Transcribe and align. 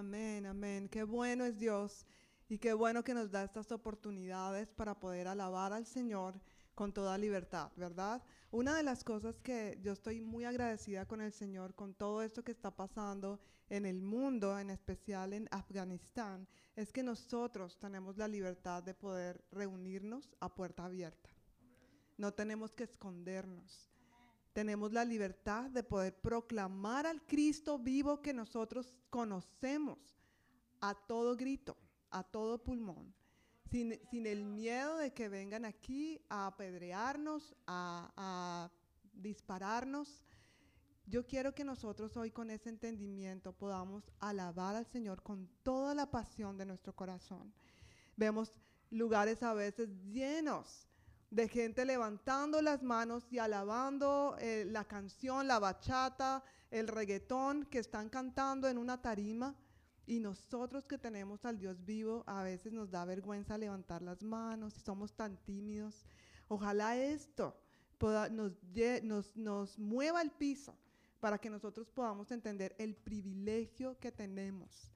Amén, 0.00 0.46
amén. 0.46 0.88
Qué 0.88 1.02
bueno 1.02 1.44
es 1.44 1.58
Dios 1.58 2.06
y 2.48 2.56
qué 2.56 2.72
bueno 2.72 3.04
que 3.04 3.12
nos 3.12 3.30
da 3.30 3.44
estas 3.44 3.70
oportunidades 3.70 4.72
para 4.72 4.98
poder 4.98 5.28
alabar 5.28 5.74
al 5.74 5.84
Señor 5.84 6.40
con 6.74 6.90
toda 6.90 7.18
libertad, 7.18 7.70
¿verdad? 7.76 8.22
Una 8.50 8.74
de 8.74 8.82
las 8.82 9.04
cosas 9.04 9.38
que 9.40 9.78
yo 9.82 9.92
estoy 9.92 10.22
muy 10.22 10.46
agradecida 10.46 11.06
con 11.06 11.20
el 11.20 11.32
Señor, 11.32 11.74
con 11.74 11.92
todo 11.92 12.22
esto 12.22 12.42
que 12.42 12.50
está 12.50 12.74
pasando 12.74 13.40
en 13.68 13.84
el 13.84 14.00
mundo, 14.00 14.58
en 14.58 14.70
especial 14.70 15.34
en 15.34 15.48
Afganistán, 15.50 16.48
es 16.76 16.90
que 16.92 17.02
nosotros 17.02 17.78
tenemos 17.78 18.16
la 18.16 18.26
libertad 18.26 18.82
de 18.82 18.94
poder 18.94 19.44
reunirnos 19.50 20.34
a 20.40 20.54
puerta 20.54 20.86
abierta. 20.86 21.28
No 22.16 22.32
tenemos 22.32 22.72
que 22.72 22.84
escondernos. 22.84 23.89
Tenemos 24.52 24.92
la 24.92 25.04
libertad 25.04 25.70
de 25.70 25.82
poder 25.82 26.20
proclamar 26.20 27.06
al 27.06 27.22
Cristo 27.22 27.78
vivo 27.78 28.20
que 28.20 28.32
nosotros 28.32 28.94
conocemos 29.08 29.98
a 30.80 30.94
todo 30.94 31.36
grito, 31.36 31.76
a 32.10 32.24
todo 32.24 32.62
pulmón, 32.62 33.14
sin, 33.70 33.92
el 34.26 34.44
miedo 34.44 34.96
de 34.96 35.12
que 35.12 35.28
vengan 35.28 35.64
aquí 35.64 36.20
a 36.28 36.48
apedrearnos, 36.48 37.54
a, 37.66 38.12
a 38.16 38.70
dispararnos. 39.12 40.24
Yo 41.06 41.26
quiero 41.26 41.54
que 41.54 41.64
nosotros 41.64 42.16
hoy 42.16 42.32
con 42.32 42.50
ese 42.50 42.70
entendimiento 42.70 43.52
podamos 43.52 44.10
alabar 44.18 44.74
al 44.74 44.86
Señor 44.86 45.22
con 45.22 45.48
toda 45.62 45.94
la 45.94 46.10
pasión 46.10 46.56
de 46.58 46.66
nuestro 46.66 46.94
corazón. 46.94 47.52
Vemos 48.16 48.52
lugares 48.90 49.42
a 49.44 49.54
veces 49.54 49.88
llenos 50.04 50.89
de 51.30 51.48
gente 51.48 51.84
levantando 51.84 52.60
las 52.60 52.82
manos 52.82 53.24
y 53.30 53.38
alabando 53.38 54.36
eh, 54.40 54.66
la 54.68 54.84
canción, 54.84 55.46
la 55.46 55.58
bachata, 55.58 56.42
el 56.70 56.88
reggaetón 56.88 57.64
que 57.66 57.78
están 57.78 58.08
cantando 58.08 58.68
en 58.68 58.78
una 58.78 59.00
tarima. 59.00 59.54
Y 60.06 60.18
nosotros 60.18 60.86
que 60.86 60.98
tenemos 60.98 61.44
al 61.44 61.58
Dios 61.58 61.84
vivo, 61.84 62.24
a 62.26 62.42
veces 62.42 62.72
nos 62.72 62.90
da 62.90 63.04
vergüenza 63.04 63.56
levantar 63.56 64.02
las 64.02 64.22
manos 64.22 64.76
y 64.76 64.80
somos 64.80 65.14
tan 65.14 65.36
tímidos. 65.44 66.04
Ojalá 66.48 66.96
esto 66.96 67.56
nos, 68.32 68.52
nos, 69.02 69.36
nos 69.36 69.78
mueva 69.78 70.20
el 70.22 70.32
piso 70.32 70.76
para 71.20 71.38
que 71.38 71.50
nosotros 71.50 71.88
podamos 71.90 72.32
entender 72.32 72.74
el 72.78 72.96
privilegio 72.96 73.98
que 74.00 74.10
tenemos 74.10 74.90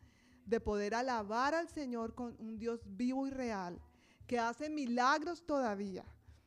de 0.47 0.61
poder 0.61 0.95
alabar 0.95 1.55
al 1.55 1.69
Señor 1.69 2.15
con 2.15 2.37
un 2.39 2.59
Dios 2.59 2.81
vivo 2.85 3.27
y 3.27 3.31
real, 3.31 3.81
que 4.27 4.39
hace 4.39 4.69
milagros 4.69 5.45
todavía, 5.47 6.05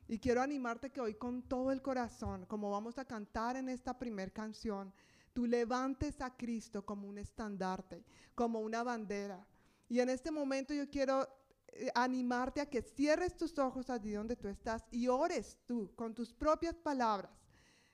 y 0.07 0.19
quiero 0.19 0.41
animarte 0.41 0.89
que 0.89 1.01
hoy 1.01 1.15
con 1.15 1.43
todo 1.43 1.71
el 1.71 1.81
corazón, 1.81 2.45
como 2.45 2.71
vamos 2.71 2.97
a 2.97 3.05
cantar 3.05 3.57
en 3.57 3.67
esta 3.67 3.97
primer 3.99 4.31
canción, 4.31 4.93
tú 5.33 5.45
levantes 5.45 6.21
a 6.21 6.35
Cristo 6.35 6.85
como 6.85 7.07
un 7.09 7.17
estandarte, 7.17 8.05
como 8.33 8.61
una 8.61 8.83
bandera. 8.83 9.45
Y 9.89 9.99
en 9.99 10.09
este 10.09 10.31
momento 10.31 10.73
yo 10.73 10.89
quiero 10.89 11.27
eh, 11.67 11.89
animarte 11.93 12.61
a 12.61 12.69
que 12.69 12.81
cierres 12.81 13.35
tus 13.35 13.59
ojos 13.59 13.89
allí 13.89 14.13
donde 14.13 14.37
tú 14.37 14.47
estás 14.47 14.85
y 14.91 15.09
ores 15.09 15.57
tú 15.65 15.91
con 15.95 16.15
tus 16.15 16.33
propias 16.33 16.75
palabras. 16.75 17.31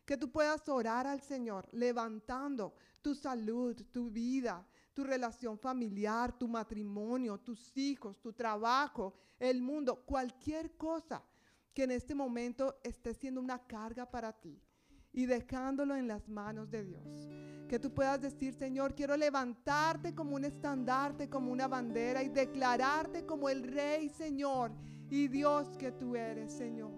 Que 0.06 0.18
tú 0.18 0.32
puedas 0.32 0.68
orar 0.70 1.08
al 1.08 1.22
Señor, 1.22 1.68
levantando 1.72 2.76
tu 3.02 3.16
salud, 3.16 3.76
tu 3.92 4.12
vida, 4.12 4.68
tu 4.94 5.04
relación 5.04 5.58
familiar, 5.58 6.38
tu 6.38 6.48
matrimonio, 6.48 7.40
tus 7.40 7.76
hijos, 7.78 8.20
tu 8.22 8.34
trabajo, 8.34 9.16
el 9.40 9.62
mundo, 9.62 10.04
cualquier 10.06 10.76
cosa 10.78 11.24
que 11.74 11.84
en 11.84 11.92
este 11.92 12.16
momento 12.16 12.80
esté 12.84 13.14
siendo 13.14 13.42
una 13.42 13.60
carga 13.66 14.10
para 14.10 14.34
ti 14.34 14.62
y 15.12 15.26
dejándolo 15.26 15.96
en 15.96 16.08
las 16.08 16.28
manos 16.28 16.70
de 16.70 16.84
Dios. 16.84 17.30
Que 17.68 17.80
tú 17.80 17.94
puedas 17.94 18.22
decir, 18.22 18.54
Señor, 18.54 18.94
quiero 18.96 19.16
levantarte 19.16 20.14
como 20.14 20.36
un 20.36 20.46
estandarte, 20.46 21.30
como 21.30 21.52
una 21.52 21.68
bandera 21.68 22.24
y 22.24 22.30
declararte 22.30 23.26
como 23.26 23.50
el 23.50 23.64
Rey, 23.64 24.10
Señor, 24.10 24.72
y 25.10 25.28
Dios 25.28 25.78
que 25.78 25.92
tú 25.92 26.16
eres, 26.16 26.54
Señor. 26.54 26.92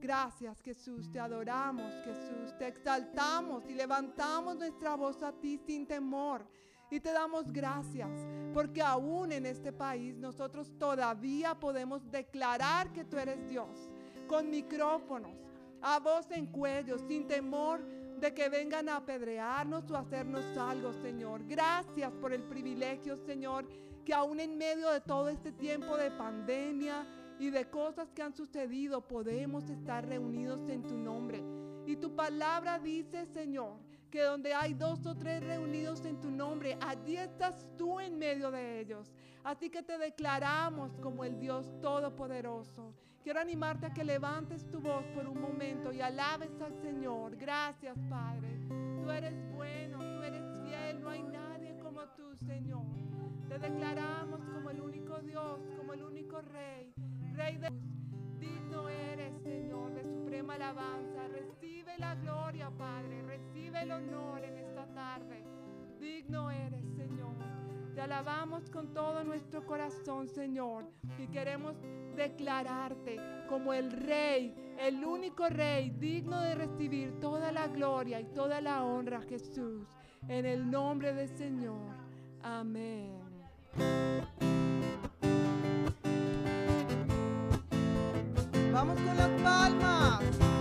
Gracias 0.00 0.60
Jesús, 0.62 1.12
te 1.12 1.20
adoramos 1.20 1.92
Jesús, 2.04 2.58
te 2.58 2.66
exaltamos 2.66 3.64
y 3.70 3.74
levantamos 3.74 4.56
nuestra 4.56 4.96
voz 4.96 5.22
a 5.22 5.30
ti 5.30 5.58
sin 5.64 5.86
temor 5.86 6.44
y 6.92 7.00
te 7.00 7.10
damos 7.10 7.50
gracias 7.50 8.10
porque 8.52 8.82
aún 8.82 9.32
en 9.32 9.46
este 9.46 9.72
país 9.72 10.14
nosotros 10.18 10.70
todavía 10.78 11.58
podemos 11.58 12.10
declarar 12.10 12.92
que 12.92 13.02
tú 13.02 13.16
eres 13.16 13.48
Dios 13.48 13.88
con 14.26 14.50
micrófonos, 14.50 15.32
a 15.80 15.98
voz 16.00 16.30
en 16.30 16.44
cuello, 16.46 16.98
sin 16.98 17.26
temor 17.26 17.82
de 18.20 18.34
que 18.34 18.50
vengan 18.50 18.90
a 18.90 18.96
apedrearnos 18.96 19.90
o 19.90 19.96
hacernos 19.96 20.44
algo, 20.58 20.92
Señor. 20.92 21.46
Gracias 21.46 22.12
por 22.20 22.34
el 22.34 22.42
privilegio, 22.42 23.16
Señor, 23.16 23.66
que 24.04 24.12
aún 24.12 24.38
en 24.38 24.58
medio 24.58 24.90
de 24.90 25.00
todo 25.00 25.30
este 25.30 25.50
tiempo 25.50 25.96
de 25.96 26.10
pandemia 26.10 27.06
y 27.38 27.48
de 27.48 27.70
cosas 27.70 28.12
que 28.12 28.20
han 28.20 28.34
sucedido, 28.34 29.00
podemos 29.08 29.70
estar 29.70 30.06
reunidos 30.06 30.60
en 30.68 30.82
tu 30.82 30.98
nombre. 30.98 31.42
Y 31.86 31.96
tu 31.96 32.14
palabra 32.14 32.78
dice, 32.78 33.24
Señor, 33.32 33.78
que 34.12 34.20
donde 34.20 34.52
hay 34.52 34.74
dos 34.74 35.06
o 35.06 35.14
tres 35.16 35.42
reunidos 35.42 36.04
en 36.04 36.20
tu 36.20 36.30
nombre, 36.30 36.76
allí 36.82 37.16
estás 37.16 37.66
tú 37.78 37.98
en 37.98 38.18
medio 38.18 38.50
de 38.50 38.78
ellos. 38.78 39.10
Así 39.42 39.70
que 39.70 39.82
te 39.82 39.96
declaramos 39.96 40.98
como 40.98 41.24
el 41.24 41.40
Dios 41.40 41.72
Todopoderoso. 41.80 42.92
Quiero 43.24 43.40
animarte 43.40 43.86
a 43.86 43.94
que 43.94 44.04
levantes 44.04 44.68
tu 44.68 44.80
voz 44.80 45.06
por 45.14 45.26
un 45.26 45.40
momento 45.40 45.94
y 45.94 46.02
alabes 46.02 46.60
al 46.60 46.74
Señor. 46.82 47.36
Gracias, 47.36 47.96
Padre. 48.10 48.50
Tú 49.02 49.10
eres 49.10 49.34
bueno, 49.54 49.98
tú 49.98 50.22
eres 50.22 50.44
fiel, 50.62 51.00
no 51.00 51.08
hay 51.08 51.22
nadie 51.22 51.78
como 51.78 52.02
tú, 52.10 52.36
Señor. 52.36 52.84
Te 53.48 53.58
declaramos 53.58 54.44
como 54.44 54.68
el 54.68 54.80
único 54.82 55.20
Dios, 55.20 55.58
como 55.78 55.94
el 55.94 56.02
único 56.02 56.42
Rey, 56.42 56.92
Rey 57.32 57.56
de... 57.56 57.70
Digno 58.38 58.88
eres, 58.88 59.40
Señor, 59.44 59.94
de 59.94 60.02
suprema 60.02 60.54
alabanza. 60.54 61.28
Recibe 61.28 61.96
la 61.98 62.16
gloria, 62.16 62.70
Padre. 62.76 63.22
Recibe 63.72 63.82
el 63.82 63.92
honor 63.92 64.44
en 64.44 64.58
esta 64.58 64.86
tarde. 64.94 65.44
Digno 65.98 66.50
eres, 66.50 66.84
Señor. 66.94 67.34
Te 67.94 68.02
alabamos 68.02 68.68
con 68.68 68.92
todo 68.92 69.24
nuestro 69.24 69.64
corazón, 69.64 70.28
Señor. 70.28 70.84
Y 71.18 71.26
queremos 71.28 71.74
declararte 72.14 73.18
como 73.48 73.72
el 73.72 73.90
Rey, 73.92 74.54
el 74.78 75.04
único 75.04 75.48
Rey, 75.48 75.90
digno 75.90 76.40
de 76.40 76.54
recibir 76.54 77.18
toda 77.18 77.50
la 77.50 77.68
gloria 77.68 78.20
y 78.20 78.24
toda 78.34 78.60
la 78.60 78.84
honra, 78.84 79.22
Jesús. 79.22 79.86
En 80.28 80.44
el 80.44 80.70
nombre 80.70 81.14
del 81.14 81.28
Señor. 81.28 81.94
Amén. 82.42 83.20
Vamos 88.72 89.00
con 89.00 89.16
las 89.16 89.42
palmas. 89.42 90.51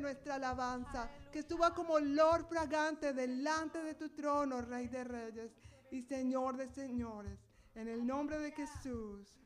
nuestra 0.00 0.36
alabanza, 0.36 1.08
que 1.32 1.40
estuvo 1.40 1.68
como 1.74 1.94
olor 1.94 2.44
fragante 2.46 3.12
delante 3.12 3.82
de 3.82 3.94
tu 3.94 4.10
trono, 4.10 4.60
Rey 4.62 4.88
de 4.88 5.04
Reyes 5.04 5.52
y 5.90 6.02
Señor 6.02 6.56
de 6.56 6.68
Señores, 6.68 7.38
en 7.74 7.88
el 7.88 8.06
nombre 8.06 8.38
de 8.38 8.52
Jesús. 8.52 9.40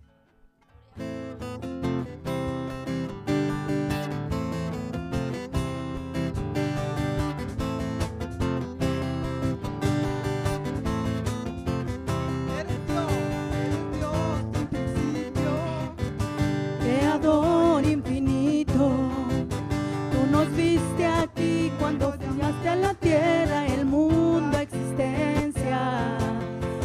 y 21.68 21.70
cuando 21.72 22.14
enviaste 22.14 22.68
a 22.68 22.76
la 22.76 22.94
tierra 22.94 23.66
el 23.66 23.84
mundo 23.84 24.58
existencia. 24.58 26.16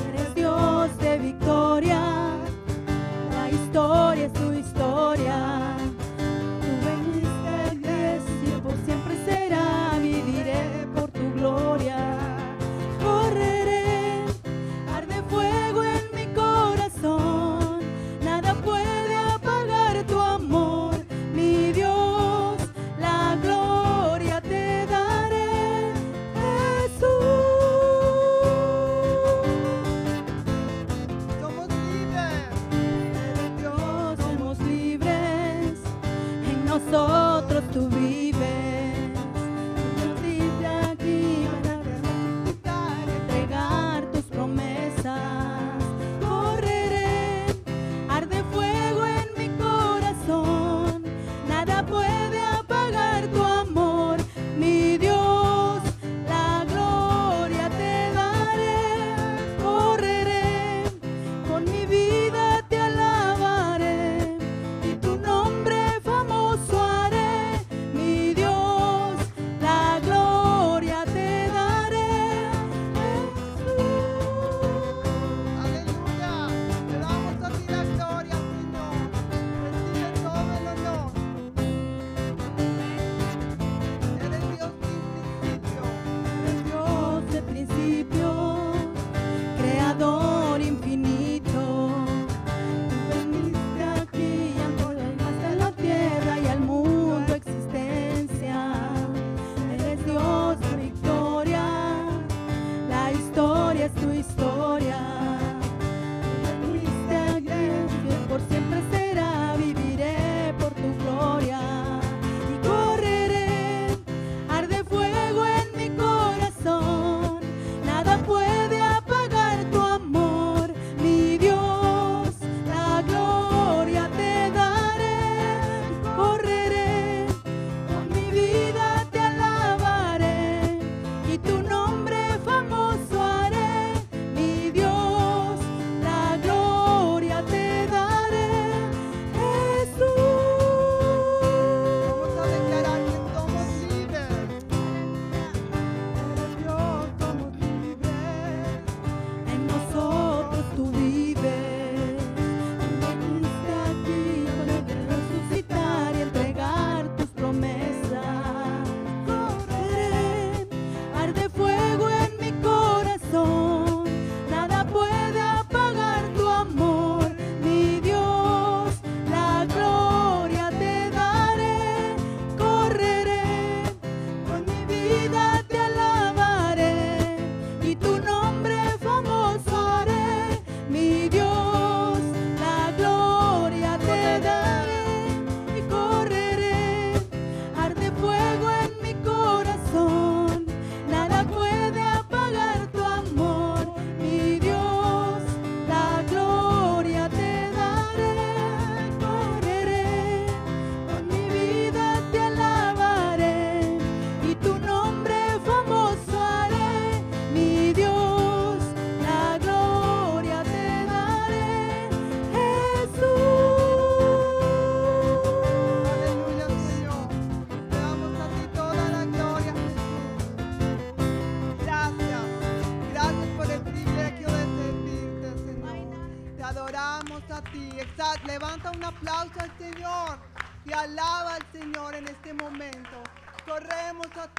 Eres 0.10 0.36
Dios 0.36 0.98
de 0.98 1.18
victoria, 1.20 2.02
la 3.32 3.50
historia 3.50 4.26
es 4.26 4.34
tu 4.34 4.52
historia. 4.52 5.73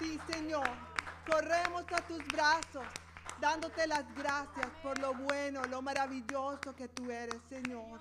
Ti, 0.04 0.18
Señor. 0.32 0.68
Corremos 1.26 1.84
a 1.92 2.06
tus 2.06 2.23
brazos, 2.28 2.87
dándote 3.40 3.87
las 3.87 4.04
gracias 4.14 4.68
por 4.82 4.99
lo 4.99 5.14
bueno, 5.14 5.62
lo 5.70 5.80
maravilloso 5.80 6.75
que 6.76 6.88
tú 6.88 7.11
eres, 7.11 7.40
Señor. 7.49 7.99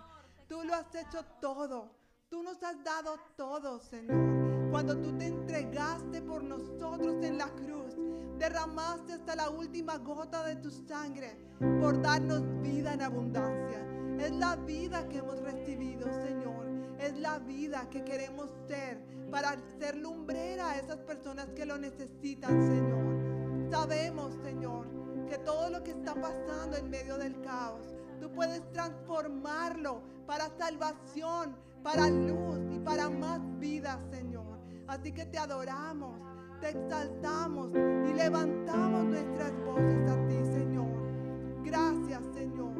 Tú 0.50 0.64
lo 0.64 0.76
has 0.76 0.94
hecho 0.94 1.24
todo. 1.40 1.90
Tú 2.30 2.44
nos 2.44 2.62
has 2.64 2.84
dado 2.84 3.18
todo, 3.38 3.80
Señor. 3.80 4.72
Cuando 4.72 4.98
tú 4.98 5.18
te 5.18 5.28
entregaste 5.28 6.22
por 6.22 6.44
nosotros 6.44 7.24
en 7.24 7.38
la 7.38 7.48
cruz, 7.48 7.94
derramaste 8.38 9.14
hasta 9.14 9.36
la 9.36 9.50
última 9.50 9.98
gota 9.98 10.44
de 10.44 10.56
tu 10.58 10.72
sangre 10.72 11.38
por 11.80 12.02
darnos 12.02 12.42
vida 12.62 12.94
en 12.94 13.04
abundancia. 13.04 13.80
Es 14.20 14.32
la 14.32 14.56
vida 14.56 15.08
que 15.10 15.20
hemos 15.20 15.40
recibido, 15.42 16.12
Señor. 16.26 16.66
Es 17.00 17.18
la 17.20 17.40
vida 17.40 17.88
que 17.90 18.04
queremos 18.04 18.50
ser 18.68 19.14
para 19.34 19.58
ser 19.80 19.96
lumbrera 19.96 20.70
a 20.70 20.78
esas 20.78 21.00
personas 21.00 21.48
que 21.56 21.66
lo 21.66 21.80
necesitan, 21.80 22.52
Señor. 22.68 23.72
Sabemos, 23.72 24.32
Señor, 24.44 24.86
que 25.28 25.40
todo 25.40 25.72
lo 25.72 25.84
que 25.84 25.90
está 25.90 26.14
pasando 26.14 26.78
en 26.78 26.92
medio 26.92 27.18
del 27.18 27.42
caos, 27.42 27.84
tú 28.22 28.32
puedes 28.32 28.62
transformarlo 28.74 30.04
para 30.28 30.52
salvación, 30.60 31.56
para 31.82 32.12
luz 32.12 32.60
y 32.76 32.78
para 32.78 33.10
más 33.10 33.42
vida, 33.58 34.00
Señor. 34.12 34.60
Así 34.88 35.12
que 35.12 35.26
te 35.26 35.40
adoramos, 35.40 36.16
te 36.62 36.70
exaltamos 36.70 37.72
y 37.74 38.14
levantamos 38.14 39.04
nuestras 39.06 39.52
voces 39.66 40.12
a 40.12 40.28
ti, 40.28 40.46
Señor. 40.46 41.64
Gracias, 41.64 42.22
Señor. 42.36 42.76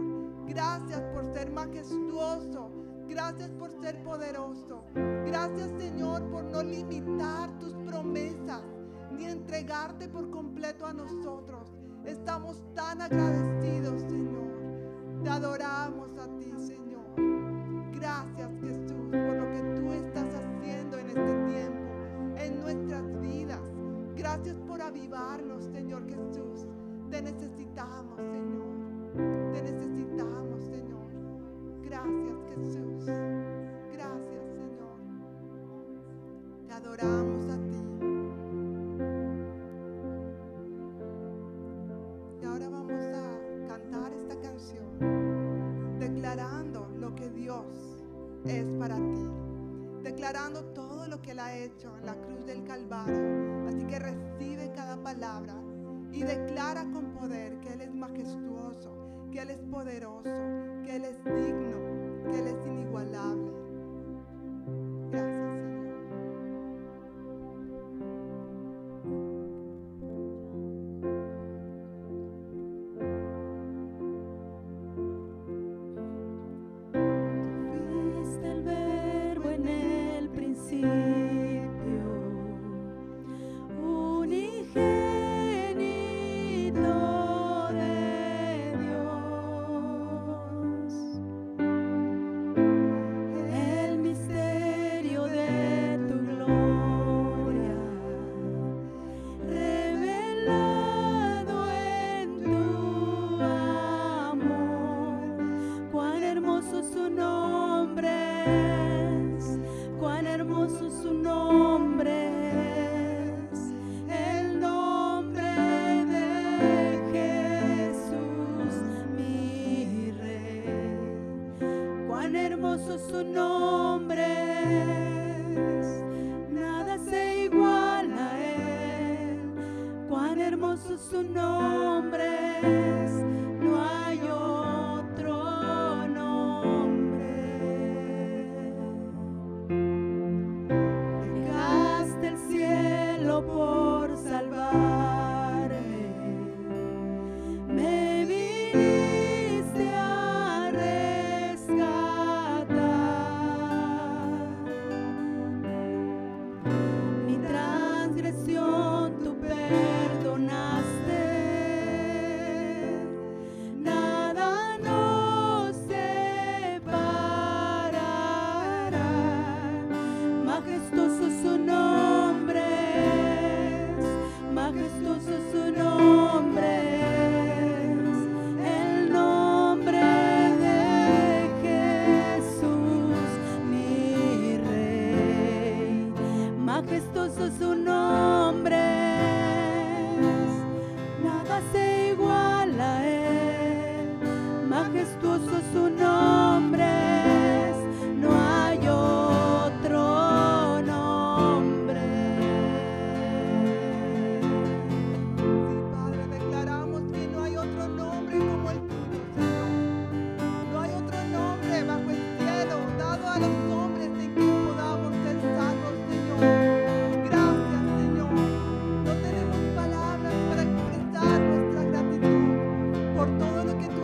Gracias 0.46 1.02
por 1.16 1.34
ser 1.34 1.50
majestuoso. 1.50 2.70
Gracias 3.08 3.50
por 3.52 3.72
ser 3.82 4.04
poderoso. 4.04 4.84
No 6.52 6.64
limitar 6.64 7.58
tus 7.60 7.74
promesas 7.86 8.62
ni 9.12 9.26
entregarte 9.26 10.08
por 10.08 10.30
completo 10.30 10.86
a 10.86 10.94
nosotros. 10.94 11.72
Estamos 12.06 12.64
tan 12.76 13.02
agradecidos, 13.02 14.02
Señor. 14.02 14.44
Te 15.24 15.30
adoramos 15.30 16.18
a 16.18 16.28
ti, 16.38 16.52
Señor. 16.58 17.06
Gracias, 17.94 18.52
Jesús, 18.60 19.10
por 19.10 19.36
lo 19.36 19.52
que 19.52 19.80
tú 19.80 19.92
estás 19.94 20.28
haciendo 20.36 20.98
en 20.98 21.08
este 21.08 21.36
tiempo, 21.46 22.36
en 22.36 22.62
nuestras 22.62 23.22
vidas. 23.22 23.72
Gracias 24.16 24.58
por 24.68 24.82
avivarnos, 24.82 25.64
Señor 25.66 26.06
Jesús. 26.08 26.68
Te 27.10 27.22
necesitamos, 27.22 28.18
Señor. 28.18 29.54
Te 29.54 29.62
necesitamos, 29.62 30.64
Señor. 30.64 31.08
Gracias, 31.84 32.38
Jesús. 32.50 33.33
Adoramos 36.84 37.50
a 37.50 37.56
ti. 37.56 37.82
Y 42.42 42.46
ahora 42.46 42.70
vamos 42.70 42.92
a 42.92 43.68
cantar 43.68 44.14
esta 44.14 44.36
canción 44.42 45.98
declarando 45.98 46.88
lo 47.00 47.16
que 47.16 47.30
Dios 47.30 47.66
es 48.46 48.66
para 48.78 48.98
ti, 48.98 49.26
declarando 50.04 50.66
todo 50.74 51.08
lo 51.08 51.22
que 51.22 51.32
Él 51.32 51.40
ha 51.40 51.56
hecho 51.56 51.96
en 51.98 52.06
la 52.06 52.16
cruz 52.16 52.46
del 52.46 52.64
Calvario. 52.66 53.68
Así 53.68 53.86
que 53.86 54.00
recibe 54.00 54.72
cada 54.76 54.98
palabra 54.98 55.56
y 56.12 56.22
declara 56.24 56.84
con 56.92 57.14
poder 57.14 57.60
que 57.62 57.74
Él 57.74 57.82
es 57.82 57.94
majestuoso, 57.94 59.30
que 59.32 59.40
Él 59.40 59.52
es 59.52 59.60
poderoso, 59.72 60.30
que 60.84 60.96
Él 60.98 61.06
es 61.06 61.24
digno, 61.24 61.78
que 62.30 62.40
Él 62.40 62.48
es 62.48 62.68
inigualable. 62.68 63.63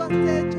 exalted. 0.10 0.59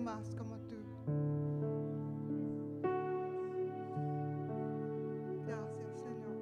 Más 0.00 0.34
como 0.34 0.56
tú. 0.60 0.76
Gracias, 5.46 5.94
Señor. 6.00 6.38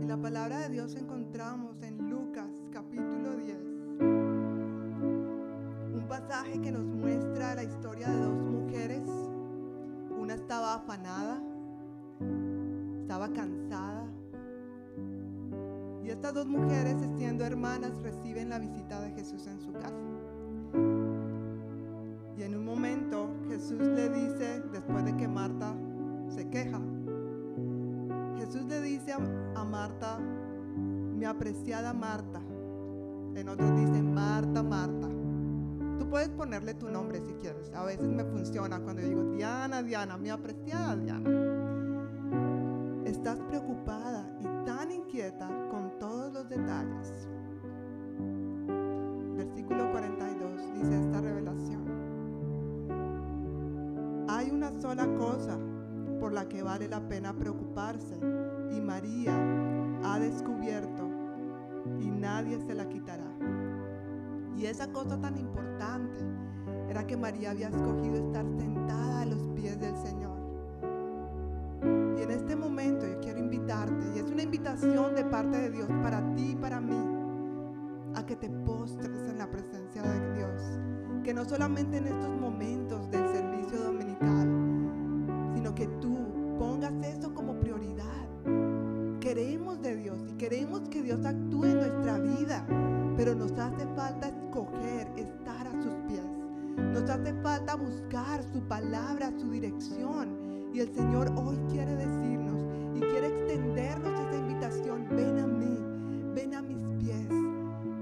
En 0.00 0.08
la 0.08 0.16
palabra 0.16 0.58
de 0.60 0.68
Dios 0.70 0.94
encontramos 0.96 1.82
en 1.82 2.10
Lucas 2.10 2.50
capítulo 2.72 3.36
10 3.36 3.76
un 5.96 6.06
pasaje 6.08 6.60
que 6.60 6.70
nos 6.70 6.84
muestra 6.84 7.54
la 7.54 7.64
historia 7.64 8.08
de 8.08 8.18
dos 8.18 8.34
mujeres. 8.34 9.02
Una 10.10 10.34
estaba 10.34 10.74
afanada, 10.74 11.40
estaba 13.02 13.28
cansada. 13.32 13.55
Estas 16.16 16.32
dos 16.32 16.46
mujeres, 16.46 16.96
siendo 17.18 17.44
hermanas, 17.44 17.92
reciben 18.02 18.48
la 18.48 18.58
visita 18.58 19.02
de 19.02 19.10
Jesús 19.10 19.46
en 19.46 19.60
su 19.60 19.70
casa. 19.74 20.00
Y 22.38 22.42
en 22.42 22.56
un 22.56 22.64
momento 22.64 23.28
Jesús 23.50 23.78
le 23.80 24.08
dice, 24.08 24.62
después 24.72 25.04
de 25.04 25.14
que 25.14 25.28
Marta 25.28 25.74
se 26.30 26.48
queja, 26.48 26.80
Jesús 28.38 28.64
le 28.64 28.80
dice 28.80 29.12
a, 29.12 29.64
Marta, 29.64 30.18
mi 30.18 31.26
apreciada 31.26 31.92
Marta. 31.92 32.40
En 33.34 33.50
otros 33.50 33.76
dicen, 33.76 34.14
Marta, 34.14 34.62
Marta. 34.62 35.08
Tú 35.98 36.08
puedes 36.08 36.30
ponerle 36.30 36.72
tu 36.72 36.88
nombre 36.88 37.20
si 37.20 37.34
quieres. 37.34 37.70
A 37.74 37.84
veces 37.84 38.08
me 38.08 38.24
funciona 38.24 38.80
cuando 38.80 39.02
digo, 39.02 39.22
Diana, 39.32 39.82
Diana, 39.82 40.16
mi 40.16 40.30
apreciada 40.30 40.96
Diana. 40.96 41.30
Estás 43.04 43.38
preocupada 43.40 44.26
y 44.40 44.64
tan 44.64 44.90
inquieta 44.90 45.48
detalles. 46.48 47.28
Versículo 49.36 49.90
42 49.92 50.74
dice 50.74 50.98
esta 50.98 51.20
revelación. 51.20 51.84
Hay 54.28 54.50
una 54.50 54.72
sola 54.80 55.06
cosa 55.16 55.58
por 56.20 56.32
la 56.32 56.48
que 56.48 56.62
vale 56.62 56.88
la 56.88 57.06
pena 57.08 57.34
preocuparse 57.34 58.18
y 58.70 58.80
María 58.80 59.34
ha 60.04 60.18
descubierto 60.18 61.08
y 62.00 62.10
nadie 62.10 62.58
se 62.60 62.74
la 62.74 62.88
quitará. 62.88 63.30
Y 64.56 64.66
esa 64.66 64.90
cosa 64.90 65.20
tan 65.20 65.36
importante 65.36 66.18
era 66.88 67.06
que 67.06 67.16
María 67.16 67.50
había 67.50 67.68
escogido 67.68 68.16
estar 68.16 68.46
sentada 68.58 69.20
a 69.20 69.26
los 69.26 69.48
pies 69.50 69.78
del 69.78 69.96
Señor. 69.96 70.35
En 72.26 72.32
este 72.32 72.56
momento 72.56 73.06
yo 73.06 73.20
quiero 73.20 73.38
invitarte, 73.38 74.04
y 74.16 74.18
es 74.18 74.28
una 74.28 74.42
invitación 74.42 75.14
de 75.14 75.24
parte 75.26 75.58
de 75.58 75.70
Dios 75.70 75.88
para 76.02 76.34
ti 76.34 76.50
y 76.50 76.56
para 76.56 76.80
mí, 76.80 76.98
a 78.16 78.26
que 78.26 78.34
te 78.34 78.50
postres 78.50 79.28
en 79.28 79.38
la 79.38 79.48
presencia 79.48 80.02
de 80.02 80.34
Dios. 80.34 80.60
Que 81.22 81.32
no 81.32 81.44
solamente 81.44 81.98
en 81.98 82.08
estos 82.08 82.30
momentos 82.30 83.08
del 83.12 83.28
servicio 83.28 83.80
dominical, 83.80 84.48
sino 85.54 85.72
que 85.72 85.86
tú 86.00 86.18
pongas 86.58 86.94
eso 87.04 87.32
como 87.32 87.60
prioridad. 87.60 88.26
Queremos 89.20 89.80
de 89.80 89.94
Dios 89.94 90.20
y 90.28 90.32
queremos 90.32 90.80
que 90.88 91.02
Dios 91.02 91.24
actúe 91.24 91.66
en 91.66 91.76
nuestra 91.76 92.18
vida, 92.18 92.66
pero 93.16 93.36
nos 93.36 93.52
hace 93.52 93.86
falta 93.94 94.30
escoger 94.30 95.06
estar 95.14 95.68
a 95.68 95.80
sus 95.80 95.94
pies. 96.08 96.26
Nos 96.92 97.08
hace 97.08 97.32
falta 97.34 97.76
buscar 97.76 98.42
su 98.52 98.66
palabra, 98.66 99.30
su 99.38 99.48
dirección. 99.48 100.45
Y 100.76 100.80
el 100.80 100.94
Señor 100.94 101.32
hoy 101.36 101.56
quiere 101.70 101.96
decirnos 101.96 102.60
y 102.94 103.00
quiere 103.00 103.28
extendernos 103.28 104.12
esa 104.12 104.36
invitación. 104.36 105.08
Ven 105.08 105.38
a 105.38 105.46
mí, 105.46 105.78
ven 106.34 106.54
a 106.54 106.60
mis 106.60 106.76
pies. 107.02 107.26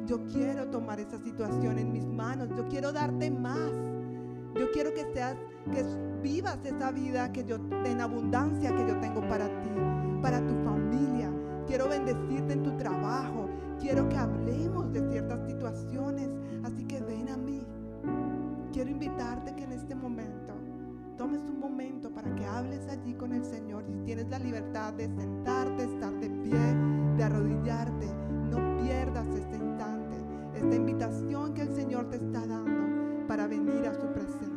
Yo 0.06 0.20
quiero 0.24 0.66
tomar 0.70 0.98
esa 0.98 1.16
situación 1.18 1.78
en 1.78 1.92
mis 1.92 2.04
manos. 2.04 2.48
Yo 2.56 2.66
quiero 2.66 2.90
darte 2.90 3.30
más. 3.30 3.70
Yo 4.56 4.72
quiero 4.72 4.92
que 4.92 5.04
seas, 5.14 5.36
que 5.70 5.84
vivas 6.20 6.58
esa 6.64 6.90
vida 6.90 7.30
que 7.30 7.44
yo, 7.44 7.58
en 7.84 8.00
abundancia 8.00 8.74
que 8.74 8.88
yo 8.88 8.98
tengo 8.98 9.20
para 9.28 9.46
ti, 9.60 9.70
para 10.20 10.44
tu 10.44 10.54
familia. 10.64 11.30
Quiero 11.68 11.88
bendecirte 11.88 12.54
en 12.54 12.64
tu 12.64 12.76
trabajo. 12.76 13.48
Quiero 13.78 14.08
que 14.08 14.16
hablemos 14.16 14.92
de 14.92 15.12
ciertas 15.12 15.46
situaciones. 15.46 16.28
Así 16.64 16.84
que 16.86 17.00
ven 17.00 17.28
a 17.28 17.36
mí. 17.36 17.64
Quiero 18.72 18.90
invitarte 18.90 19.54
que 19.54 19.62
en 19.62 19.70
este 19.74 19.94
momento 19.94 20.03
tomes 21.24 21.48
un 21.48 21.58
momento 21.58 22.10
para 22.10 22.34
que 22.34 22.44
hables 22.44 22.86
allí 22.88 23.14
con 23.14 23.32
el 23.32 23.42
Señor. 23.46 23.82
Si 23.86 23.96
tienes 24.04 24.28
la 24.28 24.38
libertad 24.38 24.92
de 24.92 25.08
sentarte, 25.08 25.84
estar 25.84 26.12
de 26.20 26.28
pie, 26.28 26.58
de 27.16 27.24
arrodillarte, 27.24 28.12
no 28.50 28.82
pierdas 28.82 29.26
este 29.28 29.56
instante, 29.56 30.16
esta 30.54 30.74
invitación 30.74 31.54
que 31.54 31.62
el 31.62 31.74
Señor 31.74 32.10
te 32.10 32.16
está 32.16 32.46
dando 32.46 33.26
para 33.26 33.46
venir 33.46 33.86
a 33.86 33.94
su 33.94 34.06
presencia. 34.12 34.53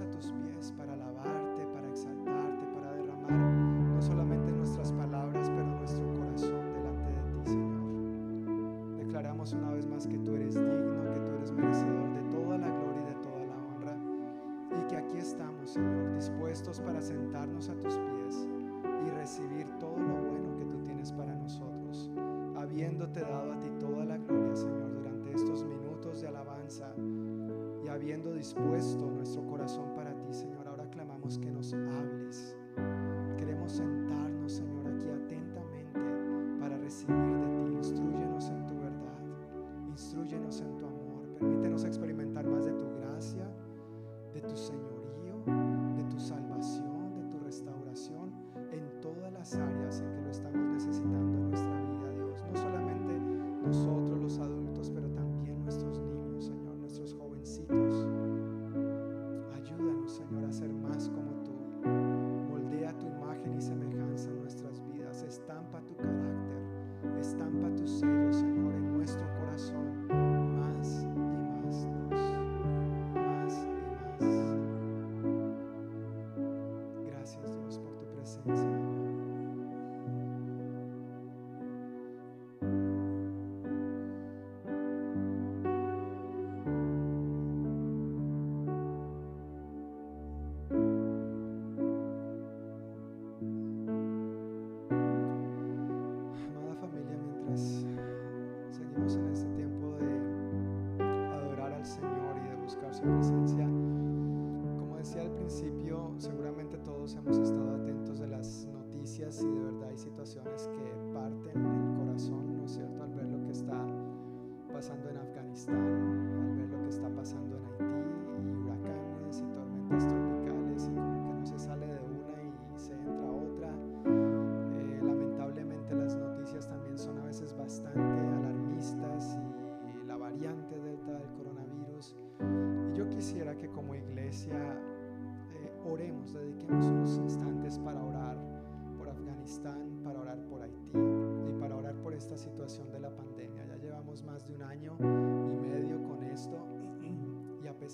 A 0.00 0.10
tus 0.10 0.32
pies, 0.32 0.72
para 0.76 0.92
alabarte, 0.94 1.64
para 1.72 1.88
exaltarte, 1.88 2.66
para 2.74 2.92
derramar 2.94 3.63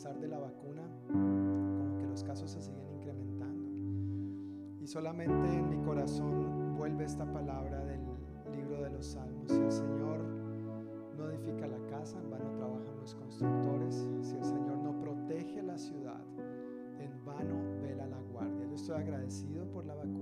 pesar 0.00 0.18
de 0.18 0.28
la 0.28 0.38
vacuna, 0.38 0.80
como 1.08 1.98
que 1.98 2.06
los 2.06 2.24
casos 2.24 2.50
se 2.50 2.62
siguen 2.62 2.88
incrementando. 2.90 3.68
Y 4.80 4.86
solamente 4.86 5.46
en 5.52 5.68
mi 5.68 5.76
corazón 5.84 6.74
vuelve 6.74 7.04
esta 7.04 7.30
palabra 7.30 7.84
del 7.84 8.00
libro 8.50 8.82
de 8.82 8.88
los 8.88 9.04
Salmos. 9.04 9.52
Si 9.52 9.60
el 9.60 9.70
Señor 9.70 10.20
no 11.18 11.28
edifica 11.28 11.66
la 11.66 11.86
casa, 11.90 12.18
en 12.18 12.30
vano 12.30 12.50
trabajan 12.52 12.98
los 12.98 13.14
constructores. 13.14 14.08
Si 14.22 14.36
el 14.36 14.44
Señor 14.44 14.78
no 14.78 14.98
protege 14.98 15.62
la 15.62 15.76
ciudad, 15.76 16.24
en 16.98 17.22
vano 17.26 17.60
vela 17.82 18.06
la 18.06 18.22
guardia. 18.32 18.66
Yo 18.68 18.76
estoy 18.76 18.96
agradecido 18.96 19.70
por 19.70 19.84
la 19.84 19.96
vacuna 19.96 20.19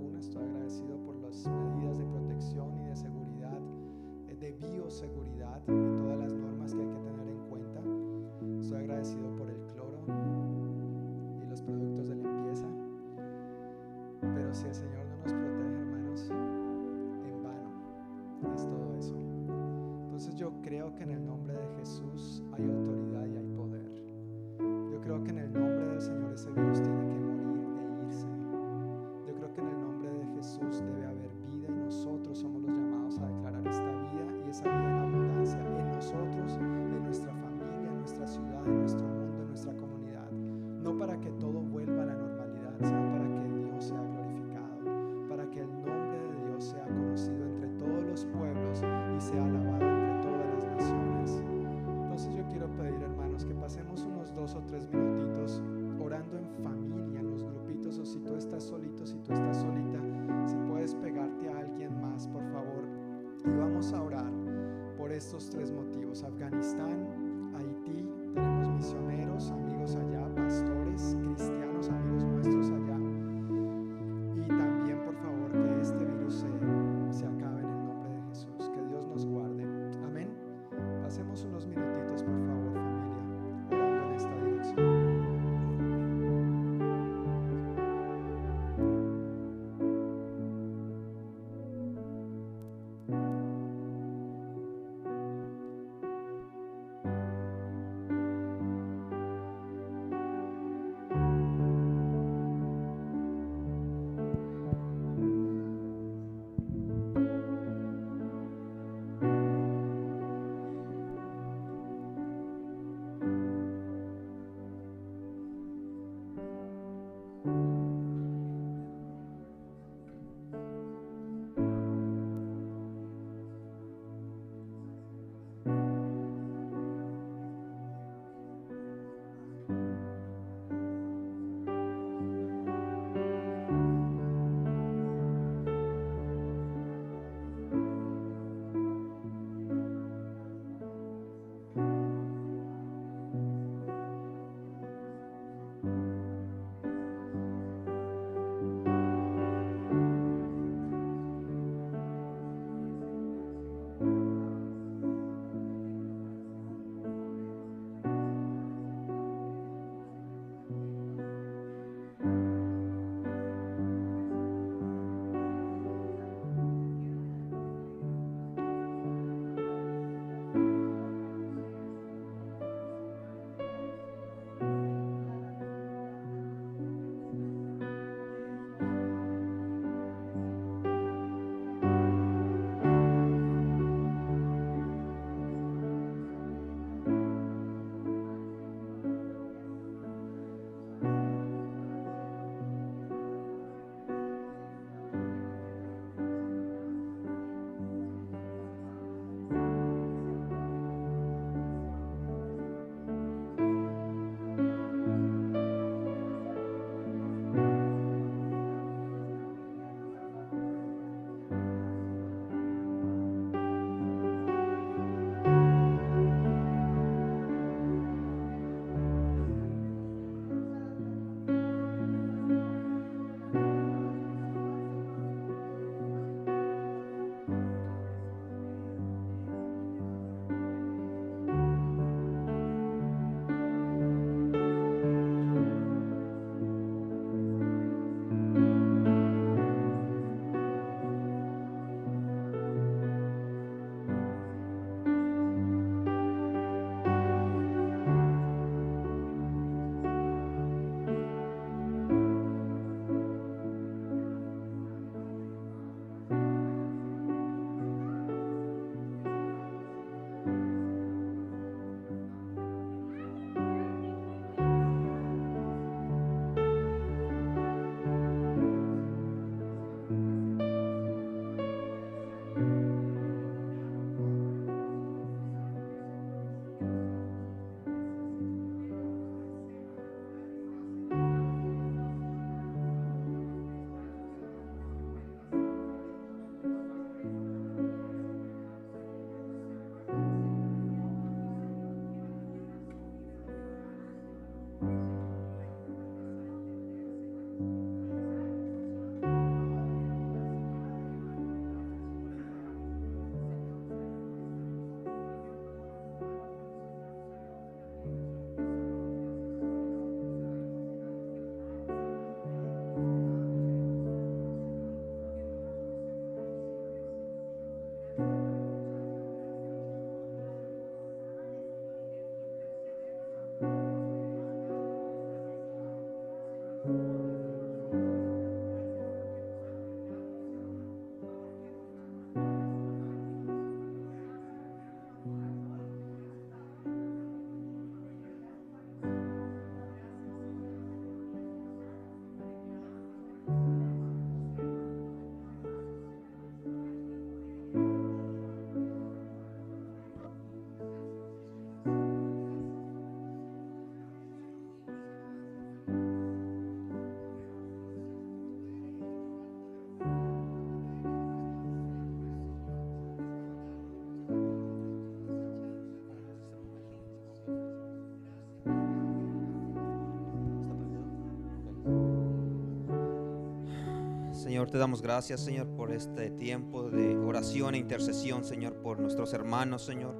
Señor, 374.49 374.71
te 374.71 374.79
damos 374.79 375.03
gracias, 375.03 375.41
Señor, 375.41 375.67
por 375.75 375.91
este 375.91 376.31
tiempo 376.31 376.89
de 376.89 377.15
oración 377.15 377.75
e 377.75 377.77
intercesión, 377.77 378.43
Señor, 378.43 378.77
por 378.81 378.99
nuestros 378.99 379.31
hermanos, 379.33 379.85
Señor, 379.85 380.15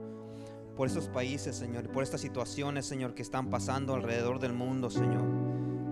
por 0.77 0.87
estos 0.87 1.09
países, 1.09 1.55
Señor, 1.55 1.89
por 1.89 2.03
estas 2.03 2.21
situaciones, 2.21 2.85
Señor, 2.85 3.15
que 3.15 3.23
están 3.23 3.49
pasando 3.49 3.95
alrededor 3.95 4.37
del 4.37 4.53
mundo, 4.53 4.91
Señor. 4.91 5.23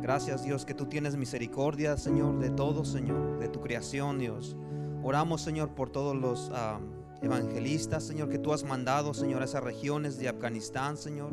Gracias, 0.03 0.43
Dios, 0.43 0.65
que 0.65 0.75
tú 0.75 0.85
tienes 0.85 1.17
misericordia, 1.17 1.97
Señor, 1.97 2.38
de 2.38 2.51
todo, 2.51 2.85
Señor, 2.85 3.39
de 3.39 3.49
tu 3.49 3.59
creación, 3.59 4.19
Dios. 4.19 4.55
Oramos, 5.01 5.41
Señor, 5.41 5.73
por 5.73 5.89
todos 5.89 6.15
los 6.15 6.51
ah, 6.53 6.79
evangelistas, 7.23 8.03
Señor, 8.03 8.29
que 8.29 8.38
tú 8.38 8.53
has 8.53 8.63
mandado, 8.63 9.15
Señor, 9.15 9.41
a 9.41 9.45
esas 9.45 9.63
regiones 9.63 10.19
de 10.19 10.29
Afganistán, 10.29 10.95
Señor. 10.97 11.31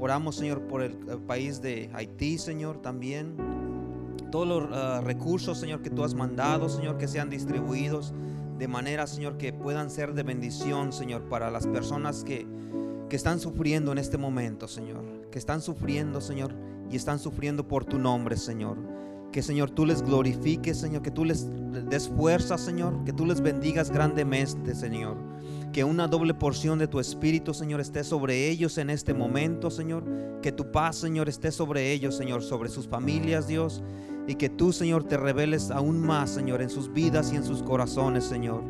Oramos, 0.00 0.34
Señor, 0.34 0.62
por 0.66 0.82
el, 0.82 0.98
el 1.08 1.20
país 1.20 1.62
de 1.62 1.88
Haití, 1.94 2.36
Señor, 2.36 2.82
también 2.82 3.36
todos 4.32 4.48
los 4.48 4.68
ah, 4.72 5.00
recursos, 5.04 5.58
Señor, 5.58 5.82
que 5.82 5.90
tú 5.90 6.02
has 6.02 6.14
mandado, 6.14 6.68
Señor, 6.68 6.98
que 6.98 7.06
sean 7.06 7.30
distribuidos 7.30 8.12
de 8.58 8.66
manera, 8.66 9.06
Señor, 9.06 9.36
que 9.38 9.52
puedan 9.52 9.90
ser 9.90 10.14
de 10.14 10.24
bendición, 10.24 10.92
Señor, 10.92 11.28
para 11.28 11.50
las 11.50 11.66
personas 11.66 12.24
que, 12.24 12.46
que 13.08 13.14
están 13.14 13.38
sufriendo 13.38 13.92
en 13.92 13.98
este 13.98 14.18
momento, 14.18 14.66
Señor. 14.66 15.28
Que 15.30 15.38
están 15.38 15.60
sufriendo, 15.60 16.20
Señor, 16.20 16.54
y 16.90 16.96
están 16.96 17.18
sufriendo 17.18 17.68
por 17.68 17.84
tu 17.84 17.98
nombre, 17.98 18.36
Señor. 18.36 18.78
Que, 19.32 19.42
Señor, 19.42 19.70
tú 19.70 19.86
les 19.86 20.02
glorifiques, 20.02 20.78
Señor, 20.78 21.02
que 21.02 21.10
tú 21.10 21.24
les 21.24 21.48
des 21.88 22.08
fuerza, 22.08 22.58
Señor, 22.58 23.04
que 23.04 23.12
tú 23.12 23.26
les 23.26 23.40
bendigas 23.40 23.90
grandemente, 23.90 24.74
Señor. 24.74 25.16
Que 25.72 25.84
una 25.84 26.06
doble 26.06 26.34
porción 26.34 26.78
de 26.78 26.86
tu 26.86 27.00
espíritu, 27.00 27.54
Señor, 27.54 27.80
esté 27.80 28.04
sobre 28.04 28.50
ellos 28.50 28.78
en 28.78 28.90
este 28.90 29.14
momento, 29.14 29.70
Señor. 29.70 30.04
Que 30.40 30.52
tu 30.52 30.70
paz, 30.70 30.96
Señor, 30.96 31.28
esté 31.28 31.50
sobre 31.50 31.92
ellos, 31.92 32.16
Señor, 32.16 32.42
sobre 32.42 32.68
sus 32.68 32.86
familias, 32.86 33.46
Dios 33.46 33.82
y 34.26 34.36
que 34.36 34.48
tú, 34.48 34.72
Señor, 34.72 35.04
te 35.04 35.16
reveles 35.16 35.70
aún 35.70 36.00
más, 36.00 36.30
Señor, 36.30 36.62
en 36.62 36.70
sus 36.70 36.92
vidas 36.92 37.32
y 37.32 37.36
en 37.36 37.44
sus 37.44 37.62
corazones, 37.62 38.24
Señor. 38.24 38.62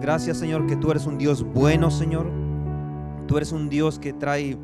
Gracias, 0.00 0.38
Señor, 0.38 0.66
que 0.66 0.76
tú 0.76 0.90
eres 0.90 1.06
un 1.06 1.18
Dios 1.18 1.42
bueno, 1.42 1.90
Señor. 1.90 2.30
Tú 3.26 3.36
eres 3.36 3.52
un 3.52 3.68
Dios 3.68 3.98
que 3.98 4.12
trae 4.12 4.56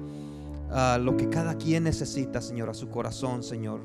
ah, 0.70 0.98
lo 1.00 1.16
que 1.16 1.28
cada 1.28 1.56
quien 1.56 1.84
necesita, 1.84 2.40
Señor, 2.40 2.70
a 2.70 2.74
su 2.74 2.88
corazón, 2.88 3.42
Señor. 3.42 3.80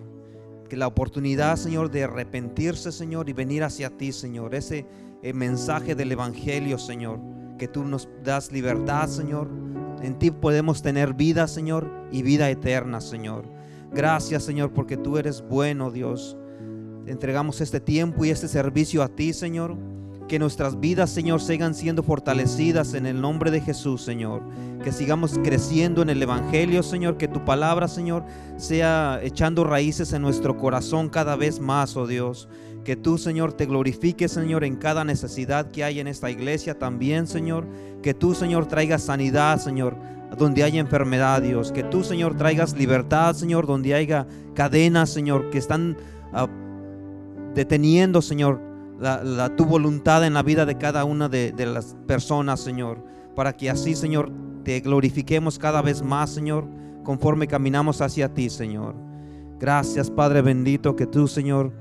Que 0.69 0.77
la 0.77 0.87
oportunidad, 0.87 1.57
Señor, 1.57 1.91
de 1.91 2.05
arrepentirse, 2.05 2.91
Señor, 2.91 3.27
y 3.29 3.33
venir 3.33 3.63
hacia 3.63 3.89
ti, 3.89 4.11
Señor. 4.11 4.55
Ese 4.55 4.85
eh, 5.21 5.33
mensaje 5.33 5.95
del 5.95 6.11
Evangelio, 6.11 6.77
Señor. 6.77 7.19
Que 7.57 7.67
tú 7.67 7.83
nos 7.83 8.07
das 8.23 8.51
libertad, 8.51 9.07
Señor. 9.07 9.49
En 10.01 10.17
ti 10.17 10.31
podemos 10.31 10.81
tener 10.81 11.13
vida, 11.13 11.47
Señor, 11.47 11.89
y 12.11 12.21
vida 12.21 12.49
eterna, 12.49 13.01
Señor. 13.01 13.58
Gracias, 13.91 14.43
Señor, 14.43 14.71
porque 14.71 14.97
tú 14.97 15.17
eres 15.17 15.41
bueno, 15.41 15.91
Dios. 15.91 16.37
Entregamos 17.07 17.59
este 17.59 17.79
tiempo 17.79 18.23
y 18.23 18.29
este 18.29 18.47
servicio 18.47 19.01
a 19.01 19.07
ti, 19.07 19.33
Señor. 19.33 19.75
Que 20.27 20.37
nuestras 20.37 20.79
vidas, 20.79 21.09
Señor, 21.09 21.41
sigan 21.41 21.73
siendo 21.73 22.03
fortalecidas 22.03 22.93
en 22.93 23.07
el 23.07 23.19
nombre 23.19 23.49
de 23.49 23.61
Jesús, 23.61 24.03
Señor. 24.03 24.43
Que 24.83 24.91
sigamos 24.91 25.39
creciendo 25.43 26.03
en 26.03 26.11
el 26.11 26.21
Evangelio, 26.21 26.83
Señor. 26.83 27.17
Que 27.17 27.27
tu 27.27 27.43
palabra, 27.43 27.87
Señor, 27.87 28.23
sea 28.57 29.19
echando 29.23 29.63
raíces 29.63 30.13
en 30.13 30.21
nuestro 30.21 30.55
corazón 30.55 31.09
cada 31.09 31.35
vez 31.35 31.59
más, 31.59 31.97
oh 31.97 32.05
Dios. 32.05 32.47
Que 32.83 32.95
tú, 32.95 33.17
Señor, 33.17 33.53
te 33.53 33.65
glorifiques, 33.65 34.31
Señor, 34.31 34.63
en 34.63 34.75
cada 34.75 35.03
necesidad 35.03 35.71
que 35.71 35.83
hay 35.83 35.99
en 35.99 36.07
esta 36.07 36.29
iglesia 36.29 36.77
también, 36.77 37.25
Señor. 37.25 37.65
Que 38.03 38.13
tú, 38.13 38.35
Señor, 38.35 38.67
traigas 38.67 39.01
sanidad, 39.01 39.59
Señor, 39.59 39.97
donde 40.37 40.63
haya 40.63 40.79
enfermedad, 40.79 41.41
Dios. 41.41 41.71
Que 41.71 41.83
tú, 41.83 42.03
Señor, 42.03 42.35
traigas 42.35 42.75
libertad, 42.75 43.33
Señor, 43.35 43.65
donde 43.65 43.93
haya 43.93 44.27
cadenas, 44.53 45.09
Señor, 45.09 45.49
que 45.49 45.57
están 45.57 45.97
uh, 46.33 46.47
deteniendo, 47.53 48.21
Señor, 48.21 48.61
la, 48.99 49.55
tu 49.55 49.65
voluntad 49.65 50.25
en 50.25 50.33
la 50.33 50.43
vida 50.43 50.65
de 50.65 50.77
cada 50.77 51.05
una 51.05 51.29
de, 51.29 51.53
las 51.65 51.95
personas, 52.05 52.59
Señor. 52.59 53.03
Para 53.35 53.53
que 53.53 53.69
así, 53.69 53.95
Señor, 53.95 54.31
te 54.63 54.79
glorifiquemos 54.81 55.57
cada 55.57 55.81
vez 55.81 56.01
más, 56.01 56.29
Señor, 56.29 56.67
conforme 57.03 57.47
caminamos 57.47 58.01
hacia 58.01 58.33
ti, 58.33 58.49
Señor. 58.49 58.95
Gracias, 59.59 60.11
Padre 60.11 60.41
bendito, 60.41 60.95
que 60.95 61.07
tú, 61.07 61.27
Señor, 61.27 61.73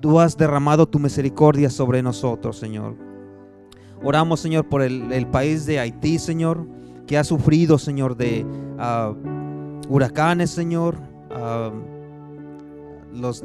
tú 0.00 0.20
has 0.20 0.36
derramado 0.36 0.86
tu 0.86 0.98
misericordia 0.98 1.70
sobre 1.70 2.02
nosotros, 2.02 2.58
Señor. 2.58 2.96
Oramos, 4.02 4.40
Señor, 4.40 4.68
por 4.68 4.82
el 4.82 5.26
país 5.28 5.64
de 5.66 5.78
Haití, 5.78 6.18
Señor 6.18 6.66
que 7.12 7.18
ha 7.18 7.24
sufrido, 7.24 7.78
Señor, 7.78 8.16
de 8.16 8.42
uh, 8.42 9.14
huracanes, 9.86 10.48
Señor, 10.50 10.96
uh, 11.30 11.70
los 13.14 13.44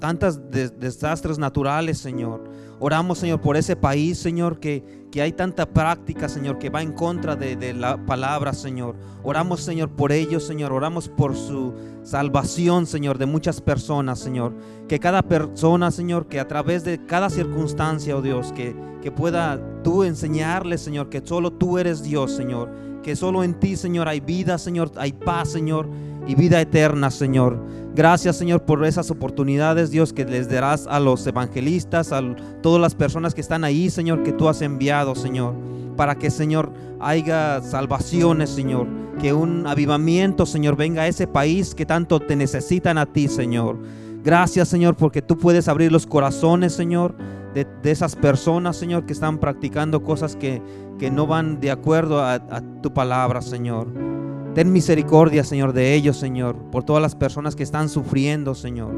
tantas 0.00 0.50
de 0.50 0.70
desastres 0.70 1.38
naturales, 1.38 1.98
Señor. 1.98 2.42
Oramos, 2.80 3.18
Señor, 3.18 3.40
por 3.40 3.56
ese 3.56 3.76
país, 3.76 4.18
Señor, 4.18 4.58
que, 4.58 5.06
que 5.10 5.22
hay 5.22 5.32
tanta 5.32 5.66
práctica, 5.66 6.28
Señor, 6.28 6.58
que 6.58 6.70
va 6.70 6.82
en 6.82 6.92
contra 6.92 7.36
de, 7.36 7.56
de, 7.56 7.72
la 7.72 8.04
palabra, 8.04 8.52
Señor. 8.52 8.96
Oramos, 9.22 9.60
Señor, 9.60 9.90
por 9.90 10.12
ellos, 10.12 10.44
Señor. 10.44 10.72
Oramos 10.72 11.08
por 11.08 11.36
su 11.36 11.72
salvación, 12.02 12.86
Señor, 12.86 13.18
de 13.18 13.26
muchas 13.26 13.60
personas, 13.60 14.18
Señor. 14.18 14.54
Que 14.88 14.98
cada 14.98 15.22
persona, 15.22 15.90
Señor, 15.90 16.26
que 16.26 16.40
a 16.40 16.48
través 16.48 16.84
de 16.84 17.04
cada 17.06 17.30
circunstancia, 17.30 18.16
oh 18.16 18.22
Dios, 18.22 18.52
que, 18.52 18.74
que 19.02 19.12
pueda 19.12 19.60
tú 19.82 20.02
enseñarles, 20.04 20.80
Señor, 20.80 21.08
que 21.08 21.22
solo 21.24 21.52
tú 21.52 21.78
eres 21.78 22.02
Dios, 22.02 22.32
Señor. 22.32 22.93
Que 23.04 23.16
solo 23.16 23.44
en 23.44 23.52
ti, 23.52 23.76
Señor, 23.76 24.08
hay 24.08 24.20
vida, 24.20 24.56
Señor, 24.56 24.90
hay 24.96 25.12
paz, 25.12 25.52
Señor, 25.52 25.90
y 26.26 26.34
vida 26.34 26.58
eterna, 26.58 27.10
Señor. 27.10 27.60
Gracias, 27.94 28.36
Señor, 28.36 28.62
por 28.62 28.82
esas 28.86 29.10
oportunidades, 29.10 29.90
Dios, 29.90 30.14
que 30.14 30.24
les 30.24 30.48
darás 30.48 30.86
a 30.86 30.98
los 31.00 31.26
evangelistas, 31.26 32.12
a 32.12 32.22
todas 32.62 32.80
las 32.80 32.94
personas 32.94 33.34
que 33.34 33.42
están 33.42 33.62
ahí, 33.62 33.90
Señor, 33.90 34.22
que 34.22 34.32
tú 34.32 34.48
has 34.48 34.62
enviado, 34.62 35.14
Señor, 35.14 35.54
para 35.98 36.14
que, 36.14 36.30
Señor, 36.30 36.72
haya 36.98 37.60
salvaciones, 37.60 38.48
Señor, 38.48 38.86
que 39.20 39.34
un 39.34 39.66
avivamiento, 39.66 40.46
Señor, 40.46 40.74
venga 40.74 41.02
a 41.02 41.06
ese 41.06 41.26
país 41.26 41.74
que 41.74 41.84
tanto 41.84 42.20
te 42.20 42.36
necesitan 42.36 42.96
a 42.96 43.04
ti, 43.04 43.28
Señor. 43.28 43.76
Gracias, 44.24 44.68
Señor, 44.68 44.96
porque 44.96 45.20
tú 45.20 45.36
puedes 45.36 45.68
abrir 45.68 45.92
los 45.92 46.06
corazones, 46.06 46.72
Señor, 46.72 47.14
de, 47.52 47.66
de 47.82 47.90
esas 47.90 48.16
personas, 48.16 48.78
Señor, 48.78 49.04
que 49.04 49.12
están 49.12 49.38
practicando 49.38 50.02
cosas 50.02 50.34
que, 50.34 50.62
que 50.98 51.10
no 51.10 51.26
van 51.26 51.60
de 51.60 51.70
acuerdo 51.70 52.22
a, 52.22 52.40
tu 52.82 52.92
palabra, 52.92 53.42
Señor. 53.42 53.88
Ten 54.54 54.72
misericordia, 54.72 55.42
Señor, 55.42 55.72
de 55.72 55.94
ellos, 55.94 56.16
Señor, 56.16 56.56
por 56.70 56.84
todas 56.84 57.02
las 57.02 57.16
personas 57.16 57.56
que 57.56 57.62
están 57.62 57.88
sufriendo, 57.88 58.54
Señor. 58.54 58.94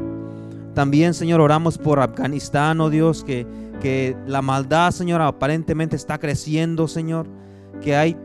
También, 0.73 1.13
Señor, 1.13 1.41
oramos 1.41 1.77
por 1.77 1.99
Afganistán, 1.99 2.79
oh 2.81 2.89
Dios, 2.89 3.23
que, 3.23 3.47
que 3.81 4.15
la 4.27 4.43
maldad, 4.43 4.91
Señor, 4.91 5.21
aparentemente 5.21 5.95
está 5.95 6.19
creciendo, 6.19 6.87
Señor. 6.87 7.27
Que 7.81 7.95
hay 7.95 8.15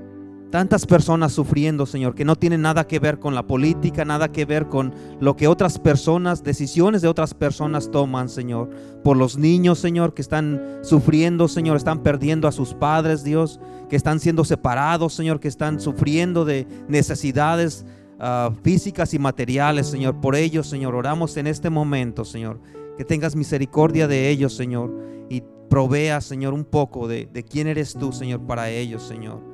tantas 0.52 0.84
personas 0.84 1.32
sufriendo, 1.32 1.86
Señor, 1.86 2.14
que 2.14 2.26
no 2.26 2.36
tienen 2.36 2.60
nada 2.60 2.86
que 2.86 2.98
ver 2.98 3.18
con 3.18 3.34
la 3.34 3.46
política, 3.46 4.04
nada 4.04 4.30
que 4.30 4.44
ver 4.44 4.66
con 4.66 4.92
lo 5.18 5.34
que 5.34 5.48
otras 5.48 5.78
personas, 5.78 6.44
decisiones 6.44 7.00
de 7.00 7.08
otras 7.08 7.32
personas 7.32 7.90
toman, 7.90 8.28
Señor. 8.28 8.68
Por 9.02 9.16
los 9.16 9.38
niños, 9.38 9.78
Señor, 9.78 10.12
que 10.12 10.20
están 10.20 10.60
sufriendo, 10.82 11.48
Señor, 11.48 11.78
están 11.78 12.02
perdiendo 12.02 12.46
a 12.46 12.52
sus 12.52 12.74
padres, 12.74 13.24
Dios, 13.24 13.60
que 13.88 13.96
están 13.96 14.20
siendo 14.20 14.44
separados, 14.44 15.14
Señor, 15.14 15.40
que 15.40 15.48
están 15.48 15.80
sufriendo 15.80 16.44
de 16.44 16.66
necesidades 16.86 17.86
uh, 18.20 18.52
físicas 18.62 19.14
y 19.14 19.18
materiales, 19.18 19.86
Señor. 19.86 20.20
Por 20.20 20.36
ellos, 20.36 20.66
Señor, 20.68 20.94
oramos 20.94 21.38
en 21.38 21.46
este 21.46 21.70
momento, 21.70 22.26
Señor, 22.26 22.60
que 22.98 23.06
tengas 23.06 23.34
misericordia 23.34 24.06
de 24.06 24.28
ellos, 24.28 24.54
Señor, 24.54 24.92
y 25.30 25.42
provea, 25.70 26.20
Señor, 26.20 26.52
un 26.52 26.66
poco 26.66 27.08
de, 27.08 27.26
de 27.32 27.42
quién 27.42 27.68
eres 27.68 27.94
tú, 27.94 28.12
Señor, 28.12 28.42
para 28.42 28.68
ellos, 28.68 29.02
Señor. 29.02 29.51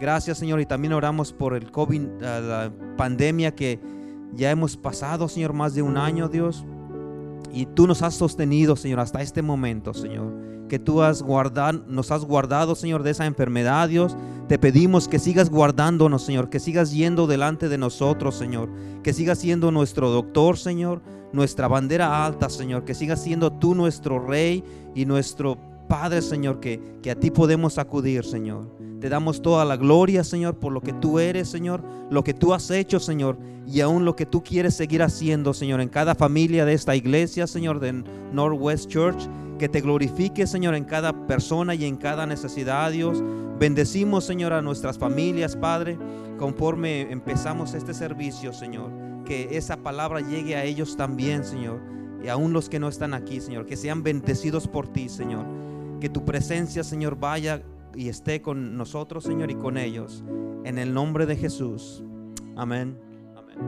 Gracias, 0.00 0.38
Señor, 0.38 0.60
y 0.60 0.66
también 0.66 0.92
oramos 0.92 1.32
por 1.32 1.54
el 1.54 1.70
COVID, 1.70 2.02
la 2.20 2.72
pandemia 2.96 3.54
que 3.54 3.80
ya 4.34 4.50
hemos 4.50 4.76
pasado, 4.76 5.28
Señor, 5.28 5.52
más 5.52 5.74
de 5.74 5.82
un 5.82 5.96
año, 5.96 6.28
Dios. 6.28 6.64
Y 7.52 7.66
tú 7.66 7.86
nos 7.86 8.02
has 8.02 8.14
sostenido, 8.14 8.74
Señor, 8.74 8.98
hasta 8.98 9.22
este 9.22 9.42
momento, 9.42 9.94
Señor. 9.94 10.32
Que 10.68 10.80
tú 10.80 11.02
has 11.02 11.22
guardado, 11.22 11.84
nos 11.86 12.10
has 12.10 12.24
guardado, 12.24 12.74
Señor, 12.74 13.04
de 13.04 13.12
esa 13.12 13.26
enfermedad, 13.26 13.88
Dios. 13.88 14.16
Te 14.48 14.58
pedimos 14.58 15.06
que 15.06 15.20
sigas 15.20 15.50
guardándonos, 15.50 16.22
Señor. 16.22 16.50
Que 16.50 16.58
sigas 16.58 16.92
yendo 16.92 17.28
delante 17.28 17.68
de 17.68 17.78
nosotros, 17.78 18.34
Señor. 18.34 18.70
Que 19.04 19.12
sigas 19.12 19.38
siendo 19.38 19.70
nuestro 19.70 20.10
doctor, 20.10 20.58
Señor. 20.58 21.00
Nuestra 21.32 21.68
bandera 21.68 22.26
alta, 22.26 22.50
Señor. 22.50 22.84
Que 22.84 22.94
sigas 22.94 23.22
siendo 23.22 23.52
tú 23.52 23.76
nuestro 23.76 24.18
Rey 24.18 24.64
y 24.94 25.06
nuestro 25.06 25.56
Padre, 25.88 26.22
Señor. 26.22 26.58
Que, 26.58 26.80
que 27.02 27.12
a 27.12 27.14
ti 27.14 27.30
podemos 27.30 27.78
acudir, 27.78 28.24
Señor. 28.24 28.66
Te 29.04 29.10
damos 29.10 29.42
toda 29.42 29.66
la 29.66 29.76
gloria, 29.76 30.24
Señor, 30.24 30.54
por 30.54 30.72
lo 30.72 30.80
que 30.80 30.94
tú 30.94 31.18
eres, 31.18 31.50
Señor, 31.50 31.84
lo 32.08 32.24
que 32.24 32.32
tú 32.32 32.54
has 32.54 32.70
hecho, 32.70 32.98
Señor, 32.98 33.36
y 33.66 33.82
aún 33.82 34.06
lo 34.06 34.16
que 34.16 34.24
tú 34.24 34.42
quieres 34.42 34.76
seguir 34.76 35.02
haciendo, 35.02 35.52
Señor, 35.52 35.82
en 35.82 35.90
cada 35.90 36.14
familia 36.14 36.64
de 36.64 36.72
esta 36.72 36.96
iglesia, 36.96 37.46
Señor, 37.46 37.80
de 37.80 38.02
Northwest 38.32 38.88
Church. 38.88 39.28
Que 39.58 39.68
te 39.68 39.82
glorifique, 39.82 40.46
Señor, 40.46 40.74
en 40.74 40.84
cada 40.84 41.26
persona 41.26 41.74
y 41.74 41.84
en 41.84 41.96
cada 41.96 42.24
necesidad, 42.24 42.92
Dios. 42.92 43.22
Bendecimos, 43.58 44.24
Señor, 44.24 44.54
a 44.54 44.62
nuestras 44.62 44.96
familias, 44.96 45.54
Padre, 45.54 45.98
conforme 46.38 47.02
empezamos 47.12 47.74
este 47.74 47.92
servicio, 47.92 48.54
Señor. 48.54 48.90
Que 49.26 49.58
esa 49.58 49.76
palabra 49.76 50.20
llegue 50.20 50.56
a 50.56 50.64
ellos 50.64 50.96
también, 50.96 51.44
Señor. 51.44 51.78
y 52.24 52.28
aún 52.28 52.54
los 52.54 52.70
que 52.70 52.80
no 52.80 52.88
están 52.88 53.12
aquí, 53.12 53.42
Señor, 53.42 53.66
que 53.66 53.76
sean 53.76 54.02
bendecidos 54.02 54.66
por 54.66 54.88
ti, 54.88 55.10
Señor. 55.10 55.44
Que 56.00 56.08
tu 56.08 56.24
presencia, 56.24 56.82
Señor, 56.82 57.18
vaya 57.20 57.62
y 57.94 58.08
esté 58.08 58.42
con 58.42 58.76
nosotros, 58.76 59.24
Señor, 59.24 59.50
y 59.50 59.54
con 59.54 59.78
ellos. 59.78 60.24
En 60.64 60.78
el 60.78 60.92
nombre 60.92 61.26
de 61.26 61.36
Jesús. 61.36 62.02
Amén. 62.56 62.98
Amén. 63.36 63.58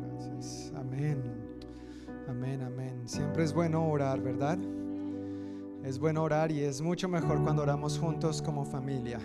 Gracias. 0.00 0.72
Amén. 0.76 1.22
Amén, 2.28 2.62
amén. 2.62 3.08
Siempre 3.08 3.44
es 3.44 3.52
bueno 3.52 3.88
orar, 3.88 4.20
¿verdad? 4.20 4.58
Es 5.84 5.98
bueno 5.98 6.22
orar 6.22 6.50
y 6.50 6.60
es 6.60 6.82
mucho 6.82 7.08
mejor 7.08 7.42
cuando 7.42 7.62
oramos 7.62 7.98
juntos 7.98 8.42
como 8.42 8.64
familia. 8.64 9.20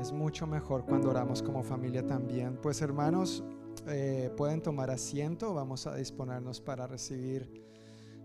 Es 0.00 0.12
mucho 0.12 0.46
mejor 0.46 0.84
cuando 0.84 1.10
oramos 1.10 1.42
como 1.42 1.62
familia 1.62 2.06
también. 2.06 2.58
Pues 2.62 2.80
hermanos, 2.82 3.44
eh, 3.86 4.30
pueden 4.36 4.62
tomar 4.62 4.90
asiento. 4.90 5.54
Vamos 5.54 5.86
a 5.86 5.96
disponernos 5.96 6.60
para 6.60 6.86
recibir 6.86 7.50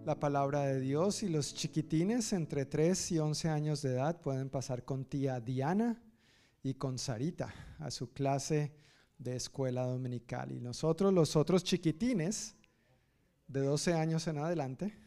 la 0.10 0.20
palabra 0.20 0.62
de 0.62 0.80
Dios. 0.80 1.22
Y 1.22 1.30
los 1.30 1.54
chiquitines 1.54 2.34
entre 2.34 2.66
3 2.66 3.12
y 3.12 3.20
11 3.20 3.48
años 3.48 3.84
de 3.84 3.92
edad 3.92 4.20
pueden 4.20 4.50
pasar 4.50 4.84
con 4.84 5.06
tía 5.06 5.40
Diana 5.40 6.02
y 6.64 6.74
con 6.74 6.98
Sarita 6.98 7.54
a 7.78 7.92
su 7.92 8.12
clase 8.12 8.74
de 9.20 9.36
escuela 9.36 9.84
dominical. 9.84 10.52
Y 10.52 10.62
nosotros, 10.62 11.14
los 11.14 11.36
otros 11.36 11.64
chiquitines 11.64 12.56
de 13.48 13.60
12 13.60 13.94
años 13.94 14.26
en 14.28 14.40
adelante, 14.40 14.98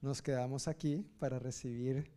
nos 0.00 0.22
quedamos 0.22 0.66
aquí 0.66 1.06
para 1.18 1.38
recibir 1.38 2.10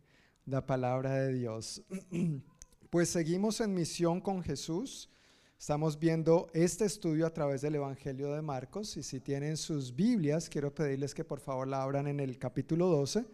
la 0.46 0.64
palabra 0.64 1.16
de 1.16 1.34
Dios. 1.34 1.82
Pues 2.88 3.10
seguimos 3.10 3.60
en 3.60 3.74
misión 3.74 4.22
con 4.22 4.42
Jesús. 4.42 5.10
Estamos 5.58 5.98
viendo 5.98 6.48
este 6.52 6.84
estudio 6.84 7.26
a 7.26 7.32
través 7.32 7.62
del 7.62 7.76
Evangelio 7.76 8.30
de 8.32 8.42
Marcos 8.42 8.96
y 8.98 9.02
si 9.02 9.20
tienen 9.20 9.56
sus 9.56 9.96
Biblias, 9.96 10.50
quiero 10.50 10.72
pedirles 10.72 11.14
que 11.14 11.24
por 11.24 11.40
favor 11.40 11.66
la 11.66 11.82
abran 11.82 12.06
en 12.06 12.20
el 12.20 12.38
capítulo 12.38 12.88
12, 12.88 13.26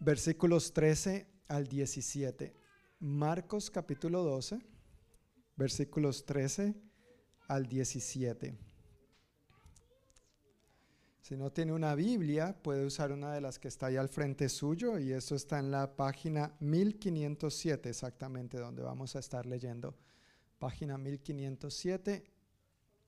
versículos 0.00 0.72
13 0.74 1.26
al 1.46 1.68
17. 1.68 2.52
Marcos 2.98 3.70
capítulo 3.70 4.24
12, 4.24 4.58
versículos 5.56 6.26
13 6.26 6.74
al 7.46 7.66
17. 7.68 8.58
Si 11.20 11.36
no 11.36 11.52
tiene 11.52 11.72
una 11.72 11.94
Biblia, 11.94 12.60
puede 12.62 12.84
usar 12.84 13.12
una 13.12 13.32
de 13.32 13.40
las 13.40 13.60
que 13.60 13.68
está 13.68 13.86
ahí 13.86 13.96
al 13.96 14.08
frente 14.08 14.48
suyo 14.48 14.98
y 14.98 15.12
eso 15.12 15.36
está 15.36 15.60
en 15.60 15.70
la 15.70 15.94
página 15.94 16.56
1507 16.58 17.88
exactamente 17.88 18.58
donde 18.58 18.82
vamos 18.82 19.14
a 19.14 19.20
estar 19.20 19.46
leyendo. 19.46 19.94
Página 20.62 20.96
1507, 20.96 22.24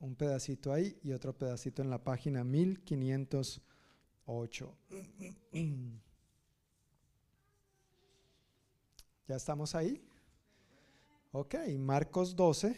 un 0.00 0.16
pedacito 0.16 0.72
ahí 0.72 0.98
y 1.05 1.12
otro 1.12 1.38
pedacito 1.38 1.82
en 1.82 1.90
la 1.90 2.02
página 2.02 2.42
1508. 2.42 4.76
¿Ya 9.28 9.36
estamos 9.36 9.76
ahí? 9.76 10.05
Ok, 11.30 11.55
Marcos 11.78 12.34
12, 12.34 12.76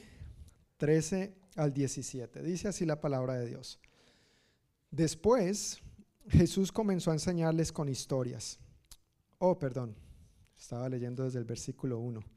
13 0.77 1.35
al 1.55 1.73
17. 1.73 2.43
Dice 2.43 2.69
así 2.69 2.85
la 2.85 3.01
palabra 3.01 3.37
de 3.37 3.47
Dios. 3.47 3.81
Después 4.91 5.81
Jesús 6.29 6.71
comenzó 6.71 7.13
a 7.13 7.15
enseñarles 7.15 7.73
con 7.73 7.89
historias. 7.89 8.59
Oh, 9.39 9.59
perdón, 9.59 9.97
estaba 10.55 10.87
leyendo 10.91 11.25
desde 11.25 11.39
el 11.39 11.47
versículo 11.47 11.99
1. 11.99 12.36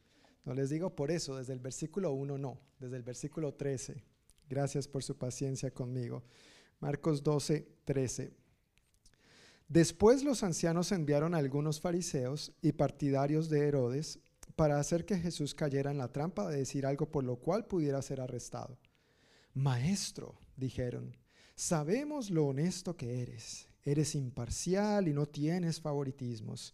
No 0.49 0.55
les 0.55 0.71
digo 0.71 0.95
por 0.95 1.11
eso, 1.11 1.37
desde 1.37 1.53
el 1.53 1.59
versículo 1.59 2.11
1 2.11 2.39
no, 2.39 2.59
desde 2.79 2.97
el 2.97 3.03
versículo 3.03 3.53
13. 3.53 4.03
Gracias 4.49 4.87
por 4.87 5.03
su 5.03 5.15
paciencia 5.15 5.69
conmigo. 5.69 6.23
Marcos 6.79 7.21
12, 7.21 7.67
13. 7.85 8.31
Después 9.67 10.23
los 10.23 10.41
ancianos 10.41 10.91
enviaron 10.91 11.35
a 11.35 11.37
algunos 11.37 11.79
fariseos 11.79 12.51
y 12.63 12.71
partidarios 12.71 13.47
de 13.47 13.67
Herodes 13.67 14.17
para 14.55 14.79
hacer 14.79 15.05
que 15.05 15.19
Jesús 15.19 15.53
cayera 15.53 15.91
en 15.91 15.99
la 15.99 16.11
trampa 16.11 16.49
de 16.49 16.57
decir 16.57 16.87
algo 16.87 17.11
por 17.11 17.23
lo 17.23 17.35
cual 17.35 17.67
pudiera 17.67 18.01
ser 18.01 18.19
arrestado. 18.19 18.79
Maestro, 19.53 20.39
dijeron, 20.57 21.15
sabemos 21.53 22.31
lo 22.31 22.47
honesto 22.47 22.97
que 22.97 23.21
eres. 23.21 23.67
Eres 23.83 24.15
imparcial 24.15 25.09
y 25.09 25.13
no 25.13 25.27
tienes 25.27 25.79
favoritismos. 25.79 26.73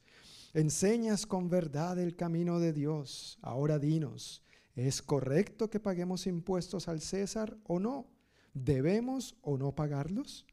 Enseñas 0.56 1.26
con 1.26 1.50
verdad 1.50 2.00
el 2.00 2.16
camino 2.16 2.62
de 2.62 2.72
Dios. 2.72 3.38
Ahora 3.42 3.78
dinos, 3.78 4.42
¿es 4.74 5.02
correcto 5.02 5.70
que 5.70 5.82
paguemos 5.82 6.28
impuestos 6.28 6.88
al 6.88 7.02
César 7.02 7.58
o 7.66 7.78
no? 7.78 8.08
¿Debemos 8.54 9.36
o 9.42 9.58
no 9.58 9.76
pagarlos? 9.76 10.46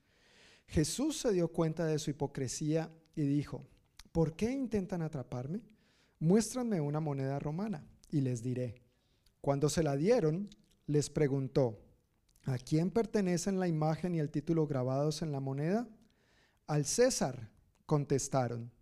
Jesús 0.66 1.18
se 1.18 1.32
dio 1.32 1.53
cuenta 1.53 1.86
de 1.86 2.00
su 2.00 2.11
hipocresía 2.11 2.90
y 3.14 3.22
dijo, 3.22 3.64
¿por 4.11 4.34
qué 4.34 4.50
intentan 4.50 5.03
atraparme? 5.03 5.61
Muéstranme 6.18 6.80
una 6.80 6.98
moneda 6.98 7.38
romana 7.38 7.86
y 8.11 8.22
les 8.22 8.42
diré. 8.42 8.82
Cuando 9.40 9.68
se 9.68 9.84
la 9.84 9.96
dieron, 9.96 10.50
les 10.88 11.11
preguntó, 11.11 11.78
¿a 12.42 12.59
quién 12.59 12.90
pertenecen 12.90 13.61
la 13.61 13.68
imagen 13.68 14.16
y 14.16 14.18
el 14.18 14.32
título 14.32 14.66
grabados 14.66 15.22
en 15.22 15.30
la 15.30 15.38
moneda? 15.38 15.86
Al 16.66 16.86
César, 16.86 17.50
contestaron. 17.86 18.72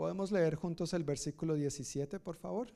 ¿Podemos 0.00 0.32
leer 0.32 0.54
juntos 0.54 0.94
el 0.94 1.04
versículo 1.04 1.56
17, 1.56 2.20
por 2.20 2.34
favor? 2.34 2.72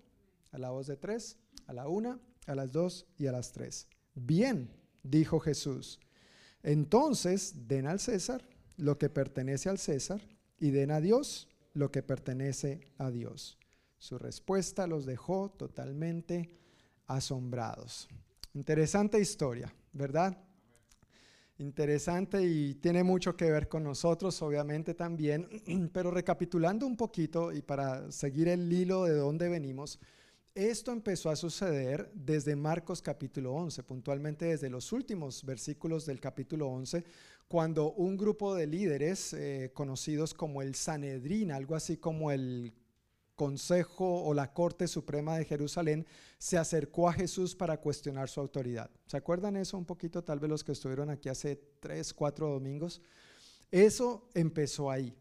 A 0.52 0.58
la 0.58 0.68
voz 0.68 0.88
de 0.88 0.98
tres, 0.98 1.38
a 1.66 1.72
la 1.72 1.88
una, 1.88 2.20
a 2.46 2.54
las 2.54 2.70
dos 2.70 3.06
y 3.16 3.28
a 3.28 3.32
las 3.32 3.50
tres. 3.50 3.88
Bien, 4.14 4.70
dijo 5.02 5.40
Jesús. 5.40 6.00
Entonces, 6.62 7.66
den 7.66 7.86
al 7.86 7.98
César 7.98 8.46
lo 8.76 8.98
que 8.98 9.08
pertenece 9.08 9.70
al 9.70 9.78
César 9.78 10.20
y 10.60 10.68
den 10.68 10.90
a 10.90 11.00
Dios 11.00 11.48
lo 11.72 11.90
que 11.90 12.02
pertenece 12.02 12.82
a 12.98 13.10
Dios. 13.10 13.56
Su 13.96 14.18
respuesta 14.18 14.86
los 14.86 15.06
dejó 15.06 15.48
totalmente 15.48 16.50
asombrados. 17.06 18.06
Interesante 18.52 19.18
historia, 19.18 19.74
¿verdad? 19.94 20.44
Interesante 21.58 22.42
y 22.44 22.74
tiene 22.74 23.04
mucho 23.04 23.36
que 23.36 23.48
ver 23.48 23.68
con 23.68 23.84
nosotros, 23.84 24.42
obviamente 24.42 24.92
también, 24.92 25.48
pero 25.92 26.10
recapitulando 26.10 26.84
un 26.84 26.96
poquito 26.96 27.52
y 27.52 27.62
para 27.62 28.10
seguir 28.10 28.48
el 28.48 28.72
hilo 28.72 29.04
de 29.04 29.14
dónde 29.14 29.48
venimos, 29.48 30.00
esto 30.52 30.90
empezó 30.90 31.30
a 31.30 31.36
suceder 31.36 32.10
desde 32.12 32.56
Marcos 32.56 33.02
capítulo 33.02 33.52
11, 33.52 33.84
puntualmente 33.84 34.46
desde 34.46 34.68
los 34.68 34.92
últimos 34.92 35.44
versículos 35.44 36.06
del 36.06 36.20
capítulo 36.20 36.68
11, 36.68 37.04
cuando 37.46 37.92
un 37.92 38.16
grupo 38.16 38.54
de 38.54 38.66
líderes 38.66 39.32
eh, 39.32 39.70
conocidos 39.74 40.34
como 40.34 40.60
el 40.60 40.74
Sanedrín, 40.74 41.52
algo 41.52 41.76
así 41.76 41.96
como 41.96 42.32
el 42.32 42.72
Consejo 43.34 44.22
o 44.22 44.34
la 44.34 44.52
Corte 44.52 44.86
Suprema 44.88 45.36
de 45.36 45.44
Jerusalén, 45.44 46.06
se 46.38 46.58
acercó 46.58 47.08
a 47.08 47.12
Jesús 47.12 47.54
para 47.54 47.80
cuestionar 47.80 48.28
su 48.28 48.40
autoridad. 48.40 48.90
¿Se 49.06 49.16
acuerdan 49.16 49.56
eso 49.56 49.76
un 49.78 49.84
poquito? 49.84 50.22
Tal 50.22 50.40
vez 50.40 50.50
los 50.50 50.64
que 50.64 50.72
estuvieron 50.72 51.10
aquí 51.10 51.28
hace 51.28 51.56
tres, 51.80 52.12
cuatro 52.12 52.48
domingos. 52.50 53.00
Eso 53.70 54.28
empezó 54.34 54.90
ahí. 54.90 55.16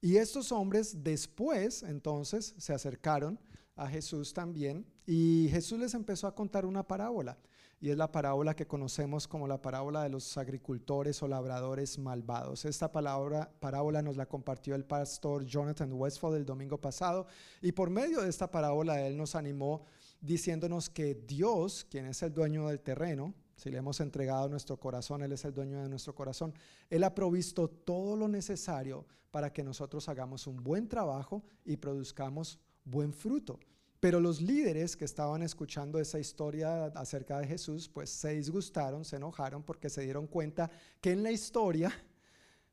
Y 0.00 0.16
estos 0.16 0.52
hombres 0.52 1.04
después, 1.04 1.82
entonces, 1.82 2.54
se 2.56 2.72
acercaron 2.72 3.38
a 3.76 3.88
Jesús 3.88 4.32
también 4.32 4.86
y 5.06 5.48
Jesús 5.50 5.78
les 5.78 5.94
empezó 5.94 6.26
a 6.26 6.34
contar 6.34 6.66
una 6.66 6.86
parábola 6.86 7.38
y 7.80 7.88
es 7.88 7.96
la 7.96 8.12
parábola 8.12 8.54
que 8.54 8.66
conocemos 8.66 9.26
como 9.26 9.48
la 9.48 9.62
parábola 9.62 10.02
de 10.02 10.10
los 10.10 10.36
agricultores 10.36 11.22
o 11.22 11.28
labradores 11.28 11.98
malvados. 11.98 12.66
Esta 12.66 12.92
palabra, 12.92 13.50
parábola 13.58 14.02
nos 14.02 14.18
la 14.18 14.26
compartió 14.26 14.74
el 14.74 14.84
pastor 14.84 15.46
Jonathan 15.46 15.90
Westfall 15.92 16.36
el 16.36 16.44
domingo 16.44 16.78
pasado 16.78 17.26
y 17.62 17.72
por 17.72 17.88
medio 17.88 18.20
de 18.20 18.28
esta 18.28 18.50
parábola 18.50 19.00
él 19.00 19.16
nos 19.16 19.34
animó 19.34 19.84
diciéndonos 20.20 20.90
que 20.90 21.14
Dios, 21.14 21.86
quien 21.90 22.04
es 22.04 22.22
el 22.22 22.34
dueño 22.34 22.68
del 22.68 22.80
terreno, 22.80 23.34
si 23.56 23.70
le 23.70 23.78
hemos 23.78 24.00
entregado 24.00 24.48
nuestro 24.48 24.78
corazón, 24.78 25.22
Él 25.22 25.32
es 25.32 25.44
el 25.44 25.52
dueño 25.52 25.82
de 25.82 25.88
nuestro 25.88 26.14
corazón, 26.14 26.54
Él 26.88 27.04
ha 27.04 27.14
provisto 27.14 27.68
todo 27.68 28.16
lo 28.16 28.26
necesario 28.26 29.06
para 29.30 29.52
que 29.52 29.62
nosotros 29.62 30.08
hagamos 30.08 30.46
un 30.46 30.62
buen 30.62 30.88
trabajo 30.88 31.44
y 31.64 31.76
produzcamos 31.76 32.58
buen 32.84 33.12
fruto. 33.12 33.60
Pero 34.00 34.18
los 34.18 34.40
líderes 34.40 34.96
que 34.96 35.04
estaban 35.04 35.42
escuchando 35.42 35.98
esa 36.00 36.18
historia 36.18 36.86
acerca 36.86 37.38
de 37.38 37.46
Jesús, 37.46 37.88
pues 37.88 38.08
se 38.08 38.34
disgustaron, 38.34 39.04
se 39.04 39.16
enojaron 39.16 39.62
porque 39.62 39.90
se 39.90 40.02
dieron 40.02 40.26
cuenta 40.26 40.70
que 41.02 41.12
en 41.12 41.22
la 41.22 41.30
historia 41.30 41.92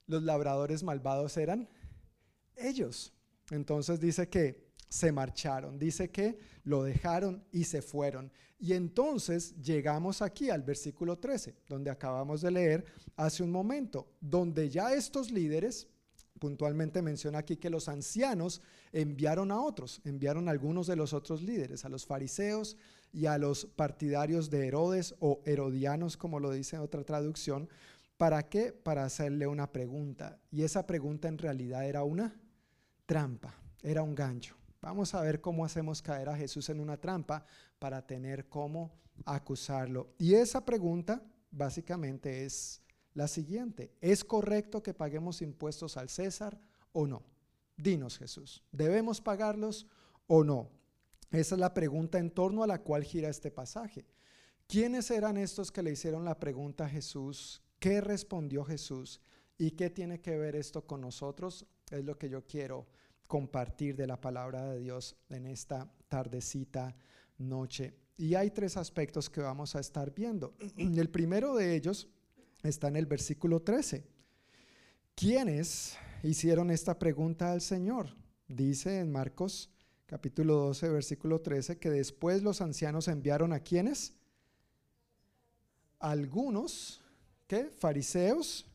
los 0.07 0.23
labradores 0.23 0.83
malvados 0.83 1.35
eran 1.35 1.67
ellos. 2.55 3.13
Entonces 3.51 3.99
dice 3.99 4.29
que 4.29 4.67
se 4.87 5.11
marcharon, 5.11 5.77
dice 5.77 6.09
que 6.09 6.39
lo 6.63 6.83
dejaron 6.83 7.43
y 7.51 7.65
se 7.65 7.81
fueron. 7.81 8.31
Y 8.57 8.73
entonces 8.73 9.55
llegamos 9.61 10.21
aquí 10.21 10.49
al 10.49 10.63
versículo 10.63 11.19
13, 11.19 11.55
donde 11.67 11.91
acabamos 11.91 12.41
de 12.41 12.51
leer 12.51 12.85
hace 13.15 13.43
un 13.43 13.51
momento, 13.51 14.15
donde 14.19 14.69
ya 14.69 14.93
estos 14.93 15.29
líderes 15.29 15.87
puntualmente 16.39 17.01
menciona 17.01 17.39
aquí 17.39 17.57
que 17.57 17.69
los 17.69 17.89
ancianos 17.89 18.61
enviaron 18.91 19.51
a 19.51 19.61
otros, 19.61 20.01
enviaron 20.03 20.47
a 20.47 20.51
algunos 20.51 20.87
de 20.87 20.95
los 20.95 21.13
otros 21.13 21.41
líderes, 21.41 21.85
a 21.85 21.89
los 21.89 22.05
fariseos 22.05 22.77
y 23.11 23.25
a 23.25 23.37
los 23.37 23.65
partidarios 23.65 24.49
de 24.49 24.67
Herodes 24.67 25.15
o 25.19 25.41
herodianos, 25.45 26.17
como 26.17 26.39
lo 26.39 26.51
dice 26.51 26.77
otra 26.77 27.03
traducción, 27.03 27.69
¿Para 28.17 28.49
qué? 28.49 28.73
Para 28.73 29.05
hacerle 29.05 29.45
una 29.45 29.71
pregunta. 29.71 30.39
Y 30.49 30.63
esa 30.63 30.87
pregunta 30.87 31.27
en 31.27 31.37
realidad 31.37 31.87
era 31.87 32.03
una 32.03 32.35
trampa, 33.05 33.53
era 33.83 34.01
un 34.01 34.15
gancho. 34.15 34.55
Vamos 34.81 35.13
a 35.13 35.21
ver 35.21 35.39
cómo 35.39 35.63
hacemos 35.63 36.01
caer 36.01 36.29
a 36.29 36.35
Jesús 36.35 36.69
en 36.69 36.79
una 36.79 36.97
trampa 36.97 37.45
para 37.77 38.05
tener 38.05 38.49
cómo 38.49 38.91
acusarlo. 39.25 40.15
Y 40.17 40.33
esa 40.33 40.65
pregunta 40.65 41.21
básicamente 41.51 42.43
es 42.43 42.81
la 43.17 43.27
siguiente. 43.27 43.91
¿Es 43.99 44.23
correcto 44.23 44.83
que 44.83 44.93
paguemos 44.93 45.41
impuestos 45.41 45.97
al 45.97 46.07
César 46.07 46.61
o 46.93 47.07
no? 47.07 47.23
Dinos 47.75 48.19
Jesús, 48.19 48.63
¿debemos 48.71 49.21
pagarlos 49.21 49.87
o 50.27 50.43
no? 50.43 50.69
Esa 51.31 51.55
es 51.55 51.59
la 51.59 51.73
pregunta 51.73 52.19
en 52.19 52.29
torno 52.29 52.63
a 52.63 52.67
la 52.67 52.83
cual 52.83 53.03
gira 53.03 53.27
este 53.27 53.49
pasaje. 53.49 54.05
¿Quiénes 54.67 55.09
eran 55.09 55.37
estos 55.37 55.71
que 55.71 55.81
le 55.81 55.91
hicieron 55.91 56.25
la 56.25 56.39
pregunta 56.39 56.85
a 56.85 56.89
Jesús? 56.89 57.63
¿Qué 57.79 58.01
respondió 58.01 58.63
Jesús? 58.63 59.19
¿Y 59.57 59.71
qué 59.71 59.89
tiene 59.89 60.21
que 60.21 60.37
ver 60.37 60.55
esto 60.55 60.85
con 60.85 61.01
nosotros? 61.01 61.65
Es 61.89 62.05
lo 62.05 62.19
que 62.19 62.29
yo 62.29 62.45
quiero 62.45 62.85
compartir 63.27 63.95
de 63.95 64.05
la 64.05 64.21
palabra 64.21 64.63
de 64.65 64.79
Dios 64.79 65.15
en 65.29 65.47
esta 65.47 65.91
tardecita 66.07 66.95
noche. 67.39 67.95
Y 68.15 68.35
hay 68.35 68.51
tres 68.51 68.77
aspectos 68.77 69.27
que 69.27 69.41
vamos 69.41 69.75
a 69.75 69.79
estar 69.79 70.13
viendo. 70.13 70.53
El 70.77 71.09
primero 71.09 71.55
de 71.55 71.75
ellos 71.75 72.07
está 72.67 72.87
en 72.87 72.95
el 72.95 73.05
versículo 73.05 73.61
13. 73.61 74.05
¿Quiénes 75.15 75.97
hicieron 76.23 76.71
esta 76.71 76.99
pregunta 76.99 77.51
al 77.51 77.61
Señor? 77.61 78.15
Dice 78.47 78.99
en 78.99 79.11
Marcos 79.11 79.69
capítulo 80.07 80.55
12, 80.55 80.89
versículo 80.89 81.41
13, 81.41 81.79
que 81.79 81.89
después 81.89 82.41
los 82.41 82.61
ancianos 82.61 83.09
enviaron 83.09 83.51
a 83.51 83.59
quienes? 83.59 84.13
Algunos 85.99 87.01
¿qué? 87.45 87.65
fariseos 87.65 88.65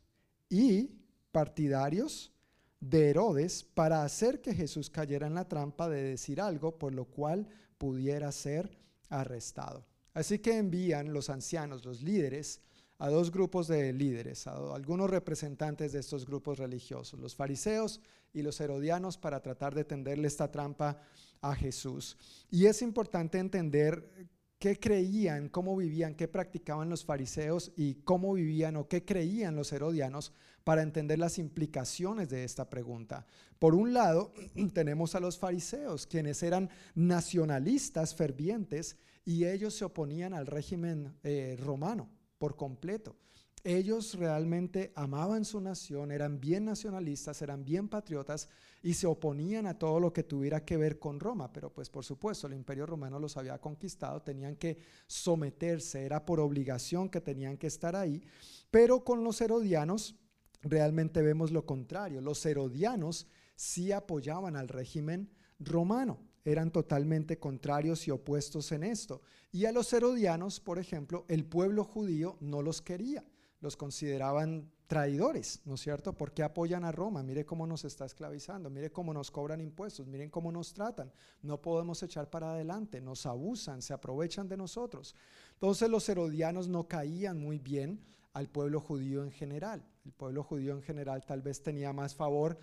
y 0.51 0.91
partidarios 1.33 2.33
de 2.81 3.11
Herodes 3.11 3.63
para 3.63 4.05
hacer 4.05 4.43
que 4.43 4.55
Jesús 4.55 4.91
cayera 4.91 5.27
en 5.27 5.35
la 5.35 5.49
trampa 5.49 5.89
de 5.89 6.03
decir 6.03 6.41
algo 6.41 6.79
por 6.79 6.93
lo 6.93 7.07
cual 7.07 7.49
pudiera 7.79 8.31
ser 8.31 8.77
arrestado. 9.09 9.87
Así 10.13 10.41
que 10.41 10.59
envían 10.59 11.15
los 11.15 11.31
ancianos, 11.31 11.85
los 11.85 12.03
líderes, 12.03 12.61
a 12.99 13.09
dos 13.09 13.31
grupos 13.31 13.69
de 13.69 13.93
líderes, 13.93 14.47
a 14.47 14.75
algunos 14.75 15.11
representantes 15.11 15.93
de 15.93 16.01
estos 16.01 16.25
grupos 16.25 16.59
religiosos, 16.59 17.19
los 17.19 17.35
fariseos 17.35 18.01
y 18.33 18.43
los 18.43 18.61
herodianos, 18.61 19.19
para 19.19 19.41
tratar 19.41 19.75
de 19.75 19.85
tenderle 19.85 20.29
esta 20.29 20.51
trampa 20.51 21.01
a 21.41 21.55
Jesús. 21.55 22.17
Y 22.51 22.67
es 22.67 22.81
importante 22.83 23.39
entender 23.39 24.31
qué 24.63 24.79
creían, 24.79 25.49
cómo 25.49 25.77
vivían, 25.77 26.15
qué 26.15 26.29
practicaban 26.29 26.89
los 26.89 27.05
fariseos 27.05 27.73
y 27.77 27.97
cómo 28.05 28.35
vivían 28.35 28.77
o 28.77 28.87
qué 28.87 29.05
creían 29.05 29.57
los 29.57 29.73
herodianos 29.73 30.33
para 30.63 30.83
entender 30.83 31.19
las 31.19 31.39
implicaciones 31.39 32.29
de 32.29 32.45
esta 32.45 32.71
pregunta. 32.71 33.27
Por 33.59 33.75
un 33.75 33.93
lado, 33.93 34.33
tenemos 34.73 35.17
a 35.17 35.21
los 35.21 35.37
fariseos, 35.37 36.07
quienes 36.07 36.45
eran 36.45 36.71
nacionalistas 36.95 38.15
fervientes 38.15 38.97
y 39.25 39.47
ellos 39.47 39.75
se 39.75 39.85
oponían 39.85 40.33
al 40.35 40.47
régimen 40.47 41.13
eh, 41.25 41.59
romano 41.61 42.09
por 42.43 42.57
completo. 42.57 43.15
Ellos 43.63 44.15
realmente 44.15 44.91
amaban 44.97 45.45
su 45.45 45.61
nación, 45.61 46.11
eran 46.11 46.41
bien 46.41 46.65
nacionalistas, 46.65 47.41
eran 47.41 47.65
bien 47.65 47.89
patriotas 47.89 48.49
y 48.83 48.95
se 48.95 49.07
oponían 49.07 49.69
a 49.69 49.79
todo 49.79 50.01
lo 50.01 50.13
que 50.13 50.25
tuviera 50.25 50.65
que 50.65 50.77
ver 50.77 50.99
con 50.99 51.21
Roma. 51.21 51.53
Pero 51.53 51.73
pues 51.73 51.89
por 51.89 52.05
supuesto 52.05 52.49
el 52.49 52.55
imperio 52.55 52.85
romano 52.85 53.21
los 53.21 53.37
había 53.37 53.61
conquistado, 53.61 54.23
tenían 54.23 54.57
que 54.57 54.79
someterse, 55.07 56.05
era 56.05 56.27
por 56.27 56.41
obligación 56.41 57.09
que 57.09 57.21
tenían 57.21 57.57
que 57.57 57.69
estar 57.69 57.95
ahí. 57.95 58.25
Pero 58.73 59.05
con 59.05 59.23
los 59.23 59.41
herodianos 59.41 60.17
realmente 60.63 61.23
vemos 61.23 61.53
lo 61.53 61.65
contrario. 61.65 62.21
Los 62.21 62.45
herodianos 62.45 63.29
sí 63.55 63.93
apoyaban 63.93 64.57
al 64.57 64.67
régimen 64.67 65.31
romano 65.61 66.19
eran 66.45 66.71
totalmente 66.71 67.39
contrarios 67.39 68.07
y 68.09 68.11
opuestos 68.11 68.73
en 68.73 68.83
esto. 68.83 69.23
Y 69.53 69.67
a 69.67 69.73
los 69.73 69.93
herodianos, 69.93 70.59
por 70.59 70.79
ejemplo, 70.79 71.25
el 71.29 71.45
pueblo 71.45 71.85
judío 71.85 72.37
no 72.41 72.63
los 72.63 72.83
quería 72.83 73.25
los 73.63 73.77
consideraban 73.77 74.71
traidores, 74.89 75.61
¿no 75.65 75.77
es 75.77 75.81
cierto? 75.81 76.13
Porque 76.13 76.43
apoyan 76.43 76.85
a 76.85 76.91
Roma? 76.91 77.23
Mire 77.23 77.47
cómo 77.47 77.65
nos 77.67 77.85
está 77.85 78.05
esclavizando, 78.05 78.69
mire 78.69 78.91
cómo 78.91 79.15
nos 79.15 79.31
cobran 79.31 79.61
impuestos, 79.61 80.07
miren 80.09 80.29
cómo 80.29 80.51
nos 80.51 80.75
tratan. 80.75 81.11
No 81.43 81.63
podemos 81.63 82.03
echar 82.03 82.29
para 82.29 82.51
adelante, 82.51 83.01
nos 83.01 83.25
abusan, 83.25 83.81
se 83.81 83.95
aprovechan 83.95 84.49
de 84.49 84.57
nosotros. 84.57 85.15
Entonces 85.55 85.89
los 85.89 86.09
herodianos 86.09 86.69
no 86.69 86.89
caían 86.89 87.39
muy 87.39 87.61
bien 87.61 88.05
al 88.35 88.49
pueblo 88.49 88.81
judío 88.81 89.23
en 89.23 89.31
general. 89.31 89.83
El 90.05 90.13
pueblo 90.13 90.43
judío 90.43 90.75
en 90.75 90.83
general 90.83 91.25
tal 91.25 91.41
vez 91.41 91.63
tenía 91.63 91.93
más 91.93 92.17
favor 92.17 92.59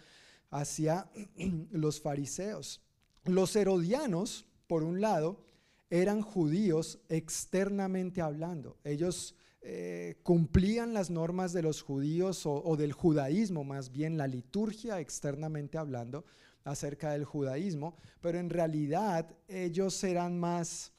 hacia 0.51 1.09
los 1.71 2.01
fariseos. 2.01 2.81
Los 3.23 3.55
herodianos, 3.55 4.45
por 4.67 4.83
un 4.83 4.99
lado, 4.99 5.39
eran 5.89 6.21
judíos 6.21 6.99
externamente 7.09 8.21
hablando. 8.21 8.77
Ellos 8.83 9.35
eh, 9.61 10.19
cumplían 10.23 10.93
las 10.93 11.09
normas 11.09 11.51
de 11.51 11.61
los 11.61 11.81
judíos 11.81 12.45
o, 12.45 12.77
del 12.77 12.93
judaísmo, 12.93 13.63
más 13.63 13.91
bien 13.91 14.17
la 14.17 14.27
liturgia 14.27 14.99
externamente 14.99 15.77
hablando 15.77 16.23
acerca 16.63 17.11
del 17.11 17.25
judaísmo, 17.25 17.97
pero 18.21 18.39
en 18.39 18.49
realidad 18.49 19.35
ellos 19.47 20.01
eran 20.03 20.39
más, 20.39 20.93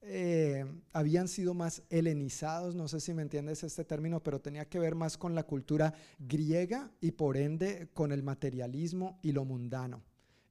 eh, 0.00 0.64
habían 0.92 1.28
sido 1.28 1.52
más 1.52 1.82
helenizados, 1.90 2.74
no 2.74 2.88
sé 2.88 3.00
si 3.00 3.12
me 3.12 3.22
entiendes 3.22 3.62
este 3.62 3.84
término, 3.84 4.22
pero 4.22 4.40
tenía 4.40 4.64
que 4.66 4.78
ver 4.78 4.94
más 4.94 5.18
con 5.18 5.34
la 5.34 5.42
cultura 5.42 5.92
griega 6.18 6.90
y 7.00 7.10
por 7.10 7.36
ende 7.36 7.90
con 7.92 8.12
el 8.12 8.22
materialismo 8.22 9.18
y 9.22 9.32
lo 9.32 9.44
mundano. 9.44 10.02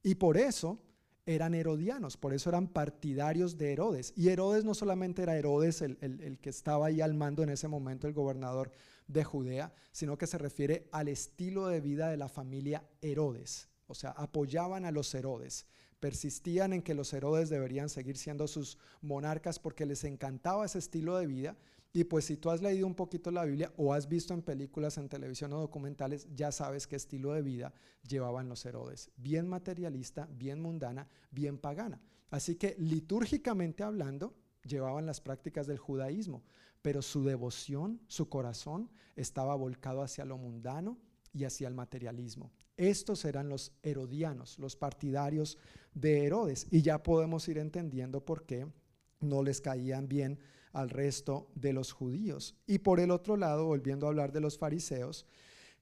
Y 0.03 0.15
por 0.15 0.38
eso 0.38 0.79
eran 1.28 1.53
herodianos, 1.53 2.17
por 2.17 2.34
eso 2.34 2.49
eran 2.49 2.67
partidarios 2.67 3.57
de 3.57 3.73
Herodes. 3.73 4.13
Y 4.15 4.30
Herodes 4.30 4.63
no 4.63 4.73
solamente 4.73 5.21
era 5.21 5.38
Herodes 5.38 5.82
el, 5.82 6.39
que 6.41 6.49
estaba 6.49 6.88
ahí 6.88 7.01
al 7.01 7.13
mando 7.13 7.43
en 7.43 7.49
ese 7.49 7.67
momento, 7.67 8.07
el 8.07 8.13
gobernador 8.13 8.71
de 9.07 9.23
Judea, 9.23 9.73
sino 9.91 10.17
que 10.17 10.25
se 10.25 10.38
refiere 10.38 10.88
al 10.91 11.09
estilo 11.09 11.67
de 11.67 11.82
vida 11.82 12.09
de 12.09 12.17
la 12.17 12.30
familia 12.30 12.88
Herodes. 13.01 13.67
O 13.88 13.93
sea, 13.93 14.11
apoyaban 14.11 14.86
a 14.86 14.91
los 14.91 15.13
Herodes, 15.13 15.67
persistían 15.99 16.71
en 16.71 16.82
que 16.82 16.95
los 16.95 17.13
Herodes 17.13 17.49
deberían 17.49 17.89
seguir 17.89 18.17
siendo 18.17 18.47
sus 18.47 18.78
monarcas 19.01 19.59
porque 19.59 19.86
les 19.86 20.05
encantaba 20.05 20.65
ese 20.65 20.80
estilo 20.80 21.17
de 21.17 21.28
vida 21.28 21.57
y 21.93 22.03
pues 22.03 22.25
si 22.25 22.38
tú 22.38 22.49
has 22.49 22.61
leído 22.61 22.85
un 22.85 22.95
poquito 22.95 23.31
la 23.31 23.45
Biblia 23.45 23.73
o 23.77 23.93
has 23.93 24.07
visto 24.07 24.33
en 24.33 24.41
películas, 24.41 24.97
en 24.97 25.09
televisión 25.09 25.53
o 25.53 25.59
documentales, 25.59 26.27
ya 26.35 26.51
sabes 26.51 26.85
qué 26.88 26.95
estilo 26.95 27.33
de 27.33 27.41
vida 27.41 27.73
llevaban 28.07 28.49
los 28.49 28.65
Herodes. 28.65 29.09
Bien 29.17 29.47
materialista, 29.47 30.27
bien 30.31 30.61
mundana, 30.61 31.07
bien 31.31 31.57
pagana. 31.57 32.01
Así 32.29 32.55
que 32.55 32.75
litúrgicamente 32.77 33.83
hablando, 33.83 34.35
llevaban 34.63 35.05
las 35.05 35.21
prácticas 35.21 35.65
del 35.65 35.77
judaísmo, 35.77 36.43
pero 36.81 37.01
su 37.01 37.23
devoción, 37.23 38.01
su 38.07 38.29
corazón 38.29 38.91
estaba 39.15 39.55
volcado 39.55 40.01
hacia 40.01 40.25
lo 40.25 40.38
mundano 40.38 40.97
y 41.33 41.45
hacia 41.45 41.67
el 41.67 41.73
materialismo. 41.73 42.51
Estos 42.75 43.25
eran 43.25 43.49
los 43.49 43.71
herodianos, 43.81 44.59
los 44.59 44.75
partidarios 44.75 45.57
de 45.93 46.25
Herodes. 46.25 46.67
Y 46.69 46.81
ya 46.81 47.01
podemos 47.01 47.47
ir 47.47 47.57
entendiendo 47.57 48.23
por 48.23 48.45
qué 48.45 48.67
no 49.19 49.41
les 49.41 49.61
caían 49.61 50.07
bien 50.07 50.39
al 50.74 50.89
resto 50.89 51.49
de 51.55 51.74
los 51.74 51.91
judíos. 51.91 52.55
Y 52.65 52.80
por 52.80 52.99
el 52.99 53.11
otro 53.11 53.38
lado, 53.38 53.65
volviendo 53.65 54.05
a 54.05 54.09
hablar 54.09 54.32
de 54.32 54.41
los 54.41 54.57
fariseos, 54.57 55.26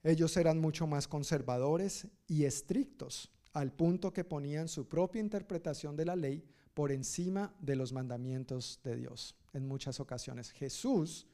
ellos 0.04 0.38
eran 0.38 0.60
mucho 0.60 0.88
más 0.88 1.08
conservadores 1.08 2.08
y 2.28 2.46
estrictos, 2.46 3.32
al 3.54 3.72
punto 3.72 4.14
que 4.14 4.24
ponían 4.24 4.68
su 4.68 4.88
propia 4.88 5.22
interpretación 5.22 5.96
de 5.96 6.06
la 6.06 6.16
ley 6.16 6.44
por 6.74 6.92
encima 6.92 7.56
de 7.60 7.76
los 7.76 7.94
mandamientos 7.94 8.80
de 8.84 8.98
Dios 8.98 9.36
en 9.54 9.68
muchas 9.68 10.00
ocasiones. 10.00 10.52
Jesús 10.52 11.28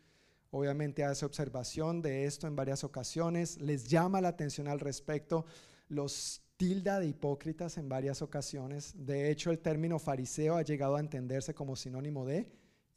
obviamente 0.51 1.03
hace 1.03 1.25
observación 1.25 2.01
de 2.01 2.25
esto 2.25 2.45
en 2.47 2.55
varias 2.55 2.83
ocasiones, 2.83 3.59
les 3.59 3.87
llama 3.87 4.21
la 4.21 4.29
atención 4.29 4.67
al 4.67 4.79
respecto, 4.79 5.45
los 5.89 6.41
tilda 6.57 6.99
de 6.99 7.07
hipócritas 7.07 7.77
en 7.77 7.89
varias 7.89 8.21
ocasiones. 8.21 8.93
De 8.95 9.31
hecho, 9.31 9.49
el 9.49 9.59
término 9.59 9.97
fariseo 9.97 10.57
ha 10.57 10.61
llegado 10.61 10.95
a 10.95 10.99
entenderse 10.99 11.55
como 11.55 11.75
sinónimo 11.75 12.25
de 12.25 12.51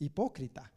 hipócrita, 0.05 0.73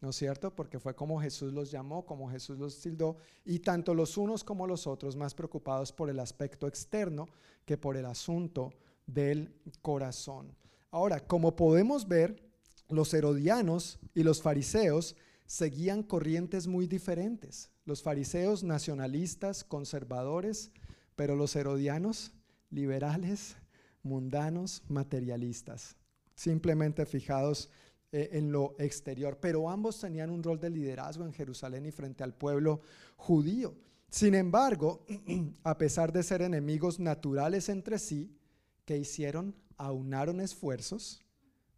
¿no 0.00 0.10
es 0.10 0.16
cierto? 0.16 0.54
Porque 0.54 0.78
fue 0.78 0.94
como 0.94 1.20
Jesús 1.20 1.52
los 1.52 1.70
llamó, 1.70 2.04
como 2.04 2.30
Jesús 2.30 2.58
los 2.58 2.80
tildó, 2.80 3.16
y 3.44 3.60
tanto 3.60 3.94
los 3.94 4.16
unos 4.16 4.44
como 4.44 4.66
los 4.66 4.86
otros 4.86 5.16
más 5.16 5.34
preocupados 5.34 5.92
por 5.92 6.10
el 6.10 6.18
aspecto 6.20 6.66
externo 6.66 7.28
que 7.64 7.78
por 7.78 7.96
el 7.96 8.06
asunto 8.06 8.72
del 9.06 9.54
corazón. 9.80 10.54
Ahora, 10.90 11.20
como 11.20 11.56
podemos 11.56 12.06
ver, 12.06 12.42
los 12.88 13.14
herodianos 13.14 13.98
y 14.14 14.22
los 14.22 14.42
fariseos 14.42 15.16
seguían 15.46 16.02
corrientes 16.02 16.66
muy 16.66 16.86
diferentes. 16.86 17.70
Los 17.84 18.02
fariseos 18.02 18.62
nacionalistas, 18.62 19.64
conservadores, 19.64 20.70
pero 21.16 21.36
los 21.36 21.56
herodianos 21.56 22.32
liberales, 22.70 23.56
mundanos, 24.02 24.82
materialistas, 24.88 25.96
simplemente 26.34 27.06
fijados 27.06 27.70
eh, 28.12 28.28
en 28.32 28.52
lo 28.52 28.74
exterior, 28.78 29.38
pero 29.40 29.70
ambos 29.70 29.98
tenían 29.98 30.28
un 30.28 30.42
rol 30.42 30.60
de 30.60 30.68
liderazgo 30.68 31.24
en 31.24 31.32
Jerusalén 31.32 31.86
y 31.86 31.90
frente 31.90 32.22
al 32.22 32.34
pueblo 32.34 32.82
judío. 33.16 33.74
Sin 34.10 34.34
embargo, 34.34 35.06
a 35.64 35.78
pesar 35.78 36.12
de 36.12 36.22
ser 36.22 36.42
enemigos 36.42 37.00
naturales 37.00 37.70
entre 37.70 37.98
sí, 37.98 38.36
¿qué 38.84 38.98
hicieron? 38.98 39.54
Aunaron 39.78 40.40
esfuerzos 40.40 41.22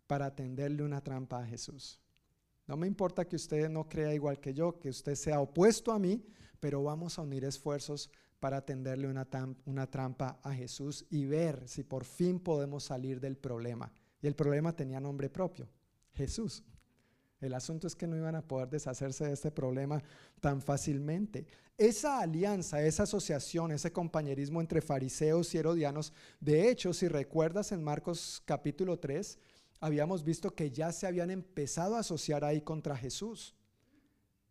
para 0.09 0.35
tenderle 0.35 0.83
una 0.83 1.01
trampa 1.01 1.41
a 1.41 1.47
Jesús. 1.47 2.01
No 2.67 2.77
me 2.77 2.89
importa 2.89 3.27
que 3.27 3.37
usted 3.37 3.69
no 3.69 3.89
crea 3.89 4.13
igual 4.13 4.41
que 4.41 4.55
yo, 4.55 4.79
que 4.81 4.89
usted 4.89 5.15
sea 5.15 5.41
opuesto 5.41 5.93
a 5.93 6.01
mí, 6.01 6.27
pero 6.59 6.83
vamos 6.83 7.17
a 7.17 7.23
unir 7.23 7.45
esfuerzos 7.45 8.11
para 8.41 8.65
tenderle 8.65 9.07
una, 9.07 9.29
una 9.67 9.87
trampa 9.89 10.41
a 10.43 10.53
Jesús 10.53 11.07
y 11.11 11.27
ver 11.27 11.69
si 11.69 11.85
por 11.85 12.05
fin 12.05 12.41
podemos 12.41 12.83
salir 12.83 13.21
del 13.21 13.37
problema. 13.37 13.93
Y 14.21 14.27
el 14.27 14.35
problema 14.35 14.75
tenía 14.75 14.99
nombre 14.99 15.31
propio, 15.31 15.69
Jesús. 16.15 16.63
El 17.41 17.53
asunto 17.53 17.87
es 17.87 17.95
que 17.95 18.07
no 18.07 18.17
iban 18.17 18.37
a 18.37 18.47
poder 18.47 18.71
deshacerse 18.71 19.27
de 19.27 19.33
este 19.33 19.51
problema 19.51 20.03
tan 20.41 20.63
fácilmente. 20.63 21.47
Esa 21.77 22.21
alianza, 22.21 22.83
esa 22.83 23.03
asociación, 23.03 23.73
ese 23.73 23.93
compañerismo 23.93 24.61
entre 24.61 24.81
fariseos 24.81 25.55
y 25.55 25.59
herodianos, 25.59 26.13
de 26.41 26.71
hecho, 26.71 26.95
si 26.95 27.07
recuerdas 27.09 27.73
en 27.73 27.83
Marcos 27.83 28.43
capítulo 28.47 28.99
3, 28.99 29.39
habíamos 29.81 30.25
visto 30.25 30.55
que 30.55 30.71
ya 30.71 30.93
se 30.93 31.07
habían 31.07 31.31
empezado 31.31 31.97
a 31.97 32.01
asociar 32.01 32.45
ahí 32.45 32.63
contra 32.63 32.97
Jesús. 32.97 33.55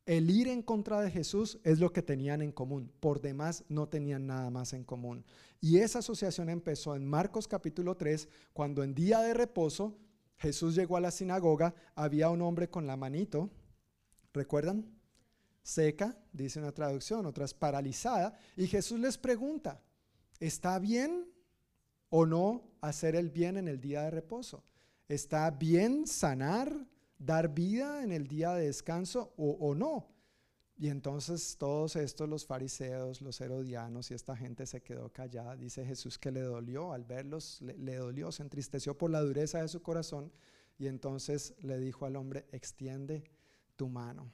El 0.06 0.30
ir 0.30 0.50
en 0.50 0.62
contra 0.62 1.02
de 1.02 1.10
Jesús 1.10 1.60
es 1.64 1.80
lo 1.80 1.94
que 1.94 2.02
tenían 2.02 2.42
en 2.42 2.52
común. 2.52 2.92
Por 3.00 3.22
demás 3.22 3.64
no 3.70 3.88
tenían 3.88 4.28
nada 4.28 4.50
más 4.50 4.74
en 4.74 4.84
común. 4.84 5.26
Y 5.62 5.78
esa 5.78 6.00
asociación 6.00 6.50
empezó 6.50 6.94
en 6.96 7.06
Marcos 7.06 7.48
capítulo 7.48 7.96
3, 7.96 8.28
cuando 8.52 8.84
en 8.84 8.94
día 8.94 9.22
de 9.22 9.34
reposo 9.34 9.98
Jesús 10.44 10.76
llegó 10.76 10.98
a 10.98 11.02
la 11.02 11.10
sinagoga, 11.10 11.74
había 11.96 12.30
un 12.30 12.42
hombre 12.42 12.70
con 12.70 12.86
la 12.86 12.98
manito, 12.98 13.50
¿recuerdan? 14.34 14.86
Seca, 15.64 16.18
dice 16.34 16.60
una 16.60 16.74
traducción, 16.74 17.26
otras 17.26 17.54
paralizada, 17.54 18.38
y 18.58 18.68
Jesús 18.68 19.00
les 19.00 19.18
pregunta, 19.18 19.82
¿está 20.42 20.78
bien 20.80 21.32
o 22.10 22.26
no 22.26 22.62
hacer 22.82 23.16
el 23.16 23.30
bien 23.30 23.56
en 23.56 23.70
el 23.70 23.80
día 23.80 24.02
de 24.02 24.12
reposo? 24.12 24.66
¿Está 25.08 25.50
bien 25.50 26.06
sanar 26.06 26.88
dar 27.18 27.54
vida 27.54 28.04
en 28.04 28.12
el 28.12 28.28
día 28.28 28.54
de 28.54 28.66
descanso 28.66 29.34
o, 29.38 29.74
no. 29.74 30.10
Y 30.76 30.90
entonces 30.90 31.56
todos 31.58 31.96
estos, 31.96 32.28
los 32.28 32.46
fariseos, 32.46 33.22
los 33.22 33.40
herodianos 33.42 34.10
y 34.10 34.16
esta 34.16 34.36
gente 34.36 34.66
se 34.66 34.82
quedó 34.82 35.12
callada. 35.12 35.56
Dice 35.56 35.86
Jesús 35.86 36.18
que 36.18 36.32
le 36.32 36.42
dolió 36.42 36.94
al 36.94 37.04
verlos, 37.04 37.62
le, 37.62 37.96
dolió, 37.96 38.32
se 38.32 38.44
entristeció 38.44 38.98
por 38.98 39.12
la 39.12 39.22
dureza 39.22 39.62
de 39.62 39.68
su 39.68 39.82
corazón 39.82 40.32
y 40.80 40.88
entonces 40.88 41.54
le 41.60 41.78
dijo 41.78 42.06
al 42.06 42.16
hombre, 42.16 42.48
extiende 42.52 43.24
tu 43.76 43.88
mano. 43.88 44.32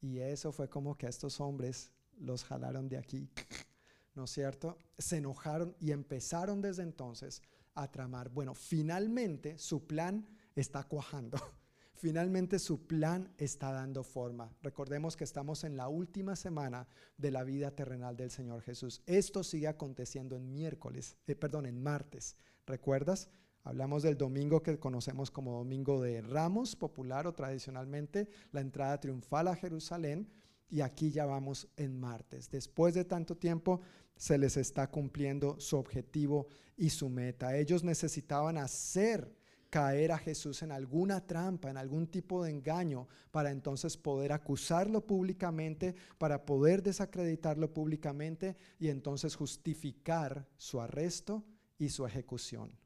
Y 0.00 0.18
eso 0.18 0.52
fue 0.52 0.68
como 0.68 0.96
que 0.96 1.06
a 1.06 1.10
estos 1.10 1.40
hombres 1.40 1.92
los 2.16 2.44
jalaron 2.44 2.88
de 2.88 2.96
aquí, 2.96 3.28
¿no 4.14 4.24
es 4.24 4.30
cierto? 4.30 4.78
Se 4.96 5.16
enojaron 5.16 5.76
y 5.80 5.90
empezaron 5.90 6.62
desde 6.62 6.84
entonces 6.84 7.42
a 7.74 7.90
tramar. 7.90 8.28
Bueno, 8.28 8.54
finalmente 8.54 9.58
su 9.58 9.86
plan 9.86 10.26
está 10.54 10.84
cuajando. 10.84 11.38
Finalmente 12.00 12.58
su 12.58 12.86
plan 12.86 13.30
está 13.36 13.72
dando 13.72 14.02
forma. 14.02 14.56
Recordemos 14.62 15.18
que 15.18 15.24
estamos 15.24 15.64
en 15.64 15.76
la 15.76 15.88
última 15.88 16.34
semana 16.34 16.88
de 17.18 17.30
la 17.30 17.44
vida 17.44 17.72
terrenal 17.72 18.16
del 18.16 18.30
Señor 18.30 18.62
Jesús. 18.62 19.02
Esto 19.04 19.44
sigue 19.44 19.68
aconteciendo 19.68 20.34
en 20.34 20.50
miércoles, 20.50 21.18
eh, 21.26 21.36
perdón, 21.36 21.66
en 21.66 21.82
martes. 21.82 22.38
¿Recuerdas? 22.64 23.28
Hablamos 23.64 24.02
del 24.02 24.16
domingo 24.16 24.62
que 24.62 24.78
conocemos 24.78 25.30
como 25.30 25.58
Domingo 25.58 26.00
de 26.00 26.22
Ramos, 26.22 26.74
popular 26.74 27.26
o 27.26 27.34
tradicionalmente, 27.34 28.30
la 28.50 28.62
entrada 28.62 28.98
triunfal 28.98 29.48
a 29.48 29.56
Jerusalén, 29.56 30.26
y 30.70 30.80
aquí 30.80 31.10
ya 31.10 31.26
vamos 31.26 31.68
en 31.76 32.00
martes. 32.00 32.50
Después 32.50 32.94
de 32.94 33.04
tanto 33.04 33.36
tiempo, 33.36 33.82
se 34.16 34.38
les 34.38 34.56
está 34.56 34.90
cumpliendo 34.90 35.60
su 35.60 35.76
objetivo 35.76 36.46
y 36.78 36.88
su 36.88 37.10
meta. 37.10 37.58
Ellos 37.58 37.84
necesitaban 37.84 38.56
hacer 38.56 39.38
caer 39.70 40.10
a 40.10 40.18
Jesús 40.18 40.62
en 40.62 40.72
alguna 40.72 41.24
trampa, 41.26 41.70
en 41.70 41.76
algún 41.76 42.08
tipo 42.08 42.42
de 42.42 42.50
engaño, 42.50 43.06
para 43.30 43.52
entonces 43.52 43.96
poder 43.96 44.32
acusarlo 44.32 45.06
públicamente, 45.06 45.94
para 46.18 46.44
poder 46.44 46.82
desacreditarlo 46.82 47.72
públicamente 47.72 48.56
y 48.78 48.88
entonces 48.88 49.36
justificar 49.36 50.46
su 50.56 50.80
arresto 50.80 51.44
y 51.78 51.88
su 51.88 52.04
ejecución. 52.04 52.76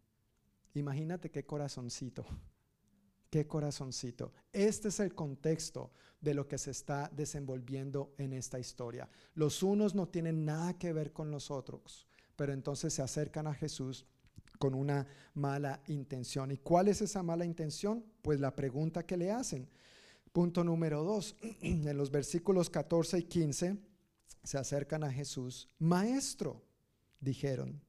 Imagínate 0.75 1.31
qué 1.31 1.45
corazoncito, 1.45 2.27
qué 3.31 3.47
corazoncito. 3.47 4.33
Este 4.53 4.89
es 4.89 5.01
el 5.01 5.15
contexto 5.15 5.91
de 6.21 6.35
lo 6.35 6.47
que 6.47 6.59
se 6.59 6.71
está 6.71 7.11
desenvolviendo 7.15 8.15
en 8.19 8.35
esta 8.35 8.59
historia. 8.59 9.09
Los 9.35 9.63
unos 9.63 9.95
no 9.95 10.09
tienen 10.09 10.45
nada 10.45 10.79
que 10.79 10.93
ver 10.93 11.13
con 11.13 11.31
los 11.31 11.51
otros, 11.51 12.07
pero 12.37 12.53
entonces 12.53 12.93
se 12.93 13.03
acercan 13.03 13.47
a 13.47 13.55
Jesús 13.55 14.07
con 14.59 14.75
una 14.75 15.07
mala 15.35 15.83
intención. 15.89 16.51
¿Y 16.51 16.59
cuál 16.59 16.89
es 16.89 17.03
esa 17.03 17.23
mala 17.23 17.45
intención? 17.45 18.05
Pues 18.23 18.41
la 18.41 18.55
pregunta 18.55 19.05
que 19.05 19.17
le 19.17 19.31
hacen. 19.31 19.69
Punto 20.33 20.65
número 20.65 21.05
dos, 21.05 21.37
en 21.63 21.97
los 21.97 22.11
versículos 22.11 22.71
14 22.71 23.19
y 23.19 23.23
15 23.25 23.77
se 24.43 24.59
acercan 24.59 25.05
a 25.05 25.13
Jesús. 25.13 25.69
Maestro, 25.79 26.63
dijeron, 27.21 27.81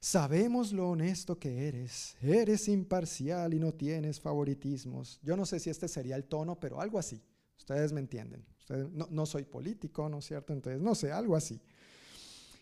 sabemos 0.00 0.72
lo 0.72 0.90
honesto 0.90 1.38
que 1.38 1.66
eres, 1.66 2.16
eres 2.20 2.68
imparcial 2.68 3.54
y 3.54 3.58
no 3.58 3.72
tienes 3.72 4.20
favoritismos. 4.20 5.18
Yo 5.22 5.36
no 5.36 5.46
sé 5.46 5.58
si 5.58 5.70
este 5.70 5.88
sería 5.88 6.16
el 6.16 6.24
tono, 6.24 6.60
pero 6.60 6.80
algo 6.80 6.98
así. 6.98 7.22
Ustedes 7.56 7.92
me 7.92 8.00
entienden. 8.00 8.44
no, 8.92 9.08
no 9.10 9.26
soy 9.26 9.44
político, 9.44 10.08
¿no 10.08 10.18
es 10.18 10.26
cierto? 10.26 10.52
Entonces, 10.52 10.80
no 10.80 10.94
sé, 10.94 11.10
algo 11.10 11.36
así. 11.36 11.60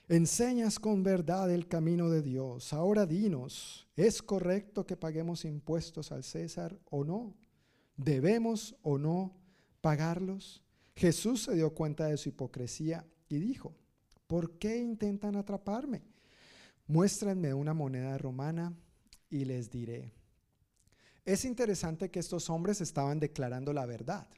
Enseñas 0.08 0.78
con 0.78 1.02
verdad 1.02 1.52
el 1.52 1.66
camino 1.66 2.08
de 2.10 2.22
Dios. 2.22 2.72
Ahora 2.72 3.06
dinos, 3.06 3.88
¿es 3.96 4.22
correcto 4.22 4.86
que 4.86 4.96
paguemos 4.96 5.44
impuestos 5.44 6.12
al 6.12 6.22
César 6.22 6.78
o 6.90 7.02
no? 7.02 7.34
¿Debemos 7.96 8.76
o 8.82 8.98
no 8.98 9.36
pagarlos? 9.80 10.62
Jesús 10.94 11.42
se 11.42 11.56
dio 11.56 11.74
cuenta 11.74 12.06
de 12.06 12.16
su 12.18 12.28
hipocresía 12.28 13.04
y 13.28 13.38
dijo, 13.38 13.74
¿por 14.28 14.58
qué 14.58 14.78
intentan 14.78 15.34
atraparme? 15.34 16.04
Muéstrenme 16.86 17.52
una 17.52 17.74
moneda 17.74 18.16
romana 18.16 18.72
y 19.28 19.44
les 19.44 19.70
diré. 19.70 20.14
Es 21.24 21.44
interesante 21.44 22.12
que 22.12 22.20
estos 22.20 22.48
hombres 22.48 22.80
estaban 22.80 23.18
declarando 23.18 23.72
la 23.72 23.86
verdad. 23.86 24.28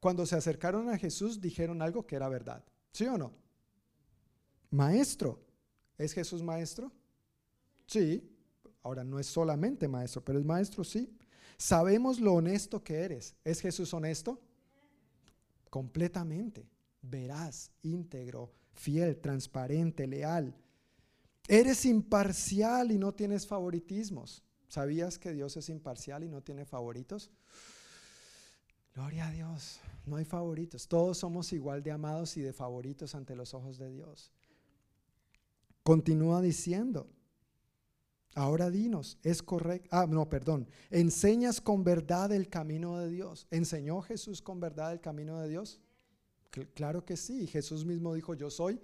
Cuando 0.00 0.26
se 0.26 0.34
acercaron 0.34 0.88
a 0.88 0.98
Jesús 0.98 1.40
dijeron 1.40 1.82
algo 1.82 2.04
que 2.04 2.16
era 2.16 2.28
verdad. 2.28 2.64
¿Sí 2.90 3.06
o 3.06 3.16
no? 3.16 3.47
Maestro. 4.70 5.40
¿Es 5.96 6.12
Jesús 6.12 6.42
maestro? 6.42 6.92
Sí. 7.86 8.22
Ahora 8.82 9.04
no 9.04 9.18
es 9.18 9.26
solamente 9.26 9.88
maestro, 9.88 10.24
pero 10.24 10.38
es 10.38 10.44
maestro, 10.44 10.84
sí. 10.84 11.12
Sabemos 11.56 12.20
lo 12.20 12.34
honesto 12.34 12.82
que 12.82 12.94
eres. 12.94 13.34
¿Es 13.44 13.60
Jesús 13.60 13.92
honesto? 13.92 14.40
Completamente. 15.68 16.68
Veraz, 17.02 17.70
íntegro, 17.82 18.52
fiel, 18.72 19.18
transparente, 19.20 20.06
leal. 20.06 20.54
Eres 21.48 21.84
imparcial 21.84 22.92
y 22.92 22.98
no 22.98 23.12
tienes 23.12 23.46
favoritismos. 23.46 24.42
¿Sabías 24.68 25.18
que 25.18 25.32
Dios 25.32 25.56
es 25.56 25.68
imparcial 25.70 26.22
y 26.22 26.28
no 26.28 26.42
tiene 26.42 26.64
favoritos? 26.64 27.30
Gloria 28.94 29.28
a 29.28 29.30
Dios, 29.30 29.80
no 30.06 30.16
hay 30.16 30.24
favoritos. 30.24 30.88
Todos 30.88 31.18
somos 31.18 31.52
igual 31.52 31.82
de 31.82 31.90
amados 31.90 32.36
y 32.36 32.42
de 32.42 32.52
favoritos 32.52 33.14
ante 33.14 33.34
los 33.34 33.54
ojos 33.54 33.78
de 33.78 33.90
Dios. 33.90 34.32
Continúa 35.88 36.42
diciendo, 36.42 37.08
ahora 38.34 38.68
dinos, 38.68 39.16
es 39.22 39.42
correcto, 39.42 39.88
ah, 39.90 40.06
no, 40.06 40.28
perdón, 40.28 40.68
enseñas 40.90 41.62
con 41.62 41.82
verdad 41.82 42.30
el 42.30 42.50
camino 42.50 42.98
de 42.98 43.08
Dios. 43.08 43.46
¿Enseñó 43.50 44.02
Jesús 44.02 44.42
con 44.42 44.60
verdad 44.60 44.92
el 44.92 45.00
camino 45.00 45.40
de 45.40 45.48
Dios? 45.48 45.80
Claro 46.74 47.06
que 47.06 47.16
sí, 47.16 47.46
Jesús 47.46 47.86
mismo 47.86 48.12
dijo, 48.12 48.34
yo 48.34 48.50
soy 48.50 48.78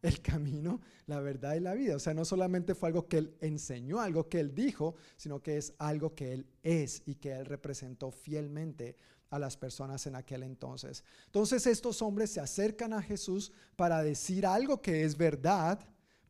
el 0.00 0.22
camino, 0.22 0.80
la 1.04 1.20
verdad 1.20 1.54
y 1.54 1.60
la 1.60 1.74
vida. 1.74 1.96
O 1.96 1.98
sea, 1.98 2.14
no 2.14 2.24
solamente 2.24 2.74
fue 2.74 2.88
algo 2.88 3.06
que 3.08 3.18
él 3.18 3.36
enseñó, 3.42 4.00
algo 4.00 4.30
que 4.30 4.40
él 4.40 4.54
dijo, 4.54 4.94
sino 5.18 5.42
que 5.42 5.58
es 5.58 5.74
algo 5.76 6.14
que 6.14 6.32
él 6.32 6.46
es 6.62 7.02
y 7.04 7.16
que 7.16 7.32
él 7.32 7.44
representó 7.44 8.10
fielmente 8.10 8.96
a 9.28 9.38
las 9.38 9.58
personas 9.58 10.06
en 10.06 10.14
aquel 10.14 10.44
entonces. 10.44 11.04
Entonces 11.26 11.66
estos 11.66 12.00
hombres 12.00 12.30
se 12.30 12.40
acercan 12.40 12.94
a 12.94 13.02
Jesús 13.02 13.52
para 13.76 14.02
decir 14.02 14.46
algo 14.46 14.80
que 14.80 15.04
es 15.04 15.14
verdad, 15.14 15.78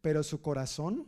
pero 0.08 0.22
su 0.22 0.40
corazón 0.40 1.06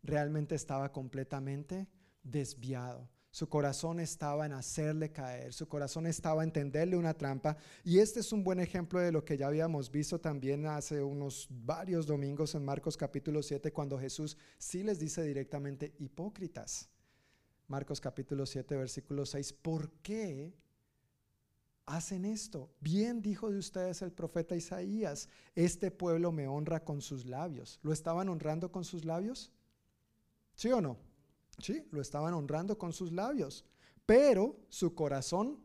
realmente 0.00 0.54
estaba 0.54 0.92
completamente 0.92 1.88
desviado. 2.22 3.10
Su 3.32 3.48
corazón 3.48 3.98
estaba 3.98 4.46
en 4.46 4.52
hacerle 4.52 5.10
caer, 5.10 5.52
su 5.52 5.66
corazón 5.66 6.06
estaba 6.06 6.44
en 6.44 6.52
tenderle 6.52 6.96
una 6.96 7.14
trampa. 7.14 7.56
Y 7.82 7.98
este 7.98 8.20
es 8.20 8.30
un 8.30 8.44
buen 8.44 8.60
ejemplo 8.60 9.00
de 9.00 9.10
lo 9.10 9.24
que 9.24 9.36
ya 9.36 9.48
habíamos 9.48 9.90
visto 9.90 10.20
también 10.20 10.66
hace 10.66 11.02
unos 11.02 11.48
varios 11.50 12.06
domingos 12.06 12.54
en 12.54 12.64
Marcos 12.64 12.96
capítulo 12.96 13.42
7, 13.42 13.72
cuando 13.72 13.98
Jesús 13.98 14.36
sí 14.56 14.84
les 14.84 15.00
dice 15.00 15.24
directamente, 15.24 15.92
hipócritas. 15.98 16.88
Marcos 17.66 18.00
capítulo 18.00 18.46
7, 18.46 18.76
versículo 18.76 19.26
6, 19.26 19.52
¿por 19.52 19.90
qué 19.94 20.54
hacen 21.86 22.24
esto? 22.24 22.70
Bien 22.80 23.22
dijo 23.22 23.50
de 23.50 23.58
ustedes 23.58 24.02
el 24.02 24.12
profeta 24.12 24.56
Isaías, 24.56 25.28
este 25.54 25.90
pueblo 25.90 26.32
me 26.32 26.48
honra 26.48 26.84
con 26.84 27.00
sus 27.00 27.24
labios. 27.24 27.78
¿Lo 27.82 27.92
estaban 27.92 28.28
honrando 28.28 28.70
con 28.70 28.84
sus 28.84 29.04
labios? 29.04 29.52
¿Sí 30.54 30.70
o 30.72 30.80
no? 30.80 30.98
Sí, 31.58 31.86
lo 31.90 32.00
estaban 32.00 32.34
honrando 32.34 32.76
con 32.76 32.92
sus 32.92 33.12
labios, 33.12 33.64
pero 34.04 34.58
su 34.68 34.94
corazón 34.94 35.64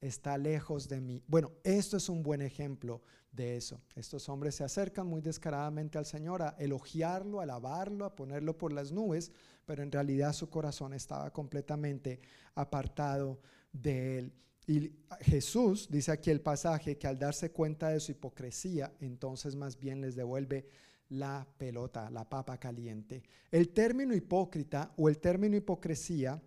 está 0.00 0.36
lejos 0.38 0.88
de 0.88 1.00
mí. 1.00 1.22
Bueno, 1.26 1.52
esto 1.62 1.96
es 1.96 2.08
un 2.08 2.22
buen 2.22 2.42
ejemplo 2.42 3.02
de 3.30 3.56
eso. 3.56 3.80
Estos 3.94 4.28
hombres 4.28 4.54
se 4.54 4.64
acercan 4.64 5.06
muy 5.06 5.20
descaradamente 5.20 5.98
al 5.98 6.06
Señor 6.06 6.42
a 6.42 6.56
elogiarlo, 6.58 7.40
a 7.40 7.44
alabarlo, 7.44 8.04
a 8.04 8.16
ponerlo 8.16 8.56
por 8.56 8.72
las 8.72 8.92
nubes, 8.92 9.30
pero 9.64 9.82
en 9.82 9.92
realidad 9.92 10.32
su 10.32 10.48
corazón 10.48 10.92
estaba 10.94 11.30
completamente 11.32 12.20
apartado 12.54 13.40
de 13.72 14.18
él. 14.18 14.32
Y 14.66 14.92
Jesús 15.20 15.88
dice 15.88 16.10
aquí 16.10 16.30
el 16.30 16.40
pasaje 16.40 16.98
que 16.98 17.06
al 17.06 17.18
darse 17.18 17.52
cuenta 17.52 17.90
de 17.90 18.00
su 18.00 18.12
hipocresía, 18.12 18.92
entonces 19.00 19.54
más 19.54 19.78
bien 19.78 20.00
les 20.00 20.16
devuelve 20.16 20.66
la 21.10 21.46
pelota, 21.56 22.10
la 22.10 22.28
papa 22.28 22.58
caliente. 22.58 23.22
El 23.50 23.68
término 23.68 24.14
hipócrita 24.14 24.92
o 24.96 25.08
el 25.08 25.18
término 25.18 25.56
hipocresía 25.56 26.42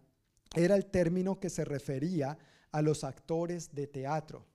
era 0.54 0.76
el 0.76 0.88
término 0.88 1.40
que 1.40 1.50
se 1.50 1.64
refería 1.64 2.38
a 2.72 2.82
los 2.82 3.06
actores 3.06 3.74
de 3.74 3.88
teatro. 3.88 4.46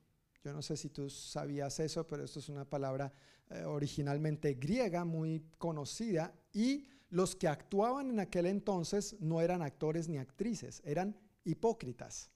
Yo 0.43 0.53
no 0.53 0.61
sé 0.61 0.77
si 0.77 0.89
tú 0.89 1.09
sabías 1.09 1.79
eso, 1.79 2.05
pero 2.05 2.23
esto 2.23 2.39
es 2.39 2.49
una 2.49 2.65
palabra 2.65 3.11
eh, 3.49 3.63
originalmente 3.63 4.53
griega 4.53 5.05
muy 5.05 5.43
conocida 5.57 6.33
y 6.53 6.87
los 7.09 7.35
que 7.35 7.47
actuaban 7.47 8.11
en 8.11 8.19
aquel 8.19 8.45
entonces 8.45 9.15
no 9.19 9.41
eran 9.41 9.63
actores 9.63 10.07
ni 10.07 10.17
actrices, 10.17 10.83
eran 10.85 11.15
hipócritas. 11.43 12.29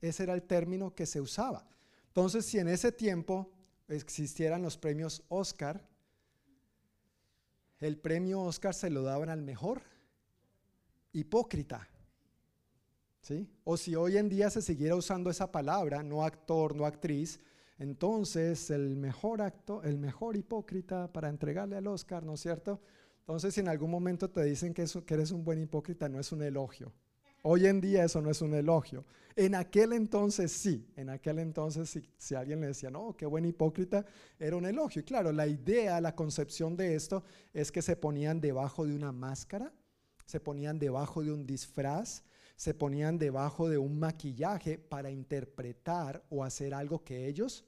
Ese 0.00 0.22
era 0.22 0.34
el 0.34 0.42
término 0.42 0.94
que 0.94 1.06
se 1.06 1.20
usaba. 1.20 1.66
Entonces, 2.08 2.46
si 2.46 2.58
en 2.58 2.68
ese 2.68 2.92
tiempo 2.92 3.52
existieran 3.88 4.62
los 4.62 4.76
premios 4.76 5.22
Oscar, 5.28 5.86
el 7.78 7.98
premio 7.98 8.40
Oscar 8.40 8.74
se 8.74 8.90
lo 8.90 9.02
daban 9.02 9.30
al 9.30 9.42
mejor 9.42 9.82
hipócrita. 11.12 11.88
¿Sí? 13.20 13.48
O 13.64 13.76
si 13.76 13.94
hoy 13.94 14.16
en 14.16 14.28
día 14.28 14.48
se 14.48 14.62
siguiera 14.62 14.96
usando 14.96 15.30
esa 15.30 15.52
palabra, 15.52 16.02
no 16.02 16.24
actor, 16.24 16.74
no 16.74 16.86
actriz, 16.86 17.38
entonces 17.78 18.70
el 18.70 18.96
mejor 18.96 19.42
acto, 19.42 19.82
el 19.82 19.98
mejor 19.98 20.36
hipócrita 20.36 21.12
para 21.12 21.28
entregarle 21.28 21.76
al 21.76 21.86
Oscar, 21.86 22.22
¿no 22.24 22.34
es 22.34 22.40
cierto? 22.40 22.80
Entonces, 23.20 23.54
si 23.54 23.60
en 23.60 23.68
algún 23.68 23.90
momento 23.90 24.28
te 24.28 24.42
dicen 24.42 24.74
que, 24.74 24.84
que 25.06 25.14
eres 25.14 25.30
un 25.30 25.44
buen 25.44 25.60
hipócrita, 25.60 26.08
no 26.08 26.18
es 26.18 26.32
un 26.32 26.42
elogio. 26.42 26.92
Hoy 27.42 27.66
en 27.66 27.80
día 27.80 28.04
eso 28.04 28.20
no 28.20 28.30
es 28.30 28.42
un 28.42 28.54
elogio. 28.54 29.04
En 29.36 29.54
aquel 29.54 29.92
entonces 29.92 30.52
sí, 30.52 30.86
en 30.96 31.08
aquel 31.08 31.38
entonces 31.38 31.88
si, 31.88 32.02
si, 32.18 32.34
alguien 32.34 32.60
le 32.60 32.68
decía, 32.68 32.90
no, 32.90 33.16
qué 33.16 33.26
buen 33.26 33.44
hipócrita, 33.44 34.04
era 34.38 34.56
un 34.56 34.66
elogio. 34.66 35.00
Y 35.00 35.04
claro, 35.04 35.32
la 35.32 35.46
idea, 35.46 36.00
la 36.00 36.14
concepción 36.14 36.76
de 36.76 36.94
esto 36.94 37.22
es 37.54 37.72
que 37.72 37.80
se 37.80 37.96
ponían 37.96 38.40
debajo 38.40 38.86
de 38.86 38.94
una 38.94 39.12
máscara, 39.12 39.72
se 40.26 40.40
ponían 40.40 40.78
debajo 40.78 41.22
de 41.22 41.32
un 41.32 41.46
disfraz, 41.46 42.22
se 42.56 42.74
ponían 42.74 43.18
debajo 43.18 43.70
de 43.70 43.78
un 43.78 43.98
maquillaje 43.98 44.76
para 44.76 45.10
interpretar 45.10 46.22
o 46.28 46.44
hacer 46.44 46.74
algo 46.74 47.02
que 47.02 47.26
ellos 47.26 47.64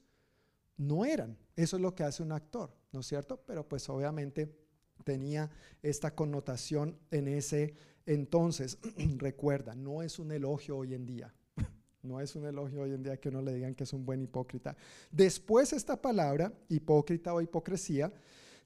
no 0.77 1.03
eran. 1.03 1.37
Eso 1.55 1.77
es 1.77 1.81
lo 1.81 1.95
que 1.95 2.03
hace 2.03 2.21
un 2.21 2.31
actor, 2.31 2.75
¿no 2.91 2.99
es 2.99 3.07
cierto? 3.07 3.41
Pero 3.47 3.67
pues 3.67 3.89
obviamente 3.89 4.55
tenía 5.03 5.49
esta 5.81 6.13
connotación 6.13 6.99
en 7.11 7.27
ese 7.27 7.75
entonces. 8.05 8.77
Recuerda, 9.17 9.75
no 9.75 10.01
es 10.01 10.19
un 10.19 10.31
elogio 10.31 10.77
hoy 10.77 10.93
en 10.93 11.05
día. 11.05 11.33
No 12.03 12.19
es 12.19 12.35
un 12.35 12.45
elogio 12.45 12.81
hoy 12.81 12.91
en 12.91 13.01
día 13.01 13.15
que 13.15 13.29
uno 13.29 13.41
le 13.41 13.53
digan 13.53 13.75
que 13.75 13.85
es 13.85 13.93
un 13.93 14.05
buen 14.05 14.21
hipócrita. 14.21 14.75
Después 15.09 15.71
esta 15.71 16.01
palabra, 16.01 16.51
hipócrita 16.67 17.33
o 17.33 17.39
hipocresía, 17.39 18.11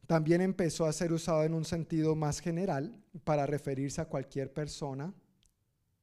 también 0.08 0.42
empezó 0.42 0.86
a 0.86 0.92
ser 0.92 1.14
usada 1.14 1.46
en 1.46 1.54
un 1.54 1.64
sentido 1.64 2.16
más 2.16 2.40
general 2.40 3.00
para 3.24 3.46
referirse 3.46 4.02
a 4.02 4.06
cualquier 4.06 4.52
persona 4.52 5.14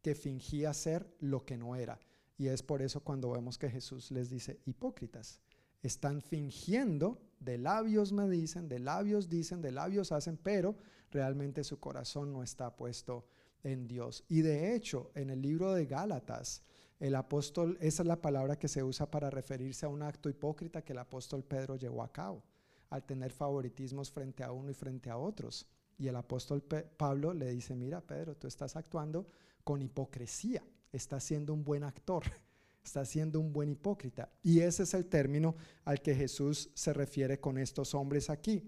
que 0.00 0.14
fingía 0.14 0.72
ser 0.74 1.06
lo 1.18 1.44
que 1.44 1.56
no 1.56 1.74
era. 1.74 1.98
Y 2.36 2.48
es 2.48 2.62
por 2.62 2.82
eso 2.82 3.00
cuando 3.00 3.30
vemos 3.30 3.56
que 3.56 3.70
Jesús 3.70 4.10
les 4.10 4.28
dice 4.28 4.60
hipócritas. 4.66 5.40
Están 5.82 6.20
fingiendo, 6.20 7.20
de 7.40 7.58
labios 7.58 8.12
me 8.12 8.28
dicen, 8.28 8.68
de 8.68 8.78
labios 8.78 9.28
dicen, 9.28 9.62
de 9.62 9.72
labios 9.72 10.12
hacen, 10.12 10.36
pero 10.36 10.76
realmente 11.14 11.64
su 11.64 11.78
corazón 11.78 12.32
no 12.32 12.42
está 12.42 12.76
puesto 12.76 13.24
en 13.62 13.86
Dios. 13.86 14.24
Y 14.28 14.42
de 14.42 14.74
hecho, 14.74 15.12
en 15.14 15.30
el 15.30 15.40
libro 15.40 15.72
de 15.72 15.86
Gálatas, 15.86 16.62
el 16.98 17.14
apóstol, 17.14 17.78
esa 17.80 18.02
es 18.02 18.06
la 18.06 18.20
palabra 18.20 18.58
que 18.58 18.68
se 18.68 18.82
usa 18.82 19.10
para 19.10 19.30
referirse 19.30 19.86
a 19.86 19.88
un 19.88 20.02
acto 20.02 20.28
hipócrita 20.28 20.82
que 20.82 20.92
el 20.92 20.98
apóstol 20.98 21.44
Pedro 21.44 21.76
llevó 21.76 22.02
a 22.02 22.12
cabo, 22.12 22.42
al 22.90 23.04
tener 23.06 23.30
favoritismos 23.30 24.10
frente 24.10 24.42
a 24.42 24.50
uno 24.50 24.70
y 24.70 24.74
frente 24.74 25.08
a 25.08 25.16
otros. 25.16 25.66
Y 25.96 26.08
el 26.08 26.16
apóstol 26.16 26.62
Pablo 26.62 27.32
le 27.32 27.50
dice, 27.50 27.74
mira 27.74 28.00
Pedro, 28.00 28.36
tú 28.36 28.48
estás 28.48 28.74
actuando 28.74 29.28
con 29.62 29.80
hipocresía, 29.80 30.62
estás 30.92 31.22
siendo 31.24 31.54
un 31.54 31.64
buen 31.64 31.84
actor 31.84 32.24
está 32.84 33.04
siendo 33.06 33.40
un 33.40 33.52
buen 33.52 33.70
hipócrita. 33.70 34.30
Y 34.42 34.60
ese 34.60 34.82
es 34.82 34.92
el 34.92 35.06
término 35.06 35.56
al 35.84 36.02
que 36.02 36.14
Jesús 36.14 36.70
se 36.74 36.92
refiere 36.92 37.40
con 37.40 37.56
estos 37.56 37.94
hombres 37.94 38.28
aquí. 38.28 38.62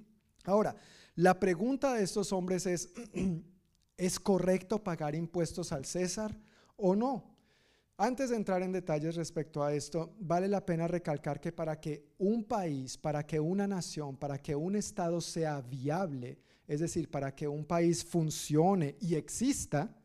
Ahora, 0.47 0.77
la 1.17 1.39
pregunta 1.41 1.95
de 1.95 2.05
estos 2.05 2.33
hombres 2.33 2.67
es, 2.67 2.93
¿es 3.97 4.21
correcto 4.21 4.83
pagar 4.83 5.15
impuestos 5.15 5.73
al 5.73 5.85
César 5.85 6.37
o 6.77 6.95
no? 6.95 7.37
Antes 7.99 8.29
de 8.29 8.37
entrar 8.37 8.63
en 8.63 8.73
detalles 8.73 9.17
respecto 9.17 9.65
a 9.65 9.73
esto, 9.73 10.15
vale 10.21 10.49
la 10.49 10.65
pena 10.65 10.87
recalcar 10.87 11.41
que 11.41 11.51
para 11.51 11.81
que 11.81 12.11
un 12.19 12.45
país, 12.45 12.99
para 12.99 13.27
que 13.27 13.41
una 13.41 13.67
nación, 13.67 14.19
para 14.19 14.37
que 14.37 14.55
un 14.55 14.77
Estado 14.77 15.21
sea 15.23 15.63
viable, 15.63 16.39
es 16.69 16.81
decir, 16.81 17.11
para 17.11 17.35
que 17.35 17.49
un 17.49 17.65
país 17.65 18.05
funcione 18.05 18.97
y 19.01 19.15
exista, 19.15 19.97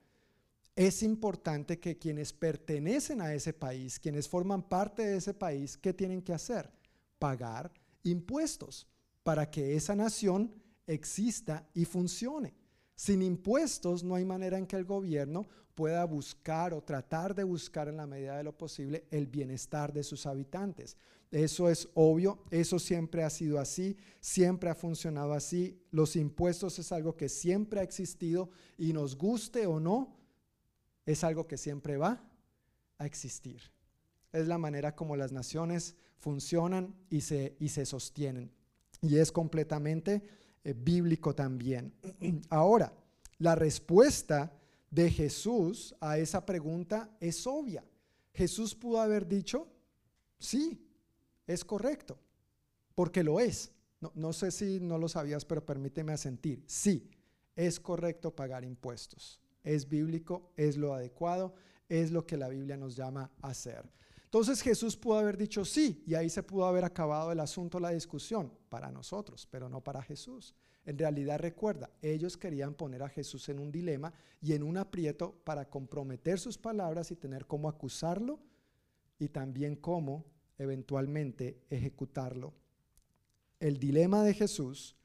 es 0.73 1.03
importante 1.03 1.79
que 1.79 1.97
quienes 1.97 2.31
pertenecen 2.31 3.21
a 3.21 3.33
ese 3.33 3.51
país, 3.51 3.99
quienes 3.99 4.29
forman 4.29 4.63
parte 4.63 5.05
de 5.05 5.17
ese 5.17 5.33
país, 5.33 5.77
¿qué 5.77 5.93
tienen 5.93 6.21
que 6.21 6.33
hacer? 6.33 6.71
Pagar 7.19 7.73
impuestos 8.03 8.87
para 9.23 9.49
que 9.49 9.75
esa 9.75 9.95
nación 9.95 10.53
exista 10.87 11.67
y 11.73 11.85
funcione. 11.85 12.53
Sin 12.95 13.21
impuestos 13.21 14.03
no 14.03 14.15
hay 14.15 14.25
manera 14.25 14.57
en 14.57 14.67
que 14.67 14.75
el 14.75 14.85
gobierno 14.85 15.47
pueda 15.73 16.03
buscar 16.05 16.73
o 16.73 16.83
tratar 16.83 17.33
de 17.33 17.43
buscar 17.43 17.87
en 17.87 17.97
la 17.97 18.05
medida 18.05 18.37
de 18.37 18.43
lo 18.43 18.55
posible 18.55 19.05
el 19.09 19.27
bienestar 19.27 19.91
de 19.91 20.03
sus 20.03 20.25
habitantes. 20.25 20.97
Eso 21.31 21.69
es 21.69 21.87
obvio, 21.93 22.43
eso 22.51 22.77
siempre 22.77 23.23
ha 23.23 23.29
sido 23.29 23.57
así, 23.57 23.97
siempre 24.19 24.69
ha 24.69 24.75
funcionado 24.75 25.33
así. 25.33 25.81
Los 25.89 26.15
impuestos 26.15 26.77
es 26.77 26.91
algo 26.91 27.15
que 27.15 27.29
siempre 27.29 27.79
ha 27.79 27.83
existido 27.83 28.49
y 28.77 28.91
nos 28.91 29.17
guste 29.17 29.65
o 29.65 29.79
no, 29.79 30.17
es 31.05 31.23
algo 31.23 31.47
que 31.47 31.57
siempre 31.57 31.97
va 31.97 32.21
a 32.97 33.05
existir. 33.05 33.61
Es 34.33 34.47
la 34.47 34.57
manera 34.57 34.95
como 34.95 35.15
las 35.15 35.31
naciones 35.31 35.95
funcionan 36.17 36.93
y 37.09 37.21
se, 37.21 37.55
y 37.59 37.69
se 37.69 37.85
sostienen. 37.85 38.51
Y 39.01 39.17
es 39.17 39.31
completamente 39.31 40.21
eh, 40.63 40.73
bíblico 40.73 41.33
también. 41.33 41.93
Ahora, 42.49 42.93
la 43.39 43.55
respuesta 43.55 44.53
de 44.89 45.09
Jesús 45.09 45.95
a 45.99 46.17
esa 46.17 46.45
pregunta 46.45 47.09
es 47.19 47.45
obvia. 47.47 47.83
Jesús 48.33 48.75
pudo 48.75 49.01
haber 49.01 49.27
dicho, 49.27 49.67
sí, 50.39 50.87
es 51.47 51.65
correcto, 51.65 52.17
porque 52.95 53.23
lo 53.23 53.39
es. 53.39 53.71
No, 53.99 54.11
no 54.15 54.33
sé 54.33 54.51
si 54.51 54.79
no 54.79 54.97
lo 54.97 55.07
sabías, 55.09 55.45
pero 55.45 55.65
permíteme 55.65 56.13
asentir. 56.13 56.63
Sí, 56.65 57.09
es 57.55 57.79
correcto 57.79 58.35
pagar 58.35 58.63
impuestos 58.63 59.41
es 59.63 59.87
bíblico, 59.87 60.51
es 60.55 60.77
lo 60.77 60.93
adecuado, 60.93 61.53
es 61.89 62.11
lo 62.11 62.25
que 62.25 62.37
la 62.37 62.49
Biblia 62.49 62.77
nos 62.77 62.95
llama 62.95 63.31
a 63.41 63.49
hacer. 63.49 63.89
Entonces 64.31 64.61
Jesús 64.61 64.95
pudo 64.95 65.17
haber 65.17 65.35
dicho 65.35 65.65
sí 65.65 66.01
y 66.07 66.15
ahí 66.15 66.29
se 66.29 66.41
pudo 66.41 66.65
haber 66.65 66.85
acabado 66.85 67.33
el 67.33 67.41
asunto, 67.41 67.81
la 67.81 67.89
discusión, 67.89 68.49
para 68.69 68.89
nosotros, 68.89 69.45
pero 69.51 69.67
no 69.67 69.83
para 69.83 70.01
Jesús. 70.01 70.55
En 70.85 70.97
realidad 70.97 71.37
recuerda, 71.37 71.89
ellos 72.01 72.37
querían 72.37 72.73
poner 72.73 73.03
a 73.03 73.09
Jesús 73.09 73.49
en 73.49 73.59
un 73.59 73.73
dilema 73.73 74.13
y 74.41 74.53
en 74.53 74.63
un 74.63 74.77
aprieto 74.77 75.35
para 75.43 75.69
comprometer 75.69 76.39
sus 76.39 76.57
palabras 76.57 77.11
y 77.11 77.17
tener 77.17 77.45
cómo 77.45 77.67
acusarlo 77.67 78.39
y 79.19 79.27
también 79.27 79.75
cómo 79.75 80.23
eventualmente 80.57 81.59
ejecutarlo. 81.69 82.53
El 83.59 83.79
dilema 83.79 84.23
de 84.23 84.33
Jesús 84.33 84.95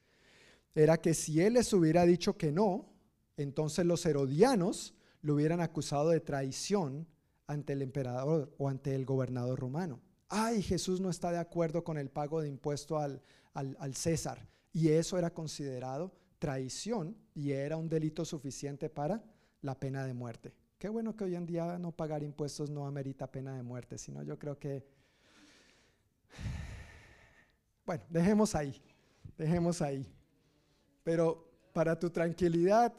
era 0.73 1.01
que 1.01 1.13
si 1.13 1.41
él 1.41 1.55
les 1.55 1.73
hubiera 1.73 2.05
dicho 2.05 2.37
que 2.37 2.53
no, 2.53 2.93
entonces 3.35 3.85
los 3.85 4.05
herodianos 4.05 4.93
lo 5.21 5.35
hubieran 5.35 5.59
acusado 5.59 6.11
de 6.11 6.21
traición 6.21 7.05
ante 7.47 7.73
el 7.73 7.81
emperador 7.81 8.53
o 8.57 8.69
ante 8.69 8.93
el 8.93 9.05
gobernador 9.05 9.59
romano. 9.59 9.99
Ay, 10.29 10.61
Jesús 10.61 10.99
no 10.99 11.09
está 11.09 11.31
de 11.31 11.37
acuerdo 11.37 11.83
con 11.83 11.97
el 11.97 12.09
pago 12.09 12.41
de 12.41 12.49
impuesto 12.49 12.99
al, 12.99 13.21
al, 13.53 13.95
César. 13.95 14.47
Y 14.73 14.89
eso 14.89 15.17
era 15.17 15.33
considerado 15.33 16.13
traición 16.37 17.17
y 17.33 17.51
era 17.51 17.77
un 17.77 17.89
delito 17.89 18.25
suficiente 18.25 18.89
para 18.89 19.23
la 19.61 19.79
pena 19.79 20.05
de 20.05 20.13
muerte. 20.13 20.53
Qué 20.77 20.89
bueno 20.89 21.15
que 21.15 21.23
hoy 21.23 21.35
en 21.35 21.45
día 21.47 21.79
no 21.79 21.91
pagar 21.91 22.21
impuestos 22.21 22.69
no 22.69 22.85
amerita 22.85 23.31
pena 23.31 23.55
de 23.55 23.63
muerte, 23.63 23.97
sino 23.97 24.21
yo 24.21 24.37
creo 24.37 24.59
que... 24.59 24.85
Bueno, 27.85 28.03
dejemos 28.09 28.53
ahí, 28.53 28.79
dejemos 29.37 29.81
ahí. 29.81 30.05
Pero 31.03 31.49
para 31.73 31.97
tu 31.97 32.09
tranquilidad, 32.09 32.93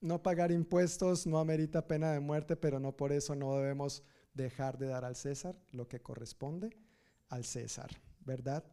no 0.00 0.22
pagar 0.22 0.50
impuestos 0.50 1.26
no 1.26 1.38
amerita 1.38 1.86
pena 1.86 2.12
de 2.12 2.20
muerte, 2.20 2.56
pero 2.56 2.80
no 2.80 2.96
por 2.96 3.12
eso 3.12 3.34
no 3.34 3.56
debemos 3.56 4.02
dejar 4.34 4.78
de 4.78 4.86
dar 4.86 5.04
al 5.04 5.16
César 5.16 5.56
lo 5.72 5.88
que 5.88 6.00
corresponde 6.00 6.76
al 7.28 7.44
César, 7.44 7.90
¿verdad? 8.24 8.64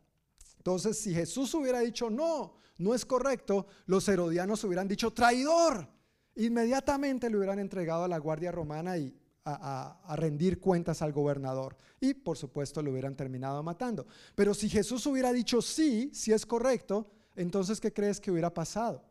Entonces, 0.57 0.97
si 0.97 1.13
Jesús 1.13 1.53
hubiera 1.53 1.79
dicho, 1.79 2.09
no, 2.09 2.55
no 2.79 2.93
es 2.93 3.05
correcto, 3.05 3.67
los 3.85 4.07
herodianos 4.07 4.63
hubieran 4.63 4.87
dicho, 4.87 5.11
traidor. 5.11 5.87
Inmediatamente 6.35 7.29
le 7.29 7.37
hubieran 7.37 7.59
entregado 7.59 8.03
a 8.03 8.07
la 8.07 8.17
Guardia 8.17 8.51
Romana 8.51 8.97
y 8.97 9.15
a, 9.43 9.99
a, 10.03 10.15
rendir 10.17 10.59
cuentas 10.59 11.01
al 11.01 11.13
gobernador. 11.13 11.77
Y 11.99 12.13
por 12.13 12.37
supuesto 12.37 12.81
lo 12.81 12.91
hubieran 12.91 13.15
terminado 13.15 13.63
matando. 13.63 14.05
Pero 14.35 14.53
si 14.53 14.69
Jesús 14.69 15.05
hubiera 15.05 15.31
dicho 15.31 15.61
sí, 15.61 16.11
si 16.13 16.33
es 16.33 16.45
correcto, 16.45 17.09
entonces 17.35 17.79
¿qué 17.79 17.93
crees 17.93 18.19
que 18.19 18.29
hubiera 18.29 18.53
pasado? 18.53 19.03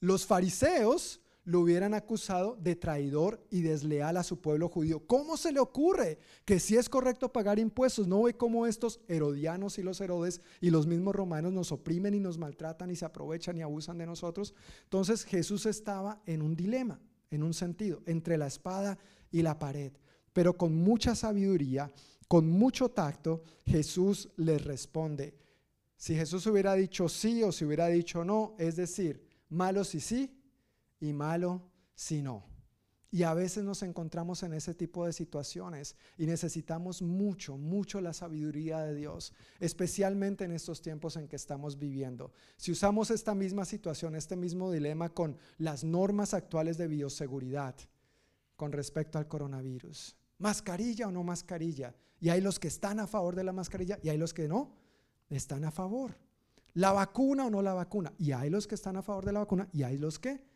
Los 0.00 0.26
fariseos 0.26 1.20
lo 1.50 1.60
hubieran 1.60 1.94
acusado 1.94 2.56
de 2.62 2.76
traidor 2.76 3.44
y 3.50 3.62
desleal 3.62 4.16
a 4.16 4.22
su 4.22 4.40
pueblo 4.40 4.68
judío. 4.68 5.04
¿Cómo 5.08 5.36
se 5.36 5.50
le 5.50 5.58
ocurre 5.58 6.20
que 6.44 6.60
si 6.60 6.76
es 6.76 6.88
correcto 6.88 7.32
pagar 7.32 7.58
impuestos? 7.58 8.06
¿No 8.06 8.22
ve 8.22 8.36
cómo 8.36 8.68
estos 8.68 9.00
herodianos 9.08 9.76
y 9.76 9.82
los 9.82 10.00
herodes 10.00 10.42
y 10.60 10.70
los 10.70 10.86
mismos 10.86 11.12
romanos 11.12 11.52
nos 11.52 11.72
oprimen 11.72 12.14
y 12.14 12.20
nos 12.20 12.38
maltratan 12.38 12.92
y 12.92 12.96
se 12.96 13.04
aprovechan 13.04 13.56
y 13.56 13.62
abusan 13.62 13.98
de 13.98 14.06
nosotros? 14.06 14.54
Entonces 14.84 15.24
Jesús 15.24 15.66
estaba 15.66 16.22
en 16.24 16.40
un 16.40 16.54
dilema, 16.54 17.00
en 17.32 17.42
un 17.42 17.52
sentido, 17.52 18.00
entre 18.06 18.38
la 18.38 18.46
espada 18.46 18.96
y 19.32 19.42
la 19.42 19.58
pared. 19.58 19.90
Pero 20.32 20.56
con 20.56 20.76
mucha 20.76 21.16
sabiduría, 21.16 21.90
con 22.28 22.48
mucho 22.48 22.90
tacto, 22.90 23.42
Jesús 23.66 24.28
les 24.36 24.62
responde. 24.64 25.34
Si 25.96 26.14
Jesús 26.14 26.46
hubiera 26.46 26.74
dicho 26.74 27.08
sí 27.08 27.42
o 27.42 27.50
si 27.50 27.64
hubiera 27.64 27.88
dicho 27.88 28.24
no, 28.24 28.54
es 28.56 28.76
decir, 28.76 29.26
malo 29.48 29.82
si 29.82 29.98
sí, 29.98 30.39
y 31.00 31.12
malo 31.12 31.62
si 31.94 32.22
no. 32.22 32.50
Y 33.12 33.24
a 33.24 33.34
veces 33.34 33.64
nos 33.64 33.82
encontramos 33.82 34.44
en 34.44 34.52
ese 34.52 34.72
tipo 34.72 35.04
de 35.04 35.12
situaciones 35.12 35.96
y 36.16 36.26
necesitamos 36.26 37.02
mucho, 37.02 37.56
mucho 37.56 38.00
la 38.00 38.12
sabiduría 38.12 38.78
de 38.80 38.94
Dios, 38.94 39.32
especialmente 39.58 40.44
en 40.44 40.52
estos 40.52 40.80
tiempos 40.80 41.16
en 41.16 41.26
que 41.26 41.34
estamos 41.34 41.76
viviendo. 41.76 42.32
Si 42.56 42.70
usamos 42.70 43.10
esta 43.10 43.34
misma 43.34 43.64
situación, 43.64 44.14
este 44.14 44.36
mismo 44.36 44.70
dilema 44.70 45.08
con 45.08 45.36
las 45.58 45.82
normas 45.82 46.34
actuales 46.34 46.78
de 46.78 46.86
bioseguridad 46.86 47.74
con 48.54 48.70
respecto 48.70 49.18
al 49.18 49.26
coronavirus, 49.26 50.16
mascarilla 50.38 51.08
o 51.08 51.10
no 51.10 51.24
mascarilla, 51.24 51.96
y 52.20 52.28
hay 52.28 52.40
los 52.40 52.60
que 52.60 52.68
están 52.68 53.00
a 53.00 53.08
favor 53.08 53.34
de 53.34 53.42
la 53.42 53.52
mascarilla 53.52 53.98
y 54.02 54.10
hay 54.10 54.18
los 54.18 54.34
que 54.34 54.46
no, 54.46 54.76
están 55.30 55.64
a 55.64 55.70
favor. 55.72 56.16
La 56.74 56.92
vacuna 56.92 57.46
o 57.46 57.50
no 57.50 57.60
la 57.60 57.74
vacuna, 57.74 58.12
y 58.18 58.30
hay 58.30 58.50
los 58.50 58.68
que 58.68 58.76
están 58.76 58.96
a 58.96 59.02
favor 59.02 59.24
de 59.24 59.32
la 59.32 59.40
vacuna 59.40 59.68
y 59.72 59.82
hay 59.82 59.98
los 59.98 60.20
que 60.20 60.49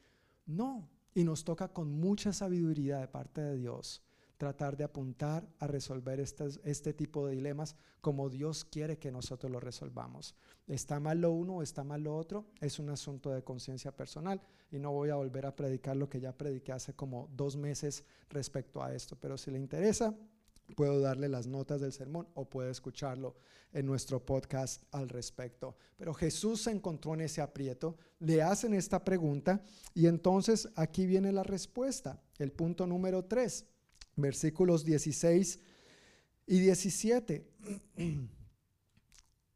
no. 0.47 0.89
Y 1.15 1.25
nos 1.25 1.45
toca 1.45 1.69
con 1.69 1.93
mucha 1.93 2.33
sabiduría 2.33 2.99
de 2.99 3.09
parte 3.09 3.41
de 3.41 3.57
Dios 3.57 4.03
tratar 4.37 4.77
de 4.77 4.85
apuntar 4.85 5.49
a 5.59 5.67
resolver 5.67 6.21
este, 6.21 6.93
tipo 6.93 7.27
de 7.27 7.35
dilemas 7.35 7.77
como 8.01 8.29
Dios 8.29 8.65
quiere 8.65 8.99
que 8.99 9.11
nosotros 9.13 9.51
lo 9.51 9.61
resolvamos. 9.61 10.35
¿Está 10.67 11.01
mal 11.01 11.21
lo 11.21 11.33
uno 11.33 11.57
o 11.57 11.63
está 11.63 11.85
mal 11.85 12.03
lo 12.03 12.17
otro? 12.17 12.47
Es 12.61 12.79
un 12.79 12.91
asunto 12.91 13.31
de 13.31 13.43
conciencia 13.43 13.97
personal 13.97 14.41
y 14.71 14.79
no 14.79 14.93
voy 14.93 15.11
a 15.11 15.17
volver 15.17 15.47
a 15.47 15.55
predicar 15.55 15.97
lo 15.97 16.09
que 16.09 16.21
ya 16.21 16.37
prediqué 16.37 16.73
hace 16.73 16.95
como 16.95 17.29
dos 17.33 17.57
meses 17.57 18.05
respecto 18.29 18.83
a 18.83 18.93
esto, 18.93 19.17
pero 19.17 19.39
si 19.39 19.51
le 19.51 19.59
interesa, 19.59 20.15
puedo 20.77 21.01
darle 21.01 21.29
las 21.29 21.47
notas 21.47 21.81
del 21.81 21.93
sermón 21.93 22.29
o 22.35 22.49
puede 22.49 22.71
escucharlo 22.71 23.37
en 23.73 23.87
nuestro 23.87 24.25
podcast 24.25 24.83
al 24.93 25.09
respecto. 25.09 25.77
Pero 25.97 26.15
Jesús 26.15 26.63
se 26.63 26.71
encontró 26.71 27.15
en 27.15 27.23
ese 27.23 27.41
aprieto, 27.41 27.97
le 28.21 28.43
hacen 28.43 28.75
esta 28.75 29.05
pregunta 29.05 29.63
y 29.95 30.07
entonces 30.07 30.69
aquí 30.77 31.07
viene 31.07 31.33
la 31.33 31.43
respuesta, 31.43 32.23
el 32.39 32.53
punto 32.53 32.87
número 32.87 33.25
3, 33.25 33.67
versículos 34.17 34.85
16 34.85 35.59
y 36.47 36.59
17. 36.61 37.47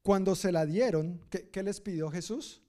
Cuando 0.03 0.35
se 0.35 0.53
la 0.53 0.67
dieron, 0.67 1.21
¿qué, 1.31 1.49
¿qué, 1.49 1.63
les 1.63 1.81
pidió 1.81 2.11
Jesús? 2.11 2.63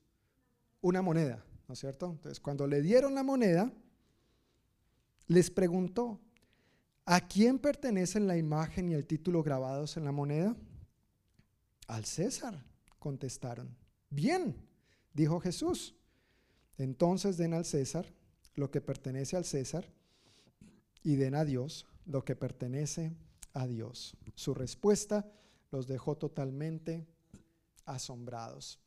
Una 0.82 1.02
moneda, 1.02 1.44
¿no 1.68 1.74
es 1.74 1.80
cierto? 1.80 2.11
Entonces, 2.11 2.40
cuando 2.40 2.68
le 2.68 2.82
dieron 2.82 3.16
la 3.16 3.24
moneda, 3.24 3.72
les 5.28 5.49
preguntó, 5.49 6.20
¿A 7.11 7.22
quién 7.22 7.57
pertenecen 7.57 8.27
la 8.27 8.38
imagen 8.38 8.88
y 8.88 8.94
el 8.94 9.07
título 9.07 9.41
grabados 9.41 9.98
en 9.98 10.06
la 10.06 10.11
moneda? 10.11 10.56
Al 11.88 12.06
César, 12.06 12.64
contestaron. 12.99 13.76
Bien, 14.11 14.56
dijo 15.11 15.40
Jesús. 15.40 15.95
Entonces 16.77 17.36
den 17.36 17.56
al 17.56 17.65
César 17.65 18.06
lo 18.53 18.69
que 18.69 18.80
pertenece 18.80 19.36
al 19.36 19.45
César 19.45 19.91
y 21.02 21.15
den 21.15 21.34
a 21.34 21.45
Dios 21.45 21.88
lo 22.06 22.23
que 22.23 22.36
pertenece 22.36 23.11
a 23.53 23.65
Dios. 23.65 24.15
Su 24.36 24.53
respuesta 24.53 25.31
los 25.72 25.88
dejó 25.88 26.15
totalmente 26.15 27.07
asombrados. 27.86 28.80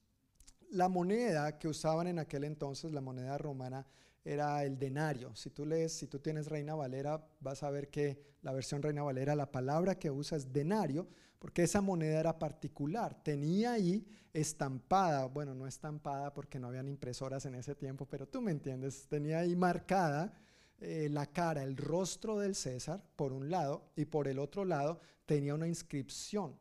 La 0.70 0.88
moneda 0.88 1.58
que 1.58 1.66
usaban 1.66 2.06
en 2.06 2.20
aquel 2.20 2.44
entonces, 2.44 2.92
la 2.92 3.00
moneda 3.00 3.36
romana, 3.36 3.84
era 4.24 4.64
el 4.64 4.78
denario. 4.78 5.34
Si 5.34 5.50
tú 5.50 5.66
lees, 5.66 5.92
si 5.92 6.06
tú 6.06 6.18
tienes 6.18 6.46
Reina 6.46 6.74
Valera, 6.74 7.26
vas 7.40 7.62
a 7.62 7.70
ver 7.70 7.90
que 7.90 8.36
la 8.42 8.52
versión 8.52 8.82
Reina 8.82 9.02
Valera, 9.02 9.34
la 9.34 9.50
palabra 9.50 9.98
que 9.98 10.10
usa 10.10 10.36
es 10.36 10.52
denario, 10.52 11.08
porque 11.38 11.64
esa 11.64 11.80
moneda 11.80 12.20
era 12.20 12.38
particular. 12.38 13.20
Tenía 13.22 13.72
ahí 13.72 14.06
estampada, 14.32 15.26
bueno, 15.26 15.54
no 15.54 15.66
estampada 15.66 16.32
porque 16.32 16.58
no 16.58 16.68
habían 16.68 16.88
impresoras 16.88 17.44
en 17.46 17.56
ese 17.56 17.74
tiempo, 17.74 18.06
pero 18.06 18.28
tú 18.28 18.40
me 18.40 18.52
entiendes, 18.52 19.06
tenía 19.08 19.40
ahí 19.40 19.56
marcada 19.56 20.32
eh, 20.78 21.08
la 21.10 21.26
cara, 21.26 21.62
el 21.62 21.76
rostro 21.76 22.38
del 22.38 22.54
César, 22.54 23.02
por 23.16 23.32
un 23.32 23.50
lado, 23.50 23.90
y 23.96 24.04
por 24.04 24.28
el 24.28 24.38
otro 24.38 24.64
lado 24.64 25.00
tenía 25.26 25.54
una 25.54 25.68
inscripción. 25.68 26.56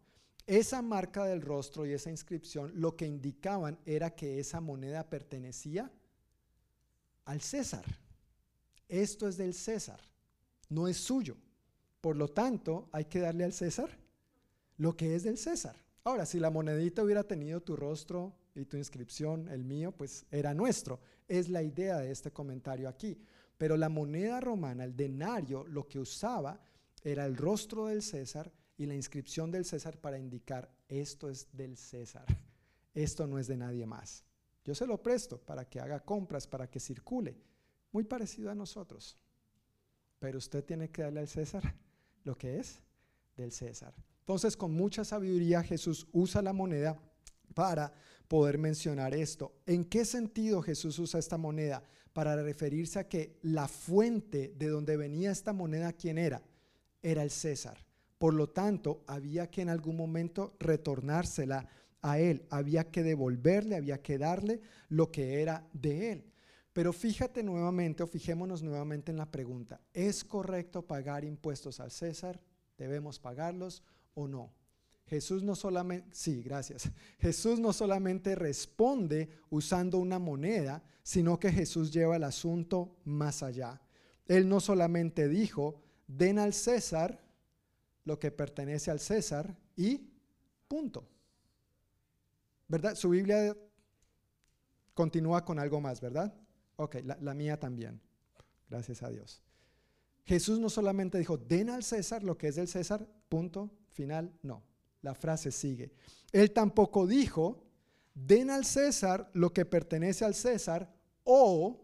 Esa 0.48 0.82
marca 0.82 1.26
del 1.26 1.42
rostro 1.42 1.86
y 1.86 1.94
esa 1.94 2.10
inscripción 2.10 2.72
lo 2.76 2.96
que 2.96 3.06
indicaban 3.06 3.80
era 3.86 4.16
que 4.16 4.40
esa 4.40 4.60
moneda 4.60 5.10
pertenecía 5.10 5.92
al 7.26 7.42
César. 7.42 7.86
Esto 8.88 9.28
es 9.28 9.38
del 9.38 9.54
César, 9.54 10.00
no 10.70 10.88
es 10.88 10.98
suyo. 10.98 11.38
Por 12.02 12.16
lo 12.16 12.28
tanto, 12.28 12.90
hay 12.92 13.06
que 13.06 13.20
darle 13.20 13.44
al 13.44 13.54
César 13.54 13.90
lo 14.78 14.98
que 14.98 15.16
es 15.16 15.24
del 15.24 15.38
César. 15.38 15.76
Ahora, 16.04 16.26
si 16.26 16.40
la 16.40 16.50
monedita 16.50 17.04
hubiera 17.04 17.24
tenido 17.24 17.62
tu 17.62 17.76
rostro 17.76 18.34
y 18.56 18.66
tu 18.66 18.78
inscripción, 18.78 19.48
el 19.50 19.64
mío, 19.64 19.92
pues 19.92 20.26
era 20.32 20.54
nuestro. 20.54 21.00
Es 21.28 21.48
la 21.50 21.62
idea 21.62 22.00
de 22.00 22.12
este 22.12 22.32
comentario 22.32 22.90
aquí. 22.90 23.18
Pero 23.58 23.78
la 23.78 23.90
moneda 23.90 24.40
romana, 24.40 24.84
el 24.84 24.96
denario, 24.96 25.64
lo 25.68 25.88
que 25.88 26.00
usaba 26.00 26.60
era 27.04 27.26
el 27.26 27.38
rostro 27.38 27.86
del 27.86 28.02
César 28.02 28.52
y 28.78 28.88
la 28.88 28.96
inscripción 28.96 29.52
del 29.52 29.66
César 29.66 29.98
para 30.00 30.18
indicar 30.18 30.72
esto 30.90 31.30
es 31.30 31.48
del 31.54 31.78
César. 31.78 32.26
Esto 32.96 33.28
no 33.28 33.38
es 33.38 33.48
de 33.48 33.58
nadie 33.58 33.86
más. 33.86 34.24
Yo 34.64 34.76
se 34.76 34.86
lo 34.86 35.02
presto 35.02 35.40
para 35.40 35.66
que 35.66 35.80
haga 35.80 36.00
compras, 36.00 36.48
para 36.48 36.70
que 36.70 36.80
circule. 36.80 37.36
Muy 37.92 38.04
parecido 38.04 38.52
a 38.52 38.56
nosotros. 38.56 39.18
Pero 40.20 40.38
usted 40.38 40.64
tiene 40.64 40.90
que 40.90 41.02
darle 41.02 41.22
al 41.22 41.28
César 41.28 41.76
lo 42.24 42.38
que 42.38 42.60
es 42.60 42.80
del 43.36 43.52
César. 43.52 43.94
Entonces, 44.20 44.56
con 44.56 44.72
mucha 44.72 45.04
sabiduría, 45.04 45.64
Jesús 45.64 46.08
usa 46.12 46.42
la 46.42 46.54
moneda 46.54 47.00
para 47.54 47.94
poder 48.28 48.58
mencionar 48.58 49.14
esto. 49.14 49.52
¿En 49.66 49.84
qué 49.84 50.06
sentido 50.06 50.62
Jesús 50.62 51.00
usa 51.00 51.20
esta 51.20 51.38
moneda? 51.38 51.84
Para 52.14 52.42
referirse 52.42 53.00
a 53.00 53.08
que 53.08 53.40
la 53.42 53.68
fuente 53.68 54.54
de 54.58 54.68
donde 54.68 54.96
venía 54.96 55.32
esta 55.32 55.54
moneda, 55.54 55.94
¿quién 55.94 56.18
era? 56.18 56.42
Era 57.02 57.24
el 57.24 57.32
César. 57.32 57.84
Por 58.18 58.36
lo 58.36 58.50
tanto, 58.50 59.04
había 59.08 59.50
que 59.50 59.64
en 59.64 59.70
algún 59.70 59.98
momento 59.98 60.56
retornársela 60.60 61.68
a 62.02 62.20
él, 62.20 62.46
había 62.50 62.90
que 62.90 63.04
devolverle, 63.04 63.76
había 63.76 64.02
que 64.02 64.18
darle 64.18 64.62
lo 64.90 65.12
que 65.12 65.42
era 65.42 65.68
de 65.74 66.12
él. 66.12 66.32
Pero 66.74 66.94
fíjate 66.94 67.44
nuevamente 67.44 68.04
o 68.04 68.08
fijémonos 68.08 68.64
nuevamente 68.64 69.12
en 69.12 69.18
la 69.18 69.30
pregunta, 69.30 69.82
¿es 69.94 70.24
correcto 70.24 70.82
pagar 70.82 71.26
impuestos 71.26 71.80
al 71.80 71.92
César? 71.92 72.40
¿Debemos 72.78 73.20
pagarlos 73.20 73.84
o 74.14 74.28
no? 74.28 74.54
Jesús 75.06 75.44
no 75.44 75.56
solamente, 75.56 76.08
sí, 76.14 76.42
gracias. 76.42 76.90
Jesús 77.20 77.60
no 77.60 77.74
solamente 77.74 78.36
responde 78.36 79.30
usando 79.50 79.98
una 79.98 80.20
moneda, 80.20 80.82
sino 81.04 81.38
que 81.38 81.52
Jesús 81.52 81.92
lleva 81.92 82.16
el 82.16 82.24
asunto 82.24 82.96
más 83.04 83.44
allá. 83.44 83.82
Él 84.26 84.48
no 84.48 84.62
solamente 84.62 85.28
dijo, 85.28 85.82
den 86.08 86.40
al 86.40 86.54
César 86.54 87.22
lo 88.06 88.18
que 88.18 88.32
pertenece 88.32 88.90
al 88.90 89.02
César 89.02 89.58
y 89.76 90.10
punto. 90.70 91.08
¿Verdad? 92.72 92.96
Su 92.96 93.10
Biblia 93.10 93.54
continúa 94.94 95.44
con 95.44 95.60
algo 95.60 95.82
más, 95.82 96.00
¿verdad? 96.00 96.34
Ok, 96.78 96.96
la, 97.04 97.34
mía 97.34 97.60
también, 97.60 98.00
gracias 98.70 99.04
a 99.04 99.10
Dios. 99.10 99.44
Jesús 100.24 100.58
no 100.58 100.70
solamente 100.70 101.18
dijo, 101.18 101.38
den 101.38 101.70
al 101.70 101.84
César 101.84 102.24
lo 102.24 102.38
que 102.38 102.48
es 102.48 102.56
del 102.56 102.70
César, 102.70 103.06
punto, 103.28 103.70
final, 103.90 104.34
no. 104.42 104.64
La 105.02 105.14
frase 105.14 105.52
sigue. 105.52 105.92
Él 106.32 106.52
tampoco 106.52 107.06
dijo, 107.06 107.62
den 108.14 108.50
al 108.50 108.64
César 108.64 109.30
lo 109.34 109.52
que 109.52 109.66
pertenece 109.66 110.24
al 110.24 110.34
César 110.34 110.94
o 111.26 111.84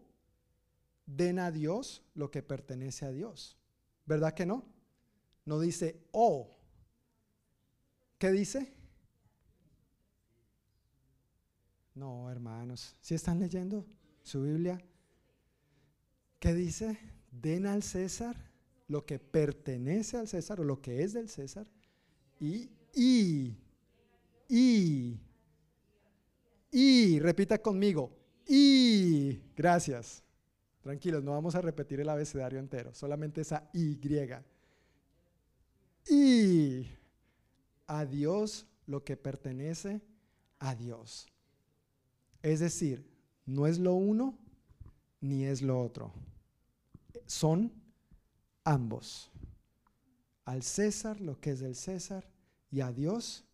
den 1.04 1.38
a 1.38 1.50
Dios 1.50 2.02
lo 2.14 2.30
que 2.30 2.42
pertenece 2.42 3.04
a 3.04 3.12
Dios. 3.12 3.58
¿Verdad 4.06 4.32
que 4.32 4.46
no? 4.46 4.64
No 5.44 5.60
dice 5.60 6.00
o. 6.12 6.56
¿Qué 8.16 8.30
dice? 8.30 8.77
No, 11.98 12.30
hermanos, 12.30 12.94
si 13.00 13.16
están 13.16 13.40
leyendo 13.40 13.84
su 14.22 14.42
Biblia, 14.42 14.80
¿qué 16.38 16.54
dice? 16.54 16.96
Den 17.32 17.66
al 17.66 17.82
César 17.82 18.36
lo 18.86 19.04
que 19.04 19.18
pertenece 19.18 20.16
al 20.16 20.28
César 20.28 20.60
o 20.60 20.64
lo 20.64 20.80
que 20.80 21.02
es 21.02 21.12
del 21.12 21.28
César 21.28 21.66
y, 22.38 22.70
y, 22.94 23.58
y, 24.48 25.18
y, 26.70 27.18
repita 27.18 27.60
conmigo, 27.60 28.16
y, 28.46 29.40
gracias. 29.56 30.22
Tranquilos, 30.82 31.24
no 31.24 31.32
vamos 31.32 31.56
a 31.56 31.60
repetir 31.60 31.98
el 31.98 32.08
abecedario 32.10 32.60
entero, 32.60 32.94
solamente 32.94 33.40
esa 33.40 33.68
Y. 33.72 33.98
Y 36.08 36.86
a 37.88 38.06
Dios 38.06 38.68
lo 38.86 39.02
que 39.02 39.16
pertenece 39.16 40.00
a 40.60 40.76
Dios. 40.76 41.26
Es 42.42 42.60
decir, 42.60 43.04
no 43.46 43.66
es 43.66 43.78
lo 43.78 43.94
uno 43.94 44.38
ni 45.20 45.44
es 45.44 45.62
lo 45.62 45.80
otro. 45.80 46.12
Son 47.26 47.72
ambos. 48.64 49.30
Al 50.44 50.62
César 50.62 51.20
lo 51.20 51.40
que 51.40 51.50
es 51.50 51.60
del 51.60 51.74
César 51.74 52.28
y 52.70 52.80
a 52.80 52.92
Dios 52.92 53.44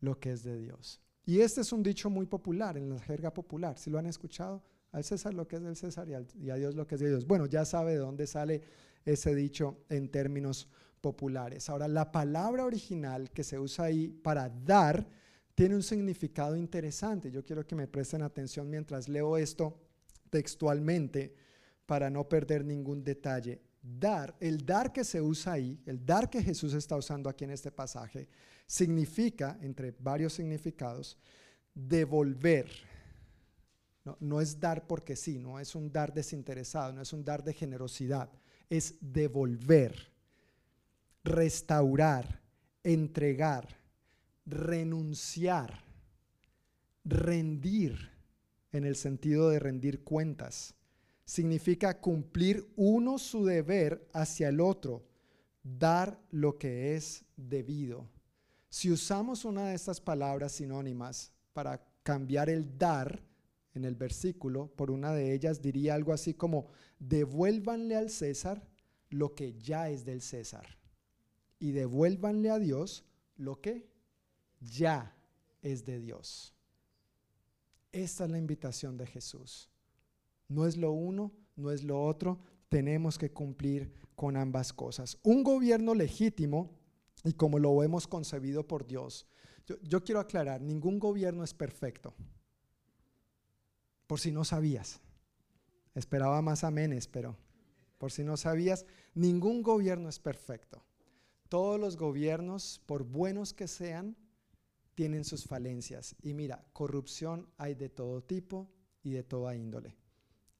lo 0.00 0.18
que 0.18 0.32
es 0.32 0.42
de 0.44 0.58
Dios. 0.58 1.00
Y 1.26 1.40
este 1.40 1.60
es 1.60 1.72
un 1.72 1.82
dicho 1.82 2.08
muy 2.08 2.26
popular 2.26 2.76
en 2.76 2.88
la 2.88 3.00
jerga 3.00 3.32
popular. 3.32 3.78
Si 3.78 3.90
lo 3.90 3.98
han 3.98 4.06
escuchado, 4.06 4.62
al 4.92 5.04
César 5.04 5.34
lo 5.34 5.46
que 5.46 5.56
es 5.56 5.62
del 5.62 5.76
César 5.76 6.08
y, 6.08 6.50
a 6.50 6.54
Dios 6.54 6.74
lo 6.74 6.86
que 6.86 6.94
es 6.94 7.00
de 7.00 7.08
Dios. 7.08 7.26
Bueno, 7.26 7.46
ya 7.46 7.64
sabe 7.64 7.92
de 7.92 7.98
dónde 7.98 8.26
sale 8.26 8.62
ese 9.04 9.34
dicho 9.34 9.84
en 9.88 10.10
términos 10.10 10.68
populares. 11.00 11.68
Ahora, 11.68 11.88
la 11.88 12.10
palabra 12.10 12.64
original 12.64 13.30
que 13.30 13.44
se 13.44 13.58
usa 13.58 13.86
ahí 13.86 14.08
para 14.08 14.48
dar 14.48 15.06
tiene 15.58 15.74
un 15.74 15.82
significado 15.82 16.56
interesante. 16.56 17.32
Yo 17.32 17.44
quiero 17.44 17.66
que 17.66 17.74
me 17.74 17.88
presten 17.88 18.22
atención 18.22 18.70
mientras 18.70 19.08
leo 19.08 19.36
esto 19.36 19.76
textualmente 20.30 21.34
para 21.84 22.08
no 22.08 22.28
perder 22.28 22.64
ningún 22.64 23.02
detalle. 23.02 23.60
Dar, 23.82 24.36
el 24.38 24.64
dar 24.64 24.92
que 24.92 25.02
se 25.02 25.20
usa 25.20 25.54
ahí, 25.54 25.76
el 25.84 26.06
dar 26.06 26.30
que 26.30 26.44
Jesús 26.44 26.74
está 26.74 26.96
usando 26.96 27.28
aquí 27.28 27.42
en 27.42 27.50
este 27.50 27.72
pasaje, 27.72 28.28
significa, 28.68 29.58
entre 29.60 29.90
varios 29.98 30.34
significados, 30.34 31.18
devolver. 31.74 32.70
No, 34.04 34.16
no 34.20 34.40
es 34.40 34.60
dar 34.60 34.86
porque 34.86 35.16
sí, 35.16 35.40
no 35.40 35.58
es 35.58 35.74
un 35.74 35.90
dar 35.90 36.14
desinteresado, 36.14 36.92
no 36.92 37.02
es 37.02 37.12
un 37.12 37.24
dar 37.24 37.42
de 37.42 37.52
generosidad, 37.52 38.30
es 38.70 38.94
devolver, 39.00 40.12
restaurar, 41.24 42.42
entregar 42.84 43.77
renunciar, 44.48 45.84
rendir, 47.04 48.18
en 48.72 48.84
el 48.84 48.96
sentido 48.96 49.48
de 49.50 49.58
rendir 49.58 50.04
cuentas. 50.04 50.74
Significa 51.24 52.00
cumplir 52.00 52.70
uno 52.76 53.18
su 53.18 53.44
deber 53.44 54.08
hacia 54.12 54.48
el 54.48 54.60
otro, 54.60 55.06
dar 55.62 56.20
lo 56.30 56.58
que 56.58 56.96
es 56.96 57.24
debido. 57.36 58.08
Si 58.70 58.90
usamos 58.90 59.44
una 59.44 59.68
de 59.68 59.74
estas 59.74 60.00
palabras 60.00 60.52
sinónimas 60.52 61.32
para 61.52 61.82
cambiar 62.02 62.48
el 62.48 62.78
dar 62.78 63.22
en 63.74 63.84
el 63.84 63.94
versículo, 63.94 64.68
por 64.74 64.90
una 64.90 65.12
de 65.12 65.34
ellas 65.34 65.60
diría 65.60 65.94
algo 65.94 66.12
así 66.12 66.34
como, 66.34 66.68
devuélvanle 66.98 67.96
al 67.96 68.10
César 68.10 68.66
lo 69.10 69.34
que 69.34 69.54
ya 69.58 69.90
es 69.90 70.04
del 70.04 70.20
César 70.20 70.78
y 71.58 71.72
devuélvanle 71.72 72.50
a 72.50 72.58
Dios 72.58 73.04
lo 73.36 73.60
que 73.60 73.88
ya 74.60 75.14
es 75.62 75.84
de 75.84 75.98
Dios. 75.98 76.54
Esta 77.92 78.24
es 78.24 78.30
la 78.30 78.38
invitación 78.38 78.96
de 78.96 79.06
Jesús. 79.06 79.70
No 80.48 80.66
es 80.66 80.76
lo 80.76 80.92
uno, 80.92 81.32
no 81.56 81.70
es 81.70 81.84
lo 81.84 82.02
otro, 82.02 82.38
tenemos 82.68 83.18
que 83.18 83.32
cumplir 83.32 83.92
con 84.14 84.36
ambas 84.36 84.72
cosas. 84.72 85.18
Un 85.22 85.42
gobierno 85.42 85.94
legítimo, 85.94 86.70
y 87.24 87.32
como 87.32 87.58
lo 87.58 87.82
hemos 87.82 88.06
concebido 88.06 88.66
por 88.66 88.86
Dios, 88.86 89.26
yo, 89.82 90.02
quiero 90.02 90.20
aclarar, 90.20 90.62
ningún 90.62 90.98
gobierno 90.98 91.44
es 91.44 91.52
perfecto. 91.52 92.14
Por 94.06 94.18
si 94.18 94.32
no 94.32 94.44
sabías. 94.44 95.00
Esperaba 95.94 96.40
más 96.40 96.64
amenes, 96.64 97.06
pero 97.06 97.36
por 97.98 98.12
si 98.12 98.24
no 98.24 98.36
sabías, 98.38 98.86
ningún 99.14 99.62
gobierno 99.62 100.08
es 100.08 100.18
perfecto. 100.18 100.82
Todos 101.50 101.78
los 101.78 101.96
gobiernos, 101.96 102.80
por 102.86 103.04
buenos 103.04 103.52
que 103.52 103.68
sean, 103.68 104.16
tienen 104.98 105.22
sus 105.22 105.44
falencias. 105.44 106.16
Y 106.22 106.34
mira, 106.34 106.66
corrupción 106.72 107.48
hay 107.56 107.76
de 107.76 107.88
todo 107.88 108.20
tipo 108.20 108.68
y 109.04 109.12
de 109.12 109.22
toda 109.22 109.54
índole. 109.54 109.96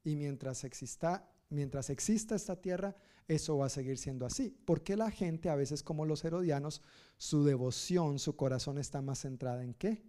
Y 0.05 0.15
mientras 0.15 0.63
exista, 0.63 1.29
mientras 1.49 1.91
exista 1.91 2.37
esta 2.37 2.55
tierra, 2.55 2.95
eso 3.27 3.59
va 3.59 3.67
a 3.67 3.69
seguir 3.69 3.99
siendo 3.99 4.25
así. 4.27 4.57
Porque 4.65 4.95
la 4.97 5.11
gente, 5.11 5.49
a 5.49 5.57
veces 5.57 5.83
como 5.83 6.07
los 6.07 6.25
herodianos, 6.25 6.83
su 7.17 7.43
devoción, 7.43 8.21
su 8.21 8.37
corazón 8.37 8.79
está 8.79 9.03
más 9.03 9.23
centrada 9.23 9.65
en 9.65 9.75
qué? 9.75 10.05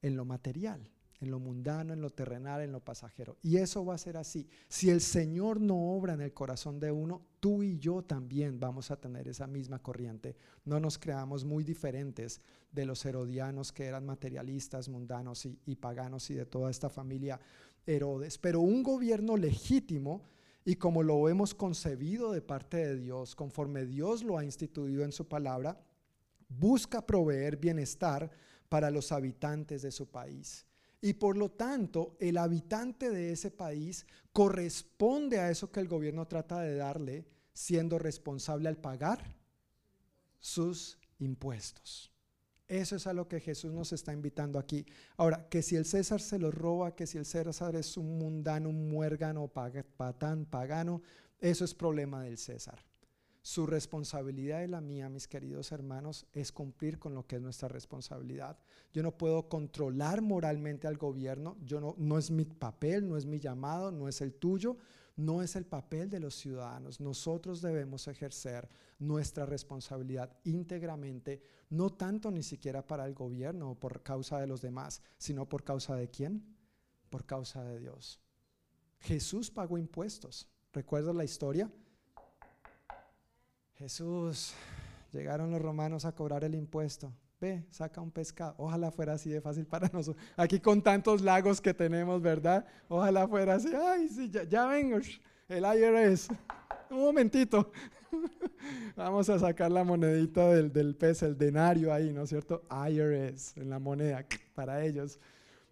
En 0.00 0.16
lo 0.16 0.24
material 0.24 0.90
en 1.20 1.30
lo 1.30 1.40
mundano, 1.40 1.92
en 1.92 2.00
lo 2.00 2.10
terrenal, 2.10 2.60
en 2.60 2.72
lo 2.72 2.80
pasajero. 2.80 3.36
Y 3.42 3.56
eso 3.56 3.84
va 3.84 3.94
a 3.94 3.98
ser 3.98 4.16
así. 4.16 4.48
Si 4.68 4.88
el 4.90 5.00
Señor 5.00 5.60
no 5.60 5.76
obra 5.76 6.14
en 6.14 6.20
el 6.20 6.32
corazón 6.32 6.78
de 6.78 6.92
uno, 6.92 7.22
tú 7.40 7.62
y 7.62 7.78
yo 7.78 8.02
también 8.02 8.60
vamos 8.60 8.90
a 8.90 9.00
tener 9.00 9.26
esa 9.26 9.46
misma 9.46 9.80
corriente. 9.80 10.36
No 10.64 10.78
nos 10.78 10.98
creamos 10.98 11.44
muy 11.44 11.64
diferentes 11.64 12.40
de 12.70 12.86
los 12.86 13.04
herodianos 13.04 13.72
que 13.72 13.86
eran 13.86 14.06
materialistas, 14.06 14.88
mundanos 14.88 15.44
y, 15.46 15.74
paganos 15.76 16.30
y 16.30 16.34
de 16.34 16.46
toda 16.46 16.70
esta 16.70 16.88
familia 16.88 17.40
Herodes. 17.86 18.38
Pero 18.38 18.60
un 18.60 18.82
gobierno 18.82 19.36
legítimo 19.36 20.22
y 20.64 20.76
como 20.76 21.02
lo 21.02 21.28
hemos 21.28 21.54
concebido 21.54 22.30
de 22.30 22.42
parte 22.42 22.76
de 22.76 22.96
Dios, 22.96 23.34
conforme 23.34 23.86
Dios 23.86 24.22
lo 24.22 24.36
ha 24.36 24.44
instituido 24.44 25.02
en 25.02 25.12
su 25.12 25.26
palabra, 25.26 25.80
busca 26.48 27.04
proveer 27.06 27.56
bienestar 27.56 28.30
para 28.68 28.90
los 28.90 29.10
habitantes 29.10 29.82
de 29.82 29.90
su 29.90 30.10
país. 30.10 30.67
Y 31.00 31.14
por 31.14 31.36
lo 31.36 31.50
tanto, 31.50 32.16
el 32.18 32.38
habitante 32.38 33.10
de 33.10 33.32
ese 33.32 33.50
país 33.50 34.06
corresponde 34.32 35.38
a 35.38 35.50
eso 35.50 35.70
que 35.70 35.80
el 35.80 35.88
gobierno 35.88 36.26
trata 36.26 36.60
de 36.60 36.74
darle, 36.74 37.26
siendo 37.52 37.98
responsable 37.98 38.68
al 38.68 38.76
pagar 38.76 39.36
sus 40.40 40.98
impuestos. 41.18 42.12
Eso 42.66 42.96
es 42.96 43.06
a 43.06 43.14
lo 43.14 43.28
que 43.28 43.40
Jesús 43.40 43.72
nos 43.72 43.92
está 43.92 44.12
invitando 44.12 44.58
aquí. 44.58 44.84
Ahora, 45.16 45.48
que 45.48 45.62
si 45.62 45.76
el 45.76 45.86
César 45.86 46.20
se 46.20 46.38
lo 46.38 46.50
roba, 46.50 46.94
que 46.94 47.06
si 47.06 47.16
el 47.16 47.24
César 47.24 47.74
es 47.76 47.96
un 47.96 48.18
mundano, 48.18 48.68
un 48.68 48.90
muérgano, 48.90 49.48
patán, 49.48 50.44
pagano, 50.44 51.00
eso 51.40 51.64
es 51.64 51.74
problema 51.74 52.22
del 52.22 52.36
César. 52.36 52.84
Su 53.48 53.64
responsabilidad 53.66 54.62
y 54.62 54.66
la 54.66 54.82
mía, 54.82 55.08
mis 55.08 55.26
queridos 55.26 55.72
hermanos, 55.72 56.26
es 56.34 56.52
cumplir 56.52 56.98
con 56.98 57.14
lo 57.14 57.26
que 57.26 57.36
es 57.36 57.40
nuestra 57.40 57.66
responsabilidad. 57.66 58.58
Yo 58.92 59.02
no 59.02 59.16
puedo 59.16 59.48
controlar 59.48 60.20
moralmente 60.20 60.86
al 60.86 60.98
gobierno, 60.98 61.56
yo 61.64 61.80
no, 61.80 61.94
no 61.96 62.18
es 62.18 62.30
mi 62.30 62.44
papel, 62.44 63.08
no 63.08 63.16
es 63.16 63.24
mi 63.24 63.40
llamado, 63.40 63.90
no 63.90 64.06
es 64.06 64.20
el 64.20 64.34
tuyo, 64.34 64.76
no 65.16 65.42
es 65.42 65.56
el 65.56 65.64
papel 65.64 66.10
de 66.10 66.20
los 66.20 66.34
ciudadanos. 66.34 67.00
Nosotros 67.00 67.62
debemos 67.62 68.06
ejercer 68.06 68.68
nuestra 68.98 69.46
responsabilidad 69.46 70.30
íntegramente, 70.44 71.40
no 71.70 71.88
tanto 71.88 72.30
ni 72.30 72.42
siquiera 72.42 72.86
para 72.86 73.06
el 73.06 73.14
gobierno 73.14 73.70
o 73.70 73.80
por 73.80 74.02
causa 74.02 74.38
de 74.38 74.46
los 74.46 74.60
demás, 74.60 75.00
sino 75.16 75.48
por 75.48 75.64
causa 75.64 75.96
de 75.96 76.10
quién? 76.10 76.54
Por 77.08 77.24
causa 77.24 77.64
de 77.64 77.78
Dios. 77.78 78.20
Jesús 78.98 79.50
pagó 79.50 79.78
impuestos. 79.78 80.50
¿Recuerdas 80.70 81.14
la 81.14 81.24
historia? 81.24 81.72
Jesús, 83.78 84.54
llegaron 85.12 85.52
los 85.52 85.62
romanos 85.62 86.04
a 86.04 86.10
cobrar 86.10 86.42
el 86.42 86.56
impuesto. 86.56 87.12
Ve, 87.40 87.64
saca 87.70 88.00
un 88.00 88.10
pescado. 88.10 88.56
Ojalá 88.58 88.90
fuera 88.90 89.12
así 89.12 89.30
de 89.30 89.40
fácil 89.40 89.66
para 89.66 89.88
nosotros. 89.92 90.24
Aquí 90.36 90.58
con 90.58 90.82
tantos 90.82 91.22
lagos 91.22 91.60
que 91.60 91.72
tenemos, 91.72 92.20
¿verdad? 92.20 92.66
Ojalá 92.88 93.28
fuera 93.28 93.54
así. 93.54 93.70
Ay, 93.72 94.08
sí, 94.08 94.30
ya, 94.50 94.66
vengo. 94.66 94.98
El 95.48 95.64
IRS. 95.64 96.28
Un 96.90 96.98
momentito. 96.98 97.70
Vamos 98.96 99.30
a 99.30 99.38
sacar 99.38 99.70
la 99.70 99.84
monedita 99.84 100.52
del, 100.52 100.72
del 100.72 100.96
pez, 100.96 101.22
el 101.22 101.38
denario 101.38 101.92
ahí, 101.92 102.12
¿no 102.12 102.22
es 102.22 102.30
cierto? 102.30 102.64
IRS, 102.70 103.56
en 103.56 103.70
la 103.70 103.78
moneda, 103.78 104.26
para 104.56 104.84
ellos. 104.84 105.20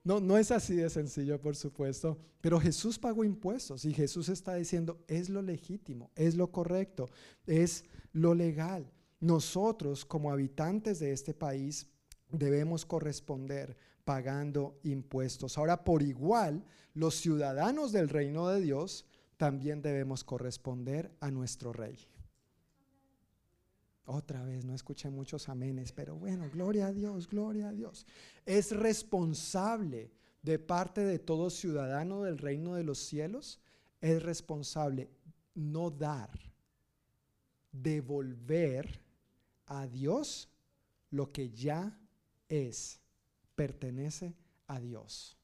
No, 0.07 0.21
no 0.21 0.39
es 0.39 0.53
así 0.53 0.77
de 0.77 0.89
sencillo, 0.89 1.41
por 1.41 1.57
supuesto, 1.57 2.17
pero 2.41 2.61
Jesús 2.61 2.97
pagó 2.97 3.25
impuestos 3.25 3.85
y 3.85 3.93
Jesús 3.93 4.29
está 4.29 4.55
diciendo, 4.55 5.03
es 5.09 5.29
lo 5.29 5.43
legítimo, 5.43 6.13
es 6.15 6.37
lo 6.37 6.53
correcto, 6.53 7.09
es 7.45 7.85
lo 8.13 8.33
legal. 8.33 8.89
Nosotros 9.19 10.05
como 10.05 10.31
habitantes 10.31 11.01
de 11.01 11.11
este 11.11 11.35
país 11.35 11.89
debemos 12.31 12.87
corresponder 12.87 13.77
pagando 14.05 14.79
impuestos. 14.85 15.59
Ahora, 15.59 15.83
por 15.83 16.05
igual, 16.05 16.65
los 16.95 17.17
ciudadanos 17.17 17.91
del 17.91 18.09
reino 18.09 18.47
de 18.47 18.61
Dios 18.61 19.07
también 19.37 19.83
debemos 19.83 20.23
corresponder 20.23 21.11
a 21.19 21.33
nuestro 21.33 21.73
rey. 21.73 21.99
Otra 24.09 24.45
vez, 24.45 24.65
no 24.65 24.73
escuché 24.73 25.11
muchos 25.11 25.49
amenes, 25.49 25.91
pero 25.91 26.15
bueno, 26.15 26.49
gloria 26.49 26.87
a 26.87 26.93
Dios, 26.93 27.29
gloria 27.29 27.69
a 27.69 27.73
Dios. 27.73 28.07
Es 28.45 28.71
responsable 28.71 30.13
de 30.43 30.61
parte 30.61 31.01
de 31.01 31.19
todo 31.19 31.51
ciudadano 31.51 32.23
del 32.23 32.39
reino 32.39 32.77
de 32.77 32.85
los 32.85 33.01
cielos, 33.01 33.59
es 34.01 34.23
responsable 34.23 35.11
no 35.57 35.91
dar, 35.91 36.31
devolver 37.73 39.01
a 39.67 39.89
Dios 39.89 40.49
lo 41.11 41.33
que 41.33 41.51
ya 41.51 41.99
es, 42.49 43.01
pertenece 43.57 44.37
a 44.69 44.79
Dios. 44.79 45.37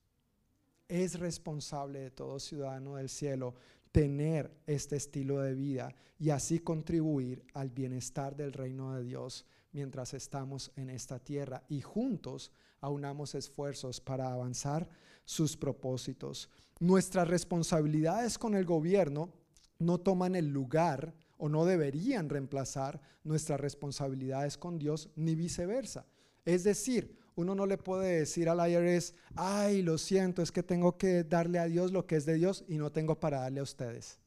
Es 0.87 1.19
responsable 1.19 1.99
de 1.99 2.11
todo 2.13 2.39
ciudadano 2.39 2.95
del 2.95 3.09
cielo 3.09 3.55
tener 3.93 4.51
este 4.67 4.97
estilo 4.97 5.41
de 5.41 5.55
vida 5.55 5.95
y 6.19 6.31
así 6.31 6.59
contribuir 6.59 7.45
al 7.55 7.71
bienestar 7.71 8.35
del 8.35 8.53
reino 8.53 8.95
de 8.95 9.05
Dios 9.05 9.45
mientras 9.73 10.15
estamos 10.15 10.73
en 10.77 10.91
esta 10.91 11.19
tierra 11.19 11.63
y 11.69 11.83
juntos 11.83 12.51
aunamos 12.81 13.35
esfuerzos 13.35 14.01
para 14.01 14.33
avanzar 14.33 14.89
sus 15.25 15.57
propósitos. 15.57 16.51
Nuestras 16.81 17.29
responsabilidades 17.29 18.39
con 18.39 18.55
el 18.55 18.65
gobierno 18.65 19.33
no 19.79 19.99
toman 19.99 20.35
el 20.35 20.49
lugar 20.49 21.15
o 21.39 21.49
no 21.49 21.65
deberían 21.65 22.29
reemplazar 22.29 23.01
nuestras 23.25 23.61
responsabilidades 23.61 24.57
con 24.57 24.79
Dios 24.79 25.11
ni 25.17 25.35
viceversa. 25.35 26.07
Es 26.45 26.65
decir, 26.65 27.19
uno 27.35 27.55
no 27.55 27.67
le 27.67 27.79
puede 27.79 28.19
decir 28.19 28.49
al 28.49 28.71
IRS, 28.71 29.15
ay, 29.37 29.83
lo 29.83 29.99
siento, 29.99 30.43
es 30.43 30.53
que 30.53 30.63
tengo 30.63 30.99
que 30.99 31.25
darle 31.25 31.59
a 31.59 31.67
Dios 31.67 31.93
lo 31.93 32.07
que 32.07 32.17
es 32.17 32.27
de 32.27 32.35
Dios 32.35 32.65
y 32.69 32.77
no 32.77 32.93
tengo 32.93 33.19
para 33.19 33.41
darle 33.41 33.61
a 33.61 33.65
ustedes. 33.65 34.19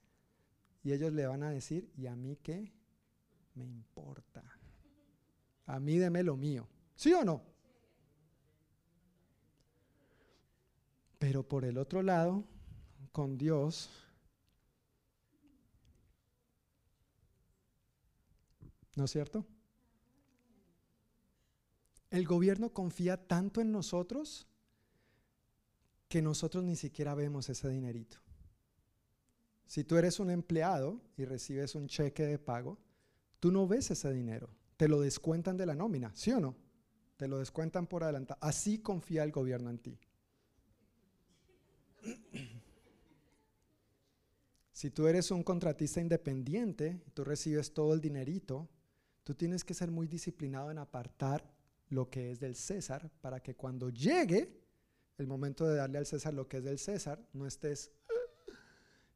Y 0.84 0.94
ellos 0.94 1.14
le 1.14 1.26
van 1.26 1.44
a 1.44 1.52
decir, 1.52 1.90
¿y 1.98 2.07
a 2.07 2.15
mí 2.15 2.38
qué? 2.41 2.72
Me 3.53 3.65
importa. 3.65 4.44
A 5.65 5.80
mí 5.80 5.98
deme 5.98 6.23
lo 6.23 6.36
mío. 6.36 6.68
¿Sí 6.95 7.14
o 7.14 7.23
no? 7.23 7.41
Pero 11.18 11.44
por 11.48 11.65
el 11.65 11.77
otro 11.77 12.02
lado, 12.02 12.44
con 13.11 13.38
Dios, 13.38 13.90
¿no 18.95 19.06
es 19.06 19.11
cierto? 19.11 19.45
El 22.16 22.26
gobierno 22.26 22.72
confía 22.72 23.28
tanto 23.28 23.60
en 23.60 23.74
nosotros 23.74 24.48
que 26.08 26.22
nosotros 26.22 26.64
ni 26.64 26.78
siquiera 26.78 27.14
vemos 27.14 27.50
ese 27.50 27.68
dinerito. 27.68 28.20
Si 29.66 29.84
tú 29.84 29.98
eres 29.98 30.22
un 30.22 30.30
empleado 30.30 31.02
y 31.18 31.26
recibes 31.26 31.76
un 31.76 31.88
cheque 31.88 32.26
de 32.26 32.40
pago, 32.40 32.80
tú 33.42 33.52
no 33.52 33.68
ves 33.68 33.92
ese 33.92 34.14
dinero, 34.14 34.48
te 34.78 34.88
lo 34.88 35.02
descuentan 35.02 35.58
de 35.58 35.66
la 35.66 35.76
nómina, 35.76 36.16
¿sí 36.16 36.32
o 36.32 36.40
no? 36.40 36.56
Te 37.18 37.28
lo 37.28 37.38
descuentan 37.38 37.86
por 37.86 38.06
adelantado. 38.06 38.40
Así 38.42 38.80
confía 38.80 39.26
el 39.26 39.34
gobierno 39.34 39.70
en 39.70 39.80
ti. 39.80 40.00
Si 44.72 44.90
tú 44.90 45.08
eres 45.08 45.32
un 45.32 45.42
contratista 45.44 46.02
independiente, 46.02 47.02
tú 47.14 47.24
recibes 47.24 47.74
todo 47.74 47.94
el 47.94 48.02
dinerito, 48.02 48.70
tú 49.24 49.34
tienes 49.34 49.64
que 49.64 49.74
ser 49.74 49.90
muy 49.90 50.06
disciplinado 50.06 50.70
en 50.70 50.78
apartar 50.80 51.55
lo 51.90 52.10
que 52.10 52.32
es 52.32 52.40
del 52.40 52.56
César, 52.56 53.12
para 53.22 53.41
que 53.41 53.56
cuando 53.56 53.90
llegue 53.90 54.62
el 55.18 55.28
momento 55.28 55.66
de 55.66 55.76
darle 55.76 55.98
al 55.98 56.06
César 56.06 56.34
lo 56.34 56.48
que 56.48 56.57
es 56.57 56.64
del 56.64 56.80
César, 56.80 57.26
no 57.34 57.45
estés, 57.45 57.91
ah, 58.10 58.53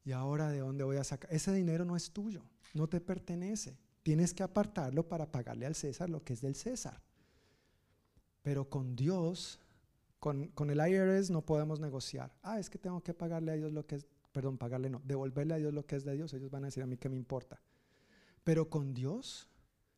¿y 0.04 0.12
ahora 0.12 0.50
de 0.50 0.60
dónde 0.60 0.84
voy 0.84 0.96
a 0.96 1.04
sacar? 1.04 1.32
Ese 1.32 1.52
dinero 1.52 1.84
no 1.84 1.96
es 1.96 2.10
tuyo, 2.10 2.44
no 2.74 2.88
te 2.88 3.00
pertenece. 3.00 3.78
Tienes 4.02 4.32
que 4.32 4.42
apartarlo 4.42 5.08
para 5.08 5.30
pagarle 5.30 5.66
al 5.66 5.74
César 5.74 6.08
lo 6.08 6.24
que 6.24 6.32
es 6.32 6.40
del 6.40 6.54
César. 6.54 7.02
Pero 8.42 8.70
con 8.70 8.96
Dios, 8.96 9.60
con, 10.18 10.48
con, 10.48 10.70
el 10.70 10.78
IRS 10.78 11.30
no 11.30 11.44
podemos 11.44 11.80
negociar. 11.80 12.32
Ah, 12.42 12.58
es 12.58 12.70
que 12.70 12.78
tengo 12.78 13.02
que 13.02 13.12
pagarle 13.12 13.52
a 13.52 13.56
Dios 13.56 13.72
lo 13.72 13.86
que 13.86 13.96
es, 13.96 14.06
perdón, 14.32 14.56
pagarle 14.56 14.88
no, 14.88 15.02
devolverle 15.04 15.54
a 15.54 15.58
Dios 15.58 15.74
lo 15.74 15.84
que 15.84 15.96
es 15.96 16.04
de 16.04 16.14
Dios. 16.14 16.32
Ellos 16.32 16.50
van 16.50 16.64
a 16.64 16.68
decir 16.68 16.82
a 16.82 16.86
mí 16.86 16.96
que 16.96 17.10
me 17.10 17.16
importa. 17.16 17.60
Pero 18.42 18.70
con 18.70 18.94
Dios, 18.94 19.50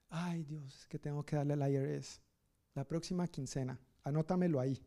ay 0.08 0.42
Dios, 0.42 0.80
es 0.80 0.88
que 0.88 0.98
tengo 0.98 1.24
que 1.24 1.36
darle 1.36 1.52
al 1.52 1.72
IRS 1.72 2.20
la 2.74 2.86
próxima 2.86 3.26
quincena, 3.28 3.78
anótamelo 4.04 4.60
ahí. 4.60 4.80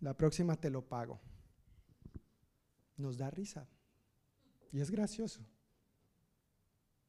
La 0.00 0.16
próxima 0.16 0.56
te 0.56 0.70
lo 0.70 0.82
pago. 0.82 1.20
Nos 2.96 3.16
da 3.16 3.30
risa. 3.30 3.68
Y 4.72 4.80
es 4.80 4.90
gracioso. 4.90 5.40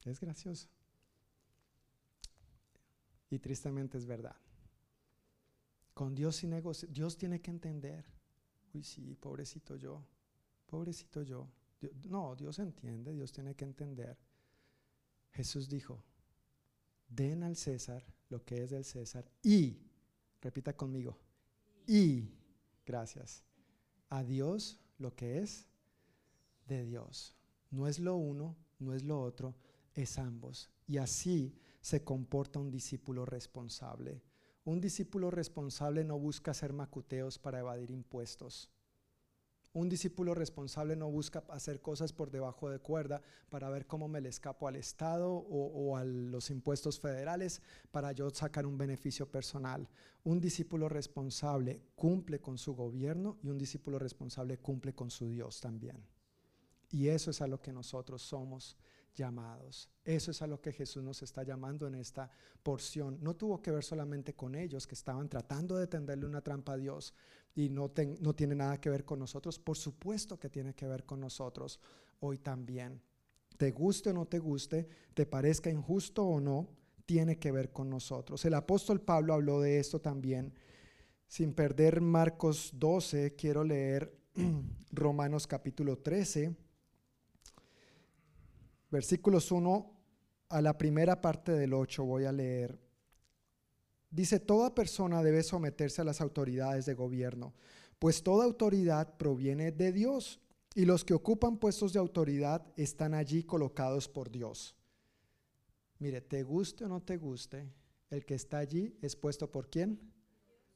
Es 0.05 0.19
gracioso. 0.19 0.67
Y 3.29 3.37
tristemente 3.37 3.97
es 3.97 4.05
verdad. 4.05 4.35
Con 5.93 6.15
Dios 6.15 6.37
sin 6.37 6.51
negocio, 6.51 6.87
Dios 6.91 7.17
tiene 7.17 7.41
que 7.41 7.51
entender. 7.51 8.05
Uy, 8.73 8.83
sí, 8.83 9.15
pobrecito 9.15 9.75
yo. 9.75 10.03
Pobrecito 10.65 11.21
yo. 11.21 11.47
no, 12.07 12.35
Dios 12.35 12.59
entiende, 12.59 13.13
Dios 13.13 13.31
tiene 13.31 13.55
que 13.55 13.65
entender. 13.65 14.17
Jesús 15.31 15.69
dijo, 15.69 16.03
den 17.07 17.43
al 17.43 17.55
César 17.55 18.03
lo 18.29 18.43
que 18.45 18.63
es 18.63 18.69
del 18.69 18.85
César 18.85 19.29
y, 19.43 19.77
repita 20.41 20.75
conmigo, 20.75 21.17
y, 21.85 22.29
gracias, 22.85 23.43
a 24.09 24.23
Dios 24.23 24.79
lo 24.97 25.15
que 25.15 25.39
es 25.39 25.67
de 26.67 26.85
Dios. 26.85 27.35
No 27.71 27.87
es 27.87 27.99
lo 27.99 28.15
uno, 28.15 28.55
no 28.79 28.93
es 28.93 29.03
lo 29.03 29.21
otro, 29.21 29.55
es 29.93 30.17
ambos. 30.17 30.69
Y 30.87 30.97
así 30.97 31.55
se 31.81 32.03
comporta 32.03 32.59
un 32.59 32.71
discípulo 32.71 33.25
responsable. 33.25 34.23
Un 34.65 34.81
discípulo 34.81 35.31
responsable 35.31 36.03
no 36.03 36.19
busca 36.19 36.51
hacer 36.51 36.73
macuteos 36.73 37.39
para 37.39 37.59
evadir 37.59 37.91
impuestos. 37.91 38.69
Un 39.73 39.87
discípulo 39.87 40.33
responsable 40.33 40.95
no 40.95 41.11
busca 41.11 41.43
hacer 41.49 41.79
cosas 41.79 42.11
por 42.11 42.31
debajo 42.31 42.71
de 42.71 42.79
cuerda 42.79 43.21
para 43.49 43.69
ver 43.69 43.85
cómo 43.85 44.07
me 44.07 44.19
le 44.19 44.29
escapo 44.29 44.67
al 44.67 44.75
Estado 44.75 45.31
o, 45.31 45.95
a 45.95 46.03
los 46.03 46.49
impuestos 46.49 46.99
federales 46.99 47.61
para 47.91 48.11
yo 48.11 48.29
sacar 48.31 48.65
un 48.65 48.79
beneficio 48.79 49.29
personal. 49.29 49.87
Un 50.23 50.41
discípulo 50.41 50.89
responsable 50.89 51.83
cumple 51.95 52.39
con 52.39 52.57
su 52.57 52.73
gobierno 52.73 53.37
y 53.43 53.49
un 53.49 53.59
discípulo 53.59 53.99
responsable 53.99 54.57
cumple 54.57 54.95
con 54.95 55.11
su 55.11 55.29
Dios 55.29 55.61
también. 55.61 56.03
Y 56.91 57.09
eso 57.09 57.29
es 57.29 57.39
a 57.41 57.47
lo 57.47 57.61
que 57.61 57.71
nosotros 57.71 58.23
somos 58.23 58.75
llamados. 59.15 59.89
Eso 60.03 60.31
es 60.31 60.41
a 60.41 60.47
lo 60.47 60.61
que 60.61 60.71
Jesús 60.71 61.03
nos 61.03 61.21
está 61.21 61.43
llamando 61.43 61.85
en 61.85 61.95
esta 61.95 62.29
porción. 62.63 63.19
No 63.21 63.35
tuvo 63.35 63.61
que 63.61 63.71
ver 63.71 63.83
solamente 63.83 64.33
con 64.33 64.55
ellos 64.55 64.87
que 64.87 64.95
estaban 64.95 65.29
tratando 65.29 65.77
de 65.77 65.87
tenderle 65.87 66.25
una 66.25 66.41
trampa 66.41 66.73
a 66.73 66.77
Dios, 66.77 67.13
y 67.55 67.69
no, 67.69 67.89
tiene 67.89 68.55
nada 68.55 68.79
que 68.79 68.89
ver 68.89 69.05
con 69.05 69.19
nosotros. 69.19 69.59
Por 69.59 69.77
supuesto 69.77 70.39
que 70.39 70.49
tiene 70.49 70.73
que 70.73 70.87
ver 70.87 71.05
con 71.05 71.19
nosotros 71.19 71.79
hoy 72.19 72.37
también. 72.37 73.01
Te 73.57 73.71
guste 73.71 74.11
o 74.11 74.13
no 74.13 74.25
te 74.25 74.39
guste, 74.39 74.87
te 75.13 75.25
parezca 75.25 75.69
injusto 75.69 76.25
o 76.25 76.39
no, 76.39 76.69
tiene 77.05 77.37
que 77.37 77.51
ver 77.51 77.71
con 77.71 77.89
nosotros. 77.89 78.45
El 78.45 78.53
apóstol 78.53 79.01
Pablo 79.01 79.33
habló 79.33 79.59
de 79.59 79.79
esto 79.79 79.99
también. 79.99 80.53
Sin 81.27 81.53
perder 81.53 82.01
Marcos 82.01 82.71
12, 82.73 83.35
quiero 83.35 83.63
leer 83.63 84.17
Romanos 84.91 85.45
capítulo 85.45 85.97
13, 85.97 86.55
versículos 88.89 89.51
1 89.51 89.99
a 90.49 90.61
la 90.61 90.77
primera 90.77 91.21
parte 91.21 91.51
del 91.51 91.73
8 91.73 92.03
voy 92.03 92.25
a 92.25 92.31
leer. 92.31 92.88
Dice, 94.11 94.39
toda 94.39 94.73
persona 94.73 95.21
debe 95.21 95.43
someterse 95.43 96.01
a 96.01 96.05
las 96.05 96.21
autoridades 96.21 96.85
de 96.85 96.95
gobierno, 96.95 97.53
pues 97.99 98.23
toda 98.23 98.45
autoridad 98.45 99.17
proviene 99.17 99.71
de 99.71 99.91
Dios 99.91 100.39
y 100.73 100.85
los 100.85 101.03
que 101.03 101.13
ocupan 101.13 101.57
puestos 101.57 101.93
de 101.93 101.99
autoridad 101.99 102.65
están 102.75 103.13
allí 103.13 103.43
colocados 103.43 104.07
por 104.07 104.31
Dios. 104.31 104.75
Mire, 105.99 106.21
te 106.21 106.43
guste 106.43 106.85
o 106.85 106.87
no 106.87 107.01
te 107.01 107.17
guste, 107.17 107.71
el 108.09 108.25
que 108.25 108.35
está 108.35 108.59
allí 108.59 108.97
es 109.01 109.15
puesto 109.15 109.51
por 109.51 109.69
quién? 109.69 109.99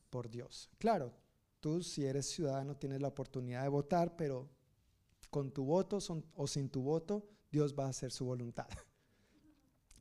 Por 0.10 0.30
Dios. 0.30 0.70
Claro, 0.78 1.14
tú 1.60 1.82
si 1.82 2.06
eres 2.06 2.30
ciudadano 2.30 2.76
tienes 2.76 3.02
la 3.02 3.08
oportunidad 3.08 3.64
de 3.64 3.70
votar, 3.70 4.16
pero 4.16 4.50
con 5.30 5.52
tu 5.52 5.64
voto 5.64 5.98
o 6.36 6.48
sin 6.48 6.70
tu 6.70 6.82
voto, 6.82 7.26
Dios 7.52 7.74
va 7.78 7.86
a 7.86 7.90
hacer 7.90 8.12
su 8.12 8.26
voluntad 8.26 8.68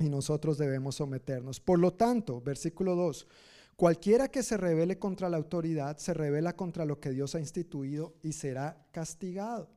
y 0.03 0.09
nosotros 0.09 0.59
debemos 0.59 0.97
someternos. 0.97 1.61
Por 1.61 1.79
lo 1.79 1.93
tanto, 1.93 2.41
versículo 2.41 2.95
2, 2.95 3.27
Cualquiera 3.77 4.29
que 4.29 4.43
se 4.43 4.57
revele 4.57 4.99
contra 4.99 5.29
la 5.29 5.39
autoridad 5.39 5.97
se 5.99 6.15
revela 6.15 6.55
contra 6.55 6.85
lo 6.85 7.01
que 7.01 7.11
Dios 7.11 7.35
ha 7.35 7.41
instituido 7.41 8.15
y 8.23 8.33
será 8.33 8.87
castigado. 8.93 9.71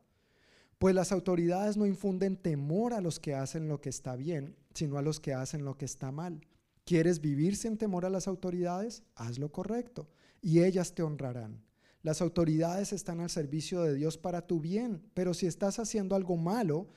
Pues 0.77 0.93
las 0.93 1.11
autoridades 1.11 1.77
no 1.77 1.85
infunden 1.85 2.35
temor 2.35 2.93
a 2.93 3.01
los 3.01 3.19
que 3.19 3.33
hacen 3.33 3.67
lo 3.67 3.79
que 3.79 3.89
está 3.89 4.15
bien, 4.15 4.55
sino 4.73 4.97
a 4.97 5.01
los 5.01 5.19
que 5.19 5.33
hacen 5.33 5.63
lo 5.63 5.77
que 5.77 5.85
está 5.85 6.11
mal. 6.11 6.41
¿Quieres 6.83 7.21
vivir 7.21 7.55
sin 7.55 7.77
temor 7.77 8.05
a 8.05 8.09
las 8.09 8.27
autoridades? 8.27 9.03
Haz 9.15 9.39
lo 9.39 9.51
correcto 9.51 10.07
y 10.41 10.63
ellas 10.63 10.93
te 10.93 11.01
honrarán. 11.01 11.63
Las 12.03 12.21
autoridades 12.21 12.93
están 12.93 13.21
al 13.21 13.31
servicio 13.31 13.81
de 13.81 13.95
Dios 13.95 14.19
para 14.19 14.45
tu 14.45 14.59
bien, 14.59 15.01
pero 15.15 15.33
si 15.33 15.47
estás 15.47 15.79
haciendo 15.79 16.15
algo 16.15 16.37
malo, 16.37 16.89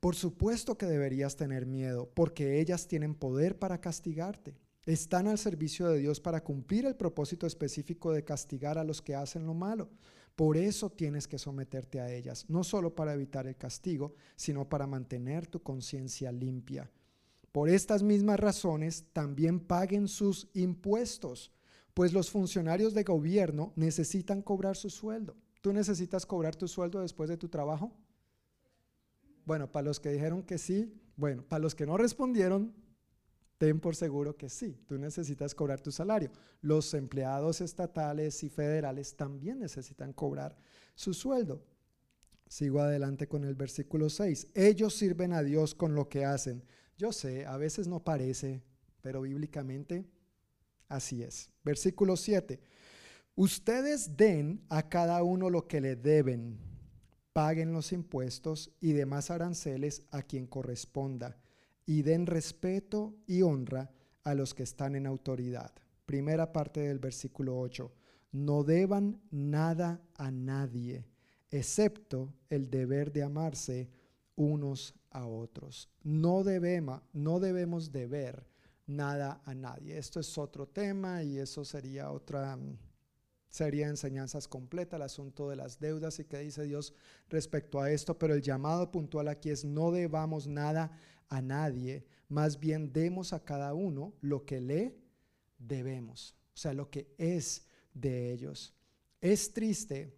por 0.00 0.14
supuesto 0.14 0.78
que 0.78 0.86
deberías 0.86 1.36
tener 1.36 1.66
miedo, 1.66 2.10
porque 2.14 2.60
ellas 2.60 2.86
tienen 2.86 3.14
poder 3.14 3.58
para 3.58 3.80
castigarte. 3.80 4.56
Están 4.86 5.26
al 5.26 5.38
servicio 5.38 5.88
de 5.88 5.98
Dios 5.98 6.20
para 6.20 6.42
cumplir 6.42 6.86
el 6.86 6.96
propósito 6.96 7.46
específico 7.46 8.12
de 8.12 8.24
castigar 8.24 8.78
a 8.78 8.84
los 8.84 9.02
que 9.02 9.14
hacen 9.14 9.46
lo 9.46 9.54
malo. 9.54 9.90
Por 10.34 10.56
eso 10.56 10.90
tienes 10.90 11.26
que 11.26 11.38
someterte 11.38 12.00
a 12.00 12.12
ellas, 12.12 12.46
no 12.48 12.64
solo 12.64 12.94
para 12.94 13.12
evitar 13.12 13.46
el 13.46 13.56
castigo, 13.56 14.14
sino 14.36 14.68
para 14.68 14.86
mantener 14.86 15.46
tu 15.46 15.62
conciencia 15.62 16.32
limpia. 16.32 16.90
Por 17.52 17.68
estas 17.68 18.02
mismas 18.02 18.38
razones, 18.38 19.06
también 19.12 19.58
paguen 19.60 20.06
sus 20.06 20.48
impuestos 20.54 21.52
pues 21.98 22.12
los 22.12 22.30
funcionarios 22.30 22.94
de 22.94 23.02
gobierno 23.02 23.72
necesitan 23.74 24.40
cobrar 24.40 24.76
su 24.76 24.88
sueldo. 24.88 25.34
¿Tú 25.60 25.72
necesitas 25.72 26.24
cobrar 26.26 26.54
tu 26.54 26.68
sueldo 26.68 27.00
después 27.00 27.28
de 27.28 27.36
tu 27.36 27.48
trabajo? 27.48 27.90
Bueno, 29.48 29.72
para 29.72 29.86
los 29.86 29.98
que 29.98 30.10
dijeron 30.10 30.42
que 30.42 30.58
sí, 30.58 30.94
bueno, 31.16 31.42
para 31.42 31.60
los 31.60 31.74
que 31.74 31.86
no 31.86 31.96
respondieron, 31.96 32.72
ten 33.56 33.80
por 33.80 33.96
seguro 33.96 34.36
que 34.36 34.48
sí, 34.48 34.78
tú 34.86 34.98
necesitas 34.98 35.54
cobrar 35.54 35.80
tu 35.80 35.90
salario. 35.90 36.30
Los 36.60 36.92
empleados 36.94 37.60
estatales 37.60 38.44
y 38.44 38.50
federales 38.50 39.16
también 39.16 39.58
necesitan 39.58 40.12
cobrar 40.12 40.56
su 40.94 41.14
sueldo. 41.14 41.64
Sigo 42.46 42.80
adelante 42.80 43.26
con 43.26 43.44
el 43.44 43.54
versículo 43.54 44.10
6. 44.10 44.48
Ellos 44.54 44.94
sirven 44.94 45.32
a 45.32 45.42
Dios 45.42 45.74
con 45.74 45.94
lo 45.94 46.08
que 46.10 46.26
hacen. 46.26 46.62
Yo 46.98 47.10
sé, 47.10 47.46
a 47.46 47.56
veces 47.56 47.88
no 47.88 48.04
parece, 48.04 48.62
pero 49.00 49.22
bíblicamente 49.22 50.06
Así 50.88 51.22
es. 51.22 51.50
Versículo 51.64 52.16
7. 52.16 52.60
Ustedes 53.36 54.16
den 54.16 54.64
a 54.68 54.88
cada 54.88 55.22
uno 55.22 55.50
lo 55.50 55.68
que 55.68 55.80
le 55.80 55.96
deben, 55.96 56.58
paguen 57.38 57.72
los 57.72 57.92
impuestos 57.92 58.72
y 58.80 58.94
demás 58.94 59.30
aranceles 59.30 60.02
a 60.10 60.22
quien 60.22 60.48
corresponda, 60.48 61.38
y 61.86 62.02
den 62.02 62.26
respeto 62.26 63.14
y 63.28 63.42
honra 63.42 63.92
a 64.24 64.34
los 64.34 64.54
que 64.54 64.64
están 64.64 64.96
en 64.96 65.06
autoridad. 65.06 65.72
Primera 66.04 66.52
parte 66.52 66.80
del 66.80 66.98
versículo 66.98 67.56
8. 67.60 67.92
No 68.32 68.64
deban 68.64 69.20
nada 69.30 70.02
a 70.16 70.32
nadie, 70.32 71.06
excepto 71.48 72.34
el 72.50 72.70
deber 72.70 73.12
de 73.12 73.22
amarse 73.22 73.88
unos 74.34 74.96
a 75.12 75.24
otros. 75.24 75.88
No 76.02 76.42
debemos, 76.42 77.02
no 77.12 77.38
debemos 77.38 77.92
deber 77.92 78.48
nada 78.88 79.42
a 79.44 79.54
nadie. 79.54 79.96
Esto 79.96 80.18
es 80.18 80.36
otro 80.38 80.66
tema 80.66 81.22
y 81.22 81.38
eso 81.38 81.64
sería 81.64 82.10
otra 82.10 82.58
sería 83.48 83.88
enseñanzas 83.88 84.48
completa, 84.48 84.96
el 84.96 85.02
asunto 85.02 85.48
de 85.48 85.56
las 85.56 85.80
deudas 85.80 86.18
y 86.18 86.24
qué 86.24 86.38
dice 86.38 86.64
Dios 86.64 86.94
respecto 87.28 87.80
a 87.80 87.90
esto, 87.90 88.18
pero 88.18 88.34
el 88.34 88.42
llamado 88.42 88.90
puntual 88.90 89.28
aquí 89.28 89.50
es 89.50 89.64
no 89.64 89.90
debamos 89.90 90.46
nada 90.46 90.98
a 91.28 91.40
nadie, 91.42 92.04
más 92.28 92.58
bien 92.58 92.92
demos 92.92 93.32
a 93.32 93.44
cada 93.44 93.74
uno 93.74 94.14
lo 94.20 94.44
que 94.44 94.60
le 94.60 94.98
debemos, 95.58 96.34
o 96.54 96.56
sea, 96.56 96.72
lo 96.72 96.90
que 96.90 97.14
es 97.18 97.66
de 97.94 98.32
ellos. 98.32 98.74
Es 99.20 99.52
triste 99.52 100.14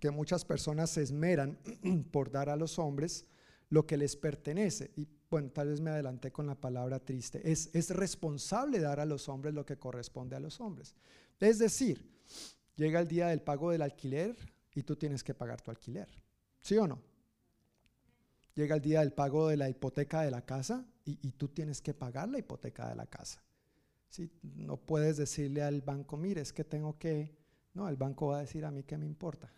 que 0.00 0.10
muchas 0.10 0.44
personas 0.44 0.90
se 0.90 1.02
esmeran 1.02 1.58
por 2.10 2.30
dar 2.30 2.48
a 2.48 2.56
los 2.56 2.78
hombres 2.78 3.26
lo 3.70 3.86
que 3.86 3.96
les 3.96 4.16
pertenece 4.16 4.90
y 4.96 5.08
bueno, 5.30 5.50
tal 5.50 5.68
vez 5.68 5.80
me 5.80 5.88
adelanté 5.88 6.30
con 6.30 6.46
la 6.46 6.60
palabra 6.60 6.98
triste, 6.98 7.40
es, 7.50 7.70
es 7.72 7.88
responsable 7.88 8.80
dar 8.80 9.00
a 9.00 9.06
los 9.06 9.30
hombres 9.30 9.54
lo 9.54 9.64
que 9.64 9.78
corresponde 9.78 10.36
a 10.36 10.40
los 10.40 10.60
hombres. 10.60 10.94
Es 11.40 11.58
decir, 11.58 12.06
llega 12.76 13.00
el 13.00 13.08
día 13.08 13.28
del 13.28 13.40
pago 13.40 13.70
del 13.70 13.82
alquiler 13.82 14.36
y 14.74 14.82
tú 14.82 14.96
tienes 14.96 15.22
que 15.22 15.34
pagar 15.34 15.60
tu 15.60 15.70
alquiler. 15.70 16.08
¿Sí 16.60 16.76
o 16.76 16.86
no? 16.86 17.00
Llega 18.54 18.76
el 18.76 18.82
día 18.82 19.00
del 19.00 19.12
pago 19.12 19.48
de 19.48 19.56
la 19.56 19.68
hipoteca 19.68 20.22
de 20.22 20.30
la 20.30 20.44
casa 20.44 20.86
y, 21.04 21.32
tú 21.32 21.48
tienes 21.48 21.82
que 21.82 21.94
pagar 21.94 22.28
la 22.28 22.38
hipoteca 22.38 22.88
de 22.88 22.94
la 22.94 23.06
casa. 23.06 23.42
¿Sí? 24.08 24.30
No 24.42 24.76
puedes 24.76 25.16
decirle 25.16 25.62
al 25.62 25.80
banco, 25.80 26.16
mire, 26.16 26.40
es 26.40 26.52
que 26.52 26.64
tengo 26.64 26.98
que... 26.98 27.34
No, 27.74 27.88
el 27.88 27.96
banco 27.96 28.28
va 28.28 28.38
a 28.38 28.40
decir 28.40 28.64
a 28.64 28.70
mí 28.70 28.84
qué 28.84 28.98
me 28.98 29.06
importa. 29.06 29.52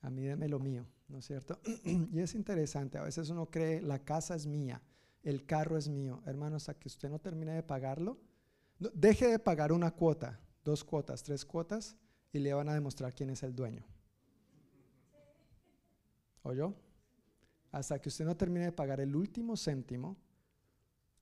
A 0.00 0.10
mí 0.10 0.24
deme 0.24 0.48
lo 0.48 0.58
mío. 0.58 0.86
¿no 1.12 1.18
es 1.18 1.26
cierto? 1.26 1.60
y 1.84 2.18
es 2.18 2.34
interesante, 2.34 2.98
a 2.98 3.02
veces 3.02 3.28
uno 3.28 3.50
cree, 3.50 3.80
la 3.80 4.02
casa 4.02 4.34
es 4.34 4.46
mía, 4.46 4.82
el 5.22 5.44
carro 5.44 5.76
es 5.76 5.88
mío. 5.88 6.22
Hermano, 6.26 6.56
hasta 6.56 6.74
que 6.74 6.88
usted 6.88 7.08
no 7.10 7.20
termine 7.20 7.52
de 7.52 7.62
pagarlo, 7.62 8.18
deje 8.94 9.28
de 9.28 9.38
pagar 9.38 9.70
una 9.72 9.92
cuota, 9.92 10.40
dos 10.64 10.82
cuotas, 10.82 11.22
tres 11.22 11.44
cuotas, 11.44 11.96
y 12.32 12.38
le 12.38 12.54
van 12.54 12.68
a 12.68 12.74
demostrar 12.74 13.14
quién 13.14 13.30
es 13.30 13.42
el 13.42 13.54
dueño. 13.54 13.84
¿Oyó? 16.42 16.74
Hasta 17.70 18.00
que 18.00 18.08
usted 18.08 18.24
no 18.24 18.36
termine 18.36 18.66
de 18.66 18.72
pagar 18.72 19.00
el 19.00 19.14
último 19.14 19.56
céntimo, 19.56 20.16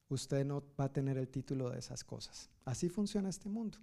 usted 0.09 0.45
no 0.45 0.65
va 0.79 0.85
a 0.85 0.93
tener 0.93 1.19
el 1.19 1.29
título 1.29 1.71
de 1.71 1.79
esas 1.79 2.05
cosas. 2.05 2.51
Así 2.65 2.89
funciona 2.89 3.29
este 3.29 3.49
mundo. 3.49 3.79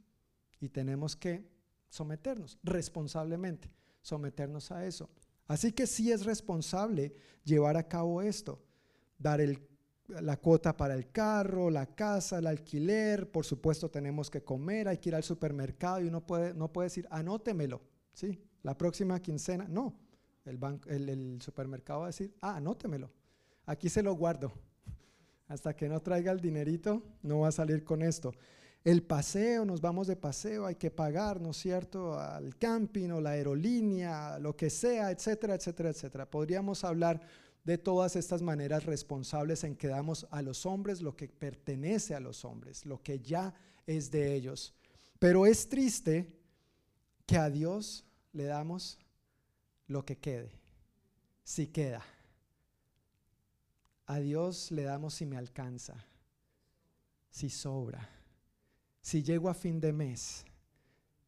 Y 0.59 0.69
tenemos 0.69 1.15
que 1.15 1.47
someternos 1.89 2.57
responsablemente, 2.63 3.71
someternos 4.01 4.71
a 4.71 4.85
eso. 4.85 5.09
Así 5.47 5.71
que 5.71 5.87
sí 5.87 6.11
es 6.11 6.25
responsable 6.25 7.15
llevar 7.43 7.77
a 7.77 7.87
cabo 7.87 8.21
esto, 8.21 8.61
dar 9.17 9.39
la 10.07 10.37
cuota 10.37 10.75
para 10.75 10.93
el 10.93 11.11
carro, 11.11 11.69
la 11.69 11.85
casa, 11.85 12.39
el 12.39 12.47
alquiler, 12.47 13.29
por 13.29 13.45
supuesto 13.45 13.89
tenemos 13.89 14.29
que 14.29 14.43
comer, 14.43 14.87
hay 14.87 14.97
que 14.97 15.09
ir 15.09 15.15
al 15.15 15.23
supermercado 15.23 16.01
y 16.01 16.07
uno 16.07 16.25
puede, 16.25 16.53
no 16.53 16.71
puede 16.71 16.87
decir, 16.87 17.07
anótemelo, 17.11 17.81
¿sí? 18.13 18.41
La 18.63 18.77
próxima 18.77 19.21
quincena, 19.21 19.67
no, 19.67 19.93
el, 20.45 20.59
el, 20.87 21.09
el 21.09 21.41
supermercado 21.41 22.01
va 22.01 22.05
a 22.05 22.09
decir, 22.09 22.33
ah, 22.41 22.55
anótemelo, 22.55 23.11
aquí 23.65 23.89
se 23.89 24.01
lo 24.01 24.13
guardo, 24.15 24.53
hasta 25.47 25.75
que 25.75 25.89
no 25.89 26.01
traiga 26.01 26.31
el 26.31 26.39
dinerito, 26.39 27.03
no 27.21 27.39
va 27.39 27.49
a 27.49 27.51
salir 27.51 27.83
con 27.83 28.01
esto 28.01 28.31
el 28.87 29.03
paseo, 29.03 29.65
nos 29.65 29.81
vamos 29.81 30.07
de 30.07 30.15
paseo, 30.15 30.65
hay 30.65 30.75
que 30.75 30.89
pagar, 30.89 31.41
¿no 31.41 31.51
es 31.51 31.57
cierto?, 31.57 32.17
al 32.17 32.55
camping 32.55 33.09
o 33.09 33.19
la 33.19 33.31
aerolínea, 33.31 34.39
lo 34.39 34.55
que 34.55 34.69
sea, 34.69 35.11
etcétera, 35.11 35.55
etcétera, 35.55 35.89
etcétera. 35.89 36.31
Podríamos 36.31 36.85
hablar 36.85 37.19
de 37.67 37.77
todas 37.77 38.15
estas 38.15 38.41
maneras 38.41 38.85
responsables 38.85 39.63
en 39.63 39.75
que 39.75 39.87
damos 39.87 40.25
a 40.31 40.41
los 40.41 40.65
hombres 40.65 41.03
lo 41.03 41.15
que 41.15 41.27
pertenece 41.27 42.15
a 42.15 42.19
los 42.19 42.43
hombres, 42.45 42.85
lo 42.85 43.03
que 43.03 43.19
ya 43.19 43.53
es 43.85 44.09
de 44.09 44.33
ellos. 44.33 44.73
Pero 45.19 45.45
es 45.45 45.69
triste 45.69 46.33
que 47.27 47.37
a 47.37 47.51
Dios 47.51 48.03
le 48.33 48.45
damos 48.45 48.97
lo 49.85 50.03
que 50.03 50.17
quede, 50.17 50.51
si 51.43 51.67
queda. 51.67 52.03
A 54.07 54.19
Dios 54.19 54.71
le 54.71 54.83
damos 54.83 55.13
si 55.13 55.25
me 55.25 55.37
alcanza, 55.37 55.95
si 57.29 57.49
sobra 57.49 58.17
si 59.07 59.23
llego 59.23 59.47
a 59.47 59.53
fin 59.53 59.79
de 59.79 59.93
mes 59.93 60.43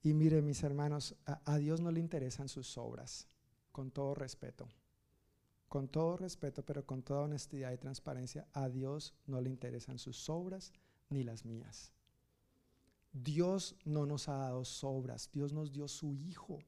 y 0.03 0.13
mire 0.13 0.41
mis 0.41 0.63
hermanos, 0.63 1.15
a, 1.25 1.57
Dios 1.59 1.79
no 1.79 1.91
le 1.91 2.01
interesan 2.01 2.49
sus 2.49 2.77
obras, 2.77 3.25
con 3.71 3.89
todo 3.89 4.15
respeto, 4.15 4.67
con 5.69 5.87
todo 5.87 6.17
respeto, 6.17 6.65
pero 6.65 6.85
con 6.85 7.03
toda 7.03 7.21
honestidad 7.21 7.71
y 7.71 7.77
transparencia, 7.77 8.47
a 8.53 8.67
Dios 8.67 9.13
no 9.27 9.39
le 9.39 9.49
interesan 9.49 9.99
sus 9.99 10.29
obras 10.29 10.73
ni 11.09 11.23
las 11.23 11.45
mías. 11.45 11.93
Dios 13.13 13.75
no 13.85 14.05
nos 14.05 14.27
ha 14.27 14.35
dado 14.35 14.65
sobras, 14.65 15.29
Dios 15.31 15.53
nos 15.53 15.71
dio 15.71 15.87
su 15.87 16.13
Hijo. 16.15 16.59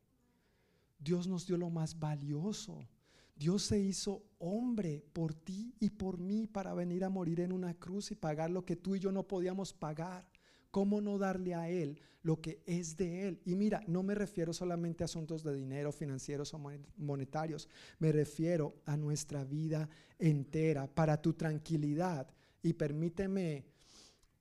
Dios 0.98 1.28
nos 1.28 1.48
dio 1.48 1.58
lo 1.58 1.70
más 1.70 1.98
valioso. 1.98 2.88
Dios 3.36 3.64
se 3.64 3.80
hizo 3.80 4.24
hombre 4.38 5.04
por 5.14 5.34
ti 5.34 5.74
y 5.80 5.90
por 5.90 6.20
mí 6.20 6.46
para 6.46 6.76
venir 6.76 7.04
a 7.04 7.10
morir 7.10 7.40
en 7.40 7.52
una 7.52 7.74
cruz 7.74 8.12
y 8.12 8.16
pagar 8.16 8.52
lo 8.52 8.66
que 8.66 8.76
tú 8.76 8.96
y 8.96 9.00
yo 9.00 9.12
no 9.12 9.28
podíamos 9.28 9.74
pagar. 9.74 10.31
¿Cómo 10.72 11.02
no 11.02 11.18
darle 11.18 11.54
a 11.54 11.70
Él 11.70 12.00
lo 12.24 12.40
que 12.40 12.62
es 12.66 12.96
de 12.96 13.28
Él? 13.28 13.42
Y 13.46 13.56
mira, 13.56 13.84
no 13.88 14.04
me 14.04 14.16
refiero 14.16 14.54
solamente 14.54 15.04
a 15.04 15.06
asuntos 15.06 15.44
de 15.44 15.54
dinero, 15.54 15.92
financieros 15.92 16.54
o 16.54 16.62
monetarios, 16.98 17.68
me 18.00 18.12
refiero 18.12 18.76
a 18.86 18.96
nuestra 18.96 19.44
vida 19.44 19.90
entera, 20.18 20.88
para 20.88 21.22
tu 21.22 21.34
tranquilidad. 21.34 22.28
Y 22.64 22.74
permíteme 22.74 23.66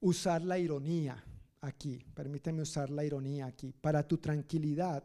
usar 0.00 0.42
la 0.42 0.58
ironía 0.58 1.24
aquí, 1.60 2.04
permíteme 2.14 2.62
usar 2.62 2.90
la 2.90 3.04
ironía 3.04 3.46
aquí, 3.46 3.74
para 3.80 4.06
tu 4.06 4.18
tranquilidad. 4.18 5.02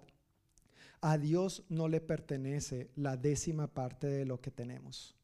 A 1.02 1.18
Dios 1.18 1.64
no 1.70 1.88
le 1.88 2.02
pertenece 2.02 2.90
la 2.96 3.18
décima 3.18 3.68
parte 3.68 4.08
de 4.08 4.26
lo 4.26 4.40
que 4.40 4.52
tenemos. 4.52 5.16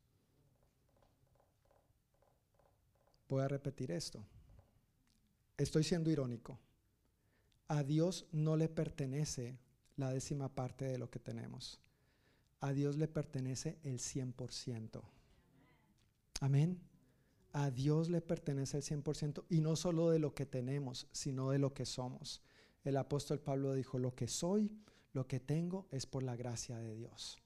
Voy 3.30 3.42
a 3.42 3.48
repetir 3.48 3.92
esto. 3.92 4.24
Estoy 5.62 5.84
siendo 5.84 6.10
irónico. 6.10 6.60
a 7.68 7.84
Dios 7.84 8.26
no 8.32 8.58
le 8.58 8.68
pertenece 8.68 9.60
la 9.96 10.12
décima 10.12 10.50
parte 10.50 10.86
de 10.86 10.98
lo 10.98 11.10
que 11.10 11.20
tenemos. 11.20 11.80
A 12.60 12.74
Dios 12.74 12.98
le 12.98 13.08
pertenece 13.08 13.78
el 13.84 14.00
100%. 14.00 15.02
Amén. 16.42 16.82
A 17.54 17.70
Dios 17.70 18.10
le 18.10 18.22
pertenece 18.22 18.78
el 18.78 18.84
100% 18.84 19.46
y 19.50 19.62
no 19.62 19.76
solo 19.76 20.10
de 20.10 20.20
lo 20.20 20.34
que 20.34 20.46
tenemos, 20.46 21.08
sino 21.12 21.52
de 21.52 21.60
lo 21.60 21.74
que 21.74 21.86
somos. 21.86 22.42
El 22.84 22.98
apóstol 22.98 23.40
Pablo 23.40 23.74
dijo, 23.74 24.00
lo 24.00 24.16
que 24.16 24.28
soy, 24.28 24.72
lo 25.14 25.28
que 25.28 25.40
tengo 25.40 25.88
es 25.92 26.08
por 26.08 26.24
la 26.24 26.36
gracia 26.36 26.78
de 26.80 26.96
Dios. 26.96 27.41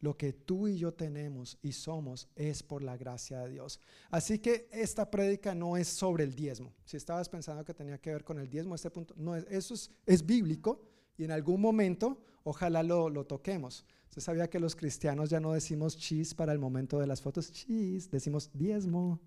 Lo 0.00 0.16
que 0.16 0.32
tú 0.32 0.68
y 0.68 0.76
yo 0.76 0.92
tenemos 0.92 1.58
y 1.62 1.72
somos 1.72 2.28
es 2.36 2.62
por 2.62 2.82
la 2.82 2.96
gracia 2.96 3.40
de 3.40 3.50
Dios. 3.50 3.80
Así 4.10 4.38
que 4.38 4.68
esta 4.70 5.10
prédica 5.10 5.54
no 5.54 5.76
es 5.76 5.88
sobre 5.88 6.24
el 6.24 6.34
diezmo. 6.34 6.74
Si 6.84 6.96
estabas 6.96 7.28
pensando 7.28 7.64
que 7.64 7.72
tenía 7.72 7.98
que 7.98 8.12
ver 8.12 8.22
con 8.22 8.38
el 8.38 8.50
diezmo, 8.50 8.74
este 8.74 8.90
punto, 8.90 9.14
no 9.16 9.34
es, 9.34 9.46
eso 9.48 9.74
es, 10.04 10.26
bíblico 10.26 10.82
y 11.16 11.24
en 11.24 11.30
algún 11.30 11.60
momento 11.60 12.20
ojalá 12.44 12.82
lo, 12.82 13.08
lo 13.08 13.24
toquemos. 13.24 13.86
¿Usted 14.08 14.20
sabía 14.20 14.50
que 14.50 14.60
los 14.60 14.76
cristianos 14.76 15.30
ya 15.30 15.40
no 15.40 15.52
decimos 15.52 15.96
chis 15.96 16.34
para 16.34 16.52
el 16.52 16.58
momento 16.58 16.98
de 16.98 17.06
las 17.06 17.22
fotos? 17.22 17.50
Chis, 17.50 18.10
decimos 18.10 18.50
diezmo. 18.52 19.18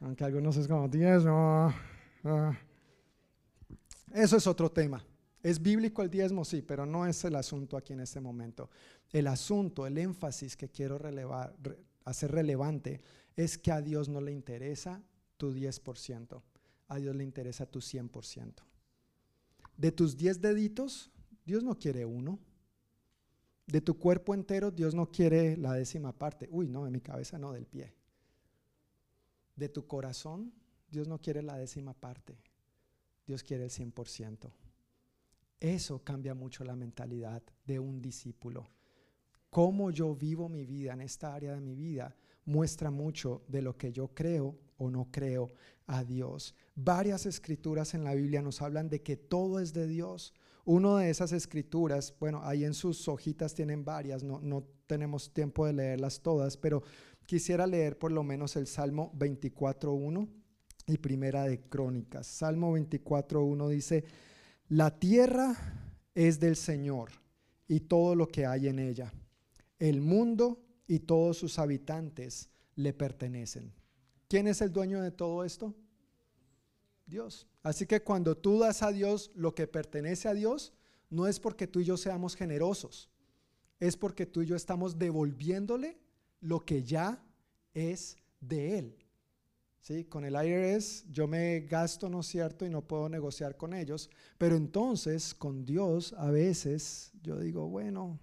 Aunque 0.00 0.24
algunos 0.24 0.56
es 0.56 0.66
como 0.66 0.88
diezmo. 0.88 1.74
Ah. 2.24 2.58
Eso 4.12 4.36
es 4.36 4.46
otro 4.46 4.70
tema. 4.70 5.04
¿Es 5.42 5.60
bíblico 5.62 6.02
el 6.02 6.10
diezmo? 6.10 6.44
Sí, 6.44 6.62
pero 6.62 6.84
no 6.84 7.06
es 7.06 7.24
el 7.24 7.34
asunto 7.34 7.76
aquí 7.76 7.92
en 7.92 8.00
este 8.00 8.20
momento. 8.20 8.70
El 9.10 9.26
asunto, 9.26 9.86
el 9.86 9.96
énfasis 9.96 10.56
que 10.56 10.68
quiero 10.68 11.00
hacer 12.04 12.30
relevante 12.30 13.00
es 13.36 13.56
que 13.56 13.72
a 13.72 13.80
Dios 13.80 14.08
no 14.08 14.20
le 14.20 14.32
interesa 14.32 15.02
tu 15.36 15.52
10%, 15.52 16.42
a 16.88 16.96
Dios 16.96 17.16
le 17.16 17.24
interesa 17.24 17.64
tu 17.64 17.80
100%. 17.80 18.52
De 19.76 19.92
tus 19.92 20.16
10 20.16 20.42
deditos, 20.42 21.10
Dios 21.46 21.64
no 21.64 21.78
quiere 21.78 22.04
uno. 22.04 22.38
De 23.66 23.80
tu 23.80 23.98
cuerpo 23.98 24.34
entero, 24.34 24.70
Dios 24.70 24.94
no 24.94 25.10
quiere 25.10 25.56
la 25.56 25.72
décima 25.72 26.12
parte. 26.12 26.48
Uy, 26.50 26.68
no, 26.68 26.84
de 26.84 26.90
mi 26.90 27.00
cabeza 27.00 27.38
no, 27.38 27.52
del 27.52 27.66
pie. 27.66 27.94
De 29.56 29.68
tu 29.68 29.86
corazón, 29.86 30.52
Dios 30.90 31.08
no 31.08 31.18
quiere 31.18 31.42
la 31.42 31.56
décima 31.56 31.94
parte. 31.94 32.36
Dios 33.26 33.42
quiere 33.42 33.64
el 33.64 33.70
100%. 33.70 34.50
Eso 35.60 36.02
cambia 36.02 36.34
mucho 36.34 36.64
la 36.64 36.74
mentalidad 36.74 37.42
de 37.66 37.78
un 37.78 38.00
discípulo. 38.00 38.66
Cómo 39.50 39.90
yo 39.90 40.14
vivo 40.14 40.48
mi 40.48 40.64
vida 40.64 40.94
en 40.94 41.02
esta 41.02 41.34
área 41.34 41.52
de 41.54 41.60
mi 41.60 41.74
vida 41.74 42.16
muestra 42.46 42.90
mucho 42.90 43.42
de 43.46 43.60
lo 43.60 43.76
que 43.76 43.92
yo 43.92 44.08
creo 44.14 44.58
o 44.78 44.90
no 44.90 45.08
creo 45.10 45.52
a 45.86 46.02
Dios. 46.02 46.54
Varias 46.74 47.26
escrituras 47.26 47.94
en 47.94 48.04
la 48.04 48.14
Biblia 48.14 48.40
nos 48.40 48.62
hablan 48.62 48.88
de 48.88 49.02
que 49.02 49.16
todo 49.16 49.60
es 49.60 49.74
de 49.74 49.86
Dios. 49.86 50.32
Una 50.64 50.98
de 50.98 51.10
esas 51.10 51.32
escrituras, 51.32 52.14
bueno, 52.18 52.40
ahí 52.44 52.64
en 52.64 52.74
sus 52.74 53.06
hojitas 53.08 53.54
tienen 53.54 53.84
varias, 53.84 54.22
no, 54.22 54.40
no 54.40 54.64
tenemos 54.86 55.32
tiempo 55.34 55.66
de 55.66 55.74
leerlas 55.74 56.22
todas, 56.22 56.56
pero 56.56 56.82
quisiera 57.26 57.66
leer 57.66 57.98
por 57.98 58.12
lo 58.12 58.22
menos 58.22 58.56
el 58.56 58.66
Salmo 58.66 59.12
24.1 59.18 60.28
y 60.86 60.98
Primera 60.98 61.44
de 61.44 61.60
Crónicas. 61.60 62.26
Salmo 62.26 62.76
24.1 62.76 63.68
dice, 63.68 64.04
la 64.70 64.96
tierra 65.00 65.56
es 66.14 66.38
del 66.38 66.54
Señor 66.54 67.10
y 67.66 67.80
todo 67.80 68.14
lo 68.14 68.28
que 68.28 68.46
hay 68.46 68.68
en 68.68 68.78
ella. 68.78 69.12
El 69.80 70.00
mundo 70.00 70.62
y 70.86 71.00
todos 71.00 71.38
sus 71.38 71.58
habitantes 71.58 72.48
le 72.76 72.92
pertenecen. 72.92 73.72
¿Quién 74.28 74.46
es 74.46 74.60
el 74.60 74.72
dueño 74.72 75.02
de 75.02 75.10
todo 75.10 75.44
esto? 75.44 75.74
Dios. 77.04 77.48
Así 77.64 77.84
que 77.84 78.02
cuando 78.02 78.36
tú 78.36 78.60
das 78.60 78.84
a 78.84 78.92
Dios 78.92 79.32
lo 79.34 79.56
que 79.56 79.66
pertenece 79.66 80.28
a 80.28 80.34
Dios, 80.34 80.72
no 81.10 81.26
es 81.26 81.40
porque 81.40 81.66
tú 81.66 81.80
y 81.80 81.84
yo 81.84 81.96
seamos 81.96 82.36
generosos, 82.36 83.10
es 83.80 83.96
porque 83.96 84.24
tú 84.24 84.42
y 84.42 84.46
yo 84.46 84.54
estamos 84.54 85.00
devolviéndole 85.00 85.98
lo 86.40 86.64
que 86.64 86.84
ya 86.84 87.20
es 87.74 88.16
de 88.40 88.78
Él. 88.78 88.96
¿Sí? 89.80 90.04
Con 90.04 90.24
el 90.24 90.34
IRS 90.34 91.06
yo 91.10 91.26
me 91.26 91.60
gasto, 91.60 92.08
¿no 92.08 92.20
es 92.20 92.26
cierto? 92.26 92.64
Y 92.64 92.70
no 92.70 92.82
puedo 92.82 93.08
negociar 93.08 93.56
con 93.56 93.74
ellos. 93.74 94.10
Pero 94.38 94.56
entonces 94.56 95.34
con 95.34 95.64
Dios 95.64 96.12
a 96.14 96.30
veces 96.30 97.12
yo 97.22 97.38
digo, 97.38 97.68
bueno, 97.68 98.18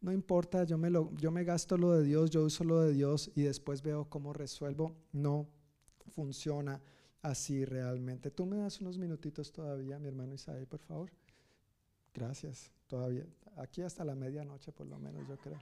no 0.00 0.12
importa, 0.12 0.64
yo 0.64 0.78
me, 0.78 0.90
lo, 0.90 1.12
yo 1.16 1.30
me 1.30 1.44
gasto 1.44 1.76
lo 1.76 1.92
de 1.92 2.04
Dios, 2.04 2.30
yo 2.30 2.44
uso 2.44 2.64
lo 2.64 2.80
de 2.82 2.92
Dios 2.92 3.30
y 3.34 3.42
después 3.42 3.82
veo 3.82 4.08
cómo 4.08 4.32
resuelvo. 4.32 4.94
No 5.12 5.48
funciona 6.10 6.80
así 7.22 7.64
realmente. 7.64 8.30
Tú 8.30 8.46
me 8.46 8.58
das 8.58 8.80
unos 8.80 8.98
minutitos 8.98 9.52
todavía, 9.52 9.98
mi 9.98 10.08
hermano 10.08 10.34
Isaí, 10.34 10.66
por 10.66 10.80
favor. 10.80 11.10
Gracias, 12.14 12.70
todavía. 12.86 13.26
Aquí 13.56 13.82
hasta 13.82 14.04
la 14.04 14.14
medianoche 14.14 14.72
por 14.72 14.86
lo 14.86 14.98
menos, 14.98 15.26
yo 15.28 15.36
creo. 15.36 15.58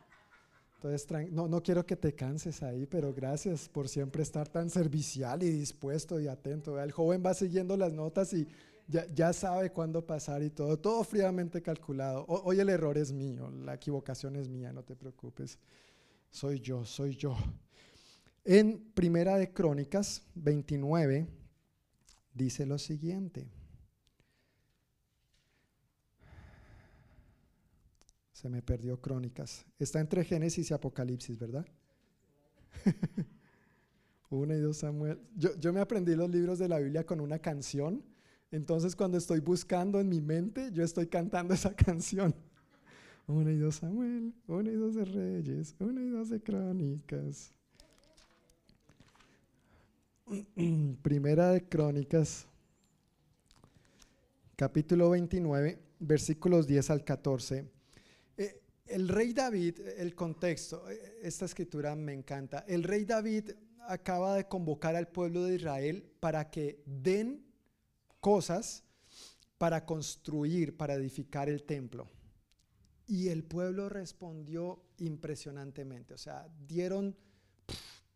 Entonces, 0.77 1.33
no, 1.33 1.49
no 1.49 1.63
quiero 1.63 1.87
que 1.87 1.97
te 1.97 2.15
canses 2.15 2.63
ahí, 2.63 2.87
pero 2.87 3.13
gracias 3.13 3.69
por 3.69 3.89
siempre 3.89 4.23
estar 4.23 4.47
tan 4.47 4.69
servicial 4.69 5.43
y 5.43 5.51
dispuesto 5.51 6.21
y 6.21 6.29
atento. 6.29 6.79
El 6.81 6.93
joven 6.93 7.23
va 7.25 7.33
siguiendo 7.33 7.77
las 7.77 7.93
notas 7.93 8.33
y 8.35 8.47
ya, 8.87 9.07
ya 9.07 9.33
sabe 9.33 9.71
cuándo 9.71 10.05
pasar 10.05 10.43
y 10.43 10.51
todo, 10.51 10.79
todo 10.79 11.03
fríamente 11.03 11.63
calculado. 11.63 12.27
hoy 12.29 12.61
el 12.61 12.69
error 12.69 12.99
es 12.99 13.11
mío, 13.11 13.51
la 13.51 13.75
equivocación 13.75 14.37
es 14.37 14.49
mía, 14.49 14.73
no 14.73 14.83
te 14.83 14.95
preocupes. 14.95 15.59
Soy 16.31 16.61
yo, 16.61 16.85
soy 16.85 17.17
yo. 17.17 17.35
En 18.45 18.93
Primera 18.93 19.39
de 19.39 19.53
Crónicas 19.53 20.23
29 20.35 21.27
dice 22.35 22.67
lo 22.67 22.79
siguiente. 22.79 23.49
Me 28.49 28.63
perdió 28.63 29.01
Crónicas. 29.01 29.67
Está 29.79 30.01
entre 30.01 30.25
Génesis 30.25 30.71
y 30.71 30.75
Apocalipsis, 30.75 31.39
¿verdad? 31.39 31.67
Una 34.31 34.55
y 34.55 34.61
dos 34.61 34.79
Samuel. 34.79 35.19
Yo, 35.37 35.57
yo 35.59 35.73
me 35.73 35.81
aprendí 35.81 36.15
los 36.15 36.31
libros 36.31 36.59
de 36.59 36.69
la 36.69 36.79
Biblia 36.79 37.05
con 37.05 37.21
una 37.21 37.39
canción. 37.39 38.03
Entonces 38.51 38.95
cuando 38.95 39.19
estoy 39.19 39.41
buscando 39.41 40.01
en 40.01 40.09
mi 40.09 40.21
mente, 40.21 40.71
yo 40.73 40.83
estoy 40.83 41.07
cantando 41.07 41.55
esa 41.55 41.75
canción. 41.77 42.35
Una 43.27 43.51
y 43.51 43.59
dos 43.59 43.77
Samuel, 43.77 44.33
una 44.47 44.71
y 44.71 44.75
dos 44.75 44.95
de 44.95 45.05
Reyes, 45.05 45.75
una 45.81 46.01
y 46.01 46.09
dos 46.09 46.31
de 46.31 46.41
Crónicas. 46.41 47.53
Primera 51.03 51.51
de 51.51 51.69
Crónicas, 51.69 52.47
capítulo 54.57 55.11
29, 55.11 55.79
versículos 55.99 56.67
10 56.67 56.91
al 56.91 57.05
14 57.05 57.76
el 58.87 59.09
rey 59.09 59.33
David, 59.33 59.81
el 59.99 60.15
contexto, 60.15 60.85
esta 61.23 61.45
escritura 61.45 61.95
me 61.95 62.13
encanta. 62.13 62.65
El 62.69 62.83
rey 62.83 63.05
David 63.05 63.51
acaba 63.89 64.37
de 64.37 64.47
convocar 64.47 64.97
al 64.97 65.09
pueblo 65.09 65.45
de 65.45 65.57
Israel 65.57 66.05
para 66.21 66.51
que 66.51 66.83
den 66.87 67.45
cosas 68.21 68.85
para 69.59 69.85
construir, 69.85 70.77
para 70.77 70.95
edificar 70.95 71.49
el 71.49 71.65
templo. 71.65 72.09
Y 73.07 73.29
el 73.29 73.45
pueblo 73.45 73.89
respondió 73.89 74.83
impresionantemente, 74.99 76.15
o 76.15 76.19
sea, 76.19 76.49
dieron 76.67 77.17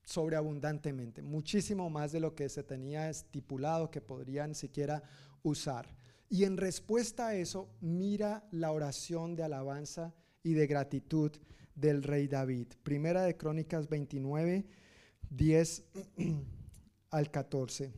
sobreabundantemente, 0.05 1.22
muchísimo 1.22 1.88
más 1.88 2.10
de 2.10 2.18
lo 2.18 2.34
que 2.34 2.48
se 2.48 2.64
tenía 2.64 3.09
estipulado 3.09 3.90
que 3.90 4.01
podrían 4.01 4.56
siquiera 4.56 5.02
usar. 5.44 5.94
Y 6.28 6.44
en 6.44 6.56
respuesta 6.56 7.28
a 7.28 7.34
eso, 7.36 7.70
mira 7.80 8.48
la 8.51 8.72
oración 8.72 9.36
de 9.36 9.44
alabanza 9.44 10.12
y 10.42 10.54
de 10.54 10.66
gratitud 10.66 11.32
del 11.74 12.02
rey 12.02 12.28
David. 12.28 12.68
Primera 12.82 13.22
de 13.22 13.36
Crónicas 13.36 13.88
29, 13.88 14.64
10 15.30 15.84
al 17.10 17.30
14. 17.30 17.92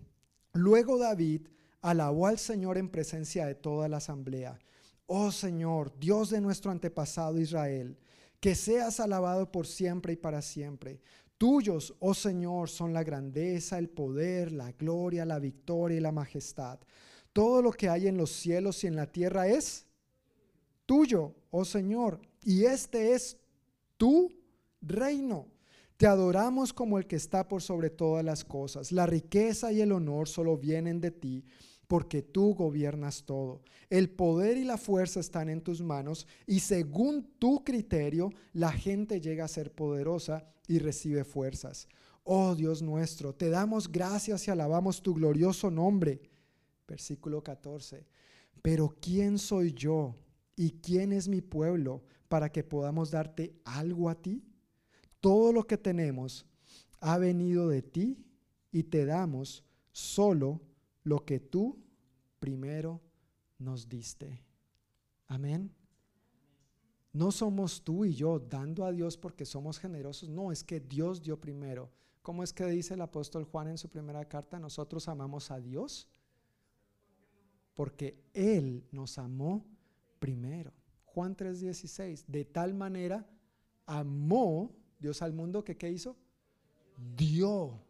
Luego 0.55 0.99
David 0.99 1.49
alabó 1.81 2.27
al 2.27 2.39
Señor 2.39 2.79
en 2.79 2.89
presencia 2.89 3.47
de 3.47 3.55
toda 3.55 3.89
la 3.89 3.99
asamblea. 3.99 4.59
Oh 5.07 5.33
Señor, 5.33 5.93
Dios 5.99 6.31
de 6.31 6.41
nuestro 6.41 6.71
antepasado 6.71 7.39
Israel, 7.39 7.99
que 8.41 8.55
seas 8.55 9.01
alabado 9.01 9.51
por 9.51 9.67
siempre 9.67 10.15
y 10.15 10.17
para 10.17 10.43
siempre. 10.43 11.01
Tuyos, 11.39 11.95
oh 11.99 12.15
Señor, 12.15 12.69
son 12.69 12.93
la 12.93 13.03
grandeza, 13.03 13.79
el 13.79 13.89
poder, 13.89 14.53
la 14.53 14.71
gloria, 14.73 15.25
la 15.25 15.41
victoria 15.41 15.99
y 15.99 16.01
la 16.01 16.13
majestad. 16.13 16.79
Todo 17.33 17.63
lo 17.63 17.73
que 17.73 17.89
hay 17.89 18.07
en 18.07 18.17
los 18.17 18.31
cielos 18.31 18.85
y 18.85 18.87
en 18.87 18.97
la 18.97 19.11
tierra 19.11 19.49
es 19.49 19.87
tuyo, 20.87 21.35
oh 21.51 21.65
Señor, 21.65 22.21
y 22.43 22.65
este 22.65 23.13
es 23.13 23.37
tu 23.97 24.33
reino. 24.81 25.49
Te 25.97 26.07
adoramos 26.07 26.73
como 26.73 26.99
el 26.99 27.07
que 27.07 27.17
está 27.17 27.47
por 27.47 27.63
sobre 27.63 27.89
todas 27.89 28.25
las 28.25 28.45
cosas. 28.45 28.91
La 28.91 29.07
riqueza 29.07 29.73
y 29.73 29.81
el 29.81 29.93
honor 29.93 30.29
solo 30.29 30.57
vienen 30.57 31.01
de 31.01 31.13
ti, 31.13 31.45
porque 31.87 32.23
tú 32.23 32.55
gobiernas 32.55 33.25
todo. 33.25 33.63
El 33.89 34.11
poder 34.11 34.57
y 34.57 34.65
la 34.65 34.79
fuerza 34.79 35.21
están 35.21 35.49
en 35.49 35.61
tus 35.61 35.83
manos, 35.83 36.27
y 36.47 36.61
según 36.61 37.31
tu 37.39 37.63
criterio, 37.63 38.31
la 38.53 38.73
gente 38.73 39.21
llega 39.21 39.45
a 39.45 39.49
ser 39.49 39.73
poderosa 39.73 40.45
y 40.67 40.79
recibe 40.79 41.23
fuerzas. 41.23 41.87
Oh 42.25 42.55
Dios 42.55 42.83
nuestro, 42.83 43.35
te 43.35 43.51
damos 43.51 43.91
gracias 43.91 44.47
y 44.47 44.51
alabamos 44.51 45.03
tu 45.03 45.15
glorioso 45.15 45.71
nombre. 45.71 46.21
Versículo 46.87 47.43
14. 47.43 48.07
Pero 48.61 48.95
¿quién 49.01 49.39
soy 49.39 49.73
yo 49.73 50.15
y 50.57 50.73
quién 50.81 51.13
es 51.13 51.29
mi 51.29 51.41
pueblo 51.41 52.03
para 52.33 52.51
que 52.51 52.65
podamos 52.65 53.11
darte 53.11 53.61
algo 53.63 54.09
a 54.09 54.15
ti? 54.15 54.43
Todo 55.21 55.53
lo 55.53 55.67
que 55.67 55.77
tenemos 55.77 56.47
ha 57.01 57.19
venido 57.19 57.69
de 57.69 57.83
ti 57.83 58.25
y 58.71 58.85
te 58.85 59.05
damos 59.05 59.63
solo 59.91 60.63
lo 61.05 61.27
que 61.27 61.41
tú 61.41 61.79
primero 62.41 63.03
nos 63.59 63.87
diste. 63.87 64.43
Amén. 65.27 65.75
No 67.13 67.33
somos 67.33 67.85
tú 67.85 68.07
y 68.07 68.15
yo 68.15 68.39
dando 68.39 68.87
a 68.87 68.93
Dios 68.93 69.19
porque 69.19 69.45
somos 69.45 69.79
generosos, 69.79 70.31
no, 70.31 70.53
es 70.53 70.65
que 70.65 70.81
Dios 70.81 71.21
dio 71.21 71.39
primero. 71.39 71.91
¿Cómo 72.23 72.43
es 72.43 72.55
que 72.55 72.65
dice 72.65 72.95
el 72.95 73.03
apóstol 73.03 73.45
Juan 73.45 73.69
en 73.69 73.77
su 73.77 73.91
primera 73.91 74.25
carta? 74.25 74.59
Nosotros 74.59 75.07
amamos 75.07 75.51
a 75.51 75.61
Dios 75.61 76.09
porque 77.75 78.25
Él 78.33 78.87
nos 78.91 79.19
amó 79.19 79.67
primero. 80.19 80.73
Juan 81.15 81.37
3:16, 81.37 82.25
de 82.27 82.45
tal 82.47 82.73
manera 82.73 83.27
amó 83.87 84.75
Dios 84.99 85.21
al 85.21 85.35
mundo 85.35 85.63
que 85.63 85.77
¿qué 85.77 85.91
hizo? 85.91 86.17
Dio 87.17 87.83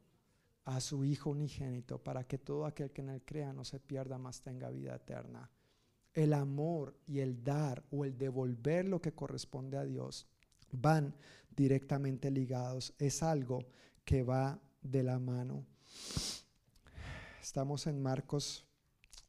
a 0.65 0.81
su 0.81 1.05
Hijo 1.05 1.31
unigénito 1.31 2.03
para 2.03 2.25
que 2.25 2.39
todo 2.39 2.67
aquel 2.67 2.91
que 2.91 3.03
en 3.03 3.11
él 3.11 3.23
crea 3.25 3.53
no 3.53 3.65
se 3.65 3.79
pierda, 3.79 4.19
más 4.19 4.43
tenga 4.43 4.71
vida 4.71 4.97
eterna. 4.97 5.51
El 6.15 6.33
amor 6.33 6.99
y 7.07 7.21
el 7.21 7.45
dar 7.45 7.85
o 7.93 8.05
el 8.05 8.19
devolver 8.19 8.89
lo 8.89 9.01
que 9.01 9.13
corresponde 9.13 9.77
a 9.77 9.85
Dios 9.85 10.27
van 10.73 11.15
directamente 11.55 12.31
ligados. 12.31 12.93
Es 12.99 13.23
algo 13.23 13.67
que 14.05 14.25
va 14.25 14.61
de 14.83 15.03
la 15.05 15.19
mano. 15.19 15.65
Estamos 17.41 17.87
en 17.87 18.03
Marcos 18.03 18.67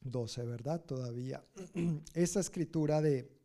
12, 0.02 0.46
¿verdad? 0.46 0.84
Todavía. 0.84 1.44
Esta 2.14 2.40
escritura 2.40 3.02
de 3.02 3.43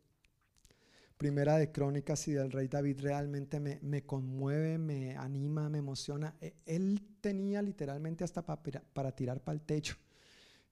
Primera 1.19 1.57
de 1.57 1.69
Crónicas 1.69 2.29
y 2.29 2.31
del 2.31 2.49
rey 2.49 2.69
David 2.69 3.01
realmente 3.01 3.59
me, 3.59 3.77
me 3.81 4.05
conmueve, 4.05 4.77
me 4.77 5.17
anima, 5.17 5.67
me 5.67 5.79
emociona. 5.79 6.33
E, 6.39 6.53
él 6.65 7.17
tenía 7.19 7.61
literalmente 7.61 8.23
hasta 8.23 8.45
para, 8.45 8.81
para 8.93 9.11
tirar 9.11 9.43
para 9.43 9.53
el 9.53 9.61
techo. 9.61 9.97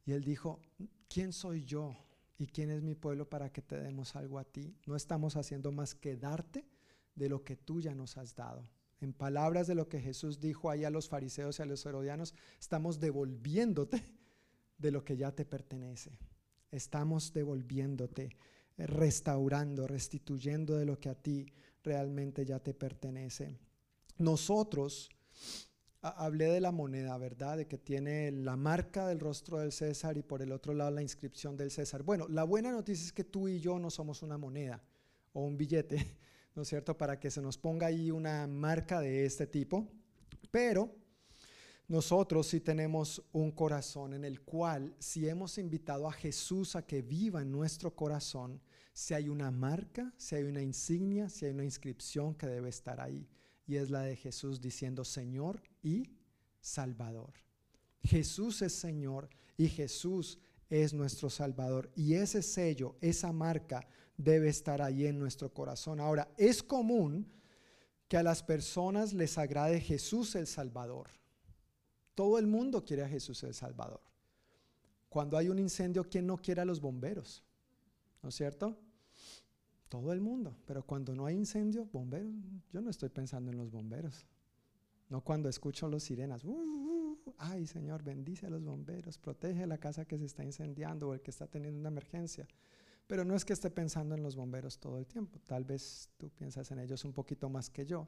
Y 0.06 0.14
él 0.14 0.24
dijo, 0.24 0.62
¿quién 1.10 1.34
soy 1.34 1.66
yo? 1.66 1.98
¿Y 2.38 2.48
quién 2.48 2.72
es 2.72 2.82
mi 2.82 2.96
pueblo 2.96 3.30
para 3.30 3.52
que 3.52 3.62
te 3.62 3.78
demos 3.78 4.16
algo 4.16 4.40
a 4.40 4.46
ti? 4.46 4.74
No 4.86 4.96
estamos 4.96 5.36
haciendo 5.36 5.74
más 5.74 5.94
que 5.94 6.16
darte 6.16 6.66
de 7.14 7.28
lo 7.28 7.44
que 7.44 7.58
tú 7.58 7.82
ya 7.82 7.94
nos 7.94 8.16
has 8.16 8.34
dado. 8.34 8.64
En 9.02 9.12
palabras 9.12 9.68
de 9.68 9.76
lo 9.76 9.90
que 9.90 10.00
Jesús 10.00 10.40
dijo 10.40 10.70
ahí 10.70 10.86
a 10.86 10.90
los 10.90 11.10
fariseos 11.10 11.60
y 11.60 11.64
a 11.64 11.66
los 11.66 11.86
herodianos, 11.86 12.34
estamos 12.58 13.02
devolviéndote 13.02 14.02
de 14.78 14.92
lo 14.92 15.04
que 15.04 15.18
ya 15.18 15.34
te 15.34 15.44
pertenece. 15.44 16.18
Estamos 16.72 17.34
devolviéndote, 17.34 18.30
restaurando, 18.78 19.88
restituyendo 19.88 20.76
de 20.76 20.86
lo 20.86 21.00
que 21.00 21.10
a 21.10 21.16
ti 21.16 21.46
realmente 21.84 22.46
ya 22.46 22.60
te 22.60 22.74
pertenece. 22.74 23.58
Nosotros, 24.18 25.10
hablé 26.02 26.46
de 26.46 26.62
la 26.62 26.72
moneda, 26.72 27.18
¿verdad? 27.18 27.58
De 27.58 27.68
que 27.68 27.78
tiene 27.78 28.32
la 28.32 28.56
marca 28.56 29.08
del 29.08 29.20
rostro 29.20 29.58
del 29.60 29.72
César 29.72 30.18
y 30.18 30.24
por 30.24 30.42
el 30.42 30.52
otro 30.52 30.74
lado 30.74 30.92
la 30.92 31.02
inscripción 31.02 31.58
del 31.58 31.72
César. 31.72 32.04
Bueno, 32.04 32.28
la 32.28 32.44
buena 32.44 32.72
noticia 32.72 33.06
es 33.06 33.14
que 33.14 33.24
tú 33.24 33.48
y 33.48 33.60
yo 33.60 33.80
no 33.80 33.90
somos 33.90 34.22
una 34.22 34.38
moneda 34.38 34.84
o 35.34 35.42
un 35.42 35.58
billete, 35.58 35.98
¿no 36.56 36.62
es 36.62 36.68
cierto? 36.68 36.98
Para 36.98 37.20
que 37.20 37.32
se 37.32 37.42
nos 37.42 37.58
ponga 37.58 37.88
ahí 37.88 38.12
una 38.12 38.48
marca 38.48 39.02
de 39.02 39.26
este 39.26 39.48
tipo, 39.48 39.88
pero 40.52 40.96
nosotros 41.88 42.48
sí 42.48 42.60
tenemos 42.60 43.24
un 43.32 43.52
corazón 43.52 44.14
en 44.14 44.26
el 44.26 44.42
cual, 44.42 44.94
si 45.00 45.28
hemos 45.30 45.58
invitado 45.58 46.08
a 46.08 46.12
Jesús 46.12 46.76
a 46.76 46.86
que 46.86 47.02
viva 47.02 47.42
en 47.42 47.52
nuestro 47.52 47.96
corazón, 47.96 48.62
si 48.98 49.14
hay 49.14 49.30
una 49.30 49.52
marca, 49.52 50.12
si 50.18 50.34
hay 50.34 50.46
una 50.46 50.64
insignia, 50.64 51.30
si 51.30 51.46
hay 51.46 51.52
una 51.52 51.64
inscripción 51.64 52.34
que 52.34 52.48
debe 52.48 52.70
estar 52.70 53.00
ahí. 53.00 53.30
Y 53.68 53.76
es 53.76 53.92
la 53.92 54.02
de 54.02 54.16
Jesús 54.16 54.60
diciendo 54.60 55.06
Señor 55.06 55.62
y 55.84 56.10
Salvador. 56.60 57.32
Jesús 58.02 58.64
es 58.64 58.74
Señor 58.74 59.30
y 59.56 59.68
Jesús 59.68 60.40
es 60.68 60.96
nuestro 60.96 61.30
Salvador. 61.30 61.92
Y 61.96 62.16
ese 62.16 62.42
sello, 62.42 62.96
esa 63.00 63.32
marca 63.32 63.88
debe 64.18 64.50
estar 64.50 64.82
ahí 64.82 65.06
en 65.06 65.20
nuestro 65.20 65.54
corazón. 65.54 66.00
Ahora, 66.00 66.28
es 66.36 66.64
común 66.64 67.32
que 68.08 68.18
a 68.18 68.24
las 68.24 68.42
personas 68.42 69.14
les 69.14 69.38
agrade 69.38 69.80
Jesús 69.80 70.34
el 70.34 70.48
Salvador. 70.48 71.12
Todo 72.16 72.40
el 72.40 72.48
mundo 72.48 72.84
quiere 72.84 73.04
a 73.04 73.08
Jesús 73.08 73.44
el 73.44 73.54
Salvador. 73.54 74.02
Cuando 75.08 75.38
hay 75.38 75.50
un 75.50 75.60
incendio, 75.60 76.04
¿quién 76.04 76.26
no 76.26 76.42
quiere 76.42 76.62
a 76.62 76.66
los 76.66 76.82
bomberos? 76.82 77.44
¿No 78.24 78.30
es 78.30 78.36
cierto? 78.36 78.76
Todo 79.90 80.12
el 80.12 80.20
mundo. 80.20 80.58
Pero 80.66 80.84
cuando 80.84 81.16
no 81.16 81.26
hay 81.26 81.36
incendio, 81.36 81.86
bomberos, 81.92 82.34
yo 82.72 82.82
no 82.82 82.90
estoy 82.90 83.10
pensando 83.10 83.52
en 83.52 83.58
los 83.58 83.72
bomberos. 83.72 84.26
No 85.10 85.22
cuando 85.22 85.48
escucho 85.48 85.88
los 85.88 86.04
sirenas. 86.04 86.44
Uh, 86.44 86.50
uh, 86.52 87.20
uh, 87.26 87.34
ay, 87.38 87.66
Señor, 87.66 88.04
bendice 88.04 88.46
a 88.46 88.50
los 88.50 88.64
bomberos, 88.64 89.18
protege 89.18 89.66
la 89.66 89.78
casa 89.78 90.06
que 90.06 90.18
se 90.18 90.26
está 90.26 90.44
incendiando 90.44 91.10
o 91.10 91.14
el 91.14 91.22
que 91.22 91.32
está 91.32 91.48
teniendo 91.48 91.80
una 91.80 91.90
emergencia. 91.90 92.48
Pero 93.08 93.24
no 93.24 93.36
es 93.36 93.46
que 93.46 93.54
esté 93.54 93.70
pensando 93.70 94.16
en 94.16 94.24
los 94.24 94.36
bomberos 94.36 94.80
todo 94.80 94.98
el 94.98 95.08
tiempo. 95.08 95.40
Tal 95.48 95.64
vez 95.64 96.10
tú 96.18 96.30
piensas 96.30 96.70
en 96.72 96.80
ellos 96.80 97.06
un 97.06 97.14
poquito 97.14 97.50
más 97.50 97.70
que 97.70 97.86
yo. 97.86 98.04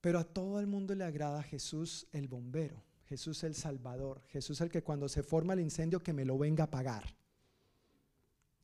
Pero 0.00 0.18
a 0.18 0.24
todo 0.24 0.58
el 0.58 0.66
mundo 0.66 0.94
le 0.94 1.04
agrada 1.04 1.42
Jesús 1.42 2.06
el 2.12 2.26
bombero. 2.26 2.82
Jesús 3.04 3.44
el 3.44 3.54
Salvador, 3.54 4.22
Jesús 4.28 4.60
el 4.60 4.70
que 4.70 4.82
cuando 4.82 5.08
se 5.08 5.22
forma 5.22 5.52
el 5.52 5.60
incendio 5.60 6.02
que 6.02 6.12
me 6.12 6.24
lo 6.24 6.38
venga 6.38 6.64
a 6.64 6.70
pagar. 6.70 7.04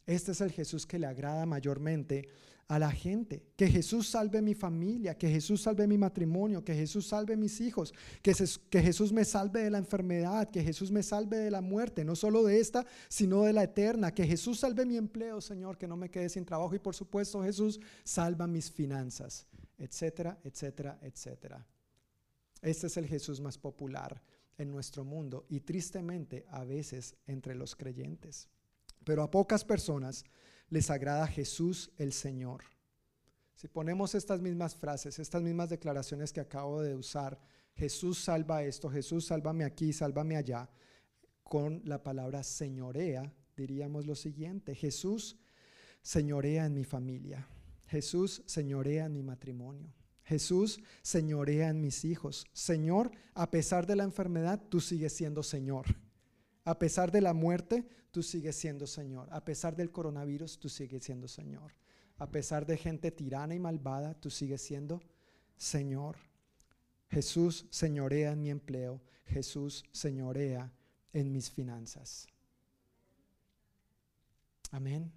Este 0.06 0.32
es 0.32 0.40
el 0.40 0.50
Jesús 0.50 0.86
que 0.86 0.98
le 0.98 1.06
agrada 1.06 1.46
mayormente 1.46 2.28
a 2.68 2.78
la 2.78 2.90
gente. 2.90 3.42
Que 3.56 3.68
Jesús 3.68 4.08
salve 4.08 4.40
mi 4.40 4.54
familia, 4.54 5.16
que 5.16 5.28
Jesús 5.28 5.62
salve 5.62 5.86
mi 5.86 5.98
matrimonio, 5.98 6.64
que 6.64 6.74
Jesús 6.74 7.06
salve 7.06 7.36
mis 7.36 7.60
hijos, 7.60 7.92
que, 8.22 8.34
Jesús 8.82 9.12
me 9.12 9.24
salve 9.24 9.64
de 9.64 9.70
la 9.70 9.78
enfermedad, 9.78 10.48
que 10.50 10.62
Jesús 10.62 10.90
me 10.90 11.02
salve 11.02 11.36
de 11.36 11.50
la 11.50 11.60
muerte, 11.60 12.04
no 12.04 12.16
solo 12.16 12.42
de 12.44 12.60
esta, 12.60 12.86
sino 13.08 13.42
de 13.42 13.52
la 13.52 13.64
eterna. 13.64 14.14
Que 14.14 14.26
Jesús 14.26 14.60
salve 14.60 14.86
mi 14.86 14.96
empleo, 14.96 15.40
Señor, 15.40 15.76
que 15.76 15.86
no 15.86 15.96
me 15.96 16.10
quede 16.10 16.28
sin 16.28 16.44
trabajo. 16.44 16.74
Y 16.74 16.78
por 16.78 16.94
supuesto 16.94 17.42
Jesús 17.42 17.78
salva 18.04 18.46
mis 18.46 18.70
finanzas, 18.70 19.46
etcétera, 19.78 20.38
etcétera, 20.42 20.98
etcétera. 21.02 21.66
Este 22.62 22.86
es 22.86 22.96
el 22.96 23.06
Jesús 23.06 23.40
más 23.40 23.58
popular 23.58 24.22
en 24.56 24.70
nuestro 24.70 25.04
mundo 25.04 25.44
y 25.48 25.60
tristemente 25.60 26.46
a 26.48 26.64
veces 26.64 27.16
entre 27.26 27.54
los 27.54 27.74
creyentes. 27.74 28.48
Pero 29.04 29.22
a 29.22 29.30
pocas 29.30 29.64
personas 29.64 30.24
les 30.68 30.90
agrada 30.90 31.26
Jesús 31.26 31.90
el 31.98 32.12
Señor. 32.12 32.64
Si 33.54 33.68
ponemos 33.68 34.14
estas 34.14 34.40
mismas 34.40 34.74
frases, 34.74 35.18
estas 35.18 35.42
mismas 35.42 35.68
declaraciones 35.68 36.32
que 36.32 36.40
acabo 36.40 36.82
de 36.82 36.96
usar, 36.96 37.38
Jesús 37.74 38.18
salva 38.18 38.64
esto, 38.64 38.90
Jesús 38.90 39.26
sálvame 39.26 39.64
aquí, 39.64 39.92
sálvame 39.92 40.36
allá, 40.36 40.68
con 41.42 41.82
la 41.84 42.02
palabra 42.02 42.42
señorea, 42.42 43.32
diríamos 43.56 44.06
lo 44.06 44.14
siguiente, 44.14 44.74
Jesús 44.74 45.36
señorea 46.00 46.66
en 46.66 46.74
mi 46.74 46.84
familia, 46.84 47.46
Jesús 47.86 48.42
señorea 48.46 49.06
en 49.06 49.12
mi 49.12 49.22
matrimonio, 49.22 49.92
Jesús 50.24 50.80
señorea 51.02 51.68
en 51.68 51.80
mis 51.80 52.04
hijos. 52.04 52.46
Señor, 52.52 53.10
a 53.34 53.50
pesar 53.50 53.86
de 53.86 53.96
la 53.96 54.04
enfermedad, 54.04 54.62
tú 54.68 54.80
sigues 54.80 55.12
siendo 55.12 55.42
Señor. 55.42 55.86
A 56.64 56.78
pesar 56.78 57.10
de 57.10 57.20
la 57.20 57.32
muerte, 57.32 57.86
tú 58.10 58.22
sigues 58.22 58.56
siendo 58.56 58.86
Señor. 58.86 59.28
A 59.30 59.44
pesar 59.44 59.74
del 59.76 59.90
coronavirus, 59.90 60.58
tú 60.58 60.68
sigues 60.68 61.04
siendo 61.04 61.28
Señor. 61.28 61.72
A 62.18 62.30
pesar 62.30 62.66
de 62.66 62.76
gente 62.76 63.10
tirana 63.10 63.54
y 63.54 63.58
malvada, 63.58 64.14
tú 64.14 64.30
sigues 64.30 64.62
siendo 64.62 65.00
Señor. 65.56 66.16
Jesús 67.08 67.66
señorea 67.70 68.32
en 68.32 68.42
mi 68.42 68.50
empleo. 68.50 69.00
Jesús 69.26 69.84
señorea 69.92 70.72
en 71.12 71.32
mis 71.32 71.50
finanzas. 71.50 72.26
Amén. 74.70 75.12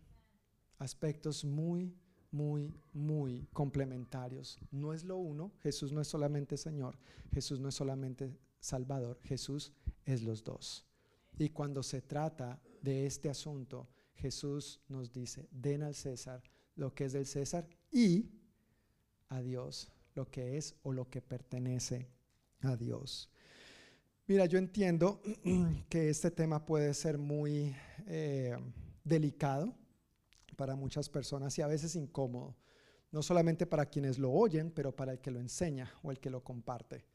Aspectos 0.80 1.46
muy 1.46 1.96
muy, 2.36 2.76
muy 2.94 3.48
complementarios. 3.54 4.60
No 4.70 4.94
es 4.94 5.06
lo 5.06 5.16
uno, 5.18 5.54
Jesús 5.64 5.94
no 5.94 6.02
es 6.02 6.08
solamente 6.08 6.58
Señor, 6.58 6.98
Jesús 7.32 7.60
no 7.60 7.70
es 7.70 7.76
solamente 7.76 8.38
Salvador, 8.60 9.20
Jesús 9.24 9.72
es 10.04 10.22
los 10.22 10.44
dos. 10.44 10.86
Y 11.38 11.50
cuando 11.50 11.84
se 11.84 12.02
trata 12.02 12.62
de 12.82 13.06
este 13.06 13.30
asunto, 13.30 13.90
Jesús 14.16 14.82
nos 14.88 15.12
dice, 15.12 15.48
den 15.52 15.84
al 15.84 15.96
César 15.96 16.42
lo 16.76 16.94
que 16.94 17.06
es 17.06 17.14
del 17.14 17.26
César 17.26 17.68
y 17.92 18.30
a 19.30 19.42
Dios 19.42 19.92
lo 20.16 20.32
que 20.32 20.58
es 20.58 20.76
o 20.84 20.92
lo 20.94 21.10
que 21.10 21.22
pertenece 21.22 22.10
a 22.62 22.76
Dios. 22.76 23.30
Mira, 24.28 24.46
yo 24.46 24.58
entiendo 24.58 25.22
que 25.90 26.10
este 26.10 26.32
tema 26.32 26.66
puede 26.66 26.94
ser 26.94 27.18
muy 27.18 27.76
eh, 28.08 28.58
delicado 29.04 29.76
para 30.56 30.76
muchas 30.76 31.10
personas 31.10 31.58
y 31.60 31.62
a 31.62 31.68
veces 31.68 31.96
incómodo, 31.96 32.56
no 33.12 33.22
solamente 33.22 33.66
para 33.66 33.86
quienes 33.86 34.18
lo 34.18 34.32
oyen, 34.32 34.72
pero 34.72 34.96
para 34.96 35.12
el 35.12 35.20
que 35.20 35.32
lo 35.32 35.40
enseña 35.40 35.92
o 36.02 36.12
el 36.12 36.20
que 36.20 36.30
lo 36.30 36.44
comparte. 36.44 37.06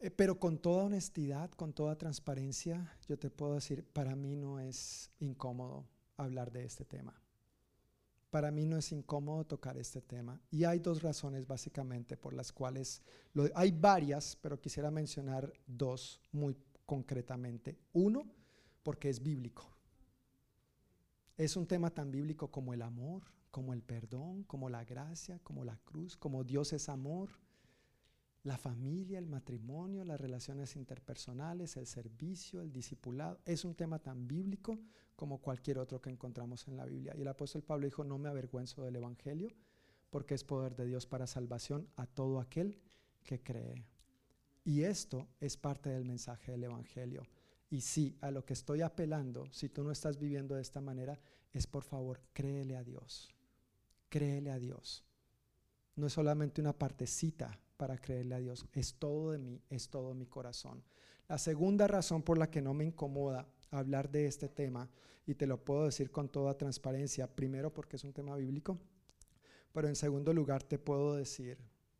Eh, 0.00 0.10
pero 0.10 0.38
con 0.40 0.58
toda 0.58 0.84
honestidad, 0.84 1.50
con 1.50 1.74
toda 1.74 1.96
transparencia, 1.96 2.96
yo 3.06 3.18
te 3.18 3.30
puedo 3.30 3.54
decir, 3.54 3.84
para 3.84 4.16
mí 4.16 4.34
no 4.34 4.58
es 4.58 5.10
incómodo 5.18 5.86
hablar 6.16 6.50
de 6.50 6.64
este 6.64 6.86
tema. 6.86 7.14
Para 8.30 8.50
mí 8.50 8.64
no 8.64 8.78
es 8.78 8.92
incómodo 8.92 9.44
tocar 9.44 9.76
este 9.76 10.00
tema. 10.00 10.40
Y 10.50 10.64
hay 10.64 10.78
dos 10.78 11.02
razones 11.02 11.46
básicamente 11.46 12.16
por 12.16 12.32
las 12.32 12.50
cuales, 12.50 13.02
hay 13.54 13.72
varias, 13.72 14.36
pero 14.40 14.60
quisiera 14.60 14.90
mencionar 14.90 15.52
dos 15.66 16.20
muy 16.32 16.56
concretamente. 16.86 17.78
Uno, 17.92 18.24
porque 18.82 19.10
es 19.10 19.22
bíblico. 19.22 19.68
Es 21.36 21.56
un 21.56 21.66
tema 21.66 21.90
tan 21.90 22.10
bíblico 22.10 22.50
como 22.50 22.72
el 22.72 22.82
amor, 22.82 23.24
como 23.50 23.74
el 23.74 23.82
perdón, 23.82 24.44
como 24.44 24.70
la 24.70 24.84
gracia, 24.84 25.40
como 25.42 25.64
la 25.64 25.76
cruz, 25.78 26.16
como 26.16 26.44
Dios 26.44 26.72
es 26.72 26.88
amor, 26.88 27.30
la 28.42 28.56
familia, 28.56 29.18
el 29.18 29.26
matrimonio, 29.26 30.04
las 30.04 30.20
relaciones 30.20 30.76
interpersonales, 30.76 31.76
el 31.76 31.86
servicio, 31.86 32.62
el 32.62 32.72
discipulado. 32.72 33.40
Es 33.44 33.64
un 33.64 33.74
tema 33.74 33.98
tan 33.98 34.26
bíblico 34.26 34.78
como 35.14 35.38
cualquier 35.38 35.78
otro 35.78 36.00
que 36.00 36.10
encontramos 36.10 36.66
en 36.66 36.76
la 36.76 36.86
Biblia. 36.86 37.14
Y 37.16 37.22
el 37.22 37.28
apóstol 37.28 37.62
Pablo 37.62 37.86
dijo, 37.86 38.04
no 38.04 38.18
me 38.18 38.30
avergüenzo 38.30 38.82
del 38.82 38.96
Evangelio, 38.96 39.50
porque 40.08 40.34
es 40.34 40.44
poder 40.44 40.74
de 40.74 40.86
Dios 40.86 41.06
para 41.06 41.26
salvación 41.26 41.88
a 41.96 42.06
todo 42.06 42.40
aquel 42.40 42.80
que 43.24 43.42
cree. 43.42 43.84
Y 44.64 44.82
esto 44.82 45.28
es 45.40 45.56
parte 45.56 45.90
del 45.90 46.04
mensaje 46.04 46.52
del 46.52 46.64
Evangelio. 46.64 47.26
Y 47.68 47.82
sí, 47.82 48.16
a 48.20 48.30
lo 48.30 48.44
que 48.44 48.54
estoy 48.54 48.80
apelando, 48.80 49.50
si 49.52 49.68
tú 49.68 49.84
no 49.84 49.92
estás 49.92 50.18
viviendo 50.18 50.54
de 50.54 50.62
esta 50.62 50.80
manera, 50.80 51.20
es 51.52 51.66
por 51.66 51.84
favor, 51.84 52.20
créele 52.32 52.76
a 52.76 52.82
Dios. 52.82 53.28
Créele 54.08 54.50
a 54.50 54.58
Dios. 54.58 55.04
No 55.94 56.06
es 56.06 56.12
solamente 56.14 56.60
una 56.60 56.72
partecita 56.72 57.60
para 57.80 57.96
creerle 57.96 58.34
a 58.34 58.40
Dios, 58.40 58.66
es 58.74 58.92
todo 58.92 59.30
de 59.30 59.38
mí, 59.38 59.58
es 59.70 59.88
todo 59.88 60.12
mi 60.12 60.26
corazón. 60.26 60.84
La 61.28 61.38
segunda 61.38 61.86
razón 61.86 62.22
por 62.22 62.36
la 62.36 62.50
que 62.50 62.60
no 62.60 62.74
me 62.74 62.84
incomoda 62.84 63.48
hablar 63.70 64.10
de 64.10 64.26
este 64.26 64.50
tema, 64.50 64.90
y 65.26 65.34
te 65.34 65.46
lo 65.46 65.64
puedo 65.64 65.86
decir 65.86 66.10
con 66.10 66.28
toda 66.28 66.58
transparencia, 66.58 67.34
primero 67.34 67.72
porque 67.72 67.96
es 67.96 68.04
un 68.04 68.12
tema 68.12 68.36
bíblico, 68.36 68.78
pero 69.72 69.88
en 69.88 69.96
segundo 69.96 70.34
lugar 70.34 70.62
te 70.62 70.78
puedo 70.78 71.16
decir, 71.16 71.56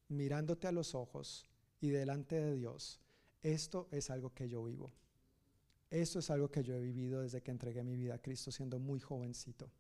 mirándote 0.09 0.66
a 0.66 0.73
los 0.73 0.94
ojos 0.94 1.47
y 1.81 1.89
delante 1.89 2.39
de 2.39 2.57
Dios, 2.57 3.01
esto 3.43 3.89
es 3.90 4.11
algo 4.11 4.35
que 4.35 4.51
yo 4.51 4.62
vivo. 4.62 4.93
Esto 5.89 6.19
es 6.19 6.28
algo 6.28 6.51
que 6.51 6.62
yo 6.62 6.74
he 6.74 6.81
vivido 6.81 7.23
desde 7.23 7.40
que 7.40 7.52
entregué 7.52 7.82
mi 7.82 7.97
vida 7.97 8.16
a 8.16 8.23
Cristo 8.23 8.52
siendo 8.52 8.78
muy 8.78 9.01
jovencito. 9.01 9.70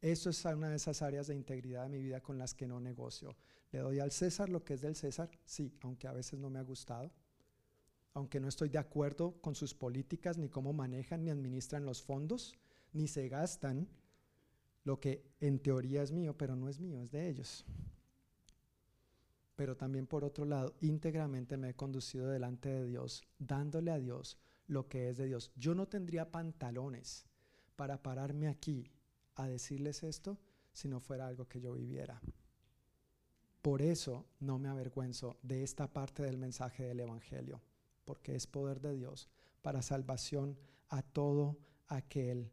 Esto 0.00 0.30
es 0.30 0.42
una 0.46 0.70
de 0.70 0.76
esas 0.76 1.02
áreas 1.02 1.26
de 1.26 1.34
integridad 1.34 1.82
de 1.82 1.90
mi 1.90 2.00
vida 2.00 2.22
con 2.22 2.38
las 2.38 2.54
que 2.54 2.66
no 2.66 2.80
negocio. 2.80 3.36
Le 3.72 3.80
doy 3.80 4.00
al 4.00 4.12
César 4.12 4.48
lo 4.48 4.64
que 4.64 4.74
es 4.74 4.80
del 4.80 4.96
César, 4.96 5.30
sí, 5.44 5.76
aunque 5.82 6.06
a 6.06 6.12
veces 6.12 6.38
no 6.38 6.50
me 6.50 6.58
ha 6.58 6.62
gustado 6.62 7.12
aunque 8.16 8.40
no 8.40 8.48
estoy 8.48 8.70
de 8.70 8.78
acuerdo 8.78 9.38
con 9.42 9.54
sus 9.54 9.74
políticas, 9.74 10.38
ni 10.38 10.48
cómo 10.48 10.72
manejan 10.72 11.22
ni 11.22 11.28
administran 11.28 11.84
los 11.84 12.02
fondos, 12.02 12.54
ni 12.94 13.08
se 13.08 13.28
gastan 13.28 13.90
lo 14.84 14.98
que 14.98 15.22
en 15.38 15.58
teoría 15.58 16.02
es 16.02 16.12
mío, 16.12 16.34
pero 16.34 16.56
no 16.56 16.70
es 16.70 16.80
mío, 16.80 17.02
es 17.02 17.10
de 17.10 17.28
ellos. 17.28 17.66
Pero 19.54 19.76
también 19.76 20.06
por 20.06 20.24
otro 20.24 20.46
lado, 20.46 20.74
íntegramente 20.80 21.58
me 21.58 21.68
he 21.68 21.74
conducido 21.74 22.28
delante 22.28 22.70
de 22.70 22.86
Dios, 22.86 23.22
dándole 23.38 23.90
a 23.90 23.98
Dios 23.98 24.38
lo 24.66 24.88
que 24.88 25.10
es 25.10 25.18
de 25.18 25.26
Dios. 25.26 25.52
Yo 25.54 25.74
no 25.74 25.86
tendría 25.86 26.32
pantalones 26.32 27.26
para 27.76 28.02
pararme 28.02 28.48
aquí 28.48 28.90
a 29.34 29.46
decirles 29.46 30.02
esto 30.02 30.38
si 30.72 30.88
no 30.88 31.00
fuera 31.00 31.26
algo 31.26 31.48
que 31.48 31.60
yo 31.60 31.74
viviera. 31.74 32.22
Por 33.66 33.82
eso 33.82 34.26
no 34.38 34.60
me 34.60 34.68
avergüenzo 34.68 35.40
de 35.42 35.64
esta 35.64 35.92
parte 35.92 36.22
del 36.22 36.38
mensaje 36.38 36.84
del 36.84 37.00
Evangelio 37.00 37.60
porque 38.04 38.36
es 38.36 38.46
poder 38.46 38.80
de 38.80 38.94
Dios 38.94 39.28
para 39.60 39.82
salvación 39.82 40.56
a 40.88 41.02
todo 41.02 41.58
aquel 41.88 42.52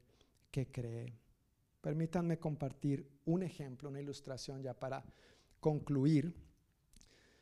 que 0.49 0.71
cree. 0.71 1.13
Permítanme 1.81 2.39
compartir 2.39 3.07
un 3.25 3.43
ejemplo, 3.43 3.89
una 3.89 4.01
ilustración 4.01 4.63
ya 4.63 4.73
para 4.73 5.05
concluir. 5.59 6.33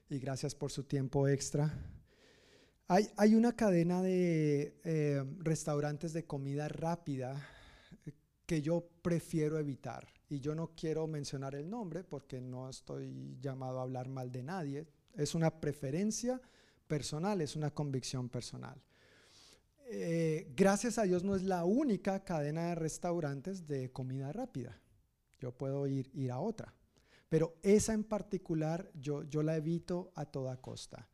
Y 0.10 0.20
gracias 0.20 0.54
por 0.54 0.70
su 0.70 0.84
tiempo 0.84 1.30
extra. 1.30 1.74
Hay, 2.90 3.36
una 3.36 3.56
cadena 3.56 4.02
de 4.02 4.82
eh, 4.84 5.24
restaurantes 5.38 6.12
de 6.12 6.26
comida 6.26 6.68
rápida 6.68 7.42
que 8.46 8.62
yo 8.62 8.86
prefiero 9.02 9.58
evitar. 9.58 10.06
Y 10.32 10.40
yo 10.40 10.56
no 10.56 10.72
quiero 10.78 11.08
mencionar 11.08 11.56
el 11.56 11.70
nombre 11.70 12.06
porque 12.06 12.40
no 12.40 12.70
estoy 12.70 13.38
llamado 13.42 13.80
a 13.80 13.82
hablar 13.82 14.08
mal 14.08 14.32
de 14.32 14.42
nadie. 14.42 14.88
Es 15.14 15.36
una 15.36 15.60
preferencia 15.60 16.40
personal, 16.88 17.42
es 17.42 17.58
una 17.58 17.72
convicción 17.72 18.30
personal. 18.30 18.82
Eh, 19.88 20.48
gracias 20.56 20.98
a 20.98 21.04
Dios 21.04 21.26
no 21.26 21.36
es 21.36 21.44
la 21.44 21.66
única 21.66 22.24
cadena 22.24 22.70
de 22.70 22.76
restaurantes 22.76 23.68
de 23.68 23.92
comida 23.92 24.32
rápida. 24.32 24.80
Yo 25.38 25.52
puedo 25.52 25.86
ir, 25.86 26.10
ir 26.14 26.32
a 26.32 26.40
otra. 26.40 26.74
Pero 27.28 27.58
esa 27.62 27.94
en 27.94 28.06
particular 28.06 28.90
yo, 28.94 29.24
yo 29.24 29.44
la 29.44 29.58
evito 29.58 30.14
a 30.16 30.24
toda 30.24 30.56
costa. 30.62 31.10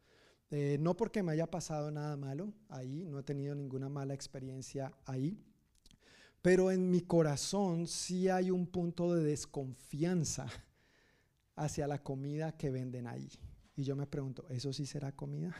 Eh, 0.52 0.78
no 0.80 0.96
porque 0.96 1.24
me 1.24 1.32
haya 1.32 1.50
pasado 1.50 1.90
nada 1.90 2.16
malo 2.18 2.54
ahí, 2.70 3.04
no 3.04 3.18
he 3.18 3.24
tenido 3.24 3.56
ninguna 3.56 3.90
mala 3.90 4.14
experiencia 4.14 4.94
ahí, 5.06 5.44
pero 6.48 6.72
en 6.72 6.90
mi 6.90 7.02
corazón 7.02 7.88
sí 7.88 8.30
hay 8.30 8.52
un 8.52 8.68
punto 8.68 9.14
de 9.14 9.22
desconfianza 9.22 10.48
hacia 11.58 11.88
la 11.88 12.02
comida 12.02 12.56
que 12.56 12.70
venden 12.70 13.06
ahí. 13.06 13.30
Y 13.76 13.84
yo 13.84 13.98
me 13.98 14.08
pregunto, 14.08 14.48
¿eso 14.48 14.72
sí 14.72 14.86
será 14.86 15.12
comida? 15.12 15.54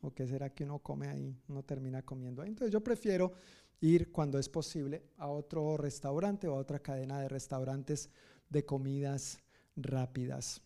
¿O 0.00 0.12
qué 0.12 0.26
será 0.26 0.50
que 0.50 0.64
uno 0.64 0.80
come 0.80 1.06
ahí? 1.06 1.40
Uno 1.46 1.62
termina 1.62 2.02
comiendo. 2.02 2.42
Entonces 2.42 2.72
yo 2.72 2.82
prefiero 2.82 3.34
ir 3.80 4.10
cuando 4.10 4.40
es 4.40 4.48
posible 4.48 5.04
a 5.18 5.28
otro 5.28 5.76
restaurante 5.76 6.48
o 6.48 6.54
a 6.54 6.58
otra 6.58 6.80
cadena 6.80 7.20
de 7.20 7.28
restaurantes 7.28 8.10
de 8.48 8.66
comidas 8.66 9.38
rápidas. 9.76 10.62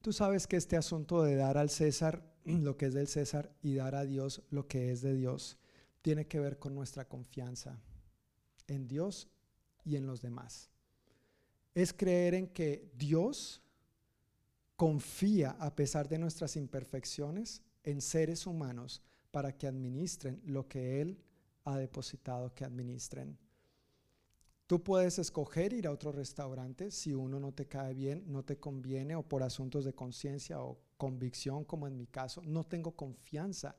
Tú 0.00 0.12
sabes 0.12 0.46
que 0.46 0.54
este 0.54 0.76
asunto 0.76 1.24
de 1.24 1.34
dar 1.34 1.58
al 1.58 1.70
César 1.70 2.22
lo 2.44 2.76
que 2.76 2.86
es 2.86 2.94
del 2.94 3.08
César 3.08 3.52
y 3.62 3.74
dar 3.74 3.96
a 3.96 4.04
Dios 4.04 4.44
lo 4.48 4.68
que 4.68 4.92
es 4.92 5.02
de 5.02 5.14
Dios 5.14 5.58
tiene 6.02 6.28
que 6.28 6.38
ver 6.38 6.60
con 6.60 6.72
nuestra 6.72 7.08
confianza 7.08 7.82
en 8.70 8.88
Dios 8.88 9.28
y 9.84 9.96
en 9.96 10.06
los 10.06 10.22
demás. 10.22 10.70
Es 11.74 11.92
creer 11.92 12.34
en 12.34 12.48
que 12.48 12.90
Dios 12.96 13.62
confía, 14.76 15.50
a 15.60 15.74
pesar 15.74 16.08
de 16.08 16.18
nuestras 16.18 16.56
imperfecciones, 16.56 17.62
en 17.84 18.00
seres 18.00 18.46
humanos 18.46 19.02
para 19.30 19.56
que 19.56 19.66
administren 19.66 20.40
lo 20.44 20.68
que 20.68 21.00
Él 21.00 21.18
ha 21.64 21.76
depositado 21.76 22.54
que 22.54 22.64
administren. 22.64 23.38
Tú 24.66 24.82
puedes 24.82 25.18
escoger 25.18 25.72
ir 25.72 25.86
a 25.86 25.90
otro 25.90 26.12
restaurante 26.12 26.90
si 26.92 27.12
uno 27.12 27.40
no 27.40 27.52
te 27.52 27.66
cae 27.66 27.92
bien, 27.92 28.24
no 28.26 28.44
te 28.44 28.58
conviene 28.58 29.16
o 29.16 29.22
por 29.22 29.42
asuntos 29.42 29.84
de 29.84 29.94
conciencia 29.94 30.62
o 30.62 30.78
convicción, 30.96 31.64
como 31.64 31.88
en 31.88 31.96
mi 31.96 32.06
caso, 32.06 32.40
no 32.42 32.64
tengo 32.64 32.92
confianza 32.92 33.76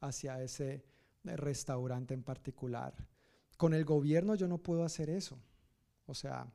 hacia 0.00 0.42
ese 0.42 0.84
restaurante 1.24 2.12
en 2.12 2.22
particular. 2.22 2.94
Con 3.64 3.72
el 3.72 3.86
gobierno 3.86 4.34
yo 4.34 4.46
no 4.46 4.58
puedo 4.58 4.84
hacer 4.84 5.08
eso. 5.08 5.38
O 6.04 6.12
sea, 6.12 6.52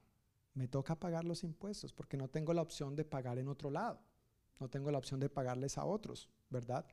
me 0.54 0.68
toca 0.68 0.94
pagar 0.94 1.26
los 1.26 1.44
impuestos 1.44 1.92
porque 1.92 2.18
no 2.18 2.28
tengo 2.28 2.54
la 2.54 2.62
opción 2.62 2.96
de 2.96 3.04
pagar 3.04 3.40
en 3.40 3.48
otro 3.48 3.72
lado, 3.72 4.00
no 4.60 4.70
tengo 4.70 4.92
la 4.92 5.00
opción 5.00 5.20
de 5.20 5.28
pagarles 5.28 5.80
a 5.80 5.86
otros, 5.86 6.30
¿verdad? 6.52 6.86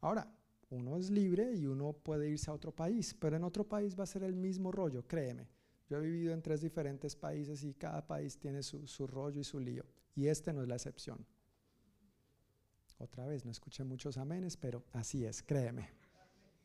Ahora, 0.00 0.32
uno 0.70 0.96
es 0.96 1.10
libre 1.10 1.56
y 1.56 1.66
uno 1.66 1.92
puede 1.92 2.30
irse 2.30 2.52
a 2.52 2.54
otro 2.54 2.70
país, 2.70 3.16
pero 3.18 3.34
en 3.34 3.42
otro 3.42 3.68
país 3.68 3.98
va 3.98 4.04
a 4.04 4.06
ser 4.06 4.22
el 4.22 4.36
mismo 4.36 4.70
rollo, 4.70 5.08
créeme. 5.08 5.48
Yo 5.88 5.98
he 5.98 6.02
vivido 6.02 6.32
en 6.32 6.40
tres 6.40 6.60
diferentes 6.60 7.16
países 7.16 7.64
y 7.64 7.74
cada 7.74 8.06
país 8.06 8.38
tiene 8.38 8.62
su, 8.62 9.08
rollo 9.08 9.40
y 9.40 9.44
su 9.44 9.58
lío, 9.58 9.84
y 10.14 10.28
este 10.28 10.52
no 10.52 10.62
es 10.62 10.68
la 10.68 10.76
excepción. 10.76 11.26
Otra 12.98 13.26
vez, 13.26 13.44
no 13.44 13.50
escuché 13.50 13.82
muchos 13.82 14.18
amenes, 14.18 14.56
pero 14.56 14.84
así 14.92 15.24
es, 15.24 15.42
créeme. 15.42 15.90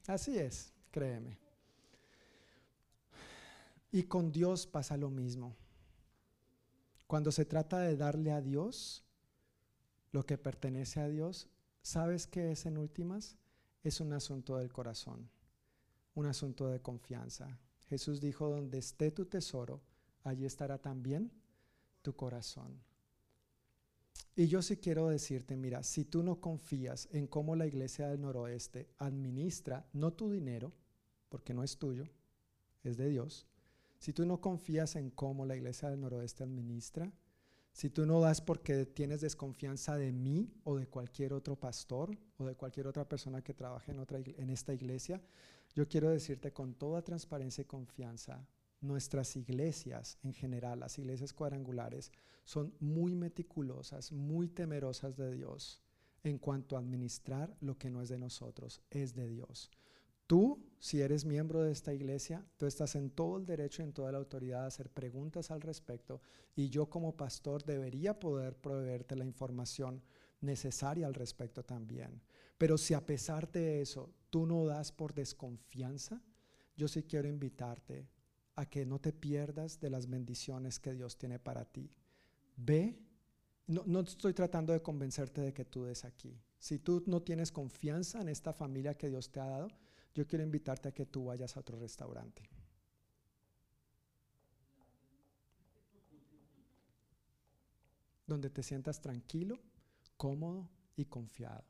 Así 0.06 0.38
es, 0.38 0.76
créeme. 0.92 1.49
Y 3.92 4.04
con 4.04 4.32
Dios 4.32 4.68
pasa 4.68 4.98
lo 4.98 5.10
mismo. 5.10 5.56
Cuando 7.08 7.32
se 7.32 7.46
trata 7.46 7.80
de 7.80 7.98
darle 7.98 8.32
a 8.32 8.42
Dios 8.42 9.04
lo 10.12 10.26
que 10.26 10.38
pertenece 10.38 11.00
a 11.00 11.08
Dios, 11.08 11.50
¿sabes 11.82 12.28
qué 12.28 12.52
es 12.52 12.66
en 12.66 12.78
últimas? 12.78 13.38
Es 13.84 14.00
un 14.00 14.14
asunto 14.14 14.58
del 14.58 14.72
corazón, 14.72 15.30
un 16.14 16.28
asunto 16.28 16.68
de 16.68 16.82
confianza. 16.82 17.60
Jesús 17.88 18.22
dijo, 18.22 18.50
donde 18.50 18.78
esté 18.78 19.10
tu 19.10 19.26
tesoro, 19.26 19.82
allí 20.24 20.46
estará 20.46 20.78
también 20.78 21.32
tu 22.04 22.16
corazón. 22.16 22.80
Y 24.36 24.48
yo 24.48 24.62
sí 24.62 24.78
quiero 24.78 25.10
decirte, 25.10 25.58
mira, 25.58 25.84
si 25.84 26.06
tú 26.06 26.24
no 26.24 26.40
confías 26.40 27.10
en 27.12 27.28
cómo 27.28 27.56
la 27.56 27.66
iglesia 27.66 28.08
del 28.08 28.22
noroeste 28.22 28.90
administra, 29.00 29.88
no 29.94 30.14
tu 30.14 30.32
dinero, 30.32 30.72
porque 31.28 31.54
no 31.54 31.64
es 31.64 31.78
tuyo, 31.78 32.06
es 32.84 32.98
de 32.98 33.10
Dios, 33.10 33.48
si 34.00 34.14
tú 34.14 34.26
no 34.26 34.42
confías 34.42 34.96
en 34.96 35.12
cómo 35.12 35.46
la 35.46 35.56
iglesia 35.56 35.90
del 35.90 36.00
noroeste 36.00 36.44
administra, 36.44 37.12
si 37.72 37.90
tú 37.90 38.06
no 38.06 38.20
das 38.20 38.42
porque 38.42 38.86
tienes 38.86 39.22
desconfianza 39.22 39.96
de 39.96 40.12
mí 40.12 40.52
o 40.64 40.78
de 40.78 40.88
cualquier 40.88 41.34
otro 41.34 41.56
pastor 41.56 42.18
o 42.38 42.46
de 42.46 42.56
cualquier 42.56 42.88
otra 42.88 43.08
persona 43.08 43.44
que 43.44 43.54
trabaje 43.54 43.92
en, 43.92 44.06
en 44.38 44.50
esta 44.50 44.74
iglesia, 44.74 45.22
yo 45.76 45.88
quiero 45.88 46.10
decirte 46.10 46.52
con 46.52 46.74
toda 46.74 47.04
transparencia 47.04 47.62
y 47.62 47.66
confianza, 47.66 48.48
nuestras 48.82 49.36
iglesias 49.36 50.18
en 50.24 50.34
general, 50.34 50.80
las 50.80 50.98
iglesias 50.98 51.34
cuadrangulares, 51.34 52.12
son 52.46 52.74
muy 52.80 53.14
meticulosas, 53.14 54.12
muy 54.12 54.48
temerosas 54.48 55.16
de 55.18 55.32
Dios 55.32 55.82
en 56.24 56.38
cuanto 56.38 56.76
a 56.76 56.80
administrar 56.80 57.56
lo 57.60 57.78
que 57.78 57.90
no 57.90 58.02
es 58.02 58.10
de 58.10 58.18
nosotros, 58.18 58.82
es 58.90 59.14
de 59.14 59.28
Dios. 59.28 59.70
Tú, 60.30 60.64
si 60.78 61.02
eres 61.02 61.26
miembro 61.26 61.64
de 61.64 61.72
esta 61.72 61.92
iglesia, 61.92 62.46
tú 62.58 62.68
estás 62.68 62.94
en 62.94 63.10
todo 63.10 63.38
el 63.38 63.48
derecho 63.48 63.82
y 63.82 63.86
en 63.86 63.94
toda 63.94 64.12
la 64.12 64.20
autoridad 64.20 64.62
de 64.62 64.68
hacer 64.68 64.92
preguntas 64.92 65.50
al 65.50 65.60
respecto 65.60 66.22
y 66.56 66.70
yo 66.70 66.88
como 66.88 67.18
pastor 67.18 67.64
debería 67.64 68.20
poder 68.20 68.56
proveerte 68.56 69.16
la 69.16 69.26
información 69.26 70.04
necesaria 70.40 71.08
al 71.08 71.16
respecto 71.16 71.64
también. 71.66 72.22
Pero 72.60 72.78
si 72.78 72.94
a 72.94 73.04
pesar 73.04 73.52
de 73.52 73.82
eso 73.82 74.14
tú 74.30 74.46
no 74.46 74.68
das 74.68 74.92
por 74.92 75.16
desconfianza, 75.16 76.22
yo 76.78 76.88
sí 76.88 77.02
quiero 77.02 77.28
invitarte 77.28 78.08
a 78.54 78.68
que 78.70 78.86
no 78.86 79.00
te 79.00 79.12
pierdas 79.12 79.80
de 79.80 79.90
las 79.90 80.08
bendiciones 80.08 80.80
que 80.80 80.94
Dios 80.94 81.18
tiene 81.18 81.40
para 81.40 81.66
ti. 81.66 81.90
Ve, 82.56 83.00
no, 83.66 83.82
no 83.88 84.02
estoy 84.02 84.36
tratando 84.36 84.74
de 84.74 84.84
convencerte 84.84 85.42
de 85.42 85.54
que 85.56 85.66
tú 85.66 85.86
des 85.86 86.06
aquí. 86.06 86.40
Si 86.60 86.78
tú 86.78 87.02
no 87.08 87.24
tienes 87.24 87.52
confianza 87.52 88.22
en 88.22 88.30
esta 88.30 88.54
familia 88.54 88.96
que 88.96 89.10
Dios 89.10 89.32
te 89.32 89.40
ha 89.40 89.48
dado, 89.48 89.70
yo 90.14 90.28
quiero 90.28 90.44
invitarte 90.44 90.90
a 90.90 90.92
que 90.92 91.06
tú 91.06 91.26
vayas 91.26 91.56
a 91.56 91.60
otro 91.60 91.80
restaurante. 91.80 92.50
Donde 98.26 98.50
te 98.50 98.62
sientas 98.62 99.02
tranquilo, 99.02 99.60
cómodo 100.18 100.70
y 100.96 101.06
confiado. 101.06 101.64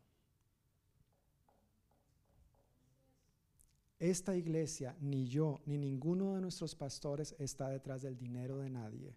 Esta 3.99 4.35
iglesia, 4.35 4.95
ni 5.01 5.27
yo, 5.27 5.61
ni 5.65 5.77
ninguno 5.77 6.35
de 6.35 6.41
nuestros 6.41 6.73
pastores 6.73 7.35
está 7.37 7.69
detrás 7.69 8.01
del 8.01 8.17
dinero 8.17 8.57
de 8.57 8.69
nadie. 8.69 9.15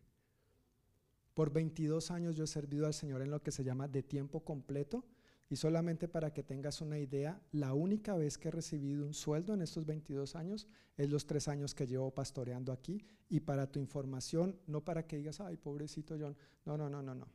Por 1.35 1.53
22 1.53 2.11
años 2.11 2.37
yo 2.37 2.45
he 2.45 2.49
servido 2.49 2.87
al 2.87 2.95
Señor 2.95 3.23
en 3.23 3.31
lo 3.31 3.43
que 3.43 3.53
se 3.53 3.65
llama 3.65 3.89
de 3.89 4.03
tiempo 4.03 4.41
completo 4.41 5.05
y 5.49 5.57
solamente 5.57 6.09
para 6.09 6.33
que 6.33 6.43
tengas 6.43 6.81
una 6.81 6.99
idea, 6.99 7.41
la 7.53 7.75
única 7.75 8.17
vez 8.17 8.39
que 8.39 8.49
he 8.49 8.51
recibido 8.51 9.07
un 9.07 9.13
sueldo 9.13 9.53
en 9.53 9.63
estos 9.63 9.85
22 9.85 10.35
años 10.35 10.67
es 10.97 11.11
los 11.11 11.27
tres 11.27 11.47
años 11.49 11.75
que 11.75 11.87
llevo 11.87 12.11
pastoreando 12.11 12.73
aquí. 12.73 13.05
Y 13.29 13.41
para 13.41 13.71
tu 13.71 13.79
información, 13.79 14.59
no 14.67 14.83
para 14.83 15.07
que 15.07 15.19
digas, 15.19 15.41
ay, 15.41 15.57
pobrecito 15.57 16.17
John, 16.19 16.37
no, 16.65 16.79
no, 16.79 16.89
no, 16.89 17.03
no, 17.03 17.15
no. 17.15 17.29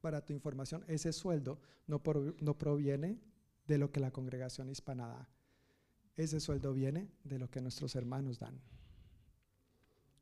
Para 0.00 0.24
tu 0.24 0.32
información, 0.32 0.84
ese 0.88 1.12
sueldo 1.12 1.58
no, 1.86 2.02
no 2.40 2.58
proviene 2.58 3.18
de 3.66 3.78
lo 3.78 3.90
que 3.92 4.00
la 4.00 4.10
congregación 4.10 4.68
hispana 4.68 5.08
da. 5.08 5.28
Ese 6.16 6.40
sueldo 6.40 6.72
viene 6.72 7.08
de 7.24 7.38
lo 7.38 7.50
que 7.50 7.60
nuestros 7.60 7.94
hermanos 7.94 8.38
dan. 8.38 8.60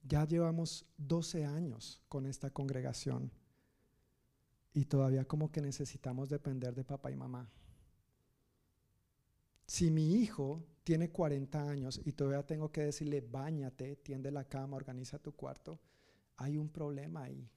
Ya 0.02 0.24
llevamos 0.26 0.86
12 0.98 1.44
años 1.44 2.02
con 2.08 2.26
esta 2.26 2.50
congregación 2.50 3.32
y 4.76 4.84
todavía 4.84 5.24
como 5.24 5.50
que 5.50 5.62
necesitamos 5.62 6.28
depender 6.28 6.74
de 6.74 6.84
papá 6.84 7.10
y 7.10 7.16
mamá. 7.16 7.50
Si 9.66 9.90
mi 9.90 10.16
hijo 10.16 10.62
tiene 10.84 11.10
40 11.10 11.66
años 11.66 11.98
y 12.04 12.12
todavía 12.12 12.44
tengo 12.44 12.70
que 12.70 12.82
decirle, 12.82 13.22
bañate, 13.22 13.96
tiende 13.96 14.30
la 14.30 14.44
cama, 14.44 14.76
organiza 14.76 15.18
tu 15.18 15.34
cuarto, 15.34 15.80
hay 16.36 16.58
un 16.58 16.68
problema 16.68 17.22
ahí. 17.22 17.50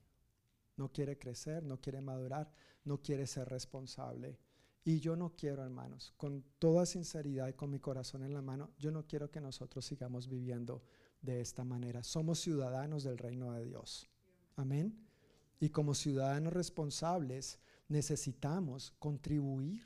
No 0.77 0.93
quiere 0.93 1.19
crecer, 1.19 1.61
no 1.61 1.81
quiere 1.81 1.99
madurar, 1.99 2.53
no 2.85 3.01
quiere 3.01 3.27
ser 3.27 3.49
responsable. 3.49 4.39
Y 4.85 5.01
yo 5.01 5.17
no 5.17 5.35
quiero, 5.35 5.61
hermanos, 5.61 6.13
con 6.15 6.45
toda 6.57 6.85
sinceridad 6.85 7.49
y 7.49 7.53
con 7.53 7.69
mi 7.69 7.81
corazón 7.81 8.23
en 8.23 8.33
la 8.33 8.41
mano, 8.41 8.71
yo 8.79 8.91
no 8.91 9.05
quiero 9.05 9.29
que 9.29 9.41
nosotros 9.41 9.83
sigamos 9.83 10.29
viviendo 10.29 10.83
de 11.21 11.41
esta 11.41 11.65
manera. 11.65 12.01
Somos 12.01 12.39
ciudadanos 12.39 13.03
del 13.03 13.17
reino 13.17 13.51
de 13.51 13.65
Dios. 13.65 14.09
Amén. 14.55 15.08
Y 15.59 15.69
como 15.69 15.93
ciudadanos 15.93 16.53
responsables 16.53 17.59
necesitamos 17.87 18.91
contribuir 18.99 19.83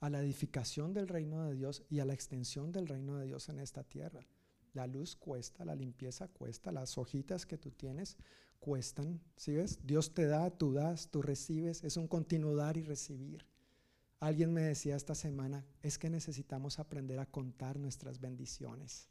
a 0.00 0.08
la 0.08 0.20
edificación 0.20 0.92
del 0.92 1.08
reino 1.08 1.44
de 1.44 1.54
Dios 1.54 1.82
y 1.88 1.98
a 2.00 2.04
la 2.04 2.14
extensión 2.14 2.72
del 2.72 2.86
reino 2.86 3.16
de 3.16 3.26
Dios 3.26 3.48
en 3.48 3.58
esta 3.58 3.82
tierra. 3.82 4.26
La 4.72 4.86
luz 4.86 5.16
cuesta, 5.16 5.64
la 5.64 5.74
limpieza 5.74 6.28
cuesta, 6.28 6.72
las 6.72 6.96
hojitas 6.98 7.46
que 7.46 7.58
tú 7.58 7.70
tienes 7.72 8.16
cuestan. 8.60 9.20
¿Sí 9.36 9.52
ves? 9.54 9.78
Dios 9.82 10.14
te 10.14 10.26
da, 10.26 10.50
tú 10.50 10.72
das, 10.72 11.10
tú 11.10 11.22
recibes. 11.22 11.82
Es 11.84 11.96
un 11.96 12.06
continuo 12.06 12.54
dar 12.54 12.76
y 12.76 12.82
recibir. 12.82 13.44
Alguien 14.20 14.52
me 14.52 14.62
decía 14.62 14.96
esta 14.96 15.14
semana, 15.14 15.64
es 15.82 15.98
que 15.98 16.10
necesitamos 16.10 16.78
aprender 16.78 17.18
a 17.20 17.26
contar 17.26 17.78
nuestras 17.78 18.20
bendiciones. 18.20 19.08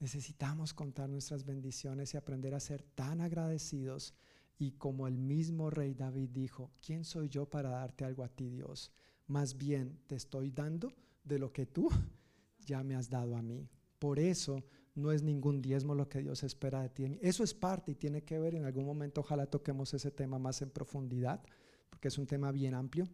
Necesitamos 0.00 0.74
contar 0.74 1.08
nuestras 1.08 1.44
bendiciones 1.44 2.12
y 2.12 2.16
aprender 2.16 2.54
a 2.54 2.60
ser 2.60 2.82
tan 2.82 3.20
agradecidos 3.20 4.14
y 4.58 4.72
como 4.72 5.06
el 5.06 5.18
mismo 5.18 5.70
rey 5.70 5.94
David 5.94 6.30
dijo, 6.30 6.70
¿quién 6.84 7.04
soy 7.04 7.28
yo 7.28 7.46
para 7.48 7.70
darte 7.70 8.04
algo 8.04 8.24
a 8.24 8.28
ti, 8.28 8.48
Dios? 8.48 8.90
Más 9.26 9.56
bien 9.56 10.00
te 10.06 10.14
estoy 10.14 10.50
dando 10.50 10.94
de 11.24 11.38
lo 11.38 11.52
que 11.52 11.66
tú 11.66 11.88
ya 12.66 12.82
me 12.82 12.94
has 12.94 13.10
dado 13.10 13.36
a 13.36 13.42
mí. 13.42 13.68
Por 13.98 14.18
eso 14.18 14.64
no 14.94 15.12
es 15.12 15.22
ningún 15.22 15.60
diezmo 15.60 15.94
lo 15.94 16.08
que 16.08 16.20
Dios 16.20 16.42
espera 16.42 16.82
de 16.82 16.88
ti. 16.88 17.18
Eso 17.20 17.44
es 17.44 17.54
parte 17.54 17.92
y 17.92 17.96
tiene 17.96 18.24
que 18.24 18.38
ver, 18.38 18.54
en 18.54 18.64
algún 18.64 18.86
momento 18.86 19.20
ojalá 19.20 19.46
toquemos 19.46 19.92
ese 19.94 20.10
tema 20.10 20.38
más 20.38 20.62
en 20.62 20.70
profundidad, 20.70 21.42
porque 21.90 22.08
es 22.08 22.18
un 22.18 22.26
tema 22.26 22.50
bien 22.50 22.74
amplio. 22.74 23.08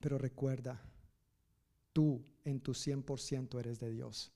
Pero 0.00 0.18
recuerda, 0.18 0.82
tú 1.92 2.22
en 2.44 2.60
tu 2.60 2.72
100% 2.72 3.58
eres 3.58 3.78
de 3.78 3.90
Dios. 3.90 4.32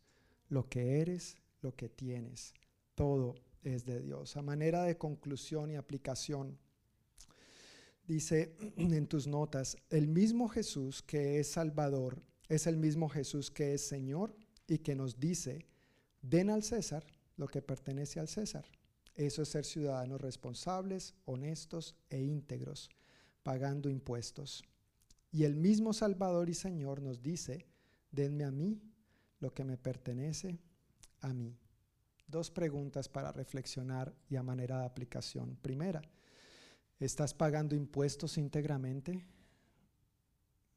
Lo 0.49 0.69
que 0.69 1.01
eres, 1.01 1.37
lo 1.61 1.75
que 1.75 1.89
tienes, 1.89 2.55
todo 2.95 3.35
es 3.75 3.85
de 3.85 4.01
Dios. 4.01 4.37
A 4.37 4.43
manera 4.43 4.85
de 4.85 4.97
conclusión 4.97 5.71
y 5.71 5.77
aplicación, 5.77 6.59
dice 8.07 8.55
en 8.77 9.07
tus 9.07 9.27
notas, 9.27 9.77
el 9.91 10.09
mismo 10.09 10.49
Jesús 10.49 11.03
que 11.03 11.41
es 11.41 11.51
Salvador 11.53 12.23
es 12.49 12.67
el 12.67 12.77
mismo 12.77 13.09
Jesús 13.09 13.51
que 13.51 13.75
es 13.75 13.87
Señor 13.87 14.37
y 14.69 14.79
que 14.79 14.95
nos 14.95 15.19
dice, 15.19 15.67
den 16.23 16.51
al 16.51 16.63
César 16.63 17.05
lo 17.37 17.49
que 17.49 17.63
pertenece 17.63 18.21
al 18.21 18.29
César. 18.29 18.65
Eso 19.15 19.43
es 19.43 19.49
ser 19.49 19.65
ciudadanos 19.65 20.21
responsables, 20.21 21.15
honestos 21.25 21.97
e 22.11 22.23
íntegros, 22.23 22.91
pagando 23.43 23.89
impuestos. 23.89 24.63
Y 25.33 25.45
el 25.45 25.57
mismo 25.57 25.93
Salvador 25.93 26.49
y 26.51 26.55
Señor 26.55 27.03
nos 27.03 27.23
dice, 27.23 27.67
denme 28.11 28.45
a 28.45 28.51
mí 28.51 28.81
lo 29.41 29.53
que 29.53 29.65
me 29.65 29.77
pertenece 29.77 30.59
a 31.21 31.33
mí. 31.33 31.59
Dos 32.27 32.51
preguntas 32.51 33.09
para 33.09 33.31
reflexionar 33.31 34.13
y 34.29 34.37
a 34.37 34.43
manera 34.43 34.81
de 34.81 34.87
aplicación. 34.87 35.57
Primera, 35.63 36.03
¿estás 36.99 37.33
pagando 37.33 37.77
impuestos 37.77 38.37
íntegramente? 38.37 39.25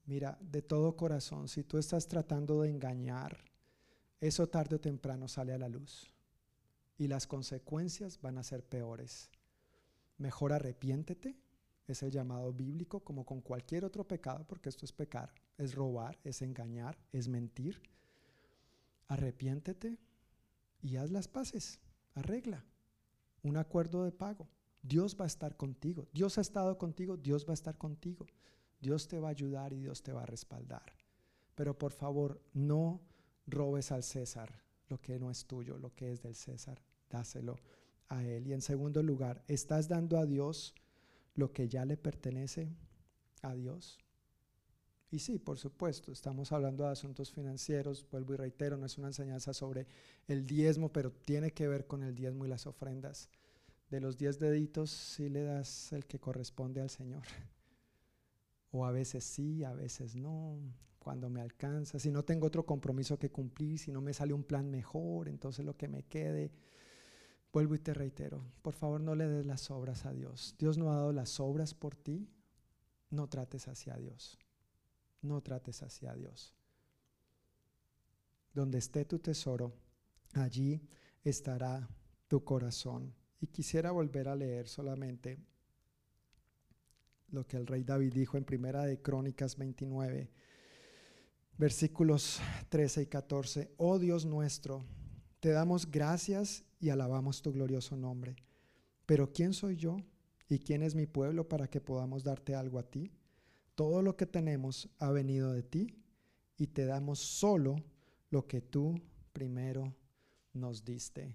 Mira, 0.06 0.38
de 0.42 0.62
todo 0.62 0.96
corazón, 0.96 1.48
si 1.48 1.64
tú 1.64 1.78
estás 1.78 2.08
tratando 2.08 2.62
de 2.62 2.70
engañar, 2.70 3.38
eso 4.22 4.48
tarde 4.48 4.76
o 4.76 4.80
temprano 4.80 5.28
sale 5.28 5.54
a 5.54 5.58
la 5.58 5.70
luz 5.70 6.12
y 6.98 7.08
las 7.08 7.26
consecuencias 7.26 8.20
van 8.22 8.38
a 8.38 8.44
ser 8.44 8.64
peores. 8.64 9.30
Mejor 10.18 10.52
arrepiéntete, 10.54 11.36
es 11.88 12.04
el 12.04 12.12
llamado 12.12 12.54
bíblico, 12.54 13.00
como 13.00 13.26
con 13.26 13.42
cualquier 13.42 13.86
otro 13.86 14.04
pecado, 14.08 14.46
porque 14.48 14.70
esto 14.70 14.86
es 14.86 14.92
pecar, 14.92 15.34
es 15.58 15.74
robar, 15.74 16.20
es 16.24 16.42
engañar, 16.42 16.98
es 17.12 17.28
mentir. 17.28 17.82
Arrepiéntete, 19.08 19.98
y 20.82 20.98
haz 20.98 21.12
las 21.12 21.28
paces, 21.28 21.80
arregla 22.14 22.66
un 23.44 23.58
acuerdo 23.58 24.04
de 24.04 24.12
pago. 24.12 24.48
Dios 24.82 25.18
va 25.20 25.26
a 25.26 25.28
estar 25.28 25.58
contigo. 25.58 26.08
Dios 26.14 26.38
ha 26.38 26.42
estado 26.42 26.78
contigo, 26.78 27.18
Dios 27.18 27.46
va 27.46 27.52
a 27.52 27.54
estar 27.54 27.78
contigo. 27.78 28.26
Dios 28.80 29.08
te 29.08 29.20
va 29.20 29.28
a 29.28 29.32
ayudar 29.32 29.74
y 29.74 29.80
Dios 29.80 30.02
te 30.02 30.14
va 30.14 30.24
a 30.24 30.26
respaldar. 30.26 30.94
Pero 31.56 31.78
por 31.78 31.92
favor, 31.92 32.42
no 32.54 33.02
robes 33.46 33.92
al 33.92 34.04
César 34.04 34.64
lo 34.88 35.00
que 35.02 35.20
no 35.20 35.30
es 35.30 35.46
tuyo, 35.46 35.78
lo 35.78 35.94
que 35.94 36.12
es 36.12 36.22
del 36.22 36.36
César. 36.36 36.82
Dáselo 37.10 37.58
a 38.08 38.24
Él. 38.24 38.48
Y 38.48 38.54
en 38.54 38.62
segundo 38.62 39.04
lugar, 39.04 39.44
¿estás 39.48 39.88
dando 39.88 40.18
a 40.18 40.26
Dios 40.26 40.74
lo 41.36 41.52
que 41.52 41.68
ya 41.68 41.86
le 41.86 41.98
pertenece 41.98 42.72
a 43.42 43.54
Dios? 43.54 44.00
Y 45.12 45.20
sí, 45.20 45.40
por 45.40 45.58
supuesto, 45.58 46.12
estamos 46.12 46.52
hablando 46.52 46.84
de 46.84 46.92
asuntos 46.92 47.32
financieros, 47.32 48.06
vuelvo 48.12 48.36
y 48.36 48.38
reitero, 48.38 48.78
no 48.78 48.86
es 48.86 48.98
una 48.98 49.08
enseñanza 49.08 49.54
sobre 49.54 49.88
el 50.28 50.46
diezmo, 50.46 50.94
pero 50.94 51.12
tiene 51.12 51.52
que 51.52 51.68
ver 51.68 51.88
con 51.88 52.04
el 52.04 52.14
diezmo 52.14 52.46
y 52.46 52.50
las 52.50 52.68
ofrendas. 52.68 53.30
De 53.90 54.00
los 54.00 54.18
diez 54.18 54.38
deditos, 54.38 54.92
sí 54.92 55.30
le 55.30 55.42
das 55.42 55.92
el 55.94 56.06
que 56.06 56.20
corresponde 56.20 56.82
al 56.82 56.92
Señor. 56.92 57.24
O 58.72 58.86
a 58.86 58.92
veces 58.92 59.24
sí, 59.24 59.64
a 59.64 59.74
veces 59.74 60.16
no, 60.16 60.60
cuando 61.00 61.28
me 61.28 61.42
alcanza. 61.42 61.98
Si 61.98 62.12
no 62.12 62.24
tengo 62.24 62.46
otro 62.46 62.68
compromiso 62.68 63.18
que 63.18 63.32
cumplir, 63.32 63.80
si 63.80 63.92
no 63.92 64.00
me 64.00 64.14
sale 64.14 64.32
un 64.32 64.44
plan 64.44 64.70
mejor, 64.70 65.28
entonces 65.28 65.66
lo 65.66 65.76
que 65.76 65.88
me 65.88 66.04
quede. 66.04 66.52
Vuelvo 67.52 67.74
y 67.74 67.80
te 67.80 67.96
reitero, 67.96 68.46
por 68.62 68.76
favor 68.76 69.02
no 69.02 69.16
le 69.16 69.28
des 69.28 69.48
las 69.48 69.72
obras 69.72 70.06
a 70.06 70.14
Dios. 70.14 70.54
Dios 70.60 70.78
no 70.78 70.92
ha 70.92 70.98
dado 70.98 71.12
las 71.12 71.40
obras 71.40 71.74
por 71.74 71.96
ti, 71.96 72.30
no 73.10 73.28
trates 73.28 73.68
hacia 73.68 73.96
Dios. 73.98 74.38
No 75.22 75.42
trates 75.42 75.84
hacia 75.84 76.14
Dios. 76.14 76.54
Donde 78.54 78.78
esté 78.78 79.06
tu 79.06 79.20
tesoro, 79.20 79.74
allí 80.34 80.82
estará 81.24 81.88
tu 82.28 82.44
corazón. 82.44 83.14
Y 83.42 83.48
quisiera 83.48 83.92
volver 83.92 84.28
a 84.28 84.36
leer 84.36 84.68
solamente 84.68 85.40
lo 87.32 87.46
que 87.46 87.58
el 87.58 87.68
rey 87.68 87.84
David 87.84 88.14
dijo 88.14 88.38
en 88.38 88.44
Primera 88.44 88.86
de 88.86 89.02
Crónicas 89.02 89.56
29, 89.58 90.32
versículos 91.58 92.40
13 92.70 93.04
y 93.04 93.06
14. 93.06 93.74
Oh 93.78 94.00
Dios 94.00 94.26
nuestro, 94.26 94.84
te 95.40 95.50
damos 95.50 95.90
gracias 95.90 96.64
y 96.80 96.90
alabamos 96.90 97.42
tu 97.42 97.52
glorioso 97.52 97.96
nombre. 97.96 98.36
Pero 99.06 99.32
¿quién 99.32 99.54
soy 99.54 99.76
yo 99.76 99.98
y 100.48 100.60
quién 100.60 100.84
es 100.84 100.96
mi 100.96 101.08
pueblo 101.08 101.48
para 101.48 101.68
que 101.68 101.82
podamos 101.82 102.24
darte 102.24 102.56
algo 102.56 102.80
a 102.80 102.84
ti? 102.84 103.12
Todo 103.80 104.02
lo 104.02 104.18
que 104.18 104.26
tenemos 104.26 104.90
ha 105.00 105.10
venido 105.10 105.54
de 105.54 105.64
ti 105.64 106.04
y 106.58 106.68
te 106.68 106.86
damos 106.86 107.20
solo 107.20 107.78
lo 108.30 108.46
que 108.46 108.60
tú 108.60 109.02
primero 109.32 109.96
nos 110.52 110.84
diste. 110.84 111.34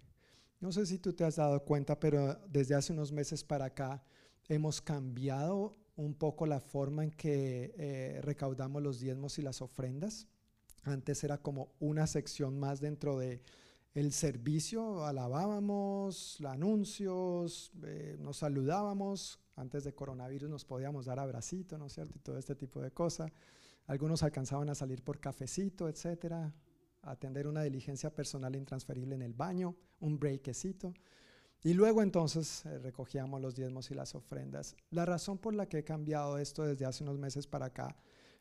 No 0.60 0.70
sé 0.70 0.84
si 0.84 0.98
tú 0.98 1.14
te 1.14 1.24
has 1.24 1.36
dado 1.36 1.64
cuenta, 1.64 1.98
pero 1.98 2.34
desde 2.50 2.74
hace 2.74 2.92
unos 2.92 3.12
meses 3.12 3.42
para 3.42 3.64
acá 3.64 4.04
hemos 4.46 4.82
cambiado 4.82 5.74
un 5.96 6.12
poco 6.12 6.44
la 6.44 6.60
forma 6.60 7.04
en 7.04 7.12
que 7.12 7.72
eh, 7.78 8.20
recaudamos 8.20 8.82
los 8.82 9.00
diezmos 9.00 9.38
y 9.38 9.42
las 9.42 9.62
ofrendas. 9.62 10.26
Antes 10.82 11.24
era 11.24 11.38
como 11.38 11.72
una 11.80 12.06
sección 12.06 12.60
más 12.60 12.78
dentro 12.78 13.18
de 13.18 13.40
el 13.94 14.12
servicio, 14.12 15.06
alabábamos, 15.06 16.42
anuncios, 16.42 17.72
eh, 17.84 18.18
nos 18.20 18.36
saludábamos. 18.36 19.40
Antes 19.56 19.84
de 19.84 19.94
coronavirus 19.94 20.50
nos 20.50 20.64
podíamos 20.64 21.06
dar 21.06 21.18
abracito, 21.18 21.78
¿no 21.78 21.86
es 21.86 21.92
cierto? 21.92 22.18
Y 22.18 22.20
todo 22.20 22.38
este 22.38 22.54
tipo 22.54 22.80
de 22.80 22.90
cosas. 22.90 23.30
Algunos 23.86 24.22
alcanzaban 24.22 24.68
a 24.70 24.74
salir 24.74 25.02
por 25.02 25.20
cafecito, 25.20 25.88
etcétera, 25.88 26.52
atender 27.02 27.46
una 27.46 27.62
diligencia 27.62 28.14
personal 28.14 28.56
intransferible 28.56 29.14
en 29.14 29.22
el 29.22 29.34
baño, 29.34 29.76
un 30.00 30.18
breakecito. 30.18 30.94
Y 31.62 31.74
luego 31.74 32.02
entonces 32.02 32.64
eh, 32.66 32.78
recogíamos 32.78 33.40
los 33.40 33.54
diezmos 33.54 33.90
y 33.90 33.94
las 33.94 34.14
ofrendas. 34.14 34.76
La 34.90 35.04
razón 35.04 35.38
por 35.38 35.54
la 35.54 35.66
que 35.66 35.78
he 35.78 35.84
cambiado 35.84 36.38
esto 36.38 36.64
desde 36.64 36.84
hace 36.84 37.04
unos 37.04 37.18
meses 37.18 37.46
para 37.46 37.66
acá 37.66 37.96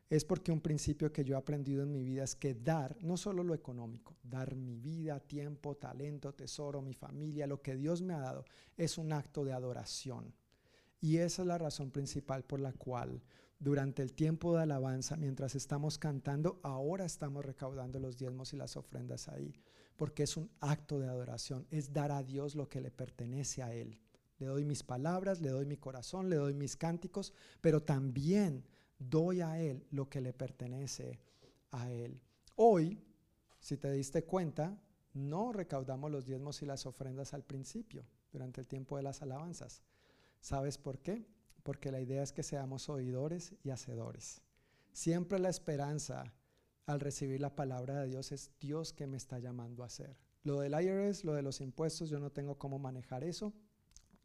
es 0.09 0.25
porque 0.25 0.51
un 0.51 0.61
principio 0.61 1.11
que 1.11 1.23
yo 1.23 1.35
he 1.35 1.37
aprendido 1.37 1.83
en 1.83 1.91
mi 1.91 2.03
vida 2.03 2.23
es 2.23 2.35
que 2.35 2.53
dar, 2.53 2.97
no 3.01 3.17
solo 3.17 3.43
lo 3.43 3.53
económico, 3.53 4.15
dar 4.21 4.55
mi 4.55 4.77
vida, 4.77 5.19
tiempo, 5.19 5.75
talento, 5.75 6.33
tesoro, 6.33 6.81
mi 6.81 6.93
familia, 6.93 7.47
lo 7.47 7.61
que 7.61 7.75
Dios 7.75 8.01
me 8.01 8.13
ha 8.13 8.19
dado, 8.19 8.45
es 8.77 8.97
un 8.97 9.13
acto 9.13 9.43
de 9.43 9.53
adoración. 9.53 10.33
Y 11.03 11.17
esa 11.17 11.41
es 11.41 11.47
la 11.49 11.57
razón 11.57 11.91
principal 11.91 12.45
por 12.45 12.61
la 12.61 12.71
cual 12.71 13.21
durante 13.59 14.01
el 14.01 14.13
tiempo 14.13 14.55
de 14.55 14.63
alabanza, 14.63 15.17
mientras 15.17 15.53
estamos 15.53 15.97
cantando, 15.97 16.61
ahora 16.63 17.03
estamos 17.03 17.43
recaudando 17.43 17.99
los 17.99 18.15
diezmos 18.15 18.53
y 18.53 18.55
las 18.55 18.77
ofrendas 18.77 19.27
ahí, 19.27 19.53
porque 19.97 20.23
es 20.23 20.37
un 20.37 20.49
acto 20.61 20.99
de 20.99 21.09
adoración, 21.09 21.67
es 21.71 21.91
dar 21.91 22.13
a 22.13 22.23
Dios 22.23 22.55
lo 22.55 22.69
que 22.69 22.79
le 22.79 22.89
pertenece 22.89 23.61
a 23.61 23.73
Él. 23.73 23.99
Le 24.37 24.45
doy 24.45 24.63
mis 24.63 24.81
palabras, 24.81 25.41
le 25.41 25.49
doy 25.49 25.65
mi 25.65 25.75
corazón, 25.75 26.29
le 26.29 26.37
doy 26.37 26.53
mis 26.53 26.77
cánticos, 26.77 27.33
pero 27.59 27.83
también 27.83 28.63
doy 28.97 29.41
a 29.41 29.59
Él 29.59 29.85
lo 29.91 30.07
que 30.07 30.21
le 30.21 30.31
pertenece 30.31 31.19
a 31.71 31.91
Él. 31.91 32.21
Hoy, 32.55 33.03
si 33.59 33.75
te 33.75 33.91
diste 33.91 34.23
cuenta, 34.23 34.81
no 35.11 35.51
recaudamos 35.51 36.09
los 36.09 36.23
diezmos 36.23 36.61
y 36.61 36.65
las 36.65 36.85
ofrendas 36.85 37.33
al 37.33 37.43
principio, 37.43 38.05
durante 38.31 38.61
el 38.61 38.67
tiempo 38.67 38.95
de 38.95 39.03
las 39.03 39.21
alabanzas. 39.21 39.83
¿Sabes 40.43 40.77
por 40.77 40.99
qué? 40.99 41.25
Porque 41.63 41.89
la 41.89 42.01
idea 42.01 42.21
es 42.21 42.33
que 42.33 42.43
seamos 42.43 42.89
oidores 42.89 43.53
y 43.63 43.69
hacedores. 43.69 44.41
Siempre 44.91 45.39
la 45.39 45.47
esperanza 45.47 46.33
al 46.85 46.99
recibir 46.99 47.39
la 47.39 47.55
palabra 47.55 48.01
de 48.01 48.09
Dios 48.09 48.33
es 48.33 48.51
Dios 48.59 48.91
que 48.91 49.07
me 49.07 49.15
está 49.15 49.39
llamando 49.39 49.83
a 49.83 49.85
hacer. 49.85 50.17
Lo 50.43 50.59
del 50.59 50.73
IRS, 50.73 51.23
lo 51.23 51.33
de 51.33 51.43
los 51.43 51.61
impuestos, 51.61 52.09
yo 52.09 52.19
no 52.19 52.29
tengo 52.29 52.57
cómo 52.57 52.77
manejar 52.77 53.23
eso. 53.23 53.53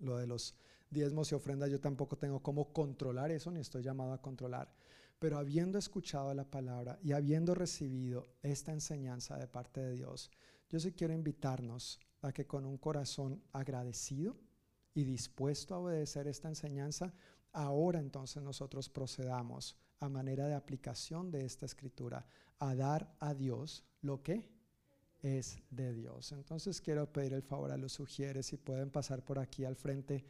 Lo 0.01 0.17
de 0.17 0.27
los 0.27 0.57
diezmos 0.91 1.31
y 1.31 1.37
ofrendas, 1.37 1.71
yo 1.71 1.79
tampoco 1.79 2.19
tengo 2.19 2.43
cómo 2.43 2.73
controlar 2.73 3.31
eso, 3.31 3.53
ni 3.53 3.61
estoy 3.61 3.85
llamado 3.85 4.13
a 4.13 4.21
controlar. 4.21 4.75
Pero 5.21 5.39
habiendo 5.39 5.79
escuchado 5.79 6.35
la 6.35 6.51
palabra 6.51 6.99
y 7.01 7.13
habiendo 7.13 7.55
recibido 7.55 8.27
esta 8.43 8.73
enseñanza 8.73 9.37
de 9.37 9.47
parte 9.47 9.81
de 9.81 9.93
Dios, 9.93 10.33
yo 10.69 10.81
sí 10.81 10.91
quiero 10.91 11.15
invitarnos 11.15 12.01
a 12.23 12.33
que 12.33 12.45
con 12.45 12.67
un 12.67 12.77
corazón 12.77 13.41
agradecido 13.53 14.37
y 14.99 15.05
dispuesto 15.05 15.77
a 15.77 15.79
obedecer 15.79 16.27
esta 16.27 16.49
enseñanza, 16.49 17.15
ahora 17.53 18.01
entonces 18.01 18.43
nosotros 18.43 18.89
procedamos 18.89 19.77
a 20.01 20.09
manera 20.09 20.49
de 20.49 20.55
aplicación 20.55 21.31
de 21.31 21.45
esta 21.45 21.67
escritura 21.67 22.27
a 22.59 22.75
dar 22.75 23.15
a 23.21 23.33
Dios 23.33 23.85
lo 24.01 24.25
que 24.25 24.51
es 25.21 25.63
de 25.71 25.93
Dios. 25.93 26.33
Entonces 26.33 26.81
quiero 26.81 27.13
pedir 27.13 27.33
el 27.35 27.45
favor 27.45 27.71
a 27.71 27.77
los 27.77 27.93
sugieres 27.93 28.47
si 28.47 28.57
pueden 28.57 28.91
pasar 28.91 29.25
por 29.25 29.39
aquí 29.39 29.65
al 29.65 29.77
frente 29.77 30.25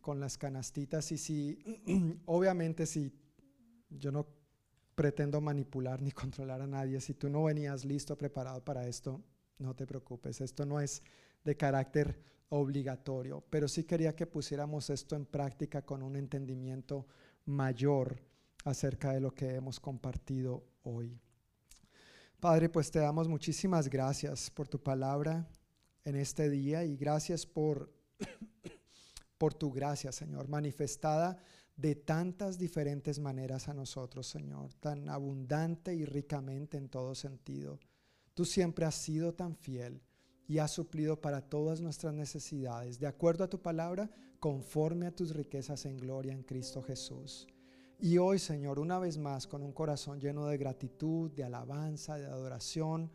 con 0.00 0.20
las 0.20 0.38
canastitas 0.38 1.12
y 1.12 1.18
si, 1.18 2.22
obviamente 2.24 2.86
si 2.86 3.12
yo 3.90 4.10
no 4.10 4.26
pretendo 4.94 5.42
manipular 5.42 6.00
ni 6.00 6.12
controlar 6.22 6.62
a 6.62 6.66
nadie, 6.66 6.98
si 7.02 7.12
tú 7.12 7.28
no 7.28 7.44
venías 7.44 7.84
listo, 7.84 8.16
preparado 8.16 8.64
para 8.64 8.88
esto, 8.88 9.22
no 9.58 9.76
te 9.76 9.86
preocupes, 9.86 10.40
esto 10.40 10.64
no 10.64 10.80
es 10.80 11.02
de 11.44 11.54
carácter 11.58 12.35
obligatorio, 12.48 13.44
pero 13.50 13.68
sí 13.68 13.84
quería 13.84 14.14
que 14.14 14.26
pusiéramos 14.26 14.90
esto 14.90 15.16
en 15.16 15.26
práctica 15.26 15.82
con 15.82 16.02
un 16.02 16.16
entendimiento 16.16 17.06
mayor 17.44 18.20
acerca 18.64 19.12
de 19.12 19.20
lo 19.20 19.32
que 19.34 19.54
hemos 19.54 19.80
compartido 19.80 20.64
hoy. 20.82 21.20
Padre, 22.40 22.68
pues 22.68 22.90
te 22.90 22.98
damos 22.98 23.28
muchísimas 23.28 23.88
gracias 23.88 24.50
por 24.50 24.68
tu 24.68 24.82
palabra 24.82 25.48
en 26.04 26.16
este 26.16 26.48
día 26.50 26.84
y 26.84 26.96
gracias 26.96 27.46
por 27.46 27.92
por 29.38 29.54
tu 29.54 29.70
gracia, 29.70 30.12
Señor, 30.12 30.48
manifestada 30.48 31.36
de 31.76 31.94
tantas 31.94 32.58
diferentes 32.58 33.18
maneras 33.18 33.68
a 33.68 33.74
nosotros, 33.74 34.26
Señor, 34.26 34.72
tan 34.74 35.08
abundante 35.08 35.94
y 35.94 36.04
ricamente 36.04 36.78
en 36.78 36.88
todo 36.88 37.14
sentido. 37.14 37.78
Tú 38.34 38.44
siempre 38.44 38.86
has 38.86 38.94
sido 38.94 39.34
tan 39.34 39.56
fiel 39.56 40.02
y 40.48 40.58
has 40.58 40.70
suplido 40.70 41.20
para 41.20 41.40
todas 41.40 41.80
nuestras 41.80 42.14
necesidades, 42.14 42.98
de 42.98 43.06
acuerdo 43.06 43.44
a 43.44 43.50
tu 43.50 43.60
palabra, 43.60 44.10
conforme 44.38 45.06
a 45.06 45.14
tus 45.14 45.34
riquezas 45.34 45.86
en 45.86 45.96
gloria 45.96 46.32
en 46.32 46.42
Cristo 46.42 46.82
Jesús. 46.82 47.46
Y 47.98 48.18
hoy, 48.18 48.38
Señor, 48.38 48.78
una 48.78 48.98
vez 48.98 49.16
más, 49.16 49.46
con 49.46 49.62
un 49.62 49.72
corazón 49.72 50.20
lleno 50.20 50.46
de 50.46 50.58
gratitud, 50.58 51.30
de 51.32 51.44
alabanza, 51.44 52.16
de 52.16 52.26
adoración, 52.26 53.10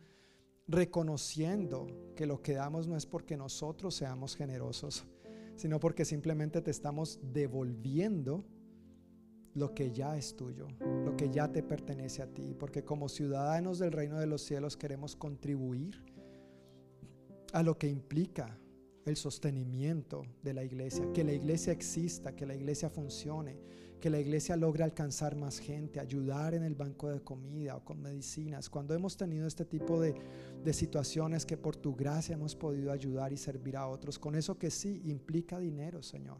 reconociendo 0.66 1.86
que 2.16 2.26
lo 2.26 2.42
que 2.42 2.54
damos 2.54 2.88
no 2.88 2.96
es 2.96 3.06
porque 3.06 3.36
nosotros 3.36 3.94
seamos 3.94 4.34
generosos, 4.34 5.04
sino 5.56 5.78
porque 5.78 6.04
simplemente 6.04 6.60
te 6.60 6.70
estamos 6.70 7.20
devolviendo 7.22 8.44
lo 9.54 9.74
que 9.74 9.92
ya 9.92 10.16
es 10.16 10.34
tuyo, 10.34 10.66
lo 11.04 11.16
que 11.16 11.30
ya 11.30 11.52
te 11.52 11.62
pertenece 11.62 12.22
a 12.22 12.26
ti, 12.26 12.54
porque 12.58 12.84
como 12.84 13.08
ciudadanos 13.08 13.78
del 13.78 13.92
reino 13.92 14.18
de 14.18 14.26
los 14.26 14.42
cielos 14.42 14.76
queremos 14.76 15.14
contribuir 15.14 16.02
a 17.52 17.62
lo 17.62 17.78
que 17.78 17.88
implica 17.88 18.58
el 19.04 19.16
sostenimiento 19.16 20.22
de 20.42 20.54
la 20.54 20.64
iglesia, 20.64 21.12
que 21.12 21.24
la 21.24 21.32
iglesia 21.32 21.72
exista, 21.72 22.34
que 22.34 22.46
la 22.46 22.54
iglesia 22.54 22.88
funcione, 22.88 23.58
que 24.00 24.10
la 24.10 24.20
iglesia 24.20 24.56
logre 24.56 24.84
alcanzar 24.84 25.36
más 25.36 25.58
gente, 25.58 26.00
ayudar 26.00 26.54
en 26.54 26.62
el 26.62 26.74
banco 26.74 27.08
de 27.08 27.20
comida 27.20 27.76
o 27.76 27.84
con 27.84 28.00
medicinas. 28.00 28.70
Cuando 28.70 28.94
hemos 28.94 29.16
tenido 29.16 29.46
este 29.46 29.64
tipo 29.64 30.00
de, 30.00 30.14
de 30.64 30.72
situaciones 30.72 31.46
que 31.46 31.56
por 31.56 31.76
tu 31.76 31.94
gracia 31.94 32.34
hemos 32.34 32.56
podido 32.56 32.90
ayudar 32.90 33.32
y 33.32 33.36
servir 33.36 33.76
a 33.76 33.86
otros, 33.86 34.18
con 34.18 34.34
eso 34.34 34.58
que 34.58 34.70
sí 34.70 35.02
implica 35.04 35.58
dinero, 35.58 36.02
Señor, 36.02 36.38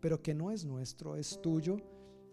pero 0.00 0.22
que 0.22 0.34
no 0.34 0.50
es 0.50 0.64
nuestro, 0.64 1.16
es 1.16 1.40
tuyo 1.42 1.76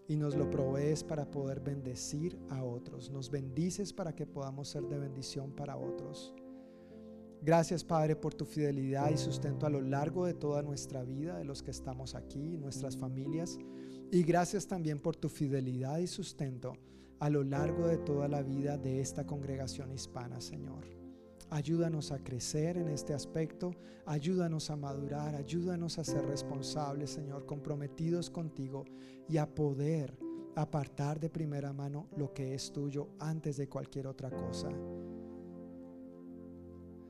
y 0.08 0.16
nos 0.16 0.36
lo 0.36 0.50
provees 0.50 1.02
para 1.04 1.30
poder 1.30 1.60
bendecir 1.60 2.38
a 2.50 2.62
otros. 2.62 3.10
Nos 3.10 3.30
bendices 3.30 3.92
para 3.92 4.14
que 4.14 4.26
podamos 4.26 4.68
ser 4.68 4.84
de 4.84 4.98
bendición 4.98 5.52
para 5.52 5.76
otros. 5.76 6.34
Gracias 7.44 7.82
Padre 7.82 8.14
por 8.14 8.34
tu 8.34 8.44
fidelidad 8.44 9.10
y 9.10 9.16
sustento 9.16 9.66
a 9.66 9.70
lo 9.70 9.80
largo 9.80 10.26
de 10.26 10.34
toda 10.34 10.62
nuestra 10.62 11.02
vida, 11.02 11.38
de 11.38 11.44
los 11.44 11.60
que 11.60 11.72
estamos 11.72 12.14
aquí, 12.14 12.56
nuestras 12.56 12.96
familias. 12.96 13.58
Y 14.12 14.22
gracias 14.22 14.68
también 14.68 15.00
por 15.00 15.16
tu 15.16 15.28
fidelidad 15.28 15.98
y 15.98 16.06
sustento 16.06 16.74
a 17.18 17.28
lo 17.28 17.42
largo 17.42 17.88
de 17.88 17.98
toda 17.98 18.28
la 18.28 18.42
vida 18.42 18.78
de 18.78 19.00
esta 19.00 19.26
congregación 19.26 19.90
hispana, 19.90 20.40
Señor. 20.40 20.86
Ayúdanos 21.50 22.12
a 22.12 22.18
crecer 22.22 22.76
en 22.76 22.88
este 22.88 23.12
aspecto, 23.12 23.74
ayúdanos 24.06 24.70
a 24.70 24.76
madurar, 24.76 25.34
ayúdanos 25.34 25.98
a 25.98 26.04
ser 26.04 26.24
responsables, 26.24 27.10
Señor, 27.10 27.44
comprometidos 27.44 28.30
contigo 28.30 28.84
y 29.28 29.38
a 29.38 29.52
poder 29.52 30.16
apartar 30.54 31.18
de 31.18 31.28
primera 31.28 31.72
mano 31.72 32.06
lo 32.16 32.32
que 32.32 32.54
es 32.54 32.72
tuyo 32.72 33.08
antes 33.18 33.56
de 33.56 33.68
cualquier 33.68 34.06
otra 34.06 34.30
cosa. 34.30 34.68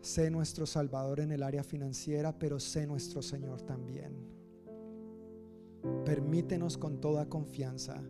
Sé 0.03 0.31
nuestro 0.31 0.67
Salvador 0.67 1.21
en 1.21 1.33
el 1.33 1.43
área 1.43 1.65
financiera, 1.65 2.39
pero 2.39 2.61
sé 2.61 2.87
nuestro 2.87 3.23
Señor 3.23 3.63
también. 3.63 4.13
Permítenos 6.05 6.77
con 6.77 7.01
toda 7.01 7.29
confianza 7.29 8.03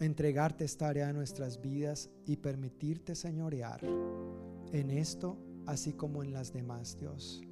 entregarte 0.00 0.64
esta 0.64 0.88
área 0.88 1.06
de 1.06 1.14
nuestras 1.14 1.60
vidas 1.60 2.10
y 2.26 2.36
permitirte 2.36 3.14
señorear 3.14 3.80
en 4.72 4.90
esto 4.90 5.38
así 5.66 5.92
como 5.92 6.22
en 6.22 6.32
las 6.32 6.52
demás, 6.52 6.98
Dios. 6.98 7.45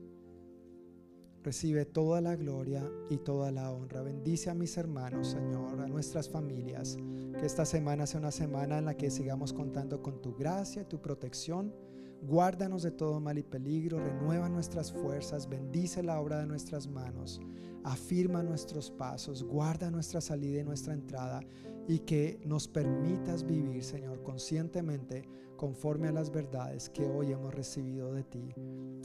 Recibe 1.44 1.84
toda 1.84 2.22
la 2.22 2.36
gloria 2.36 2.90
y 3.10 3.18
toda 3.18 3.52
la 3.52 3.70
honra. 3.70 4.00
Bendice 4.00 4.48
a 4.48 4.54
mis 4.54 4.78
hermanos, 4.78 5.28
Señor, 5.28 5.78
a 5.78 5.86
nuestras 5.86 6.26
familias. 6.26 6.96
Que 7.38 7.44
esta 7.44 7.66
semana 7.66 8.06
sea 8.06 8.20
una 8.20 8.30
semana 8.30 8.78
en 8.78 8.86
la 8.86 8.96
que 8.96 9.10
sigamos 9.10 9.52
contando 9.52 10.00
con 10.00 10.22
tu 10.22 10.34
gracia 10.34 10.80
y 10.80 10.86
tu 10.86 11.02
protección. 11.02 11.74
Guárdanos 12.22 12.82
de 12.82 12.92
todo 12.92 13.20
mal 13.20 13.36
y 13.36 13.42
peligro, 13.42 14.00
renueva 14.00 14.48
nuestras 14.48 14.90
fuerzas, 14.90 15.46
bendice 15.46 16.02
la 16.02 16.18
obra 16.18 16.38
de 16.38 16.46
nuestras 16.46 16.88
manos, 16.88 17.38
afirma 17.82 18.42
nuestros 18.42 18.90
pasos, 18.90 19.42
guarda 19.42 19.90
nuestra 19.90 20.22
salida 20.22 20.62
y 20.62 20.64
nuestra 20.64 20.94
entrada 20.94 21.40
y 21.86 21.98
que 21.98 22.40
nos 22.46 22.66
permitas 22.66 23.44
vivir, 23.44 23.84
Señor, 23.84 24.22
conscientemente 24.22 25.28
conforme 25.58 26.08
a 26.08 26.12
las 26.12 26.30
verdades 26.30 26.88
que 26.88 27.04
hoy 27.04 27.32
hemos 27.32 27.52
recibido 27.52 28.14
de 28.14 28.24
ti. 28.24 28.54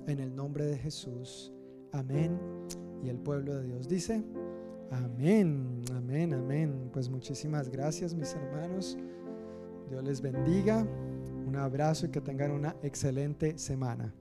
En 0.08 0.22
el 0.22 0.34
nombre 0.34 0.66
de 0.66 0.78
Jesús. 0.78 1.54
Amén. 1.92 2.40
Y 3.04 3.10
el 3.10 3.18
pueblo 3.18 3.56
de 3.56 3.64
Dios 3.64 3.88
dice, 3.88 4.24
amén, 4.92 5.84
amén, 5.96 6.34
amén. 6.34 6.90
Pues 6.92 7.10
muchísimas 7.10 7.70
gracias 7.70 8.14
mis 8.14 8.34
hermanos. 8.36 8.98
Dios 9.90 10.04
les 10.04 10.22
bendiga. 10.22 10.86
Un 11.48 11.56
abrazo 11.56 12.06
y 12.06 12.10
que 12.10 12.22
tengan 12.22 12.52
una 12.52 12.76
excelente 12.84 13.58
semana. 13.58 14.14